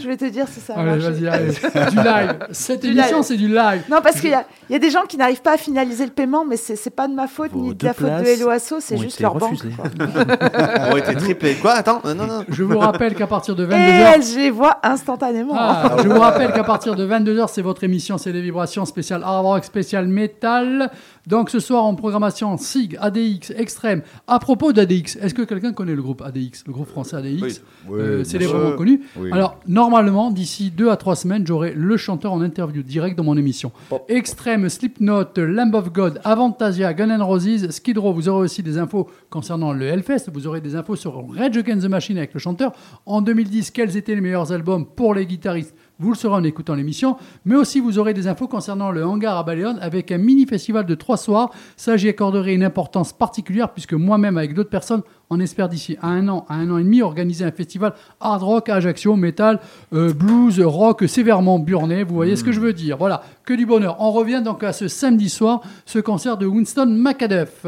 Je 0.00 0.08
vais 0.08 0.16
te 0.16 0.24
dire 0.24 0.46
si 0.48 0.58
ça 0.60 0.74
a 0.74 0.80
Allez, 0.80 0.90
marché. 1.02 1.10
vas-y, 1.10 1.28
allez. 1.28 1.90
Du 1.90 1.96
live. 1.96 2.38
Cette 2.50 2.80
Du 2.82 2.88
émission, 2.90 3.22
c'est 3.22 3.36
du 3.36 3.46
live. 3.48 3.82
Non, 3.90 3.98
parce 4.02 4.20
qu'il 4.20 4.30
y, 4.30 4.34
a- 4.34 4.44
il 4.68 4.72
y 4.72 4.76
a 4.76 4.78
des 4.80 4.90
gens 4.90 5.02
qui 5.08 5.16
n'arrivent 5.16 5.42
pas 5.42 5.54
à 5.54 5.56
finaliser 5.56 6.04
le 6.04 6.10
paiement, 6.10 6.44
mais 6.44 6.56
c'est 6.56 6.74
c'est 6.76 6.90
pas 6.90 7.06
de 7.06 7.14
ma 7.14 7.28
faute 7.28 7.52
Vos 7.52 7.60
ni 7.68 7.74
de 7.74 7.84
la 7.86 7.94
faute 7.94 8.06
de 8.08 8.42
LOASO, 8.42 8.78
c'est 8.80 8.96
ont 8.96 9.00
juste 9.00 9.20
leur 9.20 9.34
banque. 9.36 9.58
quoi. 9.76 9.84
On 10.92 10.96
été 10.96 11.14
triplés. 11.14 11.54
Quoi 11.54 11.72
Attends, 11.74 12.00
euh, 12.04 12.14
non, 12.14 12.26
non. 12.26 12.44
Je 12.48 12.62
vous 12.64 12.78
rappelle 12.78 13.14
qu'à 13.14 13.26
partir 13.28 13.54
de 13.54 13.64
Et 13.64 13.68
22h, 13.68 14.12
elles, 14.14 14.22
je 14.22 14.38
les 14.38 14.50
vois 14.50 14.78
instantanément. 14.82 15.54
Ah, 15.56 15.96
je 16.02 16.08
vous 16.08 16.18
rappelle 16.18 16.52
qu'à 16.52 16.64
partir 16.64 16.96
de 16.96 17.06
22h, 17.06 17.46
c'est 17.48 17.62
votre 17.62 17.84
émission, 17.84 18.18
c'est 18.18 18.32
les 18.32 18.42
vibrations 18.42 18.84
spéciales 18.84 19.22
hard 19.24 19.44
rock, 19.46 19.64
spécial 19.64 20.06
metal. 20.08 20.90
Donc 21.28 21.50
ce 21.50 21.60
soir 21.60 21.84
en 21.84 21.94
programmation 21.94 22.56
SIG, 22.56 22.96
ADX, 22.98 23.50
Extrême. 23.54 24.00
À 24.26 24.38
propos 24.38 24.72
d'ADX, 24.72 25.16
est-ce 25.20 25.34
que 25.34 25.42
quelqu'un 25.42 25.74
connaît 25.74 25.94
le 25.94 26.00
groupe 26.00 26.22
ADX, 26.22 26.64
le 26.66 26.72
groupe 26.72 26.88
français 26.88 27.16
ADX 27.16 27.42
Oui. 27.42 27.52
Oui, 27.88 28.00
Euh, 28.00 28.14
bien 28.16 28.24
célèbrement 28.24 28.72
connu. 28.76 29.02
Oui. 29.18 29.30
Alors, 29.30 29.58
normalement, 29.66 30.30
d'ici 30.30 30.70
deux 30.70 30.88
à 30.88 30.96
trois 30.96 31.16
semaines, 31.16 31.46
j'aurai 31.46 31.74
le 31.74 31.98
chanteur 31.98 32.32
en 32.32 32.40
interview 32.40 32.82
direct 32.82 33.14
dans 33.18 33.24
mon 33.24 33.36
émission. 33.36 33.72
Extrême, 34.08 34.70
Slipknot, 34.70 35.24
Lamb 35.36 35.74
of 35.74 35.92
God, 35.92 36.18
Avantasia, 36.24 36.94
Gun 36.94 37.10
N' 37.10 37.20
Roses, 37.20 37.70
Skid 37.72 37.98
Row. 37.98 38.14
Vous 38.14 38.30
aurez 38.30 38.44
aussi 38.44 38.62
des 38.62 38.78
infos 38.78 39.06
concernant 39.28 39.74
le 39.74 39.84
Hellfest. 39.84 40.30
Vous 40.32 40.46
aurez 40.46 40.62
des 40.62 40.76
infos 40.76 40.96
sur 40.96 41.14
Rage 41.36 41.58
Against 41.58 41.82
the 41.86 41.90
Machine 41.90 42.16
avec 42.16 42.32
le 42.32 42.40
chanteur. 42.40 42.72
En 43.04 43.20
2010, 43.20 43.70
quels 43.70 43.98
étaient 43.98 44.14
les 44.14 44.22
meilleurs 44.22 44.50
albums 44.50 44.86
pour 44.86 45.14
les 45.14 45.26
guitaristes 45.26 45.74
vous 46.00 46.10
le 46.10 46.16
saurez 46.16 46.36
en 46.36 46.44
écoutant 46.44 46.74
l'émission, 46.74 47.16
mais 47.44 47.56
aussi 47.56 47.80
vous 47.80 47.98
aurez 47.98 48.14
des 48.14 48.28
infos 48.28 48.46
concernant 48.46 48.90
le 48.92 49.04
hangar 49.04 49.36
à 49.36 49.42
Baléon 49.42 49.76
avec 49.80 50.12
un 50.12 50.18
mini 50.18 50.46
festival 50.46 50.86
de 50.86 50.94
trois 50.94 51.16
soirs. 51.16 51.50
Ça, 51.76 51.96
j'y 51.96 52.08
accorderai 52.08 52.54
une 52.54 52.62
importance 52.62 53.12
particulière 53.12 53.70
puisque 53.70 53.94
moi-même, 53.94 54.38
avec 54.38 54.54
d'autres 54.54 54.70
personnes, 54.70 55.02
on 55.28 55.40
espère 55.40 55.68
d'ici 55.68 55.98
à 56.00 56.06
un 56.08 56.28
an, 56.28 56.46
à 56.48 56.54
un 56.54 56.70
an 56.70 56.78
et 56.78 56.84
demi, 56.84 57.02
organiser 57.02 57.44
un 57.44 57.50
festival 57.50 57.94
hard 58.20 58.42
rock 58.42 58.68
à 58.68 58.76
Ajaccio, 58.76 59.16
metal, 59.16 59.58
euh, 59.92 60.12
blues, 60.12 60.60
rock 60.60 61.04
sévèrement 61.08 61.58
burné. 61.58 62.04
Vous 62.04 62.14
voyez 62.14 62.36
ce 62.36 62.44
que 62.44 62.52
je 62.52 62.60
veux 62.60 62.72
dire. 62.72 62.96
Voilà, 62.96 63.22
que 63.44 63.54
du 63.54 63.66
bonheur. 63.66 63.96
On 63.98 64.12
revient 64.12 64.40
donc 64.44 64.62
à 64.62 64.72
ce 64.72 64.86
samedi 64.86 65.28
soir, 65.28 65.62
ce 65.84 65.98
concert 65.98 66.36
de 66.36 66.46
Winston 66.46 66.86
McAduff. 66.86 67.66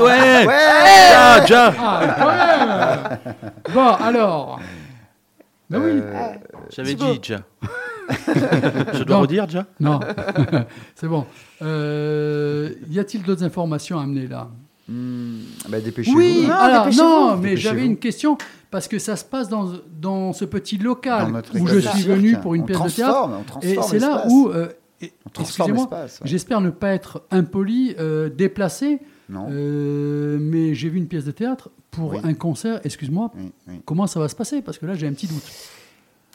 Ouais, 0.00 0.46
Ouais 0.46 0.46
Ja, 0.46 1.46
Ja 1.46 1.74
Ah, 1.78 2.00
quand 2.18 2.26
même 3.36 3.74
Bon, 3.74 3.88
alors. 4.04 4.60
Ben 5.70 5.80
oui. 5.80 5.90
Euh, 6.02 6.32
J'avais 6.70 6.94
Thibaut. 6.94 7.14
dit 7.14 7.30
Ja. 7.30 7.40
Je 8.94 9.04
dois 9.04 9.16
Non. 9.16 9.22
redire 9.22 9.48
Ja 9.48 9.66
Non, 9.78 10.00
c'est 10.96 11.06
bon. 11.08 11.24
Euh, 11.62 12.70
y 12.90 12.98
a-t-il 12.98 13.22
d'autres 13.22 13.44
informations 13.44 13.98
à 13.98 14.02
amener 14.02 14.26
là? 14.26 14.48
Hmm, 14.88 15.38
bah, 15.68 15.78
dépêchez-vous. 15.80 16.16
Oui, 16.18 16.46
Non, 16.48 16.54
alors, 16.54 16.84
dépêchez-vous. 16.86 17.08
non, 17.08 17.36
mais 17.36 17.56
j'avais 17.56 17.86
une 17.86 17.96
question 17.98 18.36
parce 18.72 18.88
que 18.88 18.98
ça 18.98 19.14
se 19.14 19.24
passe 19.24 19.48
dans, 19.48 19.70
dans 20.00 20.32
ce 20.32 20.44
petit 20.44 20.78
local 20.78 21.32
où 21.54 21.66
je 21.68 21.78
suis 21.78 21.98
cirque, 22.02 22.08
venu 22.16 22.36
pour 22.38 22.54
une 22.54 22.62
on 22.62 22.66
pièce 22.66 22.78
de 22.82 22.88
théâtre. 22.88 23.12
transforme, 23.12 23.44
on 23.54 23.60
Et 23.60 23.78
c'est 23.82 23.98
là 24.00 24.24
où, 24.28 24.48
euh, 24.48 24.68
et- 25.00 25.12
On 25.26 25.30
transforme 25.30 25.70
excusez-moi, 25.70 25.88
l'espace, 26.02 26.20
ouais. 26.20 26.28
j'espère 26.28 26.60
ne 26.60 26.70
pas 26.70 26.88
être 26.90 27.22
impoli, 27.30 27.94
euh, 28.00 28.28
déplacé, 28.28 28.98
Non. 29.30 29.46
euh, 29.50 30.38
mais 30.40 30.74
j'ai 30.74 30.88
vu 30.88 30.98
une 30.98 31.06
pièce 31.06 31.24
de 31.24 31.30
théâtre 31.30 31.70
pour 31.90 32.10
Oui. 32.12 32.18
un 32.22 32.34
concert. 32.34 32.80
Excuse-moi, 32.84 33.30
Oui, 33.36 33.52
oui. 33.68 33.74
comment 33.84 34.06
ça 34.06 34.20
va 34.20 34.28
se 34.28 34.34
passer? 34.36 34.60
Parce 34.60 34.78
que 34.78 34.86
là, 34.86 34.94
j'ai 34.94 35.06
un 35.06 35.12
petit 35.12 35.26
doute. 35.28 35.42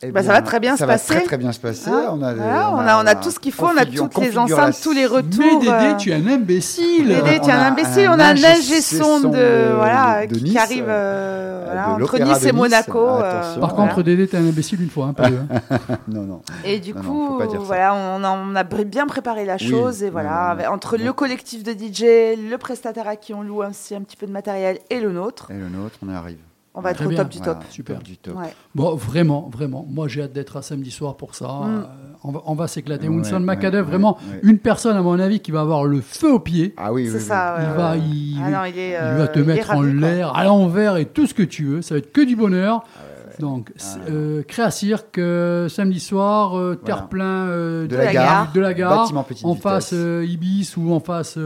Eh 0.07 0.11
Bah, 0.11 0.23
ça 0.23 0.33
va 0.33 0.41
très 0.41 0.59
bien 0.59 0.73
ça 0.73 0.79
se 0.79 0.85
va 0.85 0.93
passer. 0.93 1.13
très 1.15 1.23
très 1.23 1.37
bien 1.37 1.51
se 1.51 1.59
passer. 1.59 1.89
Hein 1.89 2.09
on, 2.11 2.21
a, 2.21 2.33
Voilà, 2.33 2.71
on, 2.73 2.77
a, 2.79 3.03
on 3.03 3.07
a 3.07 3.15
tout 3.15 3.31
ce 3.31 3.39
qu'il 3.39 3.51
faut, 3.51 3.65
on 3.67 3.77
a 3.77 3.85
toutes 3.85 4.17
les 4.19 4.37
enceintes, 4.37 4.79
tous 4.81 4.91
les 4.93 5.05
retours. 5.05 5.29
mais 5.39 5.55
Dédé, 5.59 5.69
euh, 5.71 5.95
tu 5.95 6.11
es 6.11 6.13
un 6.13 6.27
imbécile 6.27 7.07
Dédé, 7.07 7.21
On 7.21 7.43
tu 7.43 7.49
es 7.49 7.53
un 7.53 7.57
a 7.59 7.67
imbécile, 7.67 8.07
un 8.07 8.15
on 8.15 8.19
a 8.19 8.25
un 8.25 8.43
ingé 8.43 8.81
son 8.81 9.19
de, 9.29 9.73
voilà, 9.75 10.27
de 10.27 10.35
qui 10.35 10.57
arrive 10.57 10.85
euh, 10.87 10.89
euh, 10.89 11.61
voilà, 11.65 11.97
de 11.97 12.03
entre 12.03 12.19
Nice 12.19 12.43
et 12.43 12.45
Nice. 12.45 12.53
Monaco. 12.53 13.05
Ah, 13.07 13.23
euh. 13.23 13.59
Par 13.59 13.73
voilà. 13.75 13.89
contre, 13.89 14.03
Dédé, 14.03 14.27
t'es 14.27 14.37
un 14.37 14.47
imbécile 14.47 14.81
une 14.81 14.89
fois, 14.89 15.07
hein, 15.07 15.13
pas 15.13 15.29
deux. 15.29 15.39
hein. 15.71 15.77
Non, 16.07 16.21
non. 16.21 16.41
Et 16.63 16.79
du 16.79 16.93
Non, 16.93 17.01
coup, 17.01 17.39
voilà, 17.59 17.93
on 17.95 18.23
a, 18.23 18.29
on 18.29 18.55
a 18.55 18.63
br- 18.63 18.83
bien 18.85 19.07
préparé 19.07 19.45
la 19.45 19.55
Oui, 19.59 19.69
chose 19.69 20.03
et 20.03 20.09
voilà, 20.09 20.55
entre 20.71 20.97
le 20.97 21.11
collectif 21.13 21.63
de 21.63 21.71
DJ, 21.71 22.37
le 22.49 22.55
prestataire 22.57 23.07
à 23.07 23.15
qui 23.15 23.33
on 23.33 23.41
loue 23.41 23.63
aussi 23.63 23.95
un 23.95 24.01
petit 24.01 24.17
peu 24.17 24.27
de 24.27 24.31
matériel 24.31 24.79
et 24.89 24.99
le 24.99 25.11
nôtre, 25.11 25.49
Et 25.51 25.55
le 25.55 25.67
nôtre, 25.69 25.95
on 26.05 26.11
y 26.11 26.15
arrive. 26.15 26.37
On 26.75 26.81
va 26.81 26.91
être 26.91 26.97
Très 26.97 27.05
au 27.05 27.09
bien. 27.09 27.17
top 27.19 27.29
du 27.29 27.37
Voilà, 27.39 27.53
top. 27.55 27.63
Super. 27.69 27.99
Du 27.99 28.17
top. 28.17 28.35
Ouais. 28.37 28.53
Bon, 28.75 28.95
vraiment, 28.95 29.49
vraiment. 29.51 29.85
Moi, 29.89 30.07
j'ai 30.07 30.23
hâte 30.23 30.33
d'être 30.33 30.57
à 30.57 30.61
samedi 30.61 30.91
soir 30.91 31.15
pour 31.17 31.33
ça. 31.35 31.47
Mm. 31.47 31.67
Euh, 31.67 31.81
on 32.23 32.31
va, 32.31 32.41
on 32.45 32.53
va 32.55 32.67
s'éclater. 32.67 33.07
Ouais, 33.07 33.15
Winston 33.15 33.45
ouais, 33.47 33.81
vraiment, 33.81 34.17
ouais. 34.31 34.39
une 34.43 34.59
personne, 34.59 34.97
à 34.97 35.01
mon 35.01 35.19
avis, 35.19 35.39
qui 35.39 35.51
va 35.51 35.61
avoir 35.61 35.85
le 35.85 36.01
feu 36.01 36.33
au 36.33 36.39
pied. 36.39 36.73
Ah 36.77 36.91
oui, 36.93 37.03
oui, 37.03 37.09
C'est 37.09 37.17
oui. 37.17 37.23
ça. 37.23 37.55
Il 37.59 37.77
va, 37.77 37.91
ouais. 37.91 37.99
il, 37.99 38.41
Ah 38.43 38.49
non, 38.51 38.65
il 38.65 38.77
est. 38.79 38.91
il 38.91 39.17
va 39.17 39.27
te 39.27 39.39
il 39.39 39.45
mettre 39.45 39.71
en 39.71 39.81
l'air, 39.81 40.35
à 40.35 40.43
l'envers 40.43 40.97
et 40.97 41.05
tout 41.05 41.27
ce 41.27 41.33
que 41.33 41.43
tu 41.43 41.65
veux. 41.65 41.81
Ça 41.81 41.95
va 41.95 41.99
être 41.99 42.11
que 42.11 42.21
du 42.21 42.35
bonheur. 42.35 42.83
Ah 42.97 43.01
Donc, 43.39 43.71
c'est, 43.75 43.99
euh, 44.09 44.43
Créa 44.43 44.71
Cirque, 44.71 45.17
euh, 45.17 45.67
samedi 45.67 45.99
soir, 45.99 46.57
euh, 46.57 46.75
terre-plein 46.75 47.47
euh, 47.47 47.85
De 47.87 47.95
la 47.97 48.13
gare. 48.13 48.51
de 48.53 48.59
la 48.61 48.73
gare, 48.73 49.01
Bâtiment 49.03 49.23
petite 49.23 49.45
en 49.45 49.49
vitesse. 49.49 49.63
face 49.63 49.89
euh, 49.93 50.25
Ibis 50.25 50.73
ou 50.77 50.93
en 50.93 50.99
face. 51.01 51.37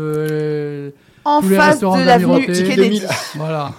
En 1.30 1.42
tous 1.42 1.56
face 1.56 1.80
de 1.80 2.06
l'avenue. 2.06 2.46
Kennedy. 2.46 3.04
voilà. 3.36 3.72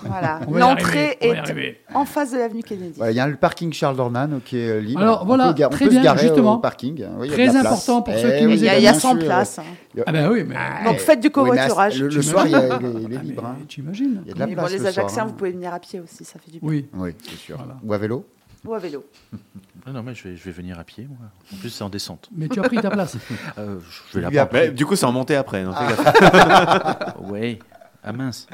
On 0.47 0.56
L'entrée 0.56 1.18
on 1.22 1.27
est 1.35 1.77
en 1.94 2.05
face 2.05 2.32
de 2.32 2.39
l'avenue 2.39 2.62
Kennedy. 2.62 2.94
Voilà, 2.97 3.12
Il 3.12 3.16
y 3.16 3.20
a 3.20 3.27
le 3.27 3.36
parking 3.36 3.72
Charles 3.72 3.97
Dornan 3.97 4.40
qui 4.44 4.59
est 4.59 4.68
euh, 4.68 4.81
libre. 4.81 5.01
Alors, 5.01 5.22
On 5.22 5.27
voilà, 5.27 5.48
peut 5.48 5.59
ga- 5.60 5.66
on 5.66 5.70
très 5.70 5.85
peut 5.86 5.90
bien, 5.90 6.01
se 6.01 6.05
garer 6.05 6.22
justement. 6.27 6.55
au 6.55 6.59
parking. 6.59 7.05
Oui, 7.18 7.27
il 7.27 7.31
y 7.31 7.32
a 7.32 7.35
Très 7.36 7.48
de 7.48 7.52
la 7.55 7.60
place. 7.60 7.72
important 7.72 8.02
pour 8.02 8.14
Eh 8.16 8.22
ceux 8.22 8.31
qui 8.31 8.39
Il 8.43 8.48
nous 8.48 8.64
y 8.64 8.68
a, 8.68 8.72
écoutent, 8.74 8.81
il 8.81 8.85
y 8.85 8.89
a 8.89 8.90
bien 8.93 9.01
100 9.01 9.10
sûr. 9.16 9.18
places. 9.27 9.59
hein. 9.59 9.62
Ah 10.06 10.12
ben 10.12 10.31
oui, 10.31 10.44
mais... 10.47 10.55
Donc 10.85 10.98
faites 10.98 11.20
du 11.20 11.27
Oui, 11.28 11.32
covoiturage. 11.32 12.01
Le, 12.01 12.22
soir, 12.22 12.47
il, 12.47 12.52
y 12.52 12.55
a- 12.55 12.60
il 12.60 12.86
est- 12.86 13.02
il 13.09 13.12
est 13.12 13.16
Ah, 13.18 13.22
libre. 13.24 13.44
hein. 13.47 13.56
Tu 13.68 13.81
imagines 13.81 14.22
Il 14.24 14.28
y 14.28 14.31
a 14.31 14.35
de 14.35 14.39
la 14.40 14.47
place 14.47 14.59
pour 14.59 14.68
les 14.68 14.72
le 14.74 14.78
soir, 14.78 14.89
Ajaxiens, 15.06 15.22
hein. 15.22 15.27
vous 15.27 15.32
pouvez 15.35 15.51
venir 15.51 15.74
à 15.74 15.81
pied 15.81 16.01
aussi, 16.01 16.24
ça 16.24 16.39
fait 16.39 16.51
du 16.52 16.60
bien. 16.60 16.68
Oui. 16.68 16.86
Oui, 16.94 17.10
c'est 17.28 17.36
sûr. 17.39 17.59
Ou 17.85 17.93
à 17.93 17.98
vélo 17.98 18.24
ou 18.64 18.74
à 18.74 18.78
vélo. 18.78 19.04
Ah 19.86 19.92
non, 19.92 20.02
mais 20.02 20.14
je 20.14 20.28
vais, 20.28 20.36
je 20.36 20.44
vais 20.44 20.50
venir 20.50 20.78
à 20.78 20.84
pied, 20.84 21.06
moi. 21.08 21.16
En 21.54 21.56
plus, 21.56 21.70
c'est 21.70 21.82
en 21.82 21.88
descente. 21.88 22.28
Mais 22.36 22.48
tu 22.50 22.60
as 22.60 22.64
pris 22.64 22.76
ta 22.76 22.90
place. 22.90 23.16
Euh, 23.58 23.78
je 24.12 24.18
vais 24.20 24.30
la 24.30 24.46
Mais 24.52 24.70
du 24.72 24.84
coup, 24.84 24.94
c'est 24.94 25.06
en 25.06 25.12
montée 25.12 25.36
après. 25.36 25.64
non, 25.64 25.70
gaffe. 25.72 27.14
Ouais. 27.22 27.58
Ah 28.04 28.12
mince. 28.12 28.46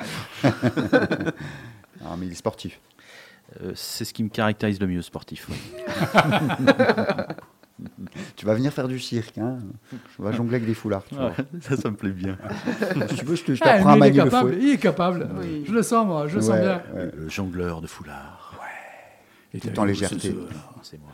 Ah, 0.45 2.15
mais 2.17 2.27
il 2.27 2.33
est 2.33 2.37
sportif. 2.37 2.81
Euh, 3.61 3.73
c'est 3.75 4.05
ce 4.05 4.15
qui 4.15 4.23
me 4.23 4.29
caractérise 4.29 4.79
le 4.81 4.87
mieux, 4.87 5.03
sportif. 5.03 5.49
Tu 8.37 8.47
vas 8.47 8.55
venir 8.55 8.73
faire 8.73 8.89
du 8.89 8.99
cirque. 8.99 9.37
Hein 9.39 9.59
On 10.19 10.23
va 10.23 10.33
jongler 10.33 10.57
avec 10.57 10.67
des 10.67 10.75
foulards. 10.75 11.05
tu 11.09 11.15
vois. 11.17 11.33
ça, 11.61 11.77
ça 11.77 11.91
me 11.91 11.97
plaît 11.97 12.11
bien. 12.11 12.39
Si 13.11 13.17
tu 13.17 13.25
veux, 13.25 13.35
je 13.37 13.45
te- 13.45 13.55
je 13.55 13.63
Ah, 13.65 13.75
t'apprends 13.75 13.91
à 13.91 13.93
il 13.93 13.97
est 13.97 14.01
manier 14.19 14.23
le 14.25 14.31
fouet. 14.31 14.59
Il 14.61 14.69
est 14.71 14.79
capable. 14.79 15.29
Oui. 15.41 15.65
Je 15.67 15.73
le 15.73 15.83
sens, 15.83 16.07
moi. 16.07 16.27
Je 16.29 16.37
le 16.37 16.41
sens 16.41 16.57
bien. 16.59 16.83
ouais. 16.95 17.11
Le 17.15 17.29
jongleur 17.29 17.81
de 17.83 17.87
foulard. 17.87 18.46
Et 19.57 19.61
Tout 19.61 19.69
t'as 19.75 19.83
en 19.83 19.85
vu, 19.85 19.91
légèreté. 19.93 20.19
ce- 20.21 20.29
ce- 20.29 20.35
C'est 20.83 21.01
moi. 21.01 21.11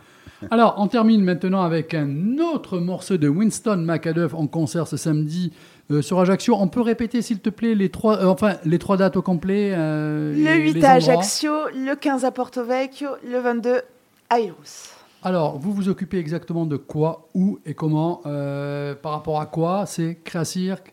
Alors, 0.50 0.74
on 0.78 0.88
termine 0.88 1.22
maintenant 1.22 1.62
avec 1.62 1.94
un 1.94 2.36
autre 2.38 2.78
morceau 2.78 3.16
de 3.16 3.28
Winston 3.28 3.76
McAduff 3.76 4.34
en 4.34 4.48
concert 4.48 4.88
ce 4.88 4.96
samedi 4.96 5.52
euh, 5.92 6.02
sur 6.02 6.18
Ajaccio. 6.18 6.56
On 6.58 6.66
peut 6.66 6.80
répéter, 6.80 7.22
s'il 7.22 7.38
te 7.38 7.48
plaît, 7.48 7.76
les 7.76 7.90
trois, 7.90 8.16
euh, 8.18 8.26
enfin, 8.26 8.54
les 8.64 8.80
trois 8.80 8.96
dates 8.96 9.16
au 9.16 9.22
complet 9.22 9.72
euh, 9.76 10.34
Le 10.34 10.40
et 10.50 10.58
8 10.62 10.72
les 10.74 10.84
à. 10.84 10.92
Ajaccio, 10.92 11.52
le 11.74 11.94
15 11.94 12.24
à 12.24 12.32
Porto 12.32 12.64
Vecchio, 12.64 13.10
le 13.24 13.38
22 13.38 13.82
à 14.30 14.40
Irous. 14.40 14.90
Alors, 15.22 15.58
vous 15.60 15.72
vous 15.72 15.88
occupez 15.88 16.18
exactement 16.18 16.66
de 16.66 16.76
quoi, 16.76 17.28
où 17.34 17.60
et 17.64 17.74
comment 17.74 18.22
euh, 18.26 18.96
Par 18.96 19.12
rapport 19.12 19.40
à 19.40 19.46
quoi? 19.46 19.86
C'est 19.86 20.16
Créacirque 20.24 20.92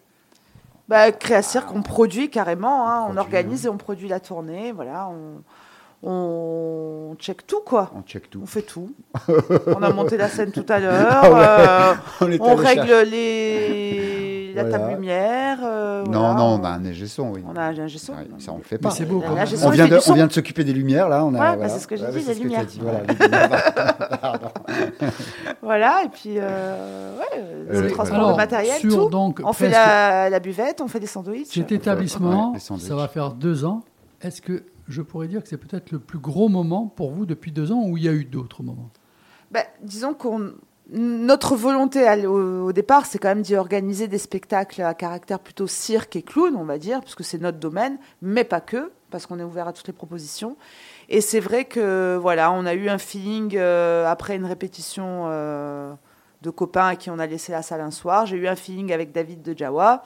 Bah, 0.87 1.11
Créa 1.11 1.41
Cirque, 1.41 1.73
on 1.73 1.81
produit 1.81 2.29
carrément, 2.29 2.87
hein, 2.87 2.99
on, 3.01 3.05
produit, 3.05 3.19
organise 3.19 3.65
et 3.65 3.69
on 3.69 3.77
produit 3.77 4.07
la 4.07 4.19
tournée, 4.19 4.71
voilà, 4.73 5.09
on, 5.09 5.41
on 6.03 7.15
check 7.19 7.45
tout 7.45 7.61
quoi. 7.65 7.91
On 7.97 8.01
check 8.03 8.29
tout. 8.29 8.39
On 8.41 8.45
fait 8.45 8.61
tout. 8.61 8.91
on 9.67 9.81
a 9.83 9.91
monté 9.91 10.15
la 10.17 10.29
scène 10.29 10.51
tout 10.51 10.65
à 10.69 10.79
l'heure. 10.79 11.07
Ah 11.09 11.29
ouais. 12.21 12.27
euh, 12.29 12.37
On, 12.41 12.55
règle 12.55 13.09
les... 13.09 14.53
la 14.53 14.63
Voilà. 14.63 14.77
table 14.79 14.93
lumière. 14.93 15.57
euh, 15.63 16.03
Non, 16.05 16.19
voilà. 16.19 16.33
non, 16.35 16.43
on 16.59 16.63
a 16.63 16.69
un 16.69 16.79
neige 16.79 17.05
son, 17.05 17.31
oui. 17.31 17.43
On 17.45 17.55
a 17.57 17.63
un 17.63 17.87
gesso. 17.87 18.13
Ouais, 18.13 18.27
ça, 18.37 18.53
on 18.53 18.57
le 18.57 18.63
fait 18.63 18.75
Mais 18.75 18.79
pas. 18.79 18.91
c'est 18.91 19.05
beau, 19.05 19.19
La 19.21 19.27
quoi. 19.27 19.37
On 19.41 19.45
son, 19.57 19.69
vient, 19.71 19.87
de, 19.87 19.95
du 19.95 20.01
son. 20.01 20.11
on 20.11 20.15
vient 20.15 20.27
de 20.27 20.31
s'occuper 20.31 20.63
des 20.63 20.73
lumières, 20.73 21.09
là. 21.09 21.25
On 21.25 21.29
a, 21.29 21.31
Ouais, 21.31 21.37
bah, 21.39 21.53
voilà. 21.55 21.69
c'est 21.69 21.79
ce 21.79 21.87
que 21.87 21.95
j'ai 21.97 22.05
Ouais, 22.05 22.11
dit, 22.11 22.25
bah, 22.25 22.33
les 22.33 22.39
lumières. 22.39 22.65
dit, 22.65 22.79
voilà, 22.81 22.99
les 23.07 23.15
lumières. 23.15 24.51
Voilà, 25.61 26.03
et 26.05 26.09
puis 26.09 26.35
euh, 26.37 27.17
ouais, 27.17 27.43
Euh, 27.71 27.81
le 27.81 27.91
transport 27.91 28.17
alors, 28.17 28.31
de 28.31 28.37
matériel, 28.37 28.79
sur 28.79 29.03
tout. 29.05 29.09
donc 29.09 29.39
on 29.43 29.53
fait 29.53 29.69
la, 29.69 30.29
la 30.29 30.39
buvette, 30.39 30.81
on 30.81 30.87
fait 30.87 30.99
des 30.99 31.05
sandwichs. 31.07 31.47
cet 31.53 31.71
établissement, 31.71 32.53
ça 32.57 32.95
va 32.95 33.07
faire 33.07 33.31
deux 33.31 33.65
ans. 33.65 33.81
Est-ce 34.21 34.41
que 34.41 34.63
je 34.89 35.01
pourrais 35.01 35.27
dire 35.27 35.41
que 35.41 35.49
c'est 35.49 35.57
peut-être 35.57 35.91
le 35.91 35.99
plus 35.99 36.19
gros 36.19 36.49
moment 36.49 36.87
pour 36.87 37.11
vous 37.11 37.25
depuis 37.25 37.51
deux 37.51 37.71
ans 37.71 37.83
ou 37.85 37.97
il 37.97 38.03
y 38.03 38.09
a 38.09 38.13
eu 38.13 38.25
d'autres 38.25 38.63
moments? 38.63 38.89
Bah, 39.51 39.63
disons 39.81 40.13
qu'on 40.13 40.53
notre 40.91 41.55
volonté 41.55 42.09
au 42.25 42.71
départ, 42.71 43.05
c'est 43.05 43.19
quand 43.19 43.27
même 43.27 43.43
d'y 43.43 43.55
organiser 43.55 44.07
des 44.07 44.17
spectacles 44.17 44.81
à 44.81 44.95
caractère 44.95 45.39
plutôt 45.39 45.67
cirque 45.67 46.15
et 46.15 46.23
clown, 46.23 46.55
on 46.55 46.63
va 46.63 46.79
dire, 46.79 47.01
puisque 47.01 47.23
c'est 47.23 47.37
notre 47.37 47.59
domaine, 47.59 47.99
mais 48.23 48.43
pas 48.43 48.59
que, 48.59 48.91
parce 49.11 49.27
qu'on 49.27 49.39
est 49.39 49.43
ouvert 49.43 49.67
à 49.67 49.73
toutes 49.73 49.85
les 49.85 49.93
propositions. 49.93 50.57
Et 51.07 51.21
c'est 51.21 51.39
vrai 51.39 51.65
que 51.65 52.17
voilà, 52.19 52.51
on 52.51 52.65
a 52.65 52.73
eu 52.73 52.89
un 52.89 52.97
feeling 52.97 53.55
euh, 53.55 54.07
après 54.07 54.35
une 54.35 54.45
répétition 54.45 55.25
euh, 55.27 55.93
de 56.41 56.49
copains 56.49 56.87
à 56.87 56.95
qui 56.95 57.11
on 57.11 57.19
a 57.19 57.27
laissé 57.27 57.51
la 57.51 57.61
salle 57.61 57.81
un 57.81 57.91
soir. 57.91 58.25
J'ai 58.25 58.37
eu 58.37 58.47
un 58.47 58.55
feeling 58.55 58.91
avec 58.91 59.11
David 59.11 59.43
de 59.43 59.55
Jawa. 59.55 60.03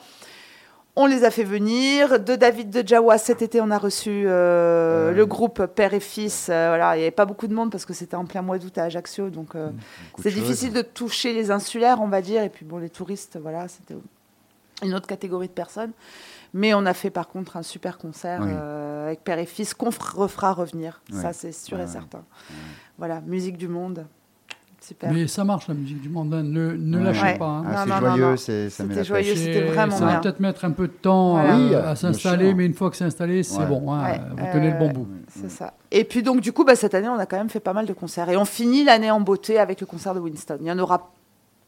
On 0.96 1.06
les 1.06 1.24
a 1.24 1.30
fait 1.32 1.42
venir. 1.44 2.20
De 2.20 2.36
David 2.36 2.70
de 2.70 2.86
Jawa, 2.86 3.18
cet 3.18 3.42
été, 3.42 3.60
on 3.60 3.70
a 3.72 3.78
reçu 3.78 4.24
euh, 4.26 5.10
le 5.10 5.26
groupe 5.26 5.66
Père 5.66 5.92
et 5.92 5.98
Fils. 6.00 6.48
Euh, 6.48 6.68
voilà, 6.68 6.94
il 6.94 6.98
n'y 7.00 7.04
avait 7.04 7.10
pas 7.10 7.24
beaucoup 7.26 7.48
de 7.48 7.54
monde 7.54 7.72
parce 7.72 7.84
que 7.84 7.92
c'était 7.92 8.14
en 8.14 8.26
plein 8.26 8.42
mois 8.42 8.58
d'août 8.58 8.78
à 8.78 8.84
Ajaccio. 8.84 9.28
Donc, 9.28 9.56
euh, 9.56 9.70
c'est 10.22 10.30
difficile 10.30 10.72
de 10.72 10.82
toucher 10.82 11.32
les 11.32 11.50
insulaires, 11.50 11.98
on 12.00 12.06
va 12.06 12.22
dire. 12.22 12.44
Et 12.44 12.48
puis, 12.48 12.64
bon, 12.64 12.78
les 12.78 12.90
touristes, 12.90 13.38
voilà, 13.42 13.66
c'était 13.66 13.96
une 14.84 14.94
autre 14.94 15.08
catégorie 15.08 15.48
de 15.48 15.52
personnes. 15.52 15.90
Mais 16.52 16.72
on 16.74 16.86
a 16.86 16.94
fait 16.94 17.10
par 17.10 17.26
contre 17.26 17.56
un 17.56 17.64
super 17.64 17.98
concert 17.98 18.40
Oui. 18.44 18.52
avec 18.52 19.24
Père 19.24 19.40
et 19.40 19.46
Fils 19.46 19.74
qu'on 19.74 19.90
refera 19.90 20.52
revenir. 20.52 21.00
Ça, 21.12 21.32
c'est 21.32 21.50
sûr 21.50 21.76
Ouais, 21.76 21.82
et 21.82 21.86
ouais. 21.86 21.92
certain. 21.92 22.22
Voilà, 22.98 23.20
musique 23.22 23.56
du 23.56 23.66
monde. 23.66 24.06
Super. 24.86 25.12
Mais 25.12 25.26
ça 25.26 25.44
marche 25.44 25.66
la 25.68 25.74
musique 25.74 26.00
du 26.02 26.08
monde, 26.10 26.34
hein. 26.34 26.42
ne, 26.42 26.72
ne 26.72 26.98
Ouais. 26.98 27.04
lâchez 27.04 27.22
Ouais. 27.22 27.38
pas. 27.38 27.46
hein. 27.46 27.64
Ah, 27.66 27.84
c'est 27.86 27.98
joyeux, 27.98 28.36
c'est- 28.36 28.70
C'était 28.70 29.04
joyeux, 29.04 29.34
c'était 29.34 29.62
vraiment 29.62 29.96
Ça 29.96 30.04
va 30.04 30.18
peut-être 30.18 30.40
mettre 30.40 30.64
un 30.66 30.72
peu 30.72 30.88
de 30.88 30.92
temps 30.92 31.32
Voilà. 31.32 31.54
à- 31.54 31.56
Oui, 31.56 31.74
à, 31.74 31.80
bien 31.82 31.94
s'installer, 31.94 32.52
mais 32.54 32.66
une 32.66 32.74
fois 32.74 32.90
que 32.90 32.96
c'est 32.96 33.04
installé, 33.04 33.42
c'est 33.42 33.60
Ouais. 33.60 33.66
bon. 33.66 33.92
hein. 33.92 34.04
Ouais, 34.04 34.20
Vous 34.36 34.46
tenez 34.52 34.70
le 34.72 34.78
bon 34.78 34.88
euh, 34.88 34.92
bout. 34.92 35.08
C'est 35.28 35.50
ça. 35.50 35.72
Et 35.90 36.04
puis 36.04 36.22
donc 36.22 36.40
du 36.40 36.52
coup, 36.52 36.64
bah, 36.64 36.76
cette 36.76 36.94
année, 36.94 37.08
on 37.08 37.18
a 37.18 37.24
quand 37.26 37.38
même 37.38 37.48
fait 37.48 37.60
pas 37.60 37.72
mal 37.72 37.86
de 37.86 37.92
concerts. 37.94 38.28
Et 38.28 38.36
on 38.36 38.44
finit 38.44 38.84
l'année 38.84 39.10
en 39.10 39.20
beauté 39.20 39.58
avec 39.58 39.80
le 39.80 39.86
concert 39.86 40.14
de 40.14 40.20
Winston. 40.20 40.58
Il 40.60 40.66
y 40.66 40.70
en 40.72 40.78
aura, 40.78 41.10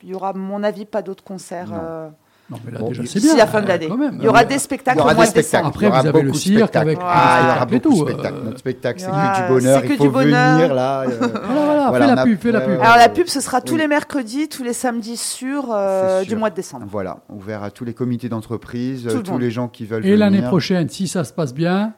il 0.03 0.11
y 0.11 0.15
aura, 0.15 0.29
à 0.29 0.33
mon 0.35 0.63
avis, 0.63 0.85
pas 0.85 1.01
d'autres 1.03 1.25
concerts 1.25 1.69
Non. 1.71 1.79
euh, 1.83 2.09
Non, 2.49 2.59
mais 2.65 2.71
là, 2.71 2.79
Bon, 2.79 2.89
déjà, 2.91 3.03
c'est 3.07 3.19
bien. 3.21 3.37
la 3.37 3.47
fin 3.49 3.61
de 3.61 3.65
euh, 3.65 3.69
l'année. 3.69 3.89
Il 4.19 4.23
y 4.25 4.29
aura 4.29 4.45
des 4.45 4.59
spectacles 4.61 5.01
au 5.01 5.03
mois 5.03 5.15
des 5.15 5.21
de 5.31 5.35
décembre. 5.35 5.43
spectacles. 5.43 5.67
Après, 5.67 5.87
il 5.87 5.89
y 5.89 5.91
aura 5.91 6.01
vous 6.03 6.07
avez 6.09 6.21
le 6.21 6.27
beaucoup 6.27 6.39
de 6.39 6.43
cirque 6.43 6.59
spectacles. 6.59 6.79
avec. 6.89 6.99
Ah, 7.03 7.39
il 7.41 7.45
y 7.45 7.51
aura 7.51 7.57
et 7.57 7.59
beaucoup 7.67 7.75
de 7.75 7.79
tout, 7.83 8.09
spectacles. 8.09 8.37
euh. 8.37 8.45
Notre 8.45 8.59
spectacle, 8.59 9.01
c'est 9.01 9.09
aura- 9.09 9.29
que 9.29 9.43
du 9.43 9.49
bonheur. 9.49 9.81
c'est 9.81 9.87
Il 9.87 9.91
que 9.91 9.97
faut 9.97 10.03
du 10.05 10.11
bonheur. 10.11 10.55
venir 10.59 10.75
là. 10.75 11.01
euh, 11.09 11.09
Voilà, 11.19 11.87
voilà, 11.91 12.07
fais 12.09 12.15
la 12.15 12.23
pub, 12.25 12.39
fais 12.41 12.53
la 12.53 12.61
pub. 12.61 12.81
Alors 12.81 12.97
la 12.97 13.09
pub, 13.09 13.27
ce 13.27 13.41
sera 13.41 13.61
tous 13.61 13.77
les 13.77 13.89
mercredis, 13.89 14.49
tous 14.49 14.63
les 14.63 14.73
samedis 14.75 15.17
sûrs 15.17 15.75
du 16.29 16.37
mois 16.37 16.51
de 16.51 16.55
décembre. 16.55 16.87
Voilà, 16.89 17.19
ouvert 17.31 17.65
à 17.65 17.71
tous 17.73 17.85
les 17.85 17.95
comités 17.95 18.29
d'entreprise, 18.29 19.09
tous 19.25 19.39
les 19.39 19.51
gens 19.51 19.67
qui 19.69 19.85
veulent 19.85 20.05
Et 20.07 20.13
venir. 20.13 20.19
l'année 20.19 20.43
prochaine, 20.43 20.89
si 20.89 21.09
ça 21.09 21.25
se 21.25 21.33
passe 21.33 21.53
bien, 21.53 21.95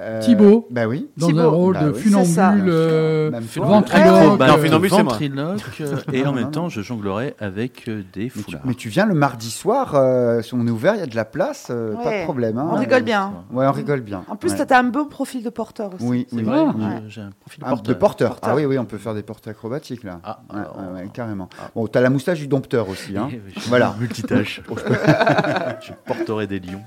Euh, 0.00 0.20
Thibaut. 0.20 0.68
Bah 0.70 0.86
oui. 0.86 1.08
dans 1.16 1.26
Thibaut. 1.26 1.40
un 1.40 1.46
rôle 1.48 1.74
Bah 1.74 1.82
de 1.84 1.90
oui. 1.90 2.00
funambule, 2.00 2.64
euh, 2.68 3.30
ventriloque. 3.56 4.38
Bah, 4.38 4.46
euh, 4.54 4.58
funambule, 4.62 4.90
ventriloque, 4.90 5.60
euh, 5.80 5.96
et 6.12 6.24
en 6.24 6.32
même 6.32 6.52
temps, 6.52 6.68
je 6.68 6.80
jonglerai 6.82 7.34
avec 7.40 7.88
euh, 7.88 8.02
des 8.12 8.24
Mais 8.24 8.30
tu, 8.30 8.38
foulards. 8.42 8.62
mais 8.64 8.74
tu 8.74 8.88
viens 8.90 9.06
le 9.06 9.14
mardi 9.14 9.50
soir, 9.50 9.94
euh, 9.96 10.40
si 10.42 10.54
on 10.54 10.64
est 10.66 10.70
ouvert, 10.70 10.94
il 10.94 11.00
y 11.00 11.02
a 11.02 11.06
de 11.06 11.16
la 11.16 11.24
place, 11.24 11.66
euh, 11.70 11.94
pas 11.96 12.20
de 12.20 12.24
problème. 12.24 12.58
hein. 12.58 12.68
On 12.70 12.76
rigole 12.76 13.02
bien. 13.02 13.32
Ouais, 13.52 13.66
on 13.66 13.72
rigole 13.72 14.00
bien. 14.02 14.22
En 14.28 14.36
plus, 14.36 14.52
Ouais. 14.52 14.66
tu 14.66 14.72
as 14.72 14.78
un 14.78 14.84
beau 14.84 15.06
profil 15.06 15.42
de 15.42 15.50
porteur 15.50 15.92
aussi. 15.94 16.04
Oui, 16.04 16.26
C'est 16.30 16.36
oui. 16.36 16.42
vrai, 16.44 16.64
Ah. 16.68 17.00
j'ai 17.08 17.22
un 17.22 17.30
profil 17.40 17.60
de 17.60 17.64
Ah, 17.66 17.70
porteur. 17.70 17.94
de 17.94 17.98
porteur. 17.98 18.28
Porteur. 18.30 18.50
Ah 18.52 18.54
oui, 18.56 18.64
oui, 18.66 18.78
on 18.78 18.84
peut 18.84 18.98
faire 18.98 19.14
des 19.14 19.22
portes 19.22 19.48
acrobatiques 19.48 20.04
là. 20.04 20.20
Ah, 20.22 20.40
Ouais, 20.54 20.60
alors- 20.60 20.76
ouais, 20.94 21.00
ouais, 21.02 21.08
carrément. 21.12 21.48
Bon, 21.74 21.86
t'as 21.88 22.00
la 22.00 22.10
moustache 22.10 22.38
du 22.38 22.46
dompteur 22.46 22.88
aussi. 22.88 23.16
Hein. 23.16 23.28
Voilà. 23.68 23.96
Multitâche. 23.98 24.62
je 25.80 25.92
porterai 26.06 26.46
des 26.46 26.60
lions. 26.60 26.82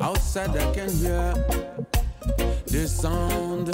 Outside 0.00 0.56
I 0.56 0.72
can 0.72 0.88
hear 0.90 1.67
the 2.70 2.86
sound 2.86 3.70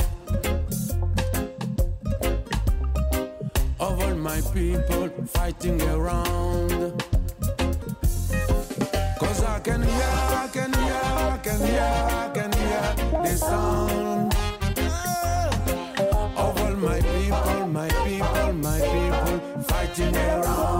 of 3.81 4.01
all 4.01 4.15
my 4.15 4.41
people 4.53 5.09
fighting 5.27 5.83
around. 5.83 7.03
Cause 9.19 9.43
I 9.43 9.59
can 9.61 9.83
hear, 9.83 9.93
I 9.93 10.49
can 10.53 10.73
hear, 10.73 11.01
I 11.03 11.39
can 11.43 11.61
hear, 11.67 11.81
I 11.83 12.31
can 12.35 12.53
hear 12.53 12.95
the 13.23 13.37
sound 13.37 14.35
of 16.37 16.59
all 16.59 16.77
my 16.77 17.01
people, 17.01 17.67
my 17.67 17.89
people, 18.05 18.53
my 18.53 18.79
people 18.79 19.63
fighting 19.65 20.17
around. 20.17 20.74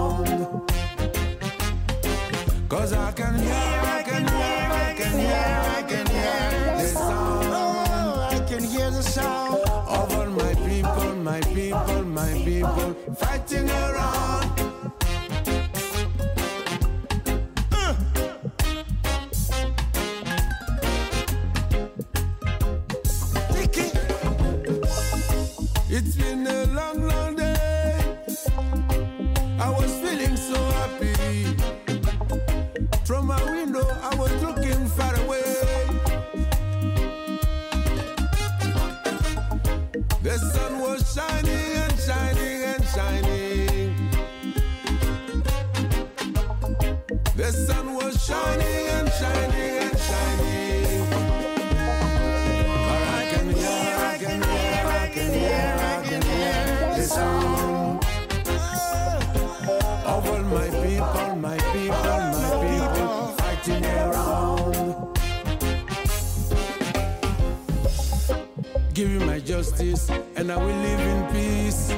And 70.35 70.51
I 70.51 70.57
will 70.57 70.79
live 70.87 70.99
in 70.99 71.19
peace. 71.33 71.93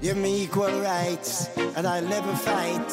Give 0.00 0.16
me 0.16 0.42
equal 0.42 0.80
rights, 0.80 1.48
and 1.76 1.86
I'll 1.86 2.02
never 2.02 2.34
fight. 2.34 2.88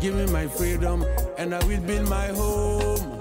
Give 0.00 0.14
me 0.14 0.26
my 0.26 0.46
freedom, 0.46 1.04
and 1.38 1.54
I 1.54 1.64
will 1.64 1.80
build 1.80 2.08
my 2.08 2.28
home. 2.28 3.18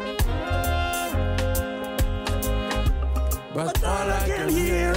But 3.54 3.84
all 3.84 4.10
I 4.12 4.24
can 4.28 4.50
hear 4.50 4.94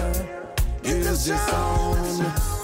is 0.85 1.27
the 1.27 1.37
sound. 1.37 1.91
Cause 1.97 2.60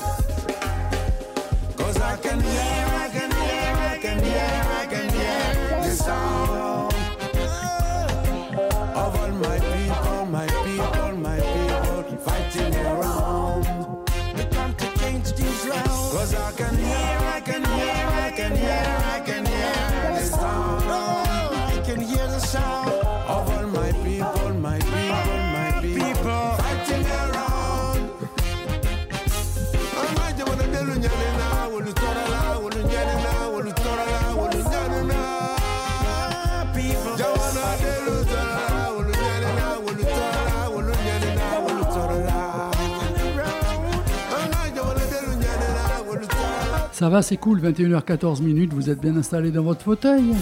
Ça 46.97 47.11
va, 47.11 47.21
c'est 47.21 47.37
cool, 47.37 47.61
21h14 47.61 48.43
minutes, 48.43 48.73
vous 48.73 48.89
êtes 48.89 49.03
bien 49.03 49.15
installé 49.19 49.51
dans 49.51 49.63
votre 49.63 49.83
fauteuil. 49.83 50.33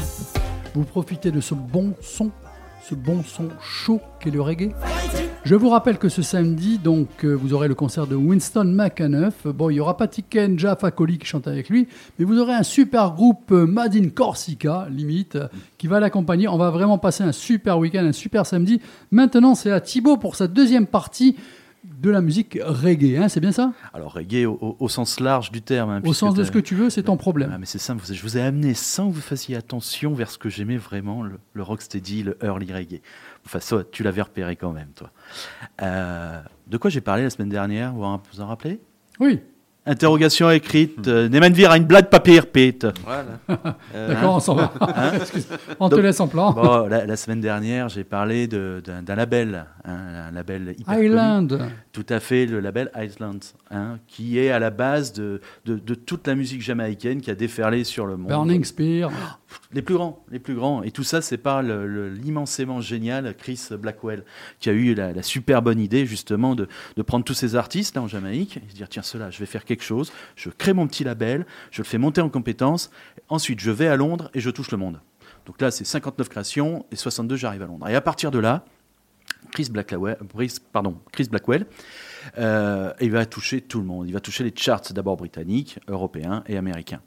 Vous 0.72 0.84
profitez 0.84 1.32
de 1.32 1.40
ce 1.40 1.52
bon 1.52 1.94
son, 2.00 2.30
ce 2.80 2.94
bon 2.94 3.24
son 3.24 3.48
chaud 3.60 4.00
qu'est 4.20 4.30
le 4.30 4.40
reggae. 4.40 4.70
Je 5.42 5.56
vous 5.56 5.68
rappelle 5.68 5.98
que 5.98 6.08
ce 6.08 6.22
samedi, 6.22 6.78
donc, 6.78 7.24
euh, 7.24 7.32
vous 7.32 7.54
aurez 7.54 7.66
le 7.66 7.74
concert 7.74 8.06
de 8.06 8.14
Winston 8.14 8.66
McAnuff. 8.66 9.48
Bon, 9.48 9.68
il 9.68 9.74
n'y 9.74 9.80
aura 9.80 9.96
pas 9.96 10.06
Tiken 10.06 10.56
Jaffa 10.56 10.92
Coli 10.92 11.18
qui 11.18 11.26
chante 11.26 11.48
avec 11.48 11.68
lui, 11.68 11.88
mais 12.20 12.24
vous 12.24 12.38
aurez 12.38 12.54
un 12.54 12.62
super 12.62 13.14
groupe 13.14 13.50
euh, 13.50 13.66
Made 13.66 13.96
in 13.96 14.10
Corsica, 14.10 14.86
limite, 14.92 15.36
qui 15.76 15.88
va 15.88 15.98
l'accompagner. 15.98 16.46
On 16.46 16.56
va 16.56 16.70
vraiment 16.70 16.98
passer 16.98 17.24
un 17.24 17.32
super 17.32 17.80
week-end, 17.80 18.04
un 18.04 18.12
super 18.12 18.46
samedi. 18.46 18.80
Maintenant, 19.10 19.56
c'est 19.56 19.72
à 19.72 19.80
Thibaut 19.80 20.18
pour 20.18 20.36
sa 20.36 20.46
deuxième 20.46 20.86
partie 20.86 21.34
de 22.04 22.10
la 22.10 22.20
musique 22.20 22.58
reggae, 22.62 23.16
hein, 23.18 23.28
c'est 23.28 23.40
bien 23.40 23.52
ça? 23.52 23.72
Alors 23.92 24.12
reggae 24.12 24.44
au, 24.46 24.52
au- 24.60 24.76
au 24.78 24.88
sens 24.88 25.20
large 25.20 25.50
du 25.50 25.62
terme. 25.62 25.90
hein, 25.90 26.00
Au 26.04 26.12
sens 26.12 26.34
de 26.34 26.44
ce 26.44 26.50
que 26.50 26.58
tu 26.58 26.74
veux, 26.74 26.90
c'est 26.90 27.02
ton 27.04 27.16
problème. 27.16 27.50
Ah, 27.52 27.58
mais 27.58 27.66
c'est 27.66 27.78
simple, 27.78 28.04
je 28.08 28.22
vous 28.22 28.36
ai 28.38 28.42
amené 28.42 28.74
sans 28.74 29.08
que 29.08 29.14
vous 29.14 29.20
fassiez 29.20 29.56
attention 29.56 30.14
vers 30.14 30.30
ce 30.30 30.38
que 30.38 30.48
j'aimais 30.48 30.76
vraiment, 30.76 31.22
le, 31.22 31.38
le 31.54 31.62
rocksteady, 31.62 32.22
le 32.22 32.36
early 32.42 32.72
reggae. 32.72 33.00
Enfin, 33.46 33.60
ça, 33.60 33.78
tu 33.90 34.02
l'avais 34.02 34.22
repéré 34.22 34.56
quand 34.56 34.72
même, 34.72 34.88
toi. 34.94 35.10
Euh, 35.82 36.40
de 36.66 36.76
quoi 36.76 36.90
j'ai 36.90 37.00
parlé 37.00 37.22
la 37.24 37.30
semaine 37.30 37.48
dernière 37.48 37.92
vous 37.94 38.04
en 38.40 38.46
rappelez? 38.46 38.80
Oui, 39.20 39.40
Interrogation 39.86 40.50
écrite. 40.50 41.06
euh, 41.08 41.28
Nehmen 41.28 41.54
wir 41.56 41.70
ein 41.70 41.86
Blatt 41.86 42.08
Papier, 42.08 42.40
Pete 42.40 42.86
Voilà. 43.04 43.24
Euh, 43.94 44.08
d'accord, 44.14 44.36
on 44.36 44.40
s'en 44.40 44.54
va. 44.54 44.72
Excuse- 45.14 45.46
on 45.78 45.90
te 45.90 45.94
Donc- 45.96 46.04
laisse 46.04 46.20
en 46.20 46.28
plan. 46.28 46.52
Bon, 46.52 46.86
la, 46.86 47.04
la 47.04 47.16
semaine 47.16 47.40
dernière, 47.42 47.90
j'ai 47.90 48.02
parlé 48.04 48.46
de- 48.46 48.82
d'un 48.84 49.14
label, 49.14 49.66
hein, 49.84 49.96
un 50.28 50.30
label 50.30 50.74
hyper 50.78 50.94
connu. 50.94 51.06
Island. 51.08 51.60
Tout 51.92 52.06
à 52.08 52.18
fait, 52.20 52.46
le 52.46 52.60
label 52.60 52.90
Island, 52.96 53.44
hein, 53.70 53.98
qui 54.06 54.38
est 54.38 54.50
à 54.50 54.58
la 54.58 54.70
base 54.70 55.12
de, 55.12 55.42
de, 55.66 55.76
de 55.76 55.94
toute 55.94 56.26
la 56.26 56.34
musique 56.34 56.62
jamaïcaine 56.62 57.20
qui 57.20 57.30
a 57.30 57.34
déferlé 57.34 57.84
sur 57.84 58.06
le 58.06 58.16
monde. 58.16 58.28
Burning 58.28 58.64
Spear. 58.64 59.10
Les 59.72 59.82
plus 59.82 59.94
grands, 59.94 60.24
les 60.30 60.38
plus 60.38 60.54
grands. 60.54 60.82
Et 60.82 60.90
tout 60.90 61.04
ça, 61.04 61.20
c'est 61.20 61.38
par 61.38 61.62
l'immensément 61.62 62.80
génial 62.80 63.34
Chris 63.36 63.68
Blackwell, 63.70 64.24
qui 64.60 64.70
a 64.70 64.72
eu 64.72 64.94
la, 64.94 65.22
super 65.22 65.62
bonne 65.62 65.80
idée, 65.80 66.06
justement, 66.06 66.54
de, 66.54 66.68
prendre 67.06 67.24
tous 67.24 67.34
ces 67.34 67.56
artistes 67.56 67.96
là 67.96 68.02
en 68.02 68.08
Jamaïque 68.08 68.56
et 68.56 68.70
se 68.70 68.74
dire 68.74 68.88
tiens, 68.88 69.02
cela, 69.02 69.30
je 69.30 69.38
vais 69.38 69.46
faire 69.46 69.64
quelque 69.64 69.82
chose, 69.82 70.12
je 70.36 70.50
crée 70.50 70.72
mon 70.72 70.86
petit 70.86 71.04
label, 71.04 71.46
je 71.70 71.82
le 71.82 71.86
fais 71.86 71.98
monter 71.98 72.20
en 72.20 72.28
compétences, 72.28 72.90
ensuite 73.28 73.60
je 73.60 73.70
vais 73.70 73.88
à 73.88 73.96
Londres 73.96 74.30
et 74.34 74.40
je 74.40 74.50
touche 74.50 74.70
le 74.70 74.78
monde. 74.78 75.00
Donc 75.46 75.60
là, 75.60 75.70
c'est 75.70 75.84
59 75.84 76.28
créations 76.28 76.86
et 76.90 76.96
62, 76.96 77.36
j'arrive 77.36 77.62
à 77.62 77.66
Londres. 77.66 77.88
Et 77.88 77.94
à 77.94 78.00
partir 78.00 78.30
de 78.30 78.38
là, 78.38 78.64
Chris 79.52 79.68
Blackwell, 79.70 80.16
Chris- 80.34 80.58
pardon, 80.72 80.98
Chris 81.12 81.28
Blackwell 81.30 81.66
euh, 82.38 82.92
il 83.00 83.10
va 83.10 83.26
toucher 83.26 83.60
tout 83.60 83.78
le 83.78 83.84
monde. 83.84 84.08
Il 84.08 84.12
va 84.12 84.20
toucher 84.20 84.44
les 84.44 84.52
charts 84.54 84.92
d'abord 84.92 85.16
britanniques, 85.16 85.78
européens 85.88 86.42
et 86.46 86.56
américains. 86.56 87.00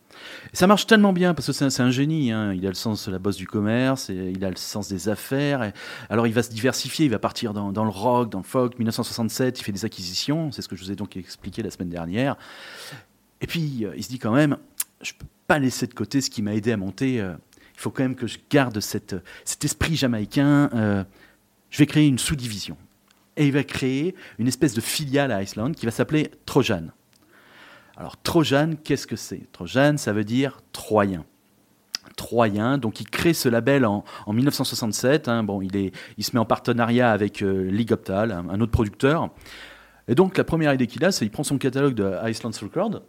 Et 0.53 0.55
ça 0.55 0.67
marche 0.67 0.87
tellement 0.87 1.13
bien 1.13 1.33
parce 1.33 1.47
que 1.47 1.53
c'est 1.53 1.81
un, 1.81 1.91
génie. 1.91 2.31
hein. 2.31 2.53
Il 2.53 2.65
a 2.65 2.69
le 2.69 2.75
sens 2.75 3.07
de 3.07 3.11
la 3.11 3.19
bosse 3.19 3.37
du 3.37 3.47
commerce, 3.47 4.09
il 4.09 4.43
a 4.43 4.49
le 4.49 4.55
sens 4.55 4.87
des 4.89 5.09
affaires. 5.09 5.71
Alors 6.09 6.27
il 6.27 6.33
va 6.33 6.43
se 6.43 6.49
diversifier. 6.49 7.05
Il 7.05 7.11
va 7.11 7.19
partir 7.19 7.53
dans, 7.53 7.83
le 7.83 7.89
rock, 7.89 8.29
dans 8.29 8.39
le 8.39 8.43
folk. 8.43 8.77
1967, 8.77 9.59
il 9.59 9.63
fait 9.63 9.71
des 9.71 9.85
acquisitions. 9.85 10.51
C'est 10.51 10.61
ce 10.61 10.67
que 10.67 10.75
je 10.75 10.83
vous 10.83 10.91
ai 10.91 10.95
donc 10.95 11.17
expliqué 11.17 11.61
la 11.61 11.71
semaine 11.71 11.89
dernière. 11.89 12.35
Et 13.41 13.47
puis 13.47 13.85
euh, 13.85 13.93
il 13.95 14.03
se 14.03 14.09
dit 14.09 14.19
quand 14.19 14.33
même, 14.33 14.57
je 15.01 15.13
peux 15.13 15.27
pas 15.47 15.59
laisser 15.59 15.87
de 15.87 15.93
côté 15.93 16.21
ce 16.21 16.29
qui 16.29 16.41
m'a 16.41 16.55
aidé 16.55 16.71
à 16.71 16.77
monter. 16.77 17.21
euh, 17.21 17.33
il 17.75 17.79
faut 17.79 17.91
quand 17.91 18.01
même 18.01 18.15
que 18.15 18.25
je 18.25 18.39
garde 18.49 18.79
cet 18.79 19.13
esprit 19.63 19.95
jamaïcain. 19.95 21.05
je 21.69 21.77
vais 21.77 21.85
créer 21.85 22.07
une 22.07 22.17
sous-division. 22.17 22.75
Et 23.37 23.45
il 23.45 23.53
va 23.53 23.63
créer 23.63 24.15
une 24.39 24.47
espèce 24.47 24.73
de 24.73 24.81
filiale 24.81 25.31
à 25.31 25.41
Iceland 25.41 25.71
qui 25.71 25.85
va 25.85 25.91
s'appeler 25.91 26.31
Trojan. 26.45 26.87
Alors 27.95 28.17
Trojan, 28.17 28.71
qu'est-ce 28.83 29.07
que 29.07 29.15
c'est? 29.15 29.51
Trojan, 29.51 29.97
ça 29.97 30.11
veut 30.11 30.23
dire 30.23 30.59
Troyen. 30.73 31.23
Troyen, 32.15 32.77
donc 32.77 32.99
il 32.99 33.09
crée 33.09 33.33
ce 33.33 33.47
label 33.47 33.85
en, 33.85 34.03
en 34.25 34.33
1967. 34.33 35.27
hein. 35.27 35.43
bon, 35.43 35.61
il, 35.61 35.91
se 36.23 36.31
met 36.33 36.39
en 36.39 36.45
partenariat 36.45 37.11
avec 37.11 37.43
euh, 37.43 37.69
League 37.69 37.91
Optal, 37.91 38.31
un, 38.31 38.59
autre 38.59 38.71
producteur. 38.71 39.29
Et 40.07 40.15
donc 40.15 40.37
la 40.37 40.43
première 40.43 40.73
idée 40.73 40.87
qu'il 40.87 41.05
a, 41.05 41.11
c'est 41.11 41.25
qu'il 41.25 41.31
prend 41.31 41.43
son 41.43 41.57
catalogue 41.57 41.93
de 41.93 42.11
Iceland 42.27 42.51
Record. 42.61 43.01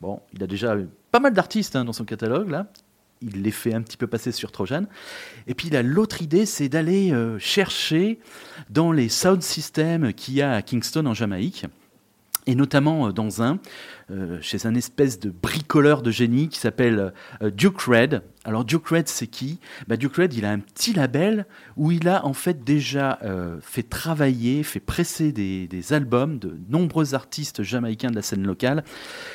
Bon, 0.00 0.20
il 0.32 0.42
a 0.42 0.46
déjà 0.46 0.76
pas 1.10 1.20
mal 1.20 1.32
d'artistes 1.32 1.76
hein, 1.76 1.84
dans 1.84 1.92
son 1.92 2.04
catalogue 2.04 2.50
là. 2.50 2.66
Il 3.22 3.42
les 3.42 3.50
fait 3.50 3.74
un 3.74 3.82
petit 3.82 3.96
peu 3.96 4.06
passer 4.06 4.32
sur 4.32 4.50
Trojan. 4.50 4.84
Et 5.46 5.54
puis 5.54 5.68
l'autre 5.70 6.22
idée, 6.22 6.46
c'est 6.46 6.68
d'aller 6.68 7.12
euh, 7.12 7.38
chercher 7.38 8.18
dans 8.70 8.92
les 8.92 9.08
sound 9.08 9.42
systems 9.42 10.12
qu'il 10.14 10.34
y 10.34 10.42
a 10.42 10.52
à 10.52 10.62
Kingston 10.62 11.04
en 11.06 11.14
Jamaïque, 11.14 11.66
et 12.50 12.54
notamment 12.54 13.08
euh, 13.08 13.12
dans 13.12 13.42
un, 13.42 13.58
euh, 14.10 14.38
chez 14.40 14.66
un 14.66 14.74
espèce 14.74 15.20
de 15.20 15.30
bricoleur 15.30 16.02
de 16.02 16.10
génie 16.10 16.48
qui 16.48 16.58
s'appelle 16.58 17.12
euh, 17.42 17.50
Duke 17.50 17.80
Red. 17.82 18.22
Alors 18.44 18.64
Duke 18.64 18.88
Red, 18.88 19.08
c'est 19.08 19.26
qui? 19.26 19.60
Bah, 19.86 19.96
Duke 19.96 20.16
Red, 20.16 20.34
il 20.34 20.44
a 20.44 20.50
un 20.50 20.58
petit 20.58 20.92
label 20.92 21.46
où 21.76 21.92
il 21.92 22.08
a 22.08 22.24
en 22.26 22.32
fait 22.32 22.64
déjà 22.64 23.18
euh, 23.22 23.58
fait 23.60 23.82
travailler, 23.82 24.62
fait 24.62 24.80
presser 24.80 25.30
des, 25.32 25.68
des 25.68 25.92
albums 25.92 26.38
de 26.38 26.58
nombreux 26.68 27.14
artistes 27.14 27.62
jamaïcains 27.62 28.10
de 28.10 28.16
la 28.16 28.22
scène 28.22 28.46
locale. 28.46 28.82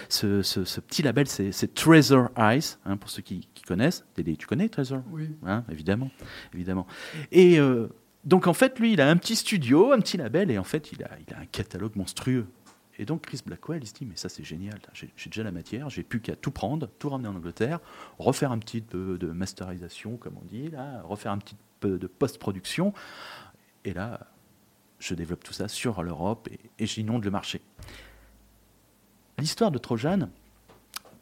Ce, 0.10 0.42
ce- 0.42 0.66
ce 0.66 0.80
petit 0.82 1.04
label, 1.04 1.28
c'est 1.28 1.74
Treasure 1.74 2.30
Eyes, 2.38 2.78
hein, 2.86 2.98
pour 2.98 3.10
ceux 3.10 3.22
qui, 3.22 3.48
qui 3.54 3.64
connaissent. 3.64 4.04
Dédé, 4.16 4.36
tu 4.36 4.48
connais 4.48 4.68
Treasure? 4.70 5.04
Oui. 5.12 5.30
Hein, 5.46 5.64
évidemment, 5.72 6.10
évidemment. 6.54 6.88
Et 7.32 7.60
donc 8.24 8.48
en 8.48 8.54
fait, 8.54 8.80
lui, 8.80 8.94
il 8.94 9.02
a 9.02 9.10
un 9.10 9.18
petit 9.18 9.36
studio, 9.36 9.92
un 9.94 10.00
petit 10.00 10.18
label, 10.18 10.50
et 10.50 10.58
en 10.58 10.64
fait, 10.64 10.92
il 10.92 11.04
a, 11.04 11.12
il 11.28 11.34
a 11.34 11.40
un 11.40 11.46
catalogue 11.46 11.96
monstrueux. 11.96 12.48
Et 12.98 13.06
donc 13.06 13.22
Chris 13.22 13.42
Blackwell, 13.46 13.84
il 13.84 13.88
se 13.88 13.94
dit, 13.94 14.06
mais 14.06 14.16
ça 14.16 14.30
c'est 14.30 14.44
génial, 14.44 14.80
j'ai 14.94 15.30
déjà 15.30 15.44
la 15.44 15.52
matière, 15.52 15.90
j'ai 15.90 16.04
plus 16.04 16.22
qu'à 16.22 16.36
tout 16.36 16.52
prendre, 16.52 16.88
tout 17.00 17.10
ramener 17.10 17.28
en 17.28 17.36
Angleterre, 17.36 17.80
refaire 18.20 18.52
un 18.52 18.60
petit 18.60 18.82
peu 18.82 19.18
de 19.18 19.28
masterisation, 19.28 20.18
comme 20.18 20.38
on 20.38 20.46
dit, 20.46 20.70
là, 20.70 21.02
refaire 21.04 21.32
un 21.32 21.38
petit 21.38 21.58
peu 21.80 21.98
de 21.98 22.08
post-production, 22.08 22.94
et 23.84 23.94
là, 23.94 24.28
je 25.00 25.14
développe 25.14 25.44
tout 25.44 25.54
ça 25.54 25.68
sur 25.68 26.02
l'Europe 26.04 26.48
et, 26.50 26.60
et 26.80 26.86
j'inonde 26.86 27.26
le 27.26 27.32
marché. 27.32 27.62
L'histoire 29.38 29.72
de 29.72 29.78
Trojan, 29.78 30.30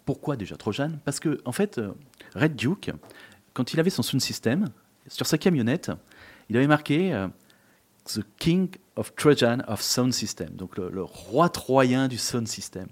pourquoi 0.05 0.35
déjà 0.35 0.57
Trojan? 0.57 0.91
Parce 1.05 1.19
que, 1.19 1.41
en 1.45 1.51
fait, 1.51 1.79
euh, 1.79 1.93
Red 2.35 2.55
Duke, 2.55 2.91
quand 3.53 3.73
il 3.73 3.79
avait 3.79 3.89
son 3.89 4.03
sound 4.03 4.21
system, 4.21 4.69
sur 5.07 5.25
sa 5.25 5.37
camionnette, 5.37 5.91
il 6.49 6.57
avait 6.57 6.67
marqué 6.67 7.13
euh, 7.13 7.27
The 8.05 8.21
King 8.37 8.69
of 8.95 9.15
Trojan 9.15 9.59
of 9.67 9.81
Sound 9.81 10.13
System, 10.13 10.49
donc 10.49 10.77
le, 10.77 11.03
roi 11.03 11.49
troyen 11.49 12.07
du 12.07 12.17
sound 12.17 12.47
system. 12.47 12.87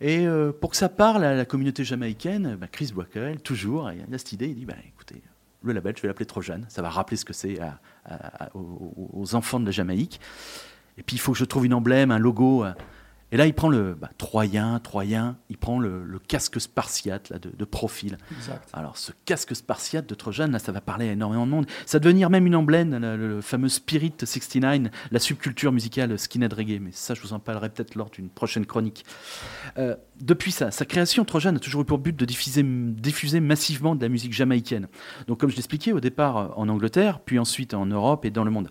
Et 0.00 0.26
euh, 0.26 0.52
pour 0.52 0.70
que 0.70 0.76
ça 0.76 0.88
parle 0.88 1.24
à 1.24 1.34
la 1.34 1.44
communauté 1.44 1.84
jamaïcaine, 1.84 2.56
bah, 2.56 2.66
Chris 2.70 2.92
Blackwell, 2.94 3.40
toujours, 3.40 3.90
il 3.90 4.14
a 4.14 4.18
cette 4.18 4.32
idée, 4.32 4.48
il 4.48 4.54
dit, 4.54 4.64
bah, 4.64 4.74
écoutez, 4.86 5.22
le 5.62 5.72
label, 5.72 5.94
je 5.96 6.02
vais 6.02 6.08
l'appeler 6.08 6.26
Trojan, 6.26 6.60
ça 6.68 6.80
va 6.80 6.88
rappeler 6.88 7.16
ce 7.16 7.24
que 7.24 7.32
c'est 7.32 7.58
aux, 8.54 9.34
enfants 9.34 9.60
de 9.60 9.66
la 9.66 9.72
Jamaïque. 9.72 10.20
Et 10.96 11.02
puis 11.02 11.16
il 11.16 11.18
faut 11.18 11.32
que 11.32 11.38
je 11.38 11.44
trouve 11.44 11.66
une 11.66 11.74
emblème, 11.74 12.10
un 12.10 12.18
logo. 12.18 12.64
Et 13.32 13.36
là, 13.36 13.46
il 13.46 13.54
prend 13.54 13.68
le 13.68 13.94
bah, 13.94 14.10
Troyen, 14.18 14.78
Troyen, 14.80 15.36
il 15.48 15.56
prend 15.56 15.78
le, 15.78 16.04
le 16.04 16.18
casque 16.18 16.60
spartiate 16.60 17.30
là, 17.30 17.38
de, 17.38 17.50
de 17.56 17.64
profil. 17.64 18.18
Exact. 18.36 18.68
Alors, 18.72 18.96
ce 18.96 19.12
casque 19.24 19.54
spartiate 19.54 20.08
de 20.08 20.14
Trojan, 20.14 20.48
là, 20.48 20.58
ça 20.58 20.72
va 20.72 20.80
parler 20.80 21.08
à 21.08 21.12
énormément 21.12 21.46
de 21.46 21.50
monde. 21.50 21.66
Ça 21.86 21.98
va 21.98 22.00
devenir 22.00 22.30
même 22.30 22.46
une 22.46 22.56
emblème, 22.56 22.96
le, 22.96 23.16
le 23.16 23.40
fameux 23.40 23.68
Spirit 23.68 24.14
69, 24.18 24.90
la 25.10 25.18
subculture 25.18 25.72
musicale 25.72 26.18
skinhead 26.18 26.52
reggae. 26.52 26.80
Mais 26.80 26.90
ça, 26.92 27.14
je 27.14 27.20
vous 27.20 27.32
en 27.32 27.38
parlerai 27.38 27.70
peut-être 27.70 27.94
lors 27.94 28.10
d'une 28.10 28.30
prochaine 28.30 28.66
chronique. 28.66 29.04
Euh, 29.78 29.94
depuis 30.20 30.52
sa, 30.52 30.70
sa 30.70 30.84
création, 30.84 31.24
Trojan 31.24 31.54
a 31.54 31.58
toujours 31.58 31.82
eu 31.82 31.84
pour 31.84 31.98
but 31.98 32.16
de 32.16 32.24
diffuser, 32.24 32.62
diffuser 32.64 33.40
massivement 33.40 33.94
de 33.94 34.02
la 34.02 34.08
musique 34.08 34.32
jamaïcaine. 34.32 34.88
Donc, 35.28 35.40
comme 35.40 35.50
je 35.50 35.56
l'expliquais, 35.56 35.92
au 35.92 36.00
départ 36.00 36.36
euh, 36.36 36.48
en 36.56 36.68
Angleterre, 36.68 37.20
puis 37.20 37.38
ensuite 37.38 37.74
en 37.74 37.86
Europe 37.86 38.24
et 38.24 38.30
dans 38.30 38.44
le 38.44 38.50
monde. 38.50 38.70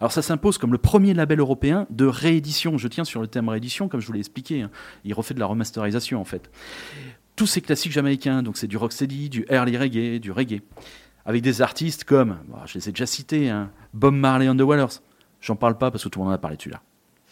Alors 0.00 0.12
ça 0.12 0.22
s'impose 0.22 0.58
comme 0.58 0.72
le 0.72 0.78
premier 0.78 1.12
label 1.14 1.40
européen 1.40 1.86
de 1.90 2.04
réédition. 2.06 2.78
Je 2.78 2.88
tiens 2.88 3.04
sur 3.04 3.20
le 3.20 3.26
thème 3.26 3.48
réédition, 3.48 3.88
comme 3.88 4.00
je 4.00 4.06
vous 4.06 4.12
l'ai 4.12 4.20
expliqué. 4.20 4.62
hein. 4.62 4.70
Il 5.04 5.12
refait 5.14 5.34
de 5.34 5.40
la 5.40 5.46
remasterisation 5.46 6.20
en 6.20 6.24
fait. 6.24 6.50
Tous 7.36 7.46
ces 7.46 7.60
classiques 7.60 7.92
jamaïcains, 7.92 8.42
donc 8.42 8.56
c'est 8.56 8.66
du 8.66 8.76
rocksteady, 8.76 9.28
du 9.28 9.46
early 9.50 9.76
reggae, 9.76 10.18
du 10.20 10.32
reggae, 10.32 10.60
avec 11.24 11.42
des 11.42 11.62
artistes 11.62 12.04
comme, 12.04 12.38
bon, 12.48 12.58
je 12.66 12.78
les 12.78 12.88
ai 12.88 12.92
déjà 12.92 13.06
cités, 13.06 13.48
hein, 13.50 13.70
Bob 13.94 14.14
Marley 14.14 14.48
and 14.48 14.56
the 14.56 14.62
Wailers. 14.62 15.00
J'en 15.40 15.54
parle 15.56 15.78
pas 15.78 15.90
parce 15.90 16.02
que 16.04 16.08
tout 16.08 16.18
le 16.18 16.24
monde 16.24 16.32
en 16.32 16.34
a 16.34 16.38
parlé 16.38 16.56
dessus 16.56 16.70
là. 16.70 16.80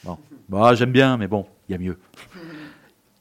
Bon, 0.05 0.19
Bah, 0.49 0.75
j'aime 0.77 0.93
bien, 0.93 1.17
mais 1.17 1.27
bon, 1.27 1.47
il 1.69 1.73
y 1.73 1.75
a 1.75 1.79
mieux. 1.79 1.99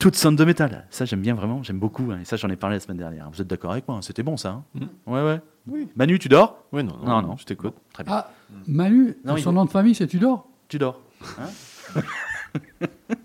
Toute 0.05 0.15
sound 0.17 0.37
de 0.37 0.45
métal, 0.45 0.85
ça 0.91 1.03
j'aime 1.05 1.21
bien 1.21 1.33
vraiment, 1.33 1.63
j'aime 1.63 1.79
beaucoup, 1.79 2.11
hein, 2.11 2.19
et 2.21 2.25
ça 2.25 2.37
j'en 2.37 2.47
ai 2.51 2.55
parlé 2.55 2.75
la 2.75 2.79
semaine 2.79 2.97
dernière. 2.97 3.27
Vous 3.31 3.41
êtes 3.41 3.47
d'accord 3.47 3.71
avec 3.71 3.87
moi 3.87 3.97
hein, 3.97 4.01
C'était 4.03 4.21
bon 4.21 4.37
ça 4.37 4.49
hein 4.49 4.63
Mm. 4.75 4.85
Ouais, 5.11 5.23
ouais. 5.23 5.41
Oui. 5.67 5.87
Manu, 5.95 6.19
tu 6.19 6.29
dors? 6.29 6.63
Oui, 6.71 6.83
non, 6.83 6.95
non, 7.03 7.07
Non, 7.07 7.27
non, 7.29 7.37
je 7.37 7.45
t'écoute. 7.45 7.73
Bon, 7.73 7.79
Très 7.91 8.03
bien. 8.03 8.13
Ah, 8.15 8.31
Manu, 8.67 9.17
Non, 9.25 9.35
son 9.37 9.51
nom 9.51 9.65
de 9.65 9.71
famille, 9.71 9.95
c'est 9.95 10.05
Tudor 10.05 10.47
Tu 10.67 10.77
dors. 10.77 11.01
Hein 11.39 11.49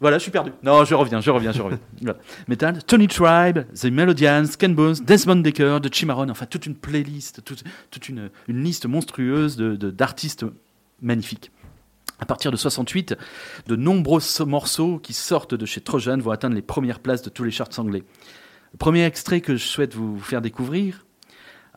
voilà, 0.00 0.18
je 0.18 0.22
suis 0.22 0.32
perdu. 0.32 0.50
Non, 0.64 0.84
je 0.84 0.96
reviens, 0.96 1.20
je 1.20 1.30
reviens, 1.30 1.52
je 1.52 1.62
reviens. 1.62 1.78
Voilà. 2.02 2.18
Metal, 2.48 2.82
Tony 2.82 3.06
Tribe, 3.06 3.60
The 3.72 3.84
Melodians, 3.84 4.56
Ken 4.58 4.74
Bones, 4.74 4.96
Desmond 5.06 5.36
Decker, 5.42 5.78
de 5.80 5.88
Chimaron, 5.94 6.28
enfin 6.28 6.46
toute 6.46 6.66
une 6.66 6.74
playlist, 6.74 7.44
toute, 7.44 7.62
toute 7.92 8.08
une, 8.08 8.30
une 8.48 8.64
liste 8.64 8.86
monstrueuse 8.86 9.56
de- 9.56 9.76
de- 9.76 9.92
d'artistes 9.92 10.44
magnifiques. 11.00 11.52
À 12.18 12.26
partir 12.26 12.50
de 12.50 12.56
68, 12.56 13.14
de 13.66 13.76
nombreux 13.76 14.22
morceaux 14.46 14.98
qui 14.98 15.12
sortent 15.12 15.54
de 15.54 15.66
chez 15.66 15.80
Trojan 15.80 16.18
vont 16.18 16.30
atteindre 16.30 16.54
les 16.54 16.62
premières 16.62 17.00
places 17.00 17.22
de 17.22 17.30
tous 17.30 17.44
les 17.44 17.50
charts 17.50 17.78
anglais. 17.78 18.04
Le 18.72 18.78
premier 18.78 19.04
extrait 19.04 19.40
que 19.40 19.56
je 19.56 19.64
souhaite 19.64 19.94
vous 19.94 20.18
faire 20.18 20.40
découvrir, 20.40 21.04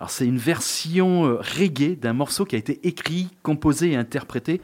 c'est 0.08 0.26
une 0.26 0.38
version 0.38 1.26
euh, 1.26 1.36
reggae 1.42 1.98
d'un 2.00 2.14
morceau 2.14 2.46
qui 2.46 2.56
a 2.56 2.60
été 2.60 2.80
écrit, 2.88 3.28
composé 3.44 3.92
et 3.92 3.96
interprété 3.98 4.62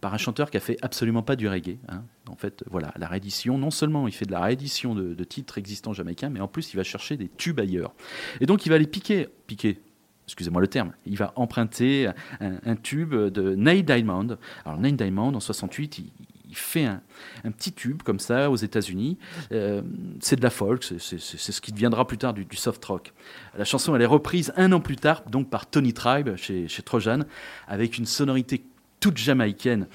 par 0.00 0.14
un 0.14 0.18
chanteur 0.18 0.50
qui 0.52 0.56
a 0.56 0.60
fait 0.60 0.76
absolument 0.82 1.22
pas 1.22 1.34
du 1.34 1.48
reggae. 1.48 1.78
hein. 1.88 2.04
En 2.28 2.36
fait, 2.36 2.62
voilà, 2.70 2.92
la 2.96 3.08
réédition, 3.08 3.58
non 3.58 3.72
seulement 3.72 4.06
il 4.06 4.12
fait 4.14 4.26
de 4.26 4.30
la 4.30 4.40
réédition 4.40 4.94
de, 4.94 5.14
de 5.14 5.24
titres 5.24 5.58
existants 5.58 5.92
jamaïcains, 5.92 6.30
mais 6.30 6.40
en 6.40 6.46
plus 6.46 6.72
il 6.72 6.76
va 6.76 6.84
chercher 6.84 7.16
des 7.16 7.28
tubes 7.28 7.58
ailleurs. 7.58 7.92
Et 8.40 8.46
donc 8.46 8.66
il 8.66 8.68
va 8.68 8.78
les 8.78 8.86
piquer, 8.86 9.26
piquer, 9.48 9.80
excusez-moi 10.28 10.60
le 10.60 10.68
terme, 10.68 10.92
il 11.06 11.16
va 11.16 11.32
emprunter 11.36 12.10
un, 12.40 12.76
tube 12.76 13.14
de 13.14 13.54
Neil 13.54 13.82
Diamond. 13.82 14.36
Alors 14.64 14.78
Neil 14.78 14.92
Diamond, 14.92 15.34
en 15.34 15.40
68, 15.40 15.98
il, 15.98 16.12
il 16.48 16.56
fait 16.56 16.84
un, 16.84 17.50
petit 17.50 17.72
tube 17.72 18.02
comme 18.02 18.18
ça 18.18 18.50
aux 18.50 18.56
États-Unis. 18.56 19.18
Euh, 19.52 19.82
c'est 20.20 20.36
de 20.36 20.42
la 20.42 20.50
folk, 20.50 20.82
c'est- 20.82 20.98
ce 20.98 21.60
qui 21.60 21.72
deviendra 21.72 22.06
plus 22.06 22.18
tard 22.18 22.34
du, 22.34 22.44
du 22.44 22.56
soft 22.56 22.84
rock. 22.84 23.12
La 23.56 23.64
chanson, 23.64 23.94
elle 23.94 24.02
est 24.02 24.06
reprise 24.06 24.52
un 24.56 24.72
an 24.72 24.80
plus 24.80 24.96
tard, 24.96 25.22
donc 25.28 25.50
par 25.50 25.66
Tony 25.66 25.92
Tribe 25.92 26.36
chez, 26.36 26.68
chez 26.68 26.82
Trojan, 26.82 27.20
avec 27.66 27.98
une 27.98 28.06
sonorité 28.06 28.64
toute 29.00 29.16
jamaïcaine. 29.16 29.86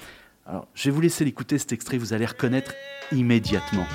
Alors, 0.46 0.68
je 0.74 0.84
vais 0.84 0.90
vous 0.90 1.00
laisser 1.00 1.24
l'écouter 1.24 1.58
cet 1.58 1.72
extrait, 1.72 1.98
vous 1.98 2.12
allez 2.12 2.26
reconnaître 2.26 2.74
immédiatement. 3.12 3.86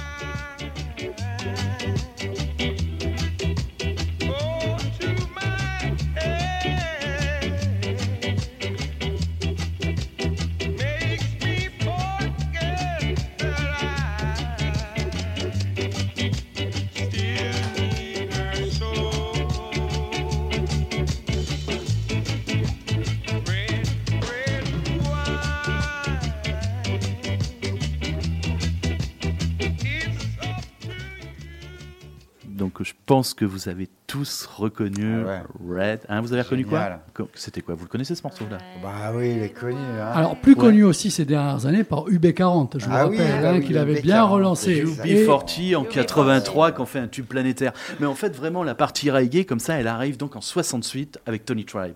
Donc, 32.79 32.87
je 32.87 32.93
pense 33.05 33.33
que 33.33 33.43
vous 33.43 33.67
avez 33.67 33.89
tous 34.07 34.45
reconnu 34.45 35.25
Ah 35.27 35.43
Red. 35.69 35.99
Hein, 36.07 36.21
vous 36.21 36.31
avez 36.31 36.43
reconnu 36.43 36.63
Génial. 36.63 37.01
quoi 37.13 37.27
C'était 37.35 37.59
quoi? 37.59 37.75
Vous 37.75 37.83
le 37.83 37.89
connaissez 37.89 38.15
ce 38.15 38.23
morceau-là? 38.23 38.57
Bah 38.81 39.11
oui, 39.13 39.33
il 39.35 39.43
est 39.43 39.49
connu. 39.49 39.75
hein. 39.75 40.11
Alors, 40.13 40.37
plus 40.37 40.53
Ouais. 40.53 40.59
connu 40.59 40.83
aussi 40.85 41.11
ces 41.11 41.25
dernières 41.25 41.65
années 41.65 41.83
par 41.83 42.05
UB40. 42.07 42.79
Je 42.79 42.85
vous 42.85 42.91
Ah 42.93 43.03
rappelle 43.03 43.17
bah 43.41 43.49
hein, 43.49 43.55
oui, 43.59 43.65
qu'il 43.65 43.77
avait 43.77 43.95
UB40, 43.95 44.01
bien 44.01 44.23
relancé. 44.23 44.71
Et- 45.03 45.25
UB40 45.25 45.75
en 45.75 45.83
83 45.83 46.71
qui 46.71 46.85
fait 46.85 46.99
un 46.99 47.07
tube 47.09 47.25
planétaire. 47.25 47.73
Mais 47.99 48.05
en 48.05 48.15
fait, 48.15 48.33
vraiment, 48.33 48.63
la 48.63 48.75
partie 48.75 49.11
reggae, 49.11 49.43
comme 49.45 49.59
ça, 49.59 49.73
elle 49.73 49.87
arrive 49.87 50.15
donc 50.15 50.37
en 50.37 50.41
68 50.41 51.19
avec 51.25 51.43
Tony 51.43 51.65
Tribe. 51.65 51.95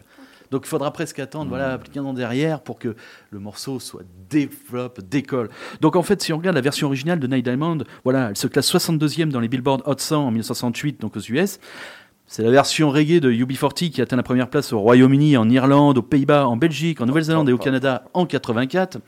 Donc 0.53 0.65
il 0.65 0.69
faudra 0.69 0.93
presque 0.93 1.17
attendre 1.17 1.49
voilà, 1.49 1.79
15 1.91 2.05
ans 2.05 2.13
derrière 2.13 2.61
pour 2.61 2.77
que 2.77 2.95
le 3.31 3.39
morceau 3.39 3.79
soit 3.79 4.03
développe, 4.29 5.01
décolle. 5.01 5.49
Donc 5.81 5.95
en 5.95 6.03
fait, 6.03 6.21
si 6.21 6.31
on 6.31 6.37
regarde 6.37 6.55
la 6.55 6.61
version 6.61 6.85
originale 6.85 7.19
de 7.19 7.25
Night 7.25 7.43
Diamond, 7.43 7.79
voilà, 8.03 8.29
elle 8.29 8.37
se 8.37 8.45
classe 8.45 8.71
62e 8.71 9.29
dans 9.29 9.39
les 9.39 9.47
Billboard 9.47 9.81
Hot 9.87 9.95
100 9.97 10.15
en 10.15 10.29
1968, 10.29 11.01
donc 11.01 11.17
aux 11.17 11.21
US. 11.21 11.59
C'est 12.27 12.43
la 12.43 12.51
version 12.51 12.91
reggae 12.91 13.19
de 13.19 13.31
UB40 13.31 13.89
qui 13.89 13.99
atteint 13.99 14.15
la 14.15 14.21
première 14.21 14.47
place 14.47 14.71
au 14.73 14.79
Royaume-Uni, 14.79 15.37
en 15.37 15.49
Irlande, 15.49 15.97
aux 15.97 16.03
Pays-Bas, 16.03 16.47
en 16.47 16.55
Belgique, 16.55 17.01
en 17.01 17.07
Nouvelle-Zélande 17.07 17.49
et 17.49 17.53
au 17.53 17.57
Canada 17.57 18.03
en 18.13 18.27
84. 18.27 18.99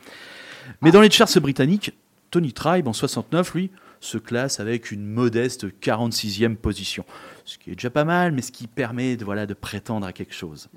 Mais 0.82 0.90
dans 0.90 1.00
les 1.00 1.10
charts 1.12 1.40
britanniques, 1.40 1.92
Tony 2.32 2.52
Tribe 2.52 2.88
en 2.88 2.92
69, 2.92 3.54
lui, 3.54 3.70
se 4.00 4.18
classe 4.18 4.60
avec 4.60 4.90
une 4.90 5.06
modeste 5.06 5.66
46e 5.80 6.56
position. 6.56 7.04
Ce 7.44 7.58
qui 7.58 7.70
est 7.70 7.74
déjà 7.74 7.90
pas 7.90 8.04
mal, 8.04 8.32
mais 8.32 8.42
ce 8.42 8.52
qui 8.52 8.66
permet 8.66 9.16
de, 9.16 9.24
voilà, 9.24 9.46
de 9.46 9.54
prétendre 9.54 10.06
à 10.06 10.12
quelque 10.12 10.34
chose. 10.34 10.68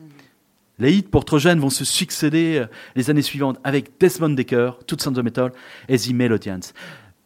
Les 0.79 0.93
hits 0.93 1.03
pour 1.03 1.25
Trojan 1.25 1.57
vont 1.57 1.69
se 1.69 1.83
succéder 1.83 2.59
euh, 2.59 2.67
les 2.95 3.09
années 3.09 3.21
suivantes 3.21 3.57
avec 3.63 3.99
Desmond 3.99 4.29
Decker, 4.29 4.71
Toutes 4.87 5.01
Sounds 5.01 5.17
of 5.17 5.23
Metal 5.23 5.51
et 5.89 5.97
The 5.97 6.13
Melodians. 6.13 6.73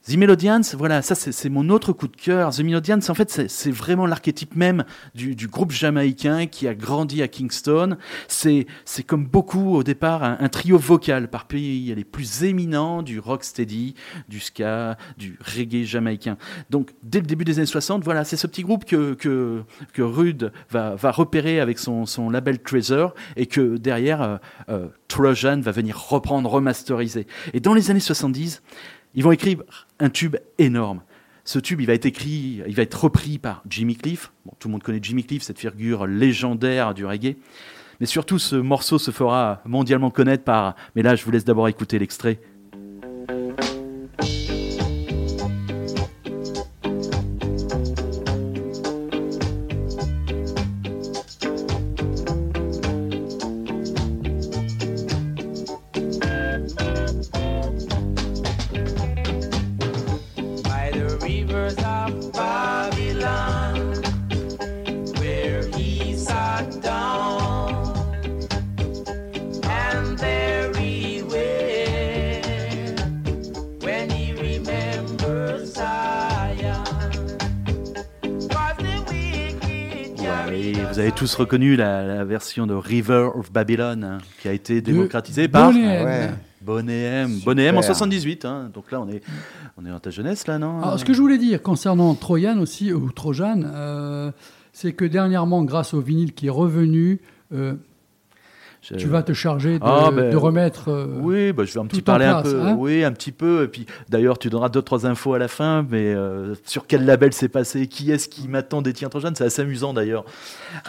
The 0.05 0.17
Melodians, 0.17 0.61
voilà, 0.77 1.01
ça 1.01 1.15
c'est 1.15 1.47
mon 1.49 1.69
autre 1.69 1.93
coup 1.93 2.09
de 2.09 2.17
cœur. 2.17 2.49
The 2.51 2.59
Melodians, 2.59 2.99
en 3.07 3.13
fait, 3.13 3.31
c'est- 3.47 3.71
vraiment 3.71 4.05
l'archétype 4.05 4.53
même 4.53 4.83
du, 5.15 5.33
du 5.33 5.47
groupe 5.47 5.71
jamaïcain 5.71 6.45
qui 6.47 6.67
a 6.67 6.75
grandi 6.75 7.21
à 7.21 7.29
Kingston. 7.29 7.95
C'est 8.27 8.67
c'est 8.83 9.03
comme 9.03 9.25
beaucoup 9.25 9.75
au 9.75 9.81
départ 9.83 10.21
un, 10.25 10.35
un 10.41 10.49
trio 10.49 10.77
vocal 10.77 11.29
par 11.29 11.45
pays 11.47 11.95
les 11.95 12.03
plus 12.03 12.43
éminents 12.43 13.01
du 13.01 13.19
rocksteady, 13.19 13.95
du 14.27 14.41
ska, 14.41 14.97
du 15.17 15.39
reggae 15.39 15.85
jamaïcain. 15.85 16.35
Donc 16.69 16.91
dès 17.01 17.21
le 17.21 17.25
début 17.25 17.45
des 17.45 17.59
années 17.59 17.65
60, 17.65 18.03
voilà, 18.03 18.25
c'est 18.25 18.35
ce 18.35 18.45
petit 18.47 18.63
groupe 18.63 18.83
que, 18.83 19.13
que, 19.13 19.63
que 19.93 20.01
Rude 20.01 20.51
va, 20.69 20.95
va 20.95 21.11
repérer 21.11 21.61
avec 21.61 21.79
son, 21.79 22.05
son 22.05 22.29
label 22.29 22.59
Treasure 22.59 23.13
et 23.37 23.45
que 23.45 23.77
derrière 23.77 24.21
euh, 24.21 24.37
euh, 24.67 24.87
Trojan 25.07 25.61
va 25.61 25.71
venir 25.71 25.97
reprendre, 25.97 26.49
remasteriser. 26.49 27.25
Et 27.53 27.61
dans 27.61 27.73
les 27.73 27.89
années 27.89 27.99
70, 28.01 28.61
ils 29.15 29.23
vont 29.23 29.31
écrire 29.31 29.63
un 29.99 30.09
tube 30.09 30.37
énorme. 30.57 31.01
Ce 31.45 31.59
tube, 31.59 31.81
il 31.81 31.87
va 31.87 31.93
être 31.93 32.05
écrit, 32.05 32.61
il 32.65 32.75
va 32.75 32.83
être 32.83 33.03
repris 33.03 33.37
par 33.37 33.63
Jimmy 33.69 33.95
Cliff. 33.95 34.31
Bon, 34.45 34.53
tout 34.59 34.69
le 34.69 34.73
monde 34.73 34.83
connaît 34.83 34.99
Jimmy 35.01 35.23
Cliff, 35.23 35.43
cette 35.43 35.59
figure 35.59 36.07
légendaire 36.07 36.93
du 36.93 37.05
reggae. 37.05 37.35
Mais 37.99 38.05
surtout, 38.05 38.39
ce 38.39 38.55
morceau 38.55 38.97
se 38.97 39.11
fera 39.11 39.61
mondialement 39.65 40.09
connaître 40.09 40.43
par. 40.43 40.75
Mais 40.95 41.01
là, 41.01 41.15
je 41.15 41.25
vous 41.25 41.31
laisse 41.31 41.45
d'abord 41.45 41.67
écouter 41.67 41.99
l'extrait. 41.99 42.39
Tous 81.33 81.39
reconnu 81.39 81.75
la, 81.75 82.03
la 82.03 82.23
version 82.25 82.67
de 82.67 82.73
River 82.73 83.29
of 83.35 83.51
Babylon 83.51 84.03
hein, 84.03 84.17
qui 84.41 84.47
a 84.47 84.53
été 84.53 84.81
démocratisée 84.81 85.47
par 85.47 85.71
Bonnet 86.61 87.03
M. 87.03 87.31
Ouais. 87.31 87.41
Bonnet 87.43 87.69
en 87.71 87.81
78. 87.81 88.45
hein. 88.45 88.69
Donc 88.73 88.91
là, 88.91 89.01
on 89.01 89.09
est, 89.09 89.21
on 89.77 89.85
est 89.85 89.89
dans 89.89 89.99
ta 89.99 90.11
jeunesse, 90.11 90.47
là, 90.47 90.59
non? 90.59 90.81
Alors, 90.81 90.99
ce 90.99 91.05
que 91.05 91.13
je 91.13 91.19
voulais 91.21 91.37
dire 91.37 91.61
concernant 91.61 92.13
Trojan 92.15 92.59
aussi, 92.59 92.93
ou 92.93 93.11
Trojan, 93.11 93.61
euh, 93.65 94.31
c'est 94.71 94.93
que 94.93 95.05
dernièrement, 95.05 95.63
grâce 95.63 95.93
au 95.93 96.01
vinyle 96.01 96.33
qui 96.33 96.47
est 96.47 96.51
revenu, 96.51 97.19
euh, 97.53 97.73
Je- 98.83 98.95
tu 98.95 99.07
vas 99.07 99.23
te 99.23 99.31
charger 99.31 99.79
de, 99.79 99.83
Ah, 99.85 100.11
ben, 100.13 100.29
de 100.29 100.35
remettre. 100.35 100.89
euh, 100.89 101.07
Oui, 101.21 101.53
bah, 101.53 101.63
je 101.63 101.73
vais 101.73 101.79
un 101.79 101.85
petit 101.85 102.01
en 102.01 102.03
parler 102.03 102.25
un 102.25 102.41
peu. 102.41 102.61
hein. 102.61 102.75
oui, 102.77 103.03
un 103.05 103.13
petit 103.13 103.31
peu. 103.31 103.63
Et 103.63 103.67
puis, 103.69 103.85
d'ailleurs, 104.09 104.37
tu 104.37 104.49
donneras 104.49 104.67
deux 104.67 104.81
trois 104.81 105.05
infos 105.07 105.33
à 105.33 105.39
la 105.39 105.47
fin. 105.47 105.85
Mais 105.89 106.13
euh, 106.13 106.53
sur 106.65 106.85
quel 106.85 107.05
label 107.05 107.31
c'est 107.31 107.47
passé 107.47 107.87
Qui 107.87 108.11
est-ce 108.11 108.27
qui 108.27 108.47
m'attend 108.49 108.81
détient 108.81 109.07
Trojan 109.09 109.29
C'est 109.35 109.45
assez 109.45 109.61
amusant 109.61 109.93
d'ailleurs. 109.93 110.25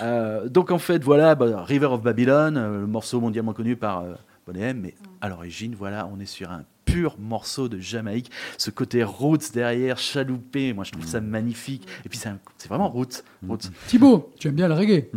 Euh, 0.03 0.49
donc 0.49 0.71
en 0.73 0.79
fait, 0.79 1.05
voilà, 1.05 1.35
bah, 1.37 1.63
River 1.65 1.87
of 1.87 2.03
Babylon, 2.03 2.55
le 2.55 2.87
morceau 2.87 3.21
mondialement 3.21 3.53
connu 3.53 3.77
par 3.77 4.01
euh, 4.01 4.15
Bonnet 4.47 4.71
M. 4.71 4.81
Mais 4.83 4.95
à 5.21 5.29
l'origine, 5.29 5.75
voilà, 5.79 6.09
on 6.15 6.21
est 6.21 6.27
sur 6.27 6.51
un 6.51 6.63
pur 6.85 7.17
morceau 7.19 7.69
de 7.69 7.79
Jamaïque. 7.79 8.31
Ce 8.59 8.71
côté 8.71 9.03
roots 9.05 9.53
derrière, 9.53 9.99
chaloupé. 9.99 10.73
Moi, 10.73 10.85
je 10.85 10.93
trouve 10.93 11.07
ça 11.07 11.21
magnifique. 11.21 11.87
Et 12.05 12.09
puis, 12.09 12.19
c'est 12.19 12.69
vraiment 12.69 12.89
roots. 12.89 13.23
roots. 13.49 13.71
Thibaut, 13.89 14.33
tu 14.39 14.49
aimes 14.49 14.55
bien 14.55 14.69
le 14.69 14.75
reggae 14.75 15.11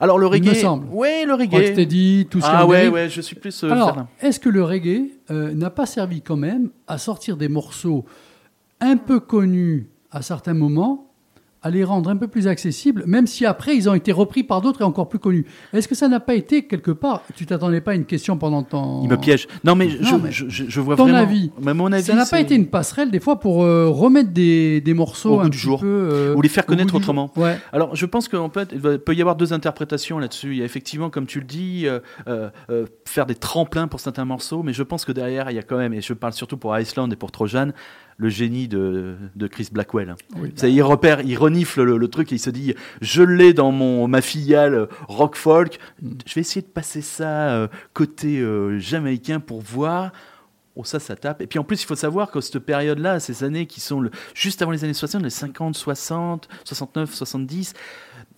Alors 0.00 0.18
le 0.18 0.26
Il 0.34 0.42
me 0.42 0.48
reggae. 0.48 0.54
semble. 0.60 0.86
Ouais, 0.90 1.24
le 1.24 1.34
reggae. 1.34 1.52
Rocksteady, 1.54 2.26
tout 2.30 2.40
ce 2.40 2.46
Ah 2.48 2.66
ouais, 2.66 2.88
ouais, 2.88 3.08
je 3.08 3.20
suis 3.20 3.36
plus. 3.36 3.62
euh, 3.64 3.70
Alors, 3.70 4.06
est-ce 4.20 4.40
que 4.40 4.48
le 4.48 4.62
reggae 4.64 5.10
euh, 5.30 5.52
n'a 5.54 5.70
pas 5.70 5.86
servi 5.86 6.22
quand 6.22 6.36
même 6.36 6.70
à 6.86 6.98
sortir 6.98 7.36
des 7.36 7.48
morceaux 7.48 8.04
un 8.80 8.96
peu 8.96 9.20
connus 9.20 9.88
à 10.10 10.22
certains 10.22 10.54
moments, 10.54 11.09
à 11.62 11.70
les 11.70 11.84
rendre 11.84 12.08
un 12.08 12.16
peu 12.16 12.26
plus 12.26 12.46
accessibles, 12.48 13.04
même 13.06 13.26
si 13.26 13.44
après 13.44 13.76
ils 13.76 13.88
ont 13.88 13.94
été 13.94 14.12
repris 14.12 14.42
par 14.42 14.62
d'autres 14.62 14.80
et 14.80 14.84
encore 14.84 15.08
plus 15.08 15.18
connus 15.18 15.44
Est-ce 15.74 15.88
que 15.88 15.94
ça 15.94 16.08
n'a 16.08 16.18
pas 16.20 16.34
été 16.34 16.66
quelque 16.66 16.90
part 16.90 17.22
Tu 17.36 17.44
t'attendais 17.44 17.80
pas 17.82 17.90
à 17.90 17.94
une 17.94 18.06
question 18.06 18.38
pendant 18.38 18.62
ton. 18.62 19.02
Il 19.02 19.10
me 19.10 19.16
piège. 19.16 19.46
Non, 19.62 19.74
mais, 19.74 19.90
je, 19.90 20.02
Non, 20.02 20.18
mais 20.22 20.32
je, 20.32 20.48
je- 20.48 20.64
je 20.68 20.80
vois 20.80 20.96
ton 20.96 21.02
vraiment. 21.04 21.18
avis, 21.18 21.50
Mais 21.60 21.74
mon 21.74 21.92
avis, 21.92 22.04
Ça 22.04 22.14
n'a 22.14 22.24
pas 22.24 22.40
été 22.40 22.54
une 22.54 22.66
passerelle 22.68 23.10
des 23.10 23.20
fois 23.20 23.38
pour 23.40 23.62
euh, 23.62 23.88
remettre 23.88 24.30
des, 24.30 24.80
des 24.80 24.94
morceaux 24.94 25.34
Au 25.36 25.40
un 25.40 25.44
du 25.44 25.50
petit 25.50 25.58
jour. 25.58 25.80
peu. 25.80 25.86
euh, 25.86 26.34
Ou 26.34 26.40
les 26.40 26.48
faire 26.48 26.64
connaître 26.64 26.94
autrement. 26.94 27.30
Ouais. 27.36 27.58
Alors, 27.72 27.94
je 27.94 28.06
pense 28.06 28.28
qu'en 28.28 28.48
fait, 28.48 28.70
il 28.72 28.80
peut 28.98 29.14
y 29.14 29.20
avoir 29.20 29.36
deux 29.36 29.52
interprétations 29.52 30.18
là-dessus. 30.18 30.52
Il 30.52 30.58
y 30.58 30.62
a 30.62 30.64
effectivement, 30.64 31.10
comme 31.10 31.26
tu 31.26 31.40
le 31.40 31.46
dis, 31.46 31.86
euh, 32.28 32.48
faire 33.04 33.26
des 33.26 33.34
tremplins 33.34 33.86
pour 33.88 34.00
certains 34.00 34.24
morceaux, 34.24 34.62
mais 34.62 34.72
je 34.72 34.82
pense 34.82 35.04
que 35.04 35.12
derrière, 35.12 35.50
il 35.50 35.56
y 35.56 35.58
a 35.58 35.62
quand 35.62 35.76
même, 35.78 35.92
et 35.92 36.00
je 36.00 36.12
parle 36.14 36.32
surtout 36.32 36.56
pour 36.56 36.76
Iceland 36.78 37.10
et 37.10 37.16
pour 37.16 37.30
Trojan, 37.32 37.68
le 38.20 38.28
génie 38.28 38.68
de, 38.68 39.16
de 39.34 39.46
Chris 39.46 39.68
Blackwell. 39.72 40.14
Oui. 40.36 40.52
Il 40.62 40.82
repère, 40.82 41.22
il 41.22 41.36
renifle 41.38 41.82
le, 41.82 41.96
le 41.96 42.08
truc 42.08 42.30
et 42.32 42.34
il 42.36 42.38
se 42.38 42.50
dit 42.50 42.74
je 43.00 43.22
l'ai 43.22 43.54
dans 43.54 43.72
mon 43.72 44.06
ma 44.08 44.20
filiale 44.20 44.88
rock 45.08 45.36
folk. 45.36 45.78
Je 46.26 46.34
vais 46.34 46.42
essayer 46.42 46.60
de 46.60 46.66
passer 46.66 47.00
ça 47.00 47.50
euh, 47.50 47.68
côté 47.94 48.40
euh, 48.40 48.78
jamaïcain 48.78 49.40
pour 49.40 49.62
voir. 49.62 50.12
Oh, 50.76 50.84
ça, 50.84 51.00
ça 51.00 51.16
tape. 51.16 51.42
Et 51.42 51.46
puis 51.46 51.58
en 51.58 51.64
plus, 51.64 51.82
il 51.82 51.86
faut 51.86 51.96
savoir 51.96 52.30
que 52.30 52.40
cette 52.40 52.58
période-là, 52.60 53.20
ces 53.20 53.42
années 53.42 53.66
qui 53.66 53.80
sont 53.80 54.00
le, 54.00 54.10
juste 54.34 54.62
avant 54.62 54.70
les 54.70 54.84
années 54.84 54.94
60, 54.94 55.22
les 55.22 55.30
50, 55.30 55.74
60, 55.74 56.48
69, 56.64 57.12
70, 57.12 57.74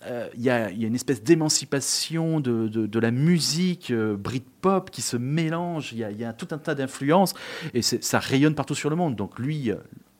euh, 0.07 0.27
il 0.35 0.41
y, 0.41 0.49
a, 0.49 0.69
il 0.71 0.81
y 0.81 0.85
a 0.85 0.87
une 0.87 0.95
espèce 0.95 1.23
d'émancipation 1.23 2.39
de, 2.39 2.67
de, 2.67 2.85
de 2.87 2.99
la 2.99 3.11
musique 3.11 3.91
euh, 3.91 4.15
Britpop 4.17 4.89
qui 4.91 5.01
se 5.01 5.17
mélange. 5.17 5.91
Il 5.93 5.99
y 5.99 6.03
a, 6.03 6.11
il 6.11 6.19
y 6.19 6.25
a 6.25 6.33
tout 6.33 6.47
un 6.51 6.57
tas 6.57 6.75
d'influences 6.75 7.33
et 7.73 7.81
ça 7.81 8.19
rayonne 8.19 8.55
partout 8.55 8.75
sur 8.75 8.89
le 8.89 8.95
monde. 8.95 9.15
Donc 9.15 9.39
lui, 9.39 9.71
euh, 9.71 9.75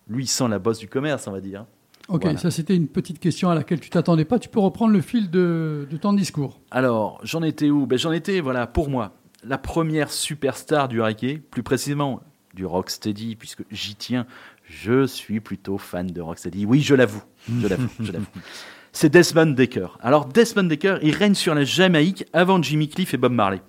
lui 0.07 0.23
il 0.25 0.27
sent 0.27 0.47
la 0.47 0.59
bosse 0.59 0.79
du 0.79 0.87
commerce, 0.87 1.27
on 1.27 1.31
va 1.31 1.41
dire. 1.41 1.65
Ok, 2.09 2.23
Voilà. 2.23 2.37
ça 2.37 2.51
c'était 2.51 2.75
une 2.75 2.87
petite 2.87 3.19
question 3.19 3.49
à 3.49 3.55
laquelle 3.55 3.79
tu 3.79 3.89
t'attendais 3.89 4.25
pas. 4.25 4.37
Tu 4.39 4.49
peux 4.49 4.59
reprendre 4.59 4.91
le 4.93 5.01
fil 5.01 5.29
de, 5.29 5.87
de 5.89 5.97
ton 5.97 6.13
discours. 6.13 6.59
Alors, 6.71 7.19
j'en 7.23 7.41
étais 7.43 7.69
où? 7.69 7.85
Ben, 7.87 7.97
J'en 7.97 8.11
étais, 8.11 8.41
voilà, 8.41 8.67
pour 8.67 8.89
moi, 8.89 9.13
la 9.45 9.57
première 9.57 10.11
superstar 10.11 10.87
du 10.89 11.01
reggae, 11.01 11.39
plus 11.49 11.63
précisément 11.63 12.21
du 12.53 12.65
rocksteady, 12.65 13.35
puisque 13.35 13.63
j'y 13.71 13.95
tiens. 13.95 14.25
Je 14.65 15.05
suis 15.05 15.39
plutôt 15.39 15.77
fan 15.77 16.07
de 16.07 16.21
rocksteady. 16.21 16.65
Oui, 16.65 16.81
je 16.81 16.93
l'avoue. 16.95 17.23
Je 17.61 17.67
l'avoue. 17.67 17.89
je 17.99 18.11
l'avoue. 18.11 18.25
C'est 18.95 19.09
Desmond 19.09 19.47
Decker. 19.47 19.97
Alors, 20.01 20.27
Desmond 20.27 20.65
Decker, 20.65 20.99
il 21.01 21.15
règne 21.15 21.33
sur 21.33 21.55
la 21.55 21.63
Jamaïque 21.63 22.25
avant 22.31 22.61
Jimmy 22.61 22.87
Cliff 22.87 23.15
et 23.15 23.17
Bob 23.17 23.33
Marley. 23.33 23.59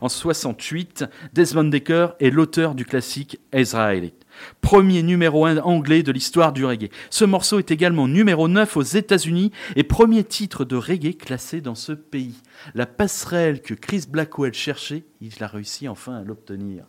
En 0.00 0.08
68, 0.08 1.04
Desmond 1.34 1.64
Decker 1.64 2.14
est 2.20 2.30
l'auteur 2.30 2.74
du 2.74 2.86
classique 2.86 3.38
Israelite. 3.54 4.26
Premier 4.62 5.02
numéro 5.02 5.44
1 5.44 5.58
anglais 5.58 6.02
de 6.02 6.10
l'histoire 6.10 6.54
du 6.54 6.64
reggae. 6.64 6.88
Ce 7.10 7.26
morceau 7.26 7.58
est 7.58 7.70
également 7.70 8.08
numéro 8.08 8.48
9 8.48 8.76
aux 8.78 8.82
États-Unis 8.82 9.52
et 9.76 9.82
premier 9.82 10.24
titre 10.24 10.64
de 10.64 10.76
reggae 10.76 11.18
classé 11.18 11.60
dans 11.60 11.74
ce 11.74 11.92
pays. 11.92 12.40
La 12.74 12.86
passerelle 12.86 13.60
que 13.60 13.74
Chris 13.74 14.06
Blackwell 14.08 14.54
cherchait, 14.54 15.04
il 15.20 15.42
a 15.42 15.46
réussi 15.48 15.86
enfin 15.86 16.16
à 16.16 16.22
l'obtenir. 16.22 16.84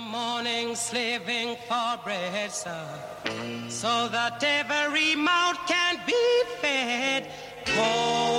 The 0.00 0.06
morning, 0.06 0.74
slaving 0.76 1.56
for 1.68 1.98
bread, 2.02 2.50
sir, 2.50 2.86
so 3.68 4.08
that 4.08 4.42
every 4.42 5.14
mouth 5.14 5.58
can 5.66 6.00
be 6.06 6.42
fed. 6.62 7.26
Oh, 7.76 8.30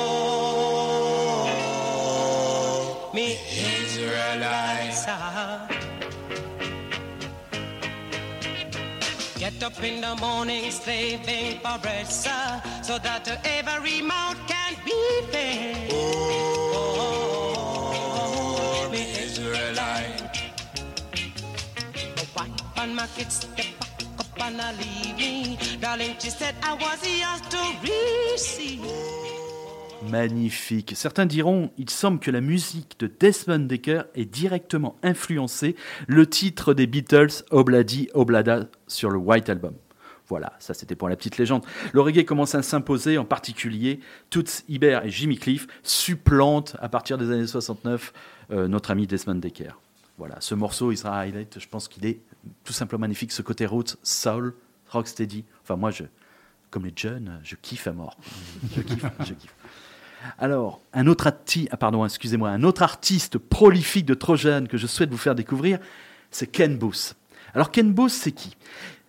me 3.13 3.37
Israelites, 3.79 5.05
sir. 5.05 5.67
Get 9.37 9.61
up 9.61 9.83
in 9.83 10.01
the 10.01 10.15
morning, 10.15 10.71
slaving 10.71 11.59
for 11.59 11.77
bread, 11.77 12.07
sir, 12.07 12.61
so 12.81 12.97
that 12.97 13.27
every 13.45 14.01
mouth 14.01 14.37
can 14.47 14.75
be 14.83 15.21
fed. 15.31 15.91
Oh, 16.73 17.29
me 18.91 19.11
Israelites. 19.11 20.20
Magnifique. 30.09 30.93
Certains 30.95 31.27
diront, 31.27 31.69
il 31.77 31.91
semble 31.91 32.19
que 32.19 32.31
la 32.31 32.41
musique 32.41 32.99
de 32.99 33.05
Desmond 33.05 33.67
Decker 33.67 34.01
ait 34.15 34.25
directement 34.25 34.97
influencé 35.03 35.75
le 36.07 36.25
titre 36.25 36.73
des 36.73 36.87
Beatles, 36.87 37.43
Obladi 37.51 38.09
Oblada, 38.15 38.67
sur 38.87 39.11
le 39.11 39.19
White 39.19 39.49
Album. 39.49 39.75
Voilà, 40.27 40.53
ça 40.57 40.73
c'était 40.73 40.95
pour 40.95 41.07
la 41.07 41.15
petite 41.15 41.37
légende. 41.37 41.63
Le 41.93 42.01
reggae 42.01 42.25
commence 42.25 42.55
à 42.55 42.63
s'imposer, 42.63 43.19
en 43.19 43.25
particulier 43.25 43.99
Toots 44.31 44.63
Hibbert 44.67 45.05
et 45.05 45.11
Jimmy 45.11 45.37
Cliff 45.37 45.67
supplantent 45.83 46.75
à 46.79 46.89
partir 46.89 47.19
des 47.19 47.29
années 47.29 47.45
69 47.45 48.11
euh, 48.49 48.67
notre 48.67 48.89
ami 48.89 49.05
Desmond 49.05 49.35
Decker. 49.35 49.77
Voilà, 50.17 50.37
ce 50.39 50.55
morceau, 50.55 50.91
il 50.91 50.97
sera 50.97 51.19
highlight, 51.19 51.59
je 51.59 51.67
pense 51.67 51.87
qu'il 51.87 52.07
est 52.07 52.21
tout 52.63 52.73
simplement 52.73 53.01
magnifique, 53.01 53.31
ce 53.31 53.41
côté 53.41 53.65
roots, 53.65 53.97
soul, 54.03 54.53
rocksteady. 54.89 55.43
Enfin 55.63 55.75
moi, 55.75 55.91
je, 55.91 56.03
comme 56.69 56.85
les 56.85 56.93
jeunes, 56.95 57.39
je 57.43 57.55
kiffe 57.55 57.87
à 57.87 57.93
mort. 57.93 58.17
Je 58.75 58.81
kiffe, 58.81 59.05
je 59.19 59.33
kiffe. 59.33 59.55
Alors, 60.37 60.79
un 60.93 61.07
autre, 61.07 61.27
arti- 61.27 61.67
ah, 61.71 61.77
pardon, 61.77 62.05
excusez-moi, 62.05 62.49
un 62.49 62.63
autre 62.63 62.83
artiste 62.83 63.37
prolifique 63.39 64.05
de 64.05 64.13
Trojan 64.13 64.65
que 64.69 64.77
je 64.77 64.85
souhaite 64.85 65.09
vous 65.09 65.17
faire 65.17 65.33
découvrir, 65.33 65.79
c'est 66.29 66.45
Ken 66.47 66.77
Booth. 66.77 67.15
Alors, 67.55 67.71
Ken 67.71 67.91
Booth, 67.91 68.11
c'est 68.11 68.31
qui? 68.31 68.55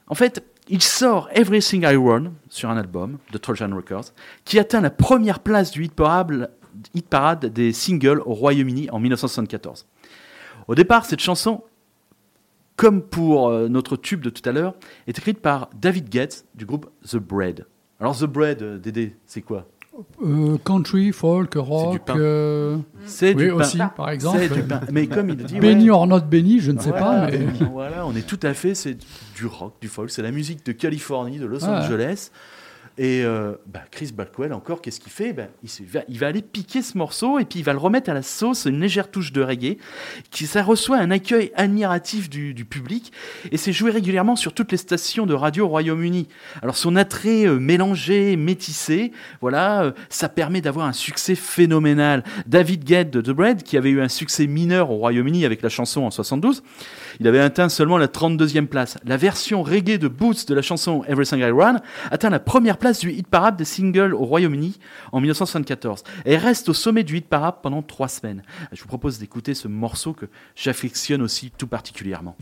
En 0.06 0.14
fait, 0.14 0.42
il 0.68 0.82
sort 0.82 1.28
Everything 1.34 1.84
I 1.84 1.96
Want 1.96 2.32
sur 2.48 2.70
un 2.70 2.78
album 2.78 3.18
de 3.30 3.36
Trojan 3.38 3.74
Records 3.76 4.06
qui 4.46 4.58
atteint 4.58 4.80
la 4.80 4.90
première 4.90 5.40
place 5.40 5.70
du 5.70 5.84
hit 5.84 5.92
parade, 5.92 6.50
hit 6.94 7.06
parade 7.06 7.44
des 7.46 7.72
singles 7.74 8.20
au 8.24 8.32
Royaume-Uni 8.32 8.88
en 8.90 8.98
1974. 8.98 9.84
Au 10.66 10.74
départ, 10.74 11.04
cette 11.04 11.20
chanson, 11.20 11.62
comme 12.82 13.00
pour 13.00 13.48
euh, 13.48 13.68
notre 13.68 13.96
tube 13.96 14.22
de 14.22 14.28
tout 14.30 14.42
à 14.48 14.50
l'heure, 14.50 14.74
est 15.06 15.16
écrite 15.16 15.38
par 15.38 15.70
David 15.80 16.12
Getz 16.12 16.44
du 16.56 16.66
groupe 16.66 16.90
The 17.08 17.16
Bread. 17.16 17.64
Alors, 18.00 18.18
The 18.18 18.24
Bread, 18.24 18.60
euh, 18.60 18.78
Dédé, 18.78 19.14
c'est 19.24 19.40
quoi? 19.40 19.68
Euh, 20.20 20.58
country, 20.64 21.12
folk, 21.12 21.54
rock. 21.54 22.00
pain. 22.04 22.16
euh, 22.18 22.78
C'est 23.04 23.36
oui, 23.36 23.44
du 23.44 23.48
pain. 23.50 23.54
aussi, 23.56 23.78
par 23.96 24.10
exemple. 24.10 24.38
C'est 24.40 24.52
du 24.52 24.62
pain. 24.64 24.80
Mais 24.90 25.06
comme 25.06 25.28
il 25.28 25.36
dit, 25.36 25.60
Béni 25.60 25.84
ouais. 25.84 25.90
or 25.96 26.08
not 26.08 26.22
béni, 26.22 26.58
je 26.58 26.72
ne 26.72 26.80
sais 26.80 26.88
Voilà, 26.90 27.26
pas. 27.26 27.30
Mais... 27.30 27.46
voilà, 27.70 28.04
on 28.04 28.16
est 28.16 28.26
tout 28.26 28.40
à 28.42 28.52
fait, 28.52 28.74
c'est 28.74 28.96
du 29.36 29.46
rock, 29.46 29.74
du 29.80 29.86
folk, 29.86 30.10
c'est 30.10 30.22
la 30.22 30.32
musique 30.32 30.66
de 30.66 30.72
Californie, 30.72 31.38
de 31.38 31.46
Los 31.46 31.62
Ouais. 31.62 31.68
Angeles. 31.70 32.30
Et 32.98 33.22
euh, 33.24 33.52
bah, 33.66 33.80
Chris 33.90 34.10
Blackwell, 34.14 34.52
encore, 34.52 34.82
qu'est-ce 34.82 35.00
qu'il 35.00 35.12
fait? 35.12 35.32
Ben, 35.32 35.48
il, 36.08 36.18
va, 36.18 36.26
aller 36.26 36.42
piquer 36.42 36.82
ce 36.82 36.98
morceau 36.98 37.38
et 37.38 37.46
puis 37.46 37.60
il 37.60 37.64
va 37.64 37.72
le 37.72 37.78
remettre 37.78 38.10
à 38.10 38.14
la 38.14 38.20
sauce, 38.22 38.66
une 38.66 38.80
légère 38.80 39.10
touche 39.10 39.32
de 39.32 39.42
reggae, 39.42 39.78
qui 40.30 40.46
ça 40.46 40.62
reçoit 40.62 40.98
un 40.98 41.10
accueil 41.10 41.52
admiratif 41.56 42.28
du, 42.28 42.52
public 42.68 43.12
et 43.50 43.56
c'est 43.56 43.72
joué 43.72 43.90
régulièrement 43.90 44.36
sur 44.36 44.52
toutes 44.52 44.72
les 44.72 44.78
stations 44.78 45.26
de 45.26 45.34
radio 45.34 45.64
au 45.64 45.68
Royaume-Uni. 45.68 46.28
Alors 46.60 46.76
son 46.76 46.94
attrait 46.96 47.46
euh, 47.46 47.58
mélangé, 47.58 48.36
métissé, 48.36 49.12
voilà, 49.40 49.84
euh, 49.84 49.92
ça 50.10 50.28
permet 50.28 50.60
d'avoir 50.60 50.86
un 50.86 50.92
succès 50.92 51.34
phénoménal. 51.34 52.22
David 52.46 52.84
Guedd 52.84 53.10
de 53.10 53.20
The 53.20 53.30
Bread, 53.30 53.62
qui 53.62 53.76
avait 53.76 53.90
eu 53.90 54.02
un 54.02 54.08
succès 54.08 54.46
mineur 54.46 54.90
au 54.90 54.96
Royaume-Uni 54.96 55.44
avec 55.46 55.62
la 55.62 55.70
chanson 55.70 56.02
en 56.02 56.10
72, 56.10 56.62
Il 57.20 57.26
avait 57.26 57.40
atteint 57.40 57.68
seulement 57.68 57.98
la 57.98 58.06
32e 58.06 58.66
place. 58.66 58.98
La 59.04 59.16
version 59.16 59.62
reggae 59.62 59.98
de 59.98 60.08
Boots 60.08 60.46
de 60.46 60.54
la 60.54 60.62
chanson 60.62 61.04
Everything 61.08 61.40
I 61.40 61.50
Run 61.50 61.80
atteint 62.10 62.30
la 62.30 62.40
première 62.40 62.78
place 62.78 63.00
du 63.00 63.12
hit 63.12 63.26
parade 63.26 63.56
des 63.56 63.64
singles 63.64 64.14
au 64.14 64.24
Royaume-Uni 64.24 64.78
en 65.12 65.20
1974 65.20 66.04
et 66.24 66.36
reste 66.36 66.68
au 66.68 66.74
sommet 66.74 67.04
du 67.04 67.18
hit 67.18 67.28
parade 67.28 67.56
pendant 67.62 67.82
trois 67.82 68.08
semaines. 68.08 68.42
Je 68.72 68.82
vous 68.82 68.88
propose 68.88 69.18
d'écouter 69.18 69.54
ce 69.54 69.68
morceau 69.68 70.12
que 70.12 70.26
j'affectionne 70.56 71.22
aussi 71.22 71.52
tout 71.56 71.66
particulièrement. 71.66 72.36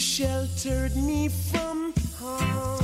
Sheltered 0.00 0.96
me 0.96 1.28
from 1.28 1.92
harm, 2.18 2.79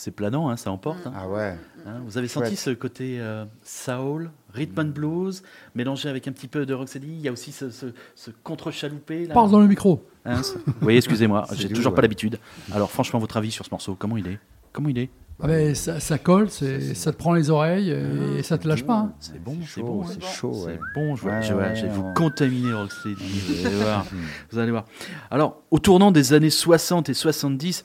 C'est 0.00 0.12
planant, 0.12 0.48
hein, 0.48 0.56
ça 0.56 0.70
emporte. 0.70 1.06
hein. 1.06 1.12
Ah 1.14 1.28
ouais. 1.28 1.54
Hein, 1.86 2.00
vous 2.06 2.16
avez 2.16 2.26
senti 2.26 2.56
ce 2.56 2.70
côté 2.70 3.18
euh, 3.20 3.44
soul, 3.62 4.30
rhythm 4.54 4.80
and 4.80 4.84
blues, 4.94 5.42
mélangé 5.74 6.08
avec 6.08 6.26
un 6.26 6.32
petit 6.32 6.48
peu 6.48 6.64
de 6.64 6.72
rocksteady. 6.72 7.06
Il 7.06 7.20
y 7.20 7.28
a 7.28 7.32
aussi 7.32 7.52
ce, 7.52 7.68
ce, 7.68 7.84
ce 8.14 8.30
contre-chaloupé. 8.42 9.26
Parle 9.26 9.50
dans 9.50 9.60
le 9.60 9.66
micro. 9.66 10.02
Hein, 10.24 10.40
oui, 10.80 10.96
excusez-moi, 10.96 11.44
j'ai 11.52 11.68
toujours 11.68 11.92
ouais. 11.92 11.96
pas 11.96 12.00
l'habitude. 12.00 12.38
Alors, 12.72 12.90
franchement, 12.90 13.18
votre 13.18 13.36
avis 13.36 13.50
sur 13.50 13.66
ce 13.66 13.70
morceau, 13.70 13.94
comment 13.94 14.16
il 14.16 14.26
est? 14.26 14.38
Comment 14.72 14.88
il 14.88 14.96
est? 15.00 15.10
Ah 15.42 15.46
ben, 15.46 15.74
ça, 15.74 16.00
ça 16.00 16.16
colle, 16.16 16.48
ça 16.48 17.12
te 17.12 17.16
prend 17.18 17.34
les 17.34 17.50
oreilles 17.50 17.90
et 17.90 18.42
ça 18.42 18.56
te 18.56 18.66
lâche 18.66 18.84
pas. 18.84 18.94
hein. 19.00 19.12
C'est 19.20 19.38
bon, 19.42 19.58
c'est 19.60 19.80
chaud, 19.80 19.86
bon, 19.86 20.06
c'est 20.06 20.24
chaud, 20.24 20.52
C'est 20.66 20.80
bon, 20.94 21.14
je, 21.16 21.26
Ouais, 21.26 21.72
vais 21.82 21.88
vous 21.88 22.10
contaminer 22.14 22.72
Rocksteady. 22.72 23.40
vous, 23.60 23.66
allez 23.66 23.76
voir, 23.76 24.06
vous 24.50 24.58
allez 24.58 24.70
voir. 24.70 24.84
Alors, 25.30 25.60
au 25.70 25.78
tournant 25.78 26.10
des 26.10 26.32
années 26.32 26.48
60 26.48 27.10
et 27.10 27.14
70, 27.14 27.84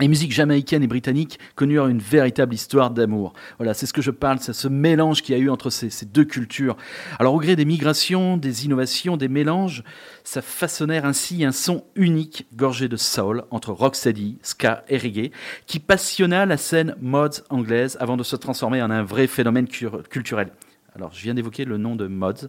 les 0.00 0.08
musiques 0.08 0.32
jamaïcaines 0.32 0.82
et 0.82 0.86
britanniques 0.86 1.38
connurent 1.54 1.88
une 1.88 1.98
véritable 1.98 2.54
histoire 2.54 2.90
d'amour. 2.90 3.32
Voilà, 3.58 3.74
c'est 3.74 3.86
ce 3.86 3.92
que 3.92 4.02
je 4.02 4.10
parle, 4.10 4.38
c'est 4.40 4.52
ce 4.52 4.68
mélange 4.68 5.22
qu'il 5.22 5.36
y 5.36 5.38
a 5.38 5.42
eu 5.42 5.50
entre 5.50 5.70
ces, 5.70 5.90
deux 6.06 6.24
cultures. 6.24 6.76
Alors, 7.18 7.34
au 7.34 7.40
gré 7.40 7.56
des 7.56 7.64
migrations, 7.64 8.36
des 8.36 8.64
innovations, 8.64 9.16
des 9.16 9.28
mélanges, 9.28 9.82
ça 10.24 10.42
façonnèrent 10.42 11.04
ainsi 11.04 11.44
un 11.44 11.52
son 11.52 11.84
unique, 11.96 12.46
gorgé 12.54 12.88
de 12.88 12.96
soul, 12.96 13.44
entre 13.50 13.72
rocksteady, 13.72 14.38
ska 14.42 14.84
et 14.88 14.98
reggae, 14.98 15.32
qui 15.66 15.80
passionna 15.80 16.46
la 16.46 16.56
scène 16.56 16.94
mods 17.00 17.42
anglaise 17.50 17.96
avant 18.00 18.16
de 18.16 18.22
se 18.22 18.36
transformer 18.36 18.82
en 18.82 18.90
un 18.90 19.02
vrai 19.02 19.26
phénomène 19.26 19.66
culturel. 19.68 20.50
Alors, 20.94 21.12
je 21.12 21.22
viens 21.22 21.34
d'évoquer 21.34 21.64
le 21.64 21.76
nom 21.76 21.96
de 21.96 22.06
mods. 22.06 22.48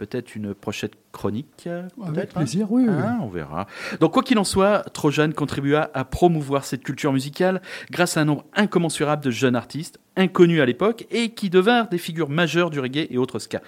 Peut-être 0.00 0.34
une 0.34 0.54
prochaine 0.54 0.88
chronique 1.12 1.68
Avec 2.02 2.30
hein 2.30 2.38
plaisir, 2.38 2.72
oui. 2.72 2.86
oui. 2.88 3.02
On 3.20 3.28
verra. 3.28 3.66
Donc, 4.00 4.14
quoi 4.14 4.22
qu'il 4.22 4.38
en 4.38 4.44
soit, 4.44 4.78
Trojan 4.94 5.30
contribua 5.32 5.90
à 5.92 6.06
promouvoir 6.06 6.64
cette 6.64 6.82
culture 6.82 7.12
musicale 7.12 7.60
grâce 7.90 8.16
à 8.16 8.22
un 8.22 8.24
nombre 8.24 8.46
incommensurable 8.54 9.22
de 9.22 9.30
jeunes 9.30 9.56
artistes, 9.56 10.00
inconnus 10.16 10.62
à 10.62 10.64
l'époque, 10.64 11.06
et 11.10 11.34
qui 11.34 11.50
devinrent 11.50 11.90
des 11.90 11.98
figures 11.98 12.30
majeures 12.30 12.70
du 12.70 12.80
reggae 12.80 13.08
et 13.10 13.18
autres 13.18 13.38
ska. 13.38 13.60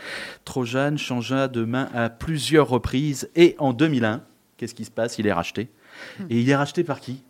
Trojan 0.47 0.97
changea 0.97 1.49
de 1.49 1.67
main 1.67 1.91
à 1.93 2.09
plusieurs 2.09 2.67
reprises, 2.67 3.29
et 3.37 3.55
en 3.59 3.75
2001, 3.75 4.23
qu'est-ce 4.57 4.75
qui 4.75 4.87
se 4.87 4.91
passe? 4.91 5.19
Il 5.19 5.27
est 5.27 5.35
racheté. 5.35 5.69
Et 6.31 6.41
il 6.41 6.49
est 6.49 6.57
racheté 6.57 6.83
par 6.83 7.01
qui? 7.01 7.23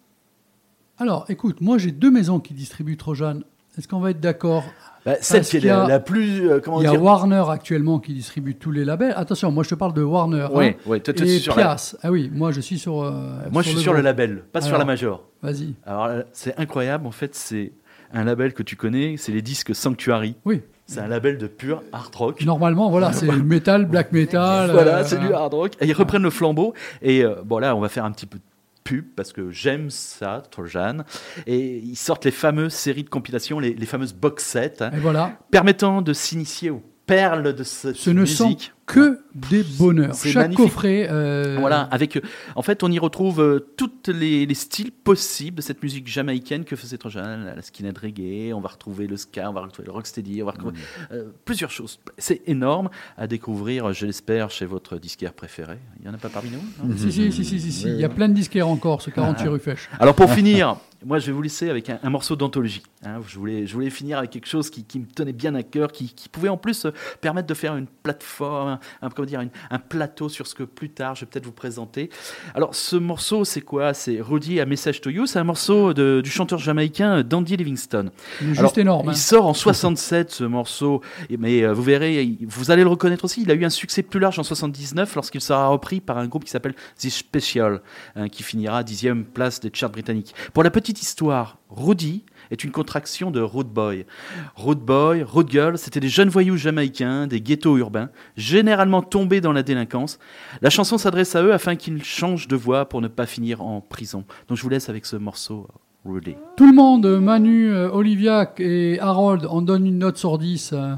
Alors, 0.98 1.24
écoute, 1.28 1.60
moi 1.60 1.76
j'ai 1.76 1.90
deux 1.90 2.12
maisons 2.12 2.38
qui 2.38 2.54
distribuent 2.54 2.96
Trojan. 2.96 3.40
Est-ce 3.76 3.88
qu'on 3.88 3.98
va 3.98 4.10
être 4.10 4.20
d'accord? 4.20 4.62
Bah, 5.04 5.14
Celle 5.20 5.42
qui 5.44 5.56
est 5.56 5.60
la, 5.60 5.86
la 5.88 6.00
plus. 6.00 6.48
euh, 6.48 6.60
comment 6.62 6.80
Il 6.80 6.84
y 6.84 6.86
a 6.86 6.90
dire 6.92 7.02
Warner 7.02 7.44
actuellement 7.50 7.98
qui 7.98 8.14
distribue 8.14 8.54
tous 8.54 8.70
les 8.70 8.84
labels. 8.84 9.12
Attention, 9.16 9.50
moi 9.50 9.64
je 9.64 9.70
te 9.70 9.74
parle 9.74 9.94
de 9.94 10.02
Warner. 10.02 10.46
Oui, 10.52 10.66
hein. 10.66 10.74
oui, 10.86 11.00
toi, 11.00 11.12
toi, 11.12 11.26
Et 11.26 11.38
sur 11.38 11.56
la- 11.56 11.62
Pias. 11.62 11.96
Ah 12.02 12.10
oui, 12.12 12.30
moi 12.32 12.52
je 12.52 12.60
suis 12.60 12.78
sur. 12.78 13.02
euh, 13.02 13.12
Moi, 13.50 13.62
je 13.62 13.70
suis 13.70 13.78
sur 13.80 13.94
le 13.94 14.00
label, 14.00 14.44
pas 14.52 14.60
sur 14.60 14.78
la 14.78 14.84
major. 14.84 15.24
Vas-y. 15.42 15.74
Alors, 15.86 16.06
là, 16.08 16.22
c'est 16.32 16.56
incroyable. 16.58 17.06
En 17.06 17.10
fait, 17.10 17.34
c'est 17.34 17.72
un 18.14 18.22
label 18.24 18.52
que 18.52 18.62
tu 18.62 18.76
connais, 18.76 19.16
c'est 19.18 19.32
les 19.32 19.42
disques 19.42 19.74
Sanctuary. 19.74 20.36
Oui. 20.44 20.62
C'est 20.86 21.00
un 21.00 21.08
label 21.08 21.38
de 21.38 21.46
pur 21.46 21.82
hard 21.92 22.14
rock. 22.14 22.44
Normalement, 22.44 22.90
voilà, 22.90 23.12
c'est 23.12 23.26
le 23.26 23.42
metal, 23.42 23.86
black 23.86 24.12
metal. 24.12 24.70
Voilà, 24.70 24.98
euh, 24.98 25.02
c'est 25.06 25.18
du 25.18 25.32
hard 25.32 25.54
rock. 25.54 25.72
Et 25.80 25.86
ils 25.86 25.92
reprennent 25.94 26.22
le 26.22 26.30
flambeau. 26.30 26.74
Et 27.00 27.24
euh, 27.24 27.36
bon, 27.44 27.58
là, 27.58 27.74
on 27.74 27.80
va 27.80 27.88
faire 27.88 28.04
un 28.04 28.10
petit 28.12 28.26
peu 28.26 28.38
de 28.38 28.42
pub 28.84 29.04
parce 29.16 29.32
que 29.32 29.50
j'aime 29.50 29.90
ça, 29.90 30.42
Trojan. 30.50 30.98
Et 31.46 31.78
ils 31.78 31.96
sortent 31.96 32.24
les 32.24 32.30
fameuses 32.30 32.74
séries 32.74 33.04
de 33.04 33.10
compilation, 33.10 33.58
les, 33.58 33.74
les 33.74 33.86
fameuses 33.86 34.14
box 34.14 34.44
sets, 34.44 34.82
hein, 34.82 34.90
voilà, 34.96 35.38
permettant 35.50 36.02
de 36.02 36.12
s'initier 36.12 36.70
aux 36.70 36.82
perles 37.06 37.54
de 37.54 37.64
ce, 37.64 37.92
ce 37.92 38.10
ne 38.10 38.24
sont 38.24 38.48
musique. 38.48 38.72
Que 38.86 39.20
des 39.34 39.62
bonheurs. 39.78 40.14
Chaque 40.14 40.34
magnifique. 40.36 40.64
coffret. 40.66 41.08
euh, 41.10 41.56
Voilà, 41.60 41.82
avec, 41.82 42.16
euh, 42.16 42.20
en 42.56 42.62
fait, 42.62 42.82
on 42.82 42.90
y 42.90 42.98
retrouve 42.98 43.40
euh, 43.40 43.60
tous 43.76 43.90
les, 44.08 44.44
les 44.44 44.54
styles 44.54 44.90
possibles 44.92 45.56
de 45.58 45.62
cette 45.62 45.82
musique 45.82 46.06
jamaïcaine 46.08 46.64
que 46.64 46.74
faisait 46.76 46.98
Trojan, 46.98 47.22
la, 47.44 47.54
la 47.54 47.62
skinhead 47.62 47.96
reggae, 47.96 48.52
on 48.52 48.60
va 48.60 48.68
retrouver 48.68 49.06
le 49.06 49.16
ska, 49.16 49.48
on 49.48 49.52
va 49.52 49.60
retrouver 49.62 49.86
le 49.86 49.92
rocksteady, 49.92 50.42
on 50.42 50.46
va 50.46 50.52
retrouver 50.52 50.76
euh, 51.12 51.30
plusieurs 51.44 51.70
choses. 51.70 52.00
C'est 52.18 52.42
énorme 52.46 52.90
à 53.16 53.26
découvrir, 53.26 53.92
je 53.92 54.04
l'espère, 54.06 54.50
chez 54.50 54.66
votre 54.66 54.98
disquaire 54.98 55.32
préféré. 55.32 55.78
Il 55.98 56.02
n'y 56.02 56.08
en 56.08 56.14
a 56.14 56.18
pas 56.18 56.28
parmi 56.28 56.50
nous 56.50 56.86
non 56.88 56.96
Si, 56.96 57.12
si, 57.12 57.32
si, 57.32 57.44
si, 57.44 57.60
si, 57.60 57.72
si. 57.72 57.86
Il 57.88 58.00
y 58.00 58.04
a 58.04 58.08
plein 58.08 58.28
de 58.28 58.34
disquaires 58.34 58.68
encore, 58.68 59.00
ce 59.02 59.10
48 59.10 59.48
rue 59.48 59.58
Fèche. 59.60 59.88
Alors 60.00 60.14
pour 60.14 60.30
finir, 60.34 60.76
moi 61.04 61.18
je 61.18 61.26
vais 61.26 61.32
vous 61.32 61.42
laisser 61.42 61.70
avec 61.70 61.88
un, 61.88 61.98
un 62.02 62.10
morceau 62.10 62.36
d'anthologie. 62.36 62.82
hein. 63.04 63.20
je, 63.26 63.38
voulais, 63.38 63.66
je 63.66 63.72
voulais 63.74 63.90
finir 63.90 64.18
avec 64.18 64.30
quelque 64.30 64.48
chose 64.48 64.70
qui, 64.70 64.84
qui 64.84 64.98
me 65.00 65.06
tenait 65.06 65.32
bien 65.32 65.54
à 65.54 65.62
cœur, 65.62 65.92
qui, 65.92 66.12
qui 66.12 66.28
pouvait 66.28 66.48
en 66.48 66.56
plus 66.56 66.86
permettre 67.20 67.46
de 67.48 67.54
faire 67.54 67.76
une 67.76 67.86
plateforme, 67.86 68.71
un, 68.72 68.80
un- 69.02 69.10
comment 69.10 69.26
dire, 69.26 69.40
une- 69.40 69.50
un 69.70 69.78
plateau 69.78 70.28
sur 70.28 70.46
ce 70.46 70.54
que 70.54 70.62
plus 70.64 70.90
tard 70.90 71.14
je 71.14 71.20
vais 71.24 71.26
peut-être 71.30 71.46
vous 71.46 71.52
présenter. 71.52 72.10
Alors 72.54 72.74
ce 72.74 72.96
morceau 72.96 73.44
c'est 73.44 73.60
quoi? 73.60 73.94
C'est 73.94 74.20
Rudy 74.20 74.60
A 74.60 74.66
Message 74.66 75.00
to 75.00 75.10
You, 75.10 75.26
c'est 75.26 75.38
un 75.38 75.44
morceau 75.44 75.92
de- 75.94 76.20
du 76.22 76.30
chanteur 76.30 76.58
jamaïcain 76.58 77.22
Dandy 77.22 77.54
Alors, 77.54 78.10
juste 78.40 78.78
énorme. 78.78 79.08
hein. 79.08 79.12
Il 79.12 79.18
sort 79.18 79.46
en 79.46 79.54
67 79.54 80.30
ce 80.30 80.44
morceau, 80.44 81.00
mais 81.38 81.62
euh, 81.62 81.72
vous 81.72 81.82
verrez, 81.82 82.38
vous 82.46 82.70
allez 82.70 82.82
le 82.82 82.88
reconnaître 82.88 83.24
aussi. 83.24 83.42
Il 83.42 83.50
a 83.50 83.54
eu 83.54 83.64
un 83.64 83.70
succès 83.70 84.02
plus 84.02 84.20
large 84.20 84.38
en 84.38 84.42
79 84.42 85.14
lorsqu'il 85.14 85.40
sera 85.40 85.68
repris 85.68 86.00
par 86.00 86.18
un 86.18 86.26
groupe 86.26 86.44
qui 86.44 86.50
s'appelle 86.50 86.74
The 86.98 87.08
Special, 87.10 87.80
hein, 88.16 88.28
qui 88.28 88.42
finira 88.42 88.78
à 88.78 88.82
dixième 88.82 89.24
place 89.24 89.60
des 89.60 89.70
charts 89.72 89.90
britanniques. 89.90 90.34
Pour 90.52 90.62
la 90.62 90.70
petite 90.70 91.00
histoire, 91.02 91.58
Rudy 91.70 92.24
est 92.52 92.62
une 92.62 92.70
contraction 92.70 93.30
de 93.32 93.40
Road 93.40 93.66
Boy. 93.68 94.06
Road 94.54 94.78
Boy, 94.78 95.22
Road 95.24 95.48
Girl, 95.50 95.78
c'était 95.78 95.98
des 96.00 96.08
jeunes 96.08 96.28
voyous 96.28 96.56
jamaïcains, 96.56 97.26
des 97.26 97.40
ghettos 97.40 97.78
urbains, 97.78 98.10
généralement 98.36 99.02
tombés 99.02 99.40
dans 99.40 99.52
la 99.52 99.62
délinquance. 99.62 100.18
La 100.60 100.70
chanson 100.70 100.98
s'adresse 100.98 101.34
à 101.34 101.42
eux 101.42 101.52
afin 101.52 101.74
qu'ils 101.76 102.04
changent 102.04 102.46
de 102.48 102.56
voie 102.56 102.88
pour 102.88 103.00
ne 103.00 103.08
pas 103.08 103.26
finir 103.26 103.62
en 103.62 103.80
prison. 103.80 104.24
Donc 104.48 104.58
je 104.58 104.62
vous 104.62 104.68
laisse 104.68 104.88
avec 104.88 105.06
ce 105.06 105.16
morceau, 105.16 105.66
Rudy. 106.04 106.34
Tout 106.56 106.66
le 106.66 106.74
monde, 106.74 107.06
Manu, 107.20 107.70
euh, 107.72 107.90
Olivia 107.90 108.52
et 108.58 108.98
Harold, 109.00 109.46
on 109.50 109.62
donne 109.62 109.86
une 109.86 109.98
note 109.98 110.18
sur 110.18 110.36
10. 110.38 110.72
euh, 110.74 110.94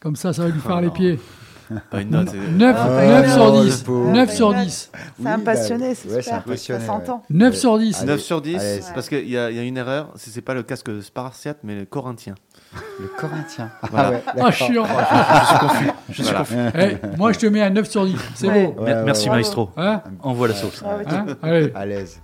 Comme 0.00 0.16
ça, 0.16 0.32
ça 0.32 0.42
va 0.44 0.48
lui 0.50 0.60
faire 0.60 0.80
les 0.80 0.90
pieds. 0.90 1.18
Pas 1.90 2.00
une 2.00 2.10
note. 2.10 2.28
c'est- 2.30 2.36
9, 2.36 2.76
Ah, 2.78 2.88
neuf 2.88 3.26
ouais, 3.26 3.28
sur 3.32 3.54
ouais, 3.54 3.60
10. 3.64 3.78
le 3.80 3.84
pauvre. 3.84 4.10
9 4.12 4.28
Ouais, 4.28 4.34
sur 4.34 4.48
ouais. 4.48 4.64
10. 4.64 4.90
C'est 5.22 5.28
un 5.28 5.36
Oui, 5.38 5.44
passionné, 5.44 5.88
bah, 5.88 5.94
c'est 6.02 6.14
ouais, 6.14 6.22
super. 6.22 6.42
passionné, 6.44 6.84
ça 6.86 6.92
ouais. 6.92 6.98
s'entend. 6.98 7.22
9 7.30 7.54
sur 7.54 7.78
10. 7.78 7.98
Allez. 7.98 8.06
9 8.12 8.20
sur 8.20 8.40
10, 8.42 8.56
Allez. 8.56 8.80
parce 8.94 9.08
qu'il 9.08 9.26
y, 9.28 9.32
y 9.32 9.36
a 9.38 9.50
une 9.62 9.76
erreur, 9.76 10.08
c'est 10.16 10.40
pas 10.40 10.54
le 10.54 10.62
casque 10.62 10.90
spartiate, 11.02 11.58
mais 11.64 11.74
le 11.74 11.84
corinthien. 11.84 12.34
Le 13.00 13.08
Corinthien. 13.18 13.70
Voilà. 13.90 14.20
Ah 14.26 14.34
ouais, 14.36 14.42
Ah, 14.44 14.50
chiant. 14.50 14.84
Je 16.10 16.14
suis 16.14 16.22
Voilà. 16.24 16.38
confus. 16.40 16.56
Eh, 16.78 17.16
moi, 17.16 17.32
je 17.32 17.38
te 17.38 17.46
mets 17.46 17.62
un 17.62 17.70
9 17.70 17.88
sur 17.88 18.04
10. 18.04 18.16
C'est 18.34 18.48
Ouais. 18.48 18.66
beau. 18.66 18.82
Ouais, 18.82 18.92
ouais, 18.94 19.02
Merci 19.04 19.28
ouais. 19.30 19.36
maestro. 19.36 19.70
Hein 19.76 20.02
Envoie 20.22 20.48
la 20.48 20.54
sauce. 20.54 20.82
Ah, 20.84 20.96
ouais, 20.96 21.04
Hein 21.08 21.26
Allez. 21.42 21.72
À 21.74 21.86
l'aise. 21.86 22.20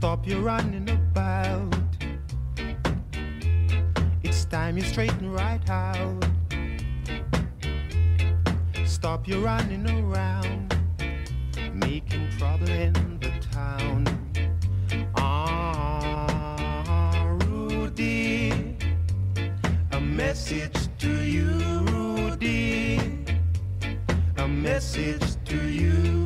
stop 0.00 0.26
your 0.26 0.40
running 0.40 0.88
about. 0.88 1.74
It's 4.22 4.46
time 4.46 4.78
you 4.78 4.82
straighten 4.82 5.30
right 5.30 5.60
out. 5.68 6.24
Stop 8.86 9.28
your 9.28 9.40
running 9.40 9.86
around, 9.90 10.74
making 11.74 12.30
trouble 12.38 12.70
in 12.70 12.94
the 13.20 13.30
town. 13.52 14.06
Ah, 15.16 16.16
Rudy, 17.44 18.78
a 19.92 20.00
message 20.00 20.88
to 21.00 21.12
you, 21.24 21.44
Rudy, 21.92 23.00
a 24.38 24.48
message 24.48 25.36
to 25.44 25.68
you. 25.68 26.19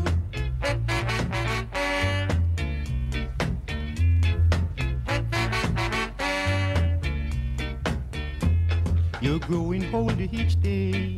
hold 9.95 10.19
you 10.19 10.29
each 10.33 10.61
day. 10.61 11.17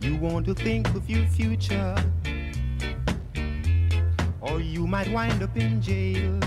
You 0.00 0.16
want 0.16 0.44
to 0.46 0.54
think 0.54 0.88
of 0.96 1.08
your 1.08 1.24
future, 1.28 1.94
or 4.40 4.60
you 4.60 4.88
might 4.88 5.08
wind 5.12 5.40
up 5.44 5.56
in 5.56 5.80
jail. 5.80 6.40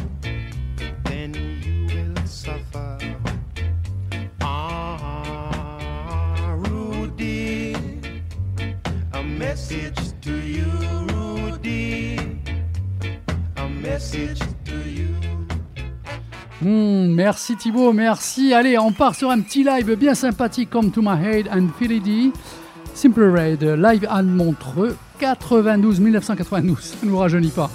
Merci 17.20 17.58
Thibaut, 17.58 17.92
merci. 17.92 18.54
Allez, 18.54 18.78
on 18.78 18.94
part 18.94 19.14
sur 19.14 19.30
un 19.30 19.42
petit 19.42 19.66
live 19.66 19.94
bien 19.98 20.16
sympathique 20.16 20.70
comme 20.70 20.90
To 20.90 21.02
My 21.02 21.22
Head 21.22 21.50
and 21.54 21.68
Philly 21.78 22.32
Simple 22.94 23.38
Red, 23.38 23.62
live 23.62 24.08
à 24.10 24.24
Montreux, 24.24 24.96
92 25.20 26.00
1992, 26.00 26.80
ça 26.80 26.96
ne 27.04 27.10
nous 27.10 27.18
rajeunit 27.18 27.50
pas. 27.50 27.70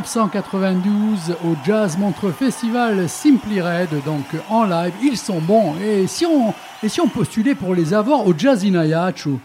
1992 0.00 1.36
au 1.44 1.54
Jazz 1.64 1.98
Montreux 1.98 2.32
Festival 2.32 3.06
Simply 3.08 3.60
Red, 3.60 3.90
donc 4.06 4.24
en 4.48 4.64
live, 4.64 4.94
ils 5.02 5.18
sont 5.18 5.40
bons. 5.40 5.74
Et 5.84 6.06
si 6.06 6.24
on, 6.24 6.54
et 6.82 6.88
si 6.88 7.00
on 7.00 7.08
postulait 7.08 7.54
pour 7.54 7.74
les 7.74 7.92
avoir 7.92 8.26
au 8.26 8.34
Jazz 8.36 8.64
in 8.64 8.76
Ayachu 8.76 9.36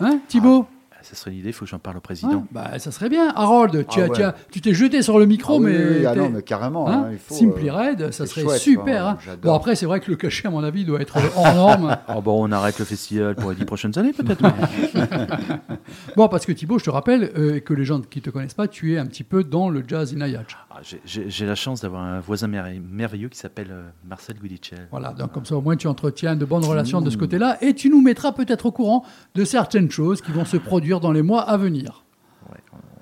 Hein, 0.00 0.20
Thibaut? 0.28 0.66
Ça 1.04 1.14
serait 1.16 1.32
une 1.32 1.36
idée, 1.38 1.50
il 1.50 1.52
faut 1.52 1.66
que 1.66 1.70
j'en 1.70 1.78
parle 1.78 1.96
au 1.96 1.98
Hein 1.98 2.02
président. 2.02 2.46
bah, 2.50 2.78
Ça 2.78 2.90
serait 2.90 3.08
bien. 3.10 3.30
Harold, 3.36 3.86
tu 3.88 4.00
Ah 4.00 4.04
as- 4.04 4.08
tu 4.08 4.20
ouais. 4.20 4.22
as- 4.26 4.34
tu 4.50 4.60
t'es 4.62 4.72
jeté 4.72 5.02
sur 5.02 5.18
le 5.18 5.26
micro, 5.26 5.56
Ah 5.56 5.58
oui, 5.60 5.72
mais. 5.72 5.98
oui, 6.00 6.06
ah 6.06 6.14
non, 6.14 6.30
mais 6.30 6.42
carrément, 6.42 6.88
Hein 6.88 7.04
hein, 7.06 7.08
il 7.12 7.18
faut, 7.18 7.34
Simply 7.34 7.68
euh, 7.68 7.74
Red, 7.74 8.10
ça 8.12 8.24
serait 8.26 8.40
chouette, 8.42 8.58
super. 8.60 9.06
hein. 9.06 9.18
Bon, 9.42 9.54
après, 9.54 9.76
c'est 9.76 9.84
vrai 9.86 10.00
que 10.00 10.10
le 10.10 10.16
cachet, 10.16 10.48
à 10.48 10.50
mon 10.50 10.64
avis, 10.64 10.84
doit 10.86 11.00
être 11.00 11.16
hors 11.36 11.54
norme. 11.54 11.96
Oh, 12.08 12.22
bon, 12.22 12.48
on 12.48 12.52
arrête 12.52 12.78
le 12.78 12.84
festival 12.86 13.34
pour 13.34 13.50
les 13.50 13.56
dix 13.56 13.64
prochaines 13.66 13.96
années, 13.98 14.12
peut-être. 14.14 14.42
bon, 16.16 16.28
parce 16.28 16.46
que 16.46 16.52
Thibaut, 16.52 16.78
je 16.78 16.84
te 16.84 16.90
rappelle 16.90 17.32
euh, 17.36 17.60
que 17.60 17.74
les 17.74 17.84
gens 17.84 18.00
qui 18.00 18.20
te 18.20 18.30
connaissent 18.30 18.54
pas, 18.54 18.68
tu 18.68 18.94
es 18.94 18.98
un 18.98 19.06
petit 19.06 19.24
peu 19.24 19.44
dans 19.44 19.68
le 19.68 19.82
Jazz 19.86 20.14
in 20.16 20.20
Ayachu. 20.20 20.56
Ah, 20.70 20.73
j'ai- 20.82 21.28
J'ai 21.30 21.46
la 21.46 21.54
chance 21.54 21.80
d'avoir 21.80 22.02
un 22.02 22.20
voisin 22.20 22.48
merveilleux 22.48 23.28
qui 23.28 23.38
s'appelle 23.38 23.68
euh, 23.70 23.88
Marcel 24.08 24.38
Goudicel. 24.38 24.88
Voilà, 24.90 25.12
donc 25.12 25.32
comme 25.32 25.44
ça 25.44 25.56
au 25.56 25.60
moins 25.60 25.76
tu 25.76 25.86
entretiens 25.86 26.36
de 26.36 26.44
bonnes 26.44 26.64
relations 26.64 27.00
de 27.00 27.10
ce 27.10 27.16
côté-là 27.16 27.58
et 27.62 27.74
tu 27.74 27.88
nous 27.90 28.00
mettras 28.00 28.32
peut-être 28.32 28.66
au 28.66 28.72
courant 28.72 29.04
de 29.34 29.44
certaines 29.44 29.90
choses 29.90 30.20
qui 30.20 30.32
vont 30.32 30.44
se 30.44 30.56
produire 30.56 31.00
dans 31.00 31.12
les 31.12 31.22
mois 31.22 31.42
à 31.42 31.56
venir. 31.56 32.04
Ouais, 32.50 32.58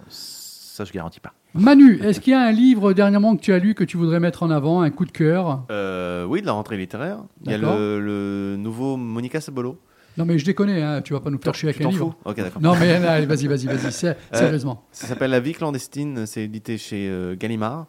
ça, 0.08 0.84
je 0.84 0.92
garantis 0.92 1.20
pas. 1.20 1.32
Manu, 1.54 2.00
est-ce 2.02 2.18
qu'il 2.20 2.32
y 2.32 2.34
a 2.36 2.40
un 2.42 2.52
livre 2.52 2.92
dernièrement 2.94 3.36
que 3.36 3.42
tu 3.42 3.52
as 3.52 3.58
lu 3.58 3.74
que 3.74 3.84
tu 3.84 3.98
voudrais 3.98 4.20
mettre 4.20 4.42
en 4.42 4.50
avant, 4.50 4.80
un 4.80 4.90
coup 4.90 5.04
de 5.04 5.10
cœur? 5.12 5.64
Euh, 5.70 6.24
oui, 6.24 6.40
de 6.40 6.46
la 6.46 6.52
rentrée 6.52 6.78
littéraire. 6.78 7.18
Il 7.44 7.50
y 7.50 7.54
a 7.54 7.58
le, 7.58 8.00
le 8.00 8.56
nouveau 8.56 8.96
Monica 8.96 9.40
Sabolo. 9.40 9.78
Non 10.16 10.24
mais 10.24 10.38
je 10.38 10.44
déconne, 10.44 10.70
hein, 10.70 11.00
tu 11.02 11.12
vas 11.12 11.20
pas 11.20 11.30
nous 11.30 11.40
faire 11.40 11.54
chier 11.54 11.68
avec 11.68 11.80
un 11.80 11.88
livre. 11.88 12.10
fous 12.22 12.30
Ok, 12.30 12.36
d'accord. 12.36 12.60
Non 12.60 12.74
mais 12.78 12.92
allez, 12.92 13.26
vas-y, 13.26 13.46
vas-y, 13.46 13.66
vas-y, 13.66 14.06
Euh, 14.06 14.14
sérieusement. 14.32 14.84
Ça 14.92 15.06
s'appelle 15.06 15.30
La 15.30 15.40
vie 15.40 15.52
clandestine, 15.52 16.26
c'est 16.26 16.42
édité 16.42 16.78
chez 16.78 17.08
euh, 17.08 17.34
Gallimard. 17.36 17.86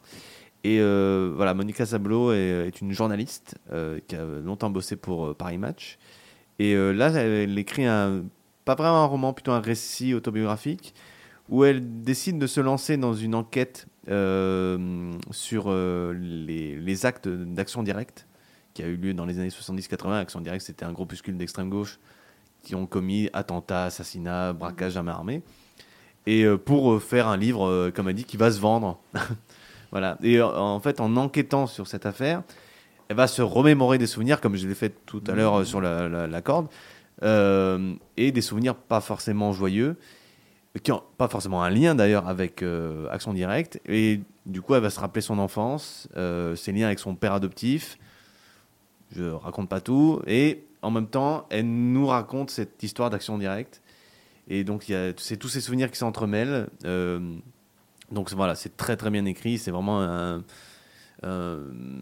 Et 0.64 0.80
euh, 0.80 1.34
voilà, 1.36 1.54
Monica 1.54 1.86
Sablo 1.86 2.32
est, 2.32 2.68
est 2.68 2.82
une 2.82 2.94
journaliste 2.94 3.56
euh, 3.72 4.00
qui 4.08 4.16
a 4.16 4.24
longtemps 4.24 4.70
bossé 4.70 4.96
pour 4.96 5.36
Paris 5.36 5.58
Match. 5.58 5.98
Et 6.60 6.76
là, 6.76 7.10
elle, 7.10 7.58
écrit 7.58 7.86
un, 7.86 8.24
pas 8.64 8.76
vraiment 8.76 9.04
un 9.04 9.08
roman, 9.08 9.34
plutôt 9.34 9.52
un 9.52 9.60
récit 9.60 10.14
autobiographique, 10.14 10.94
où 11.50 11.66
elle 11.66 12.04
décide 12.04 12.38
de 12.38 12.48
se 12.48 12.62
lancer 12.62 12.96
dans 12.96 13.14
une 13.14 13.36
enquête 13.36 13.88
sur 15.32 15.74
les, 15.74 16.76
les 16.76 17.06
actes 17.06 17.28
d'action 17.28 17.84
directe 17.84 18.28
qui 18.74 18.84
a 18.84 18.88
eu 18.88 18.96
lieu 18.96 19.14
dans 19.14 19.26
les 19.26 19.40
années 19.40 19.50
70-80. 19.50 20.14
Action 20.20 20.42
directe, 20.42 20.66
c'était 20.66 20.86
un 20.86 20.94
groupuscule 20.94 21.38
d'extrême 21.38 21.70
gauche 21.70 22.00
qui 22.64 22.76
ont 22.76 22.86
commis 22.88 23.30
attentats, 23.34 23.86
assassinats, 23.86 24.54
braquages 24.54 24.98
à 24.98 25.04
main 25.04 25.12
armée. 25.12 25.42
Et 26.26 26.44
euh, 26.44 26.58
pour 26.58 26.94
euh, 26.94 27.00
faire 27.00 27.28
un 27.28 27.38
livre, 27.38 27.68
euh, 27.68 27.92
comme 27.92 28.08
elle 28.10 28.16
dit, 28.16 28.24
qui 28.26 28.38
va 28.38 28.52
se 28.52 28.60
vendre. 28.60 29.00
Voilà. 29.92 30.18
Et 30.24 30.42
en 30.42 30.80
fait, 30.80 31.00
en 31.00 31.16
enquêtant 31.18 31.68
sur 31.68 31.86
cette 31.86 32.08
affaire, 32.08 32.42
elle 33.10 33.16
va 33.16 33.28
se 33.28 33.44
remémorer 33.44 34.00
des 34.00 34.08
souvenirs, 34.08 34.42
comme 34.42 34.56
je 34.56 34.68
l'ai 34.68 34.74
fait 34.74 34.90
tout 35.06 35.22
à 35.28 35.34
l'heure 35.34 35.64
sur 35.68 35.82
la, 35.82 36.10
la- 36.10 36.26
la 36.26 36.42
corde, 36.42 36.66
euh, 37.22 37.94
et 38.18 38.32
des 38.32 38.42
souvenirs 38.42 38.74
pas 38.74 39.02
forcément 39.02 39.52
joyeux, 39.54 39.96
qui 40.82 40.90
n'ont 40.90 41.04
pas 41.20 41.28
forcément 41.28 41.62
un 41.62 41.70
lien 41.70 41.94
d'ailleurs 41.94 42.28
avec 42.28 42.64
euh, 42.64 43.06
Action 43.12 43.34
Directe. 43.36 43.80
Et 43.88 44.22
du 44.48 44.64
coup, 44.64 44.74
elle 44.74 44.82
va 44.82 44.90
se 44.90 45.00
rappeler 45.00 45.22
son 45.22 45.38
enfance, 45.38 46.08
euh, 46.18 46.56
ses 46.56 46.72
liens 46.72 46.88
avec 46.88 46.98
son 46.98 47.14
père 47.14 47.34
adoptif. 47.34 48.00
Je 49.16 49.26
raconte 49.26 49.70
pas 49.70 49.80
tout. 49.80 50.24
Et 50.26 50.64
en 50.84 50.92
même 50.92 51.08
temps, 51.08 51.48
elle 51.50 51.66
nous 51.66 52.06
raconte 52.06 52.52
cette 52.52 52.84
histoire 52.84 53.10
d'Action 53.10 53.38
Directe. 53.40 53.82
Et 54.48 54.64
donc, 54.64 54.92
c'est 55.18 55.38
tous 55.38 55.48
ces 55.48 55.62
souvenirs 55.62 55.90
qui 55.90 55.98
s'entremêlent. 55.98 56.68
Euh, 56.86 57.20
donc 58.12 58.32
voilà, 58.34 58.54
c'est 58.56 58.76
très 58.78 58.96
très 58.98 59.10
bien 59.10 59.26
écrit. 59.26 59.58
C'est 59.58 59.72
vraiment 59.72 60.02
un, 60.02 60.44
un, 61.24 61.58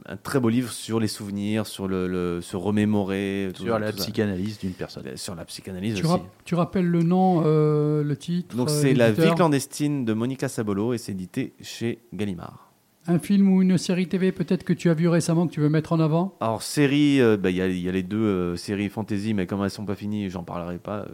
un 0.08 0.18
très 0.18 0.40
beau 0.40 0.50
livre 0.50 0.72
sur 0.72 1.00
les 1.00 1.08
souvenirs, 1.08 1.68
sur 1.68 1.88
le, 1.88 2.08
le- 2.08 2.42
se 2.42 2.58
remémorer. 2.58 3.50
tout- 3.56 3.64
Sur 3.64 3.78
la 3.78 3.92
tout 3.92 3.98
psychanalyse 4.00 4.58
d'une 4.58 4.74
personne. 4.74 5.16
Sur 5.16 5.36
la 5.36 5.46
psychanalyse 5.46 5.96
Tu, 5.96 6.06
aussi. 6.06 6.20
tu 6.44 6.56
rappelles 6.56 6.88
le 6.88 7.04
nom, 7.04 7.44
euh, 7.46 8.04
le 8.04 8.18
titre 8.18 8.56
Donc 8.58 8.70
euh, 8.70 8.82
c'est 8.82 8.94
La 8.96 9.12
vie 9.12 9.34
clandestine 9.36 10.04
de 10.06 10.14
Monica 10.14 10.50
Sabolo 10.50 10.94
et 10.94 10.98
c'est 10.98 11.12
édité 11.12 11.54
chez 11.62 12.00
Gallimard. 12.14 12.71
Un 13.08 13.18
film 13.18 13.52
ou 13.52 13.62
une 13.64 13.78
série 13.80 14.08
TV 14.08 14.32
peut-être 14.32 14.64
que 14.64 14.74
tu 14.74 14.90
as 14.90 14.94
vu 14.94 15.08
récemment 15.08 15.48
que 15.48 15.52
tu 15.54 15.60
veux 15.60 15.70
mettre 15.70 15.92
en 15.94 16.00
avant? 16.00 16.36
Alors 16.40 16.62
série, 16.62 17.20
euh, 17.20 17.36
bah, 17.36 17.50
il 17.50 17.56
y, 17.56 17.62
a- 17.62 17.68
il 17.68 17.80
y 17.80 17.90
a 17.90 17.92
les 17.92 18.04
deux 18.04 18.18
euh, 18.18 18.56
séries 18.56 18.90
fantasy, 18.90 19.34
mais 19.34 19.48
comme 19.48 19.64
elles 19.64 19.72
sont 19.72 19.86
pas 19.86 19.96
finies, 19.96 20.30
j'en 20.30 20.44
parlerai 20.44 20.78
pas. 20.78 21.00
euh, 21.00 21.06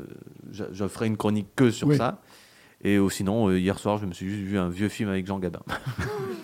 je, 0.51 0.65
je 0.73 0.85
ferai 0.87 1.07
une 1.07 1.15
chronique 1.17 1.47
que 1.55 1.71
sur 1.71 1.87
Oui. 1.87 1.95
ça. 1.97 2.19
Et 2.83 2.97
euh, 2.97 3.09
sinon, 3.09 3.47
euh, 3.49 3.57
hier 3.57 3.79
soir, 3.79 3.97
je 3.97 4.05
me 4.05 4.11
suis 4.13 4.29
juste 4.29 4.41
vu 4.43 4.59
un 4.59 4.69
vieux 4.69 4.89
film 4.89 5.09
avec 5.09 5.25
Jean 5.25 5.39
Gabin. 5.39 5.61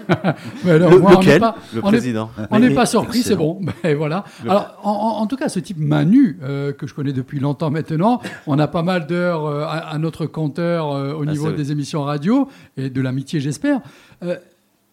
Mais 0.65 0.71
alors, 0.71 0.91
Le- 0.91 0.99
moi, 0.99 1.11
on 1.17 1.19
n'est 1.19 1.25
lequel? 1.25 1.39
pas- 1.41 1.55
Le 1.73 1.81
on 1.83 1.87
est- 1.87 1.91
président. 1.91 2.29
On 2.49 2.59
n'est 2.59 2.73
pas 2.73 2.85
surpris, 2.85 3.19
c'est 3.21 3.35
bon. 3.35 3.59
Ben, 3.83 3.95
voilà. 3.97 4.23
Alors, 4.47 4.79
en, 4.83 5.27
tout 5.27 5.35
cas, 5.37 5.47
ce 5.49 5.59
type 5.59 5.77
Manu, 5.77 6.39
euh, 6.41 6.71
que 6.73 6.87
je 6.87 6.93
connais 6.93 7.13
depuis 7.13 7.39
longtemps 7.39 7.69
maintenant, 7.69 8.21
on 8.47 8.57
a 8.59 8.67
pas 8.67 8.81
mal 8.81 9.07
d'heures 9.07 9.45
euh, 9.45 9.63
à, 9.63 9.89
à 9.89 9.97
notre 9.97 10.25
compteur 10.25 10.91
euh, 10.93 11.13
au 11.13 11.23
Ah, 11.27 11.31
niveau 11.31 11.51
des 11.51 11.71
émissions 11.71 12.03
radio 12.03 12.47
et 12.77 12.89
de 12.89 13.01
l'amitié, 13.01 13.39
j'espère. 13.39 13.81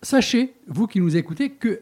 Sachez, 0.02 0.54
vous 0.68 0.86
qui 0.86 1.00
nous 1.00 1.16
écoutez, 1.16 1.50
que 1.50 1.80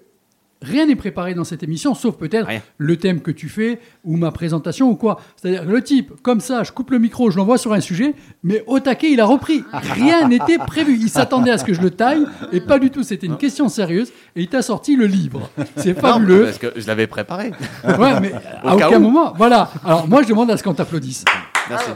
rien 0.60 0.86
n'est 0.86 0.96
préparé 0.96 1.34
dans 1.34 1.44
cette 1.44 1.62
émission, 1.62 1.94
sauf 1.94 2.16
peut-être 2.16 2.48
le 2.78 2.96
thème 2.96 3.20
que 3.20 3.30
tu 3.30 3.48
fais 3.48 3.78
ou 4.04 4.16
ma 4.16 4.32
présentation 4.32 4.90
ou 4.90 4.96
quoi. 4.96 5.20
C'est-à-dire 5.36 5.62
que 5.64 5.70
le 5.70 5.82
type, 5.84 6.12
comme 6.22 6.40
ça, 6.40 6.64
je 6.64 6.72
coupe 6.72 6.90
le 6.90 6.98
micro, 6.98 7.30
je 7.30 7.36
l'envoie 7.36 7.58
sur 7.58 7.72
un 7.74 7.80
sujet, 7.80 8.14
mais 8.42 8.64
au 8.66 8.80
taquet, 8.80 9.12
il 9.12 9.20
a 9.20 9.24
repris. 9.24 9.62
Rien 9.72 10.26
n'était 10.28 10.58
prévu. 10.58 10.98
Il 11.00 11.08
s'appelait 11.10 11.52
à 11.52 11.58
ce 11.58 11.64
que 11.64 11.74
je 11.74 11.80
le 11.80 11.90
taille 11.90 12.26
et 12.50 12.60
pas 12.60 12.80
du 12.80 12.90
tout. 12.90 13.04
C'était 13.04 13.28
une 13.28 13.36
question 13.36 13.68
sérieuse 13.68 14.08
et 14.34 14.42
il 14.42 14.48
t'a 14.48 14.62
sorti 14.62 14.96
le 14.96 15.06
livre. 15.06 15.48
C'est 15.76 15.94
Non, 15.94 16.00
fabuleux. 16.00 16.44
parce 16.46 16.58
que 16.58 16.72
je 16.74 16.86
l'avais 16.88 17.06
préparé. 17.06 17.52
Ouais, 17.84 18.18
mais 18.20 18.32
Au 18.64 18.68
à 18.70 18.74
aucun 18.74 18.96
où. 18.98 19.00
moment. 19.02 19.32
Voilà. 19.36 19.70
Alors 19.84 20.08
moi, 20.08 20.24
je 20.24 20.28
demande 20.28 20.50
à 20.50 20.56
ce 20.56 20.64
qu'on 20.64 20.74
t'applaudisse. 20.74 21.24
Merci. 21.70 21.90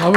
Bravo. 0.00 0.16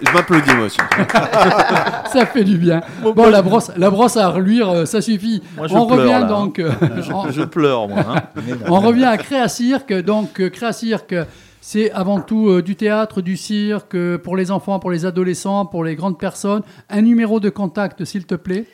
Je 0.00 0.12
m'applaudis 0.12 0.54
moi 0.54 0.66
aussi. 0.66 0.76
ça 2.12 2.26
fait 2.26 2.44
du 2.44 2.56
bien. 2.56 2.80
Bon, 3.02 3.28
la 3.30 3.42
brosse, 3.42 3.70
la 3.76 3.90
brosse 3.90 4.16
à 4.16 4.28
reluire, 4.28 4.68
euh, 4.70 4.84
ça 4.86 5.00
suffit. 5.00 5.42
Moi, 5.56 5.66
je 5.66 5.74
on 5.74 5.86
pleure, 5.86 5.98
revient 5.98 6.10
là, 6.10 6.18
hein. 6.26 6.28
donc. 6.28 6.58
euh, 6.58 6.70
Je- 7.30 7.42
pleure, 7.44 7.88
moi, 7.88 8.04
hein. 8.08 8.22
on 8.68 8.80
revient 8.80 9.04
à 9.04 9.16
Créa 9.16 9.48
Cirque. 9.48 9.92
Donc, 9.92 10.40
euh, 10.40 10.50
Créa 10.50 10.72
Cirque, 10.72 11.14
c'est 11.60 11.90
avant 11.92 12.20
tout 12.20 12.48
euh, 12.48 12.62
du 12.62 12.76
théâtre, 12.76 13.22
du 13.22 13.36
cirque, 13.36 13.96
pour 14.18 14.36
les 14.36 14.50
enfants, 14.50 14.78
pour 14.78 14.90
les 14.90 15.06
adolescents, 15.06 15.66
pour 15.66 15.82
les 15.84 15.96
grandes 15.96 16.18
personnes. 16.18 16.62
Un 16.90 17.02
numéro 17.02 17.40
de 17.40 17.48
contact, 17.50 18.04
s'il 18.04 18.26
te 18.26 18.34
plaît. 18.34 18.66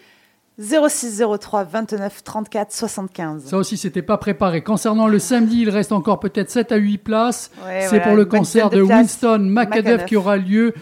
0603 0.60 1.64
29 1.64 2.22
34 2.22 2.72
75. 2.72 3.44
Ça 3.46 3.56
aussi, 3.56 3.76
c'était 3.76 4.02
pas 4.02 4.18
préparé. 4.18 4.62
Concernant 4.62 5.06
le 5.06 5.18
samedi, 5.18 5.62
il 5.62 5.70
reste 5.70 5.92
encore 5.92 6.20
peut-être 6.20 6.50
7 6.50 6.72
à 6.72 6.76
8 6.76 6.98
places. 6.98 7.50
Ouais, 7.64 7.80
c'est 7.82 7.88
voilà, 7.88 8.04
pour 8.04 8.16
le 8.16 8.24
concert 8.26 8.68
de 8.68 8.76
de. 8.76 8.82
Winston 8.82 9.38
Macadef. 9.38 10.04
qui 10.04 10.16
aura 10.16 10.36
lieu 10.36 10.74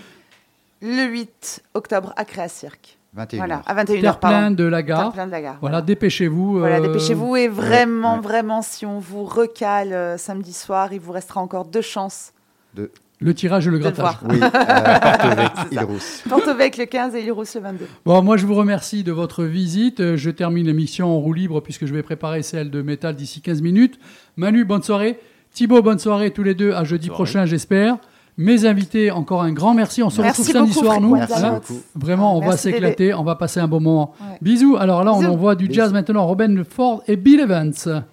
Le 0.83 1.05
8 1.05 1.63
octobre 1.75 2.13
à 2.17 2.25
Créa 2.25 2.49
Cirque. 2.49 2.99
21 3.15 3.39
Voilà, 3.39 3.63
à 3.67 3.75
21h. 3.75 4.01
terre-plein 4.01 4.51
de 4.51 4.65
la 4.65 4.83
gare. 4.83 5.01
Terre-plein 5.01 5.27
de 5.27 5.31
la 5.31 5.41
gare. 5.41 5.57
Voilà, 5.61 5.81
dépêchez-vous. 5.81 6.59
Voilà, 6.59 6.77
euh, 6.77 6.81
dépêchez-vous 6.87 7.37
et 7.37 7.49
vraiment, 7.49 8.17
ouais. 8.17 8.21
vraiment, 8.21 8.63
si 8.63 8.85
on 8.85 8.99
vous 8.99 9.25
recale 9.25 9.93
euh, 9.93 10.19
samedi 10.19 10.53
soir, 10.53 10.93
il 10.93 11.01
vous 11.01 11.13
restera 11.13 11.41
encore 11.41 11.65
deux 11.65 11.81
chances. 11.81 12.33
De... 12.75 12.91
Le 13.20 13.35
tirage 13.35 13.66
et 13.66 13.70
le 13.70 13.78
grattage. 13.78 14.15
Oui, 14.28 14.39
euh, 14.40 15.86
Porto-Vec, 16.28 16.77
le 16.77 16.85
15 16.85 17.16
et 17.16 17.24
Île-Rousse 17.24 17.57
le 17.57 17.62
22. 17.62 17.86
Bon, 18.05 18.23
moi, 18.23 18.36
je 18.36 18.47
vous 18.47 18.55
remercie 18.55 19.03
de 19.03 19.11
votre 19.11 19.43
visite. 19.45 19.99
Euh, 19.99 20.16
Je 20.16 20.31
termine 20.31 20.66
l'émission 20.66 21.09
en 21.09 21.19
roue 21.19 21.32
libre 21.32 21.61
puisque 21.61 21.86
je 21.86 21.93
vais 21.93 22.05
préparer 22.05 22.43
celle 22.43 22.70
de 22.70 22.81
métal 22.81 23.16
d'ici 23.16 23.40
15 23.40 23.61
minutes. 23.61 23.99
Manu, 24.36 24.65
bonne 24.65 24.82
soirée. 24.85 25.19
Thibaut, 25.53 25.82
bonne 25.82 25.99
soirée 25.99 26.31
tous 26.31 26.45
les 26.45 26.55
deux. 26.55 26.73
À 26.73 26.85
jeudi 26.85 27.07
soirée. 27.07 27.16
prochain, 27.16 27.45
j'espère. 27.45 27.97
Mes 28.36 28.66
invités, 28.66 29.11
encore 29.11 29.43
un 29.43 29.53
grand 29.53 29.74
merci. 29.74 30.01
On 30.05 30.11
se 30.11 30.23
Merci 30.23 30.43
retrouve 30.43 30.55
samedi 30.55 30.74
beaucoup, 30.74 30.86
soir, 30.86 31.01
nous. 31.01 31.16
Fréquence 31.16 31.43
hein. 31.43 31.61
Vraiment, 31.97 32.36
on 32.36 32.40
va 32.40 32.51
Merci, 32.51 32.70
s'éclater. 32.70 33.15
On 33.15 33.24
va 33.24 33.35
passer 33.35 33.59
un 33.59 33.66
bon 33.66 33.81
moment. 33.81 34.15
Ouais. 34.20 34.39
Bisous. 34.40 34.77
Alors 34.77 35.03
là, 35.03 35.12
on 35.12 35.24
envoie 35.24 35.57
du 35.57 35.66
jazz 35.69 35.93
maintenant. 35.93 36.24
Robin 36.24 36.62
Ford 36.62 37.03
et 37.09 37.16
Bill 37.16 37.40
Evans. 37.40 38.05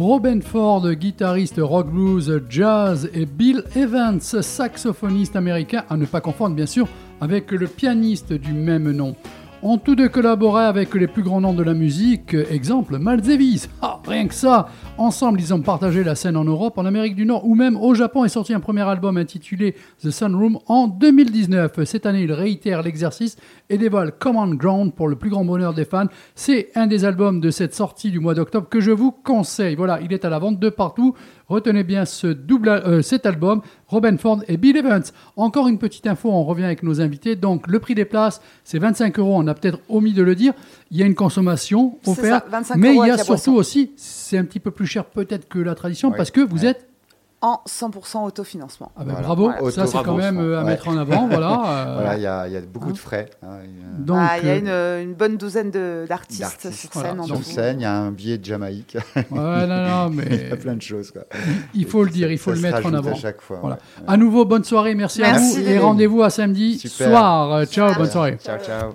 Robin 0.00 0.40
Ford, 0.40 0.90
guitariste 0.94 1.60
rock 1.60 1.90
blues, 1.90 2.40
jazz, 2.48 3.10
et 3.12 3.26
Bill 3.26 3.62
Evans, 3.76 4.20
saxophoniste 4.20 5.36
américain, 5.36 5.84
à 5.90 5.96
ne 5.96 6.06
pas 6.06 6.22
confondre 6.22 6.56
bien 6.56 6.66
sûr 6.66 6.88
avec 7.20 7.50
le 7.50 7.66
pianiste 7.66 8.32
du 8.32 8.52
même 8.52 8.90
nom. 8.92 9.14
Ont 9.62 9.76
tous 9.76 9.94
deux 9.94 10.08
collaboré 10.08 10.64
avec 10.64 10.94
les 10.94 11.06
plus 11.06 11.22
grands 11.22 11.42
noms 11.42 11.52
de 11.52 11.62
la 11.62 11.74
musique, 11.74 12.34
exemple 12.50 12.98
Miles. 12.98 13.60
Ah, 13.82 14.00
rien 14.08 14.26
que 14.26 14.34
ça 14.34 14.68
Ensemble, 14.98 15.40
ils 15.40 15.54
ont 15.54 15.62
partagé 15.62 16.04
la 16.04 16.14
scène 16.14 16.36
en 16.36 16.44
Europe, 16.44 16.76
en 16.76 16.84
Amérique 16.84 17.14
du 17.14 17.24
Nord 17.24 17.46
ou 17.46 17.54
même 17.54 17.76
au 17.76 17.94
Japon 17.94 18.24
est 18.24 18.28
sorti 18.28 18.52
un 18.52 18.60
premier 18.60 18.82
album 18.82 19.16
intitulé 19.16 19.74
The 20.02 20.10
Sunroom 20.10 20.58
en 20.66 20.88
2019. 20.88 21.84
Cette 21.84 22.04
année, 22.04 22.22
ils 22.22 22.32
réitèrent 22.32 22.82
l'exercice 22.82 23.36
et 23.70 23.78
dévoilent 23.78 24.12
Common 24.12 24.54
Ground 24.54 24.94
pour 24.94 25.08
le 25.08 25.16
plus 25.16 25.30
grand 25.30 25.44
bonheur 25.44 25.72
des 25.72 25.86
fans. 25.86 26.08
C'est 26.34 26.70
un 26.74 26.86
des 26.86 27.06
albums 27.06 27.40
de 27.40 27.50
cette 27.50 27.74
sortie 27.74 28.10
du 28.10 28.20
mois 28.20 28.34
d'octobre 28.34 28.68
que 28.68 28.80
je 28.80 28.90
vous 28.90 29.10
conseille. 29.10 29.74
Voilà, 29.74 30.00
il 30.02 30.12
est 30.12 30.26
à 30.26 30.28
la 30.28 30.38
vente 30.38 30.60
de 30.60 30.68
partout. 30.68 31.14
Retenez 31.48 31.82
bien 31.82 32.04
ce 32.04 32.28
double, 32.28 32.68
euh, 32.68 33.02
cet 33.02 33.26
album, 33.26 33.62
Robin 33.88 34.16
Ford 34.18 34.42
et 34.46 34.56
Bill 34.56 34.76
Evans. 34.76 35.02
Encore 35.36 35.66
une 35.66 35.78
petite 35.78 36.06
info, 36.06 36.30
on 36.30 36.44
revient 36.44 36.64
avec 36.64 36.84
nos 36.84 37.00
invités. 37.00 37.34
Donc, 37.34 37.66
le 37.66 37.80
prix 37.80 37.96
des 37.96 38.04
places, 38.04 38.40
c'est 38.62 38.78
25 38.78 39.18
euros. 39.18 39.34
On 39.36 39.46
a 39.48 39.54
peut-être 39.54 39.80
omis 39.88 40.12
de 40.12 40.22
le 40.22 40.36
dire. 40.36 40.52
Il 40.92 40.98
y 40.98 41.02
a 41.02 41.06
une 41.06 41.16
consommation 41.16 41.98
offerte. 42.06 42.44
ça, 42.44 42.50
25 42.50 42.76
mais 42.76 42.94
il 42.94 42.98
y 42.98 43.00
a 43.00 43.14
avec 43.14 43.18
la 43.18 43.24
surtout 43.24 43.54
aussi, 43.54 43.92
c'est 43.96 44.38
un 44.38 44.44
petit 44.44 44.60
peu 44.60 44.70
plus 44.70 44.86
cher 44.90 45.04
peut-être 45.04 45.48
que 45.48 45.58
la 45.58 45.74
tradition 45.74 46.10
Ouais. 46.10 46.16
parce 46.16 46.30
que 46.30 46.40
vous 46.40 46.62
Ouais. 46.64 46.68
êtes. 46.70 46.86
En 47.42 47.60
100% 47.66 48.26
autofinancement. 48.26 48.92
Ah 48.94 49.00
ben, 49.02 49.12
Voilà. 49.12 49.26
Bravo, 49.26 49.44
Voilà. 49.60 49.70
ça 49.70 49.86
c'est 49.86 50.02
quand 50.04 50.14
même 50.14 50.38
euh, 50.38 50.58
à 50.58 50.62
Ouais. 50.62 50.72
mettre 50.72 50.88
en 50.88 50.98
avant. 50.98 51.26
voilà. 51.26 51.52
euh, 51.88 51.94
Voilà, 51.94 52.16
il 52.18 52.20
y, 52.22 52.26
a 52.26 52.46
il 52.46 52.52
y 52.52 52.56
a 52.58 52.60
beaucoup 52.60 52.90
hein. 52.90 52.92
de 52.92 52.98
frais. 52.98 53.30
hein, 53.42 53.46
il 53.64 53.70
y 53.70 53.82
a- 53.82 53.98
donc, 54.04 54.18
Ah, 54.20 54.38
Il 54.42 54.46
y 54.46 54.50
a 54.50 54.54
euh, 54.70 55.02
une, 55.02 55.08
une 55.08 55.14
bonne 55.14 55.38
douzaine 55.38 55.70
d'artistes 55.70 56.70
sur 56.70 56.90
Voilà. 56.92 57.12
scène. 57.12 57.24
Sur 57.24 57.42
scène, 57.42 57.80
il 57.80 57.84
y 57.84 57.86
a 57.86 57.96
un 57.96 58.10
billet 58.10 58.36
de 58.36 58.44
Jamaïque. 58.44 58.98
ouais, 59.16 59.24
non, 59.30 59.48
non, 59.66 60.10
il 60.12 60.14
y 60.14 60.16
mais 60.28 60.52
a 60.52 60.56
plein 60.56 60.74
de 60.74 60.82
choses. 60.82 61.12
Quoi. 61.12 61.22
il 61.72 61.86
faut 61.86 62.04
le 62.04 62.10
dire, 62.10 62.30
il 62.30 62.36
faut 62.36 62.50
ça 62.50 62.56
le 62.56 62.60
mettre 62.60 62.86
en 62.86 62.92
avant. 62.92 63.12
à 63.12 63.14
chaque 63.14 63.40
fois. 63.40 63.56
Voilà. 63.62 63.76
ouais. 63.76 64.04
À 64.06 64.18
nouveau, 64.18 64.44
bonne 64.44 64.64
soirée, 64.64 64.94
merci, 64.94 65.22
à 65.22 65.32
vous 65.38 65.60
et 65.60 65.78
rendez-vous 65.78 66.22
à 66.22 66.28
samedi 66.28 66.78
Super. 66.78 67.08
soir. 67.08 67.52
Euh, 67.54 67.64
Ciao, 67.64 67.94
bonne 67.94 68.10
soirée. 68.10 68.36
Ciao, 68.44 68.58
ciao. 68.58 68.90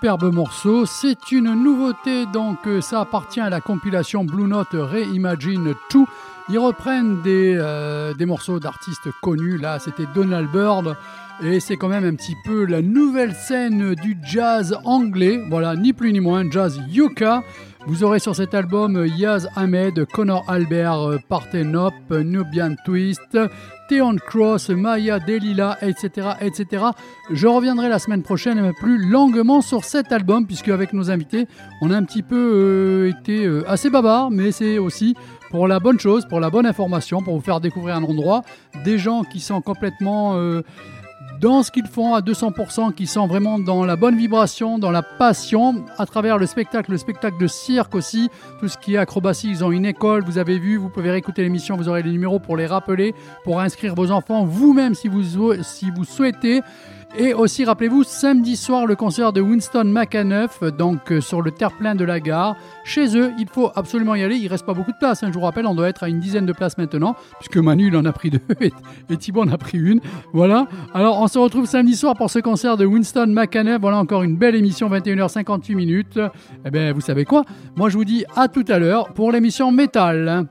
Superbe 0.00 0.32
morceau. 0.32 0.86
C'est 0.86 1.30
une 1.30 1.52
nouveauté, 1.62 2.24
donc 2.24 2.66
euh, 2.66 2.80
ça 2.80 3.00
appartient 3.00 3.38
à 3.40 3.50
la 3.50 3.60
compilation 3.60 4.24
Blue 4.24 4.48
Note 4.48 4.72
Reimagine 4.72 5.74
2. 5.92 5.98
Ils 6.48 6.58
reprennent 6.58 7.20
des, 7.20 7.54
euh, 7.58 8.14
des 8.14 8.24
morceaux 8.24 8.58
d'artistes 8.58 9.10
connus. 9.20 9.58
Là, 9.58 9.78
c'était 9.78 10.06
Donald 10.14 10.50
Byrd. 10.50 10.96
Et 11.42 11.60
c'est 11.60 11.76
quand 11.76 11.88
même 11.88 12.04
un 12.04 12.14
petit 12.14 12.34
peu 12.46 12.64
la 12.64 12.80
nouvelle 12.80 13.34
scène 13.34 13.94
du 13.94 14.16
jazz 14.22 14.74
anglais. 14.84 15.38
Voilà, 15.50 15.76
ni 15.76 15.92
plus 15.92 16.14
ni 16.14 16.20
moins, 16.20 16.50
jazz 16.50 16.80
yucca. 16.88 17.42
Vous 17.86 18.02
aurez 18.02 18.20
sur 18.20 18.34
cet 18.34 18.54
album 18.54 19.06
Yaz 19.18 19.50
Ahmed, 19.54 20.06
Connor 20.06 20.46
Albert, 20.48 21.10
euh, 21.10 21.18
Parthenop, 21.28 21.92
Nubian 22.10 22.74
Twist, 22.86 23.38
Theon 23.90 24.18
Cross, 24.24 24.68
Maya 24.68 25.18
Delila, 25.18 25.76
etc., 25.82 26.28
etc. 26.40 26.84
Je 27.28 27.48
reviendrai 27.48 27.88
la 27.88 27.98
semaine 27.98 28.22
prochaine 28.22 28.72
plus 28.78 29.04
longuement 29.04 29.62
sur 29.62 29.82
cet 29.82 30.12
album, 30.12 30.46
puisque 30.46 30.68
avec 30.68 30.92
nos 30.92 31.10
invités, 31.10 31.48
on 31.82 31.90
a 31.90 31.96
un 31.96 32.04
petit 32.04 32.22
peu 32.22 32.36
euh, 32.36 33.10
été 33.10 33.44
euh, 33.44 33.68
assez 33.68 33.90
bavard, 33.90 34.30
mais 34.30 34.52
c'est 34.52 34.78
aussi 34.78 35.16
pour 35.50 35.66
la 35.66 35.80
bonne 35.80 35.98
chose, 35.98 36.24
pour 36.28 36.38
la 36.38 36.50
bonne 36.50 36.66
information, 36.66 37.20
pour 37.20 37.34
vous 37.34 37.40
faire 37.40 37.60
découvrir 37.60 37.96
un 37.96 38.04
endroit, 38.04 38.42
des 38.84 38.96
gens 38.96 39.24
qui 39.24 39.40
sont 39.40 39.60
complètement 39.60 40.36
euh, 40.36 40.62
dans 41.40 41.62
ce 41.62 41.70
qu'ils 41.70 41.86
font 41.86 42.14
à 42.14 42.20
200%, 42.20 42.92
qui 42.92 43.06
sont 43.06 43.26
vraiment 43.26 43.58
dans 43.58 43.84
la 43.84 43.96
bonne 43.96 44.16
vibration, 44.16 44.78
dans 44.78 44.90
la 44.90 45.02
passion, 45.02 45.84
à 45.96 46.04
travers 46.04 46.36
le 46.36 46.46
spectacle, 46.46 46.90
le 46.90 46.98
spectacle 46.98 47.40
de 47.40 47.46
cirque 47.46 47.94
aussi, 47.94 48.28
tout 48.60 48.68
ce 48.68 48.76
qui 48.76 48.94
est 48.94 48.98
acrobatie, 48.98 49.48
ils 49.48 49.64
ont 49.64 49.72
une 49.72 49.86
école, 49.86 50.22
vous 50.24 50.36
avez 50.36 50.58
vu, 50.58 50.76
vous 50.76 50.90
pouvez 50.90 51.10
réécouter 51.10 51.42
l'émission, 51.42 51.76
vous 51.76 51.88
aurez 51.88 52.02
les 52.02 52.12
numéros 52.12 52.38
pour 52.38 52.56
les 52.56 52.66
rappeler, 52.66 53.14
pour 53.44 53.60
inscrire 53.60 53.94
vos 53.94 54.10
enfants 54.10 54.44
vous-même 54.44 54.94
si 54.94 55.08
vous, 55.08 55.22
si 55.62 55.90
vous 55.90 56.04
souhaitez. 56.04 56.60
Et 57.18 57.34
aussi, 57.34 57.64
rappelez-vous, 57.64 58.04
samedi 58.04 58.56
soir, 58.56 58.86
le 58.86 58.94
concert 58.94 59.32
de 59.32 59.40
Winston 59.40 59.84
McAnuff, 59.84 60.62
donc 60.62 61.10
euh, 61.10 61.20
sur 61.20 61.42
le 61.42 61.50
terre-plein 61.50 61.96
de 61.96 62.04
la 62.04 62.20
gare. 62.20 62.54
Chez 62.84 63.16
eux, 63.16 63.32
il 63.36 63.48
faut 63.48 63.70
absolument 63.74 64.14
y 64.14 64.22
aller. 64.22 64.36
Il 64.36 64.46
reste 64.46 64.64
pas 64.64 64.74
beaucoup 64.74 64.92
de 64.92 64.96
place. 64.96 65.22
hein. 65.22 65.28
Je 65.28 65.34
vous 65.34 65.44
rappelle, 65.44 65.66
on 65.66 65.74
doit 65.74 65.88
être 65.88 66.04
à 66.04 66.08
une 66.08 66.20
dizaine 66.20 66.46
de 66.46 66.52
places 66.52 66.78
maintenant, 66.78 67.16
puisque 67.40 67.56
Manu, 67.56 67.88
il 67.88 67.96
en 67.96 68.04
a 68.04 68.12
pris 68.12 68.30
deux 68.30 68.40
et, 69.10 69.16
Thibaut 69.16 69.42
en 69.42 69.48
a 69.48 69.58
pris 69.58 69.78
une. 69.78 70.00
Voilà. 70.32 70.68
Alors, 70.94 71.20
on 71.20 71.26
se 71.26 71.38
retrouve 71.38 71.66
samedi 71.66 71.96
soir 71.96 72.14
pour 72.14 72.30
ce 72.30 72.38
concert 72.38 72.76
de 72.76 72.86
Winston 72.86 73.26
McAnuff. 73.26 73.80
Voilà 73.80 73.98
encore 73.98 74.22
une 74.22 74.36
belle 74.36 74.54
émission, 74.54 74.88
21h58 74.88 75.74
minutes. 75.74 76.20
Eh 76.64 76.70
bien, 76.70 76.92
vous 76.92 77.00
savez 77.00 77.24
quoi? 77.24 77.44
Moi, 77.74 77.88
je 77.88 77.96
vous 77.96 78.04
dis 78.04 78.24
à 78.36 78.46
tout 78.46 78.64
à 78.68 78.78
l'heure 78.78 79.12
pour 79.12 79.32
l'émission 79.32 79.72
Métal. 79.72 80.46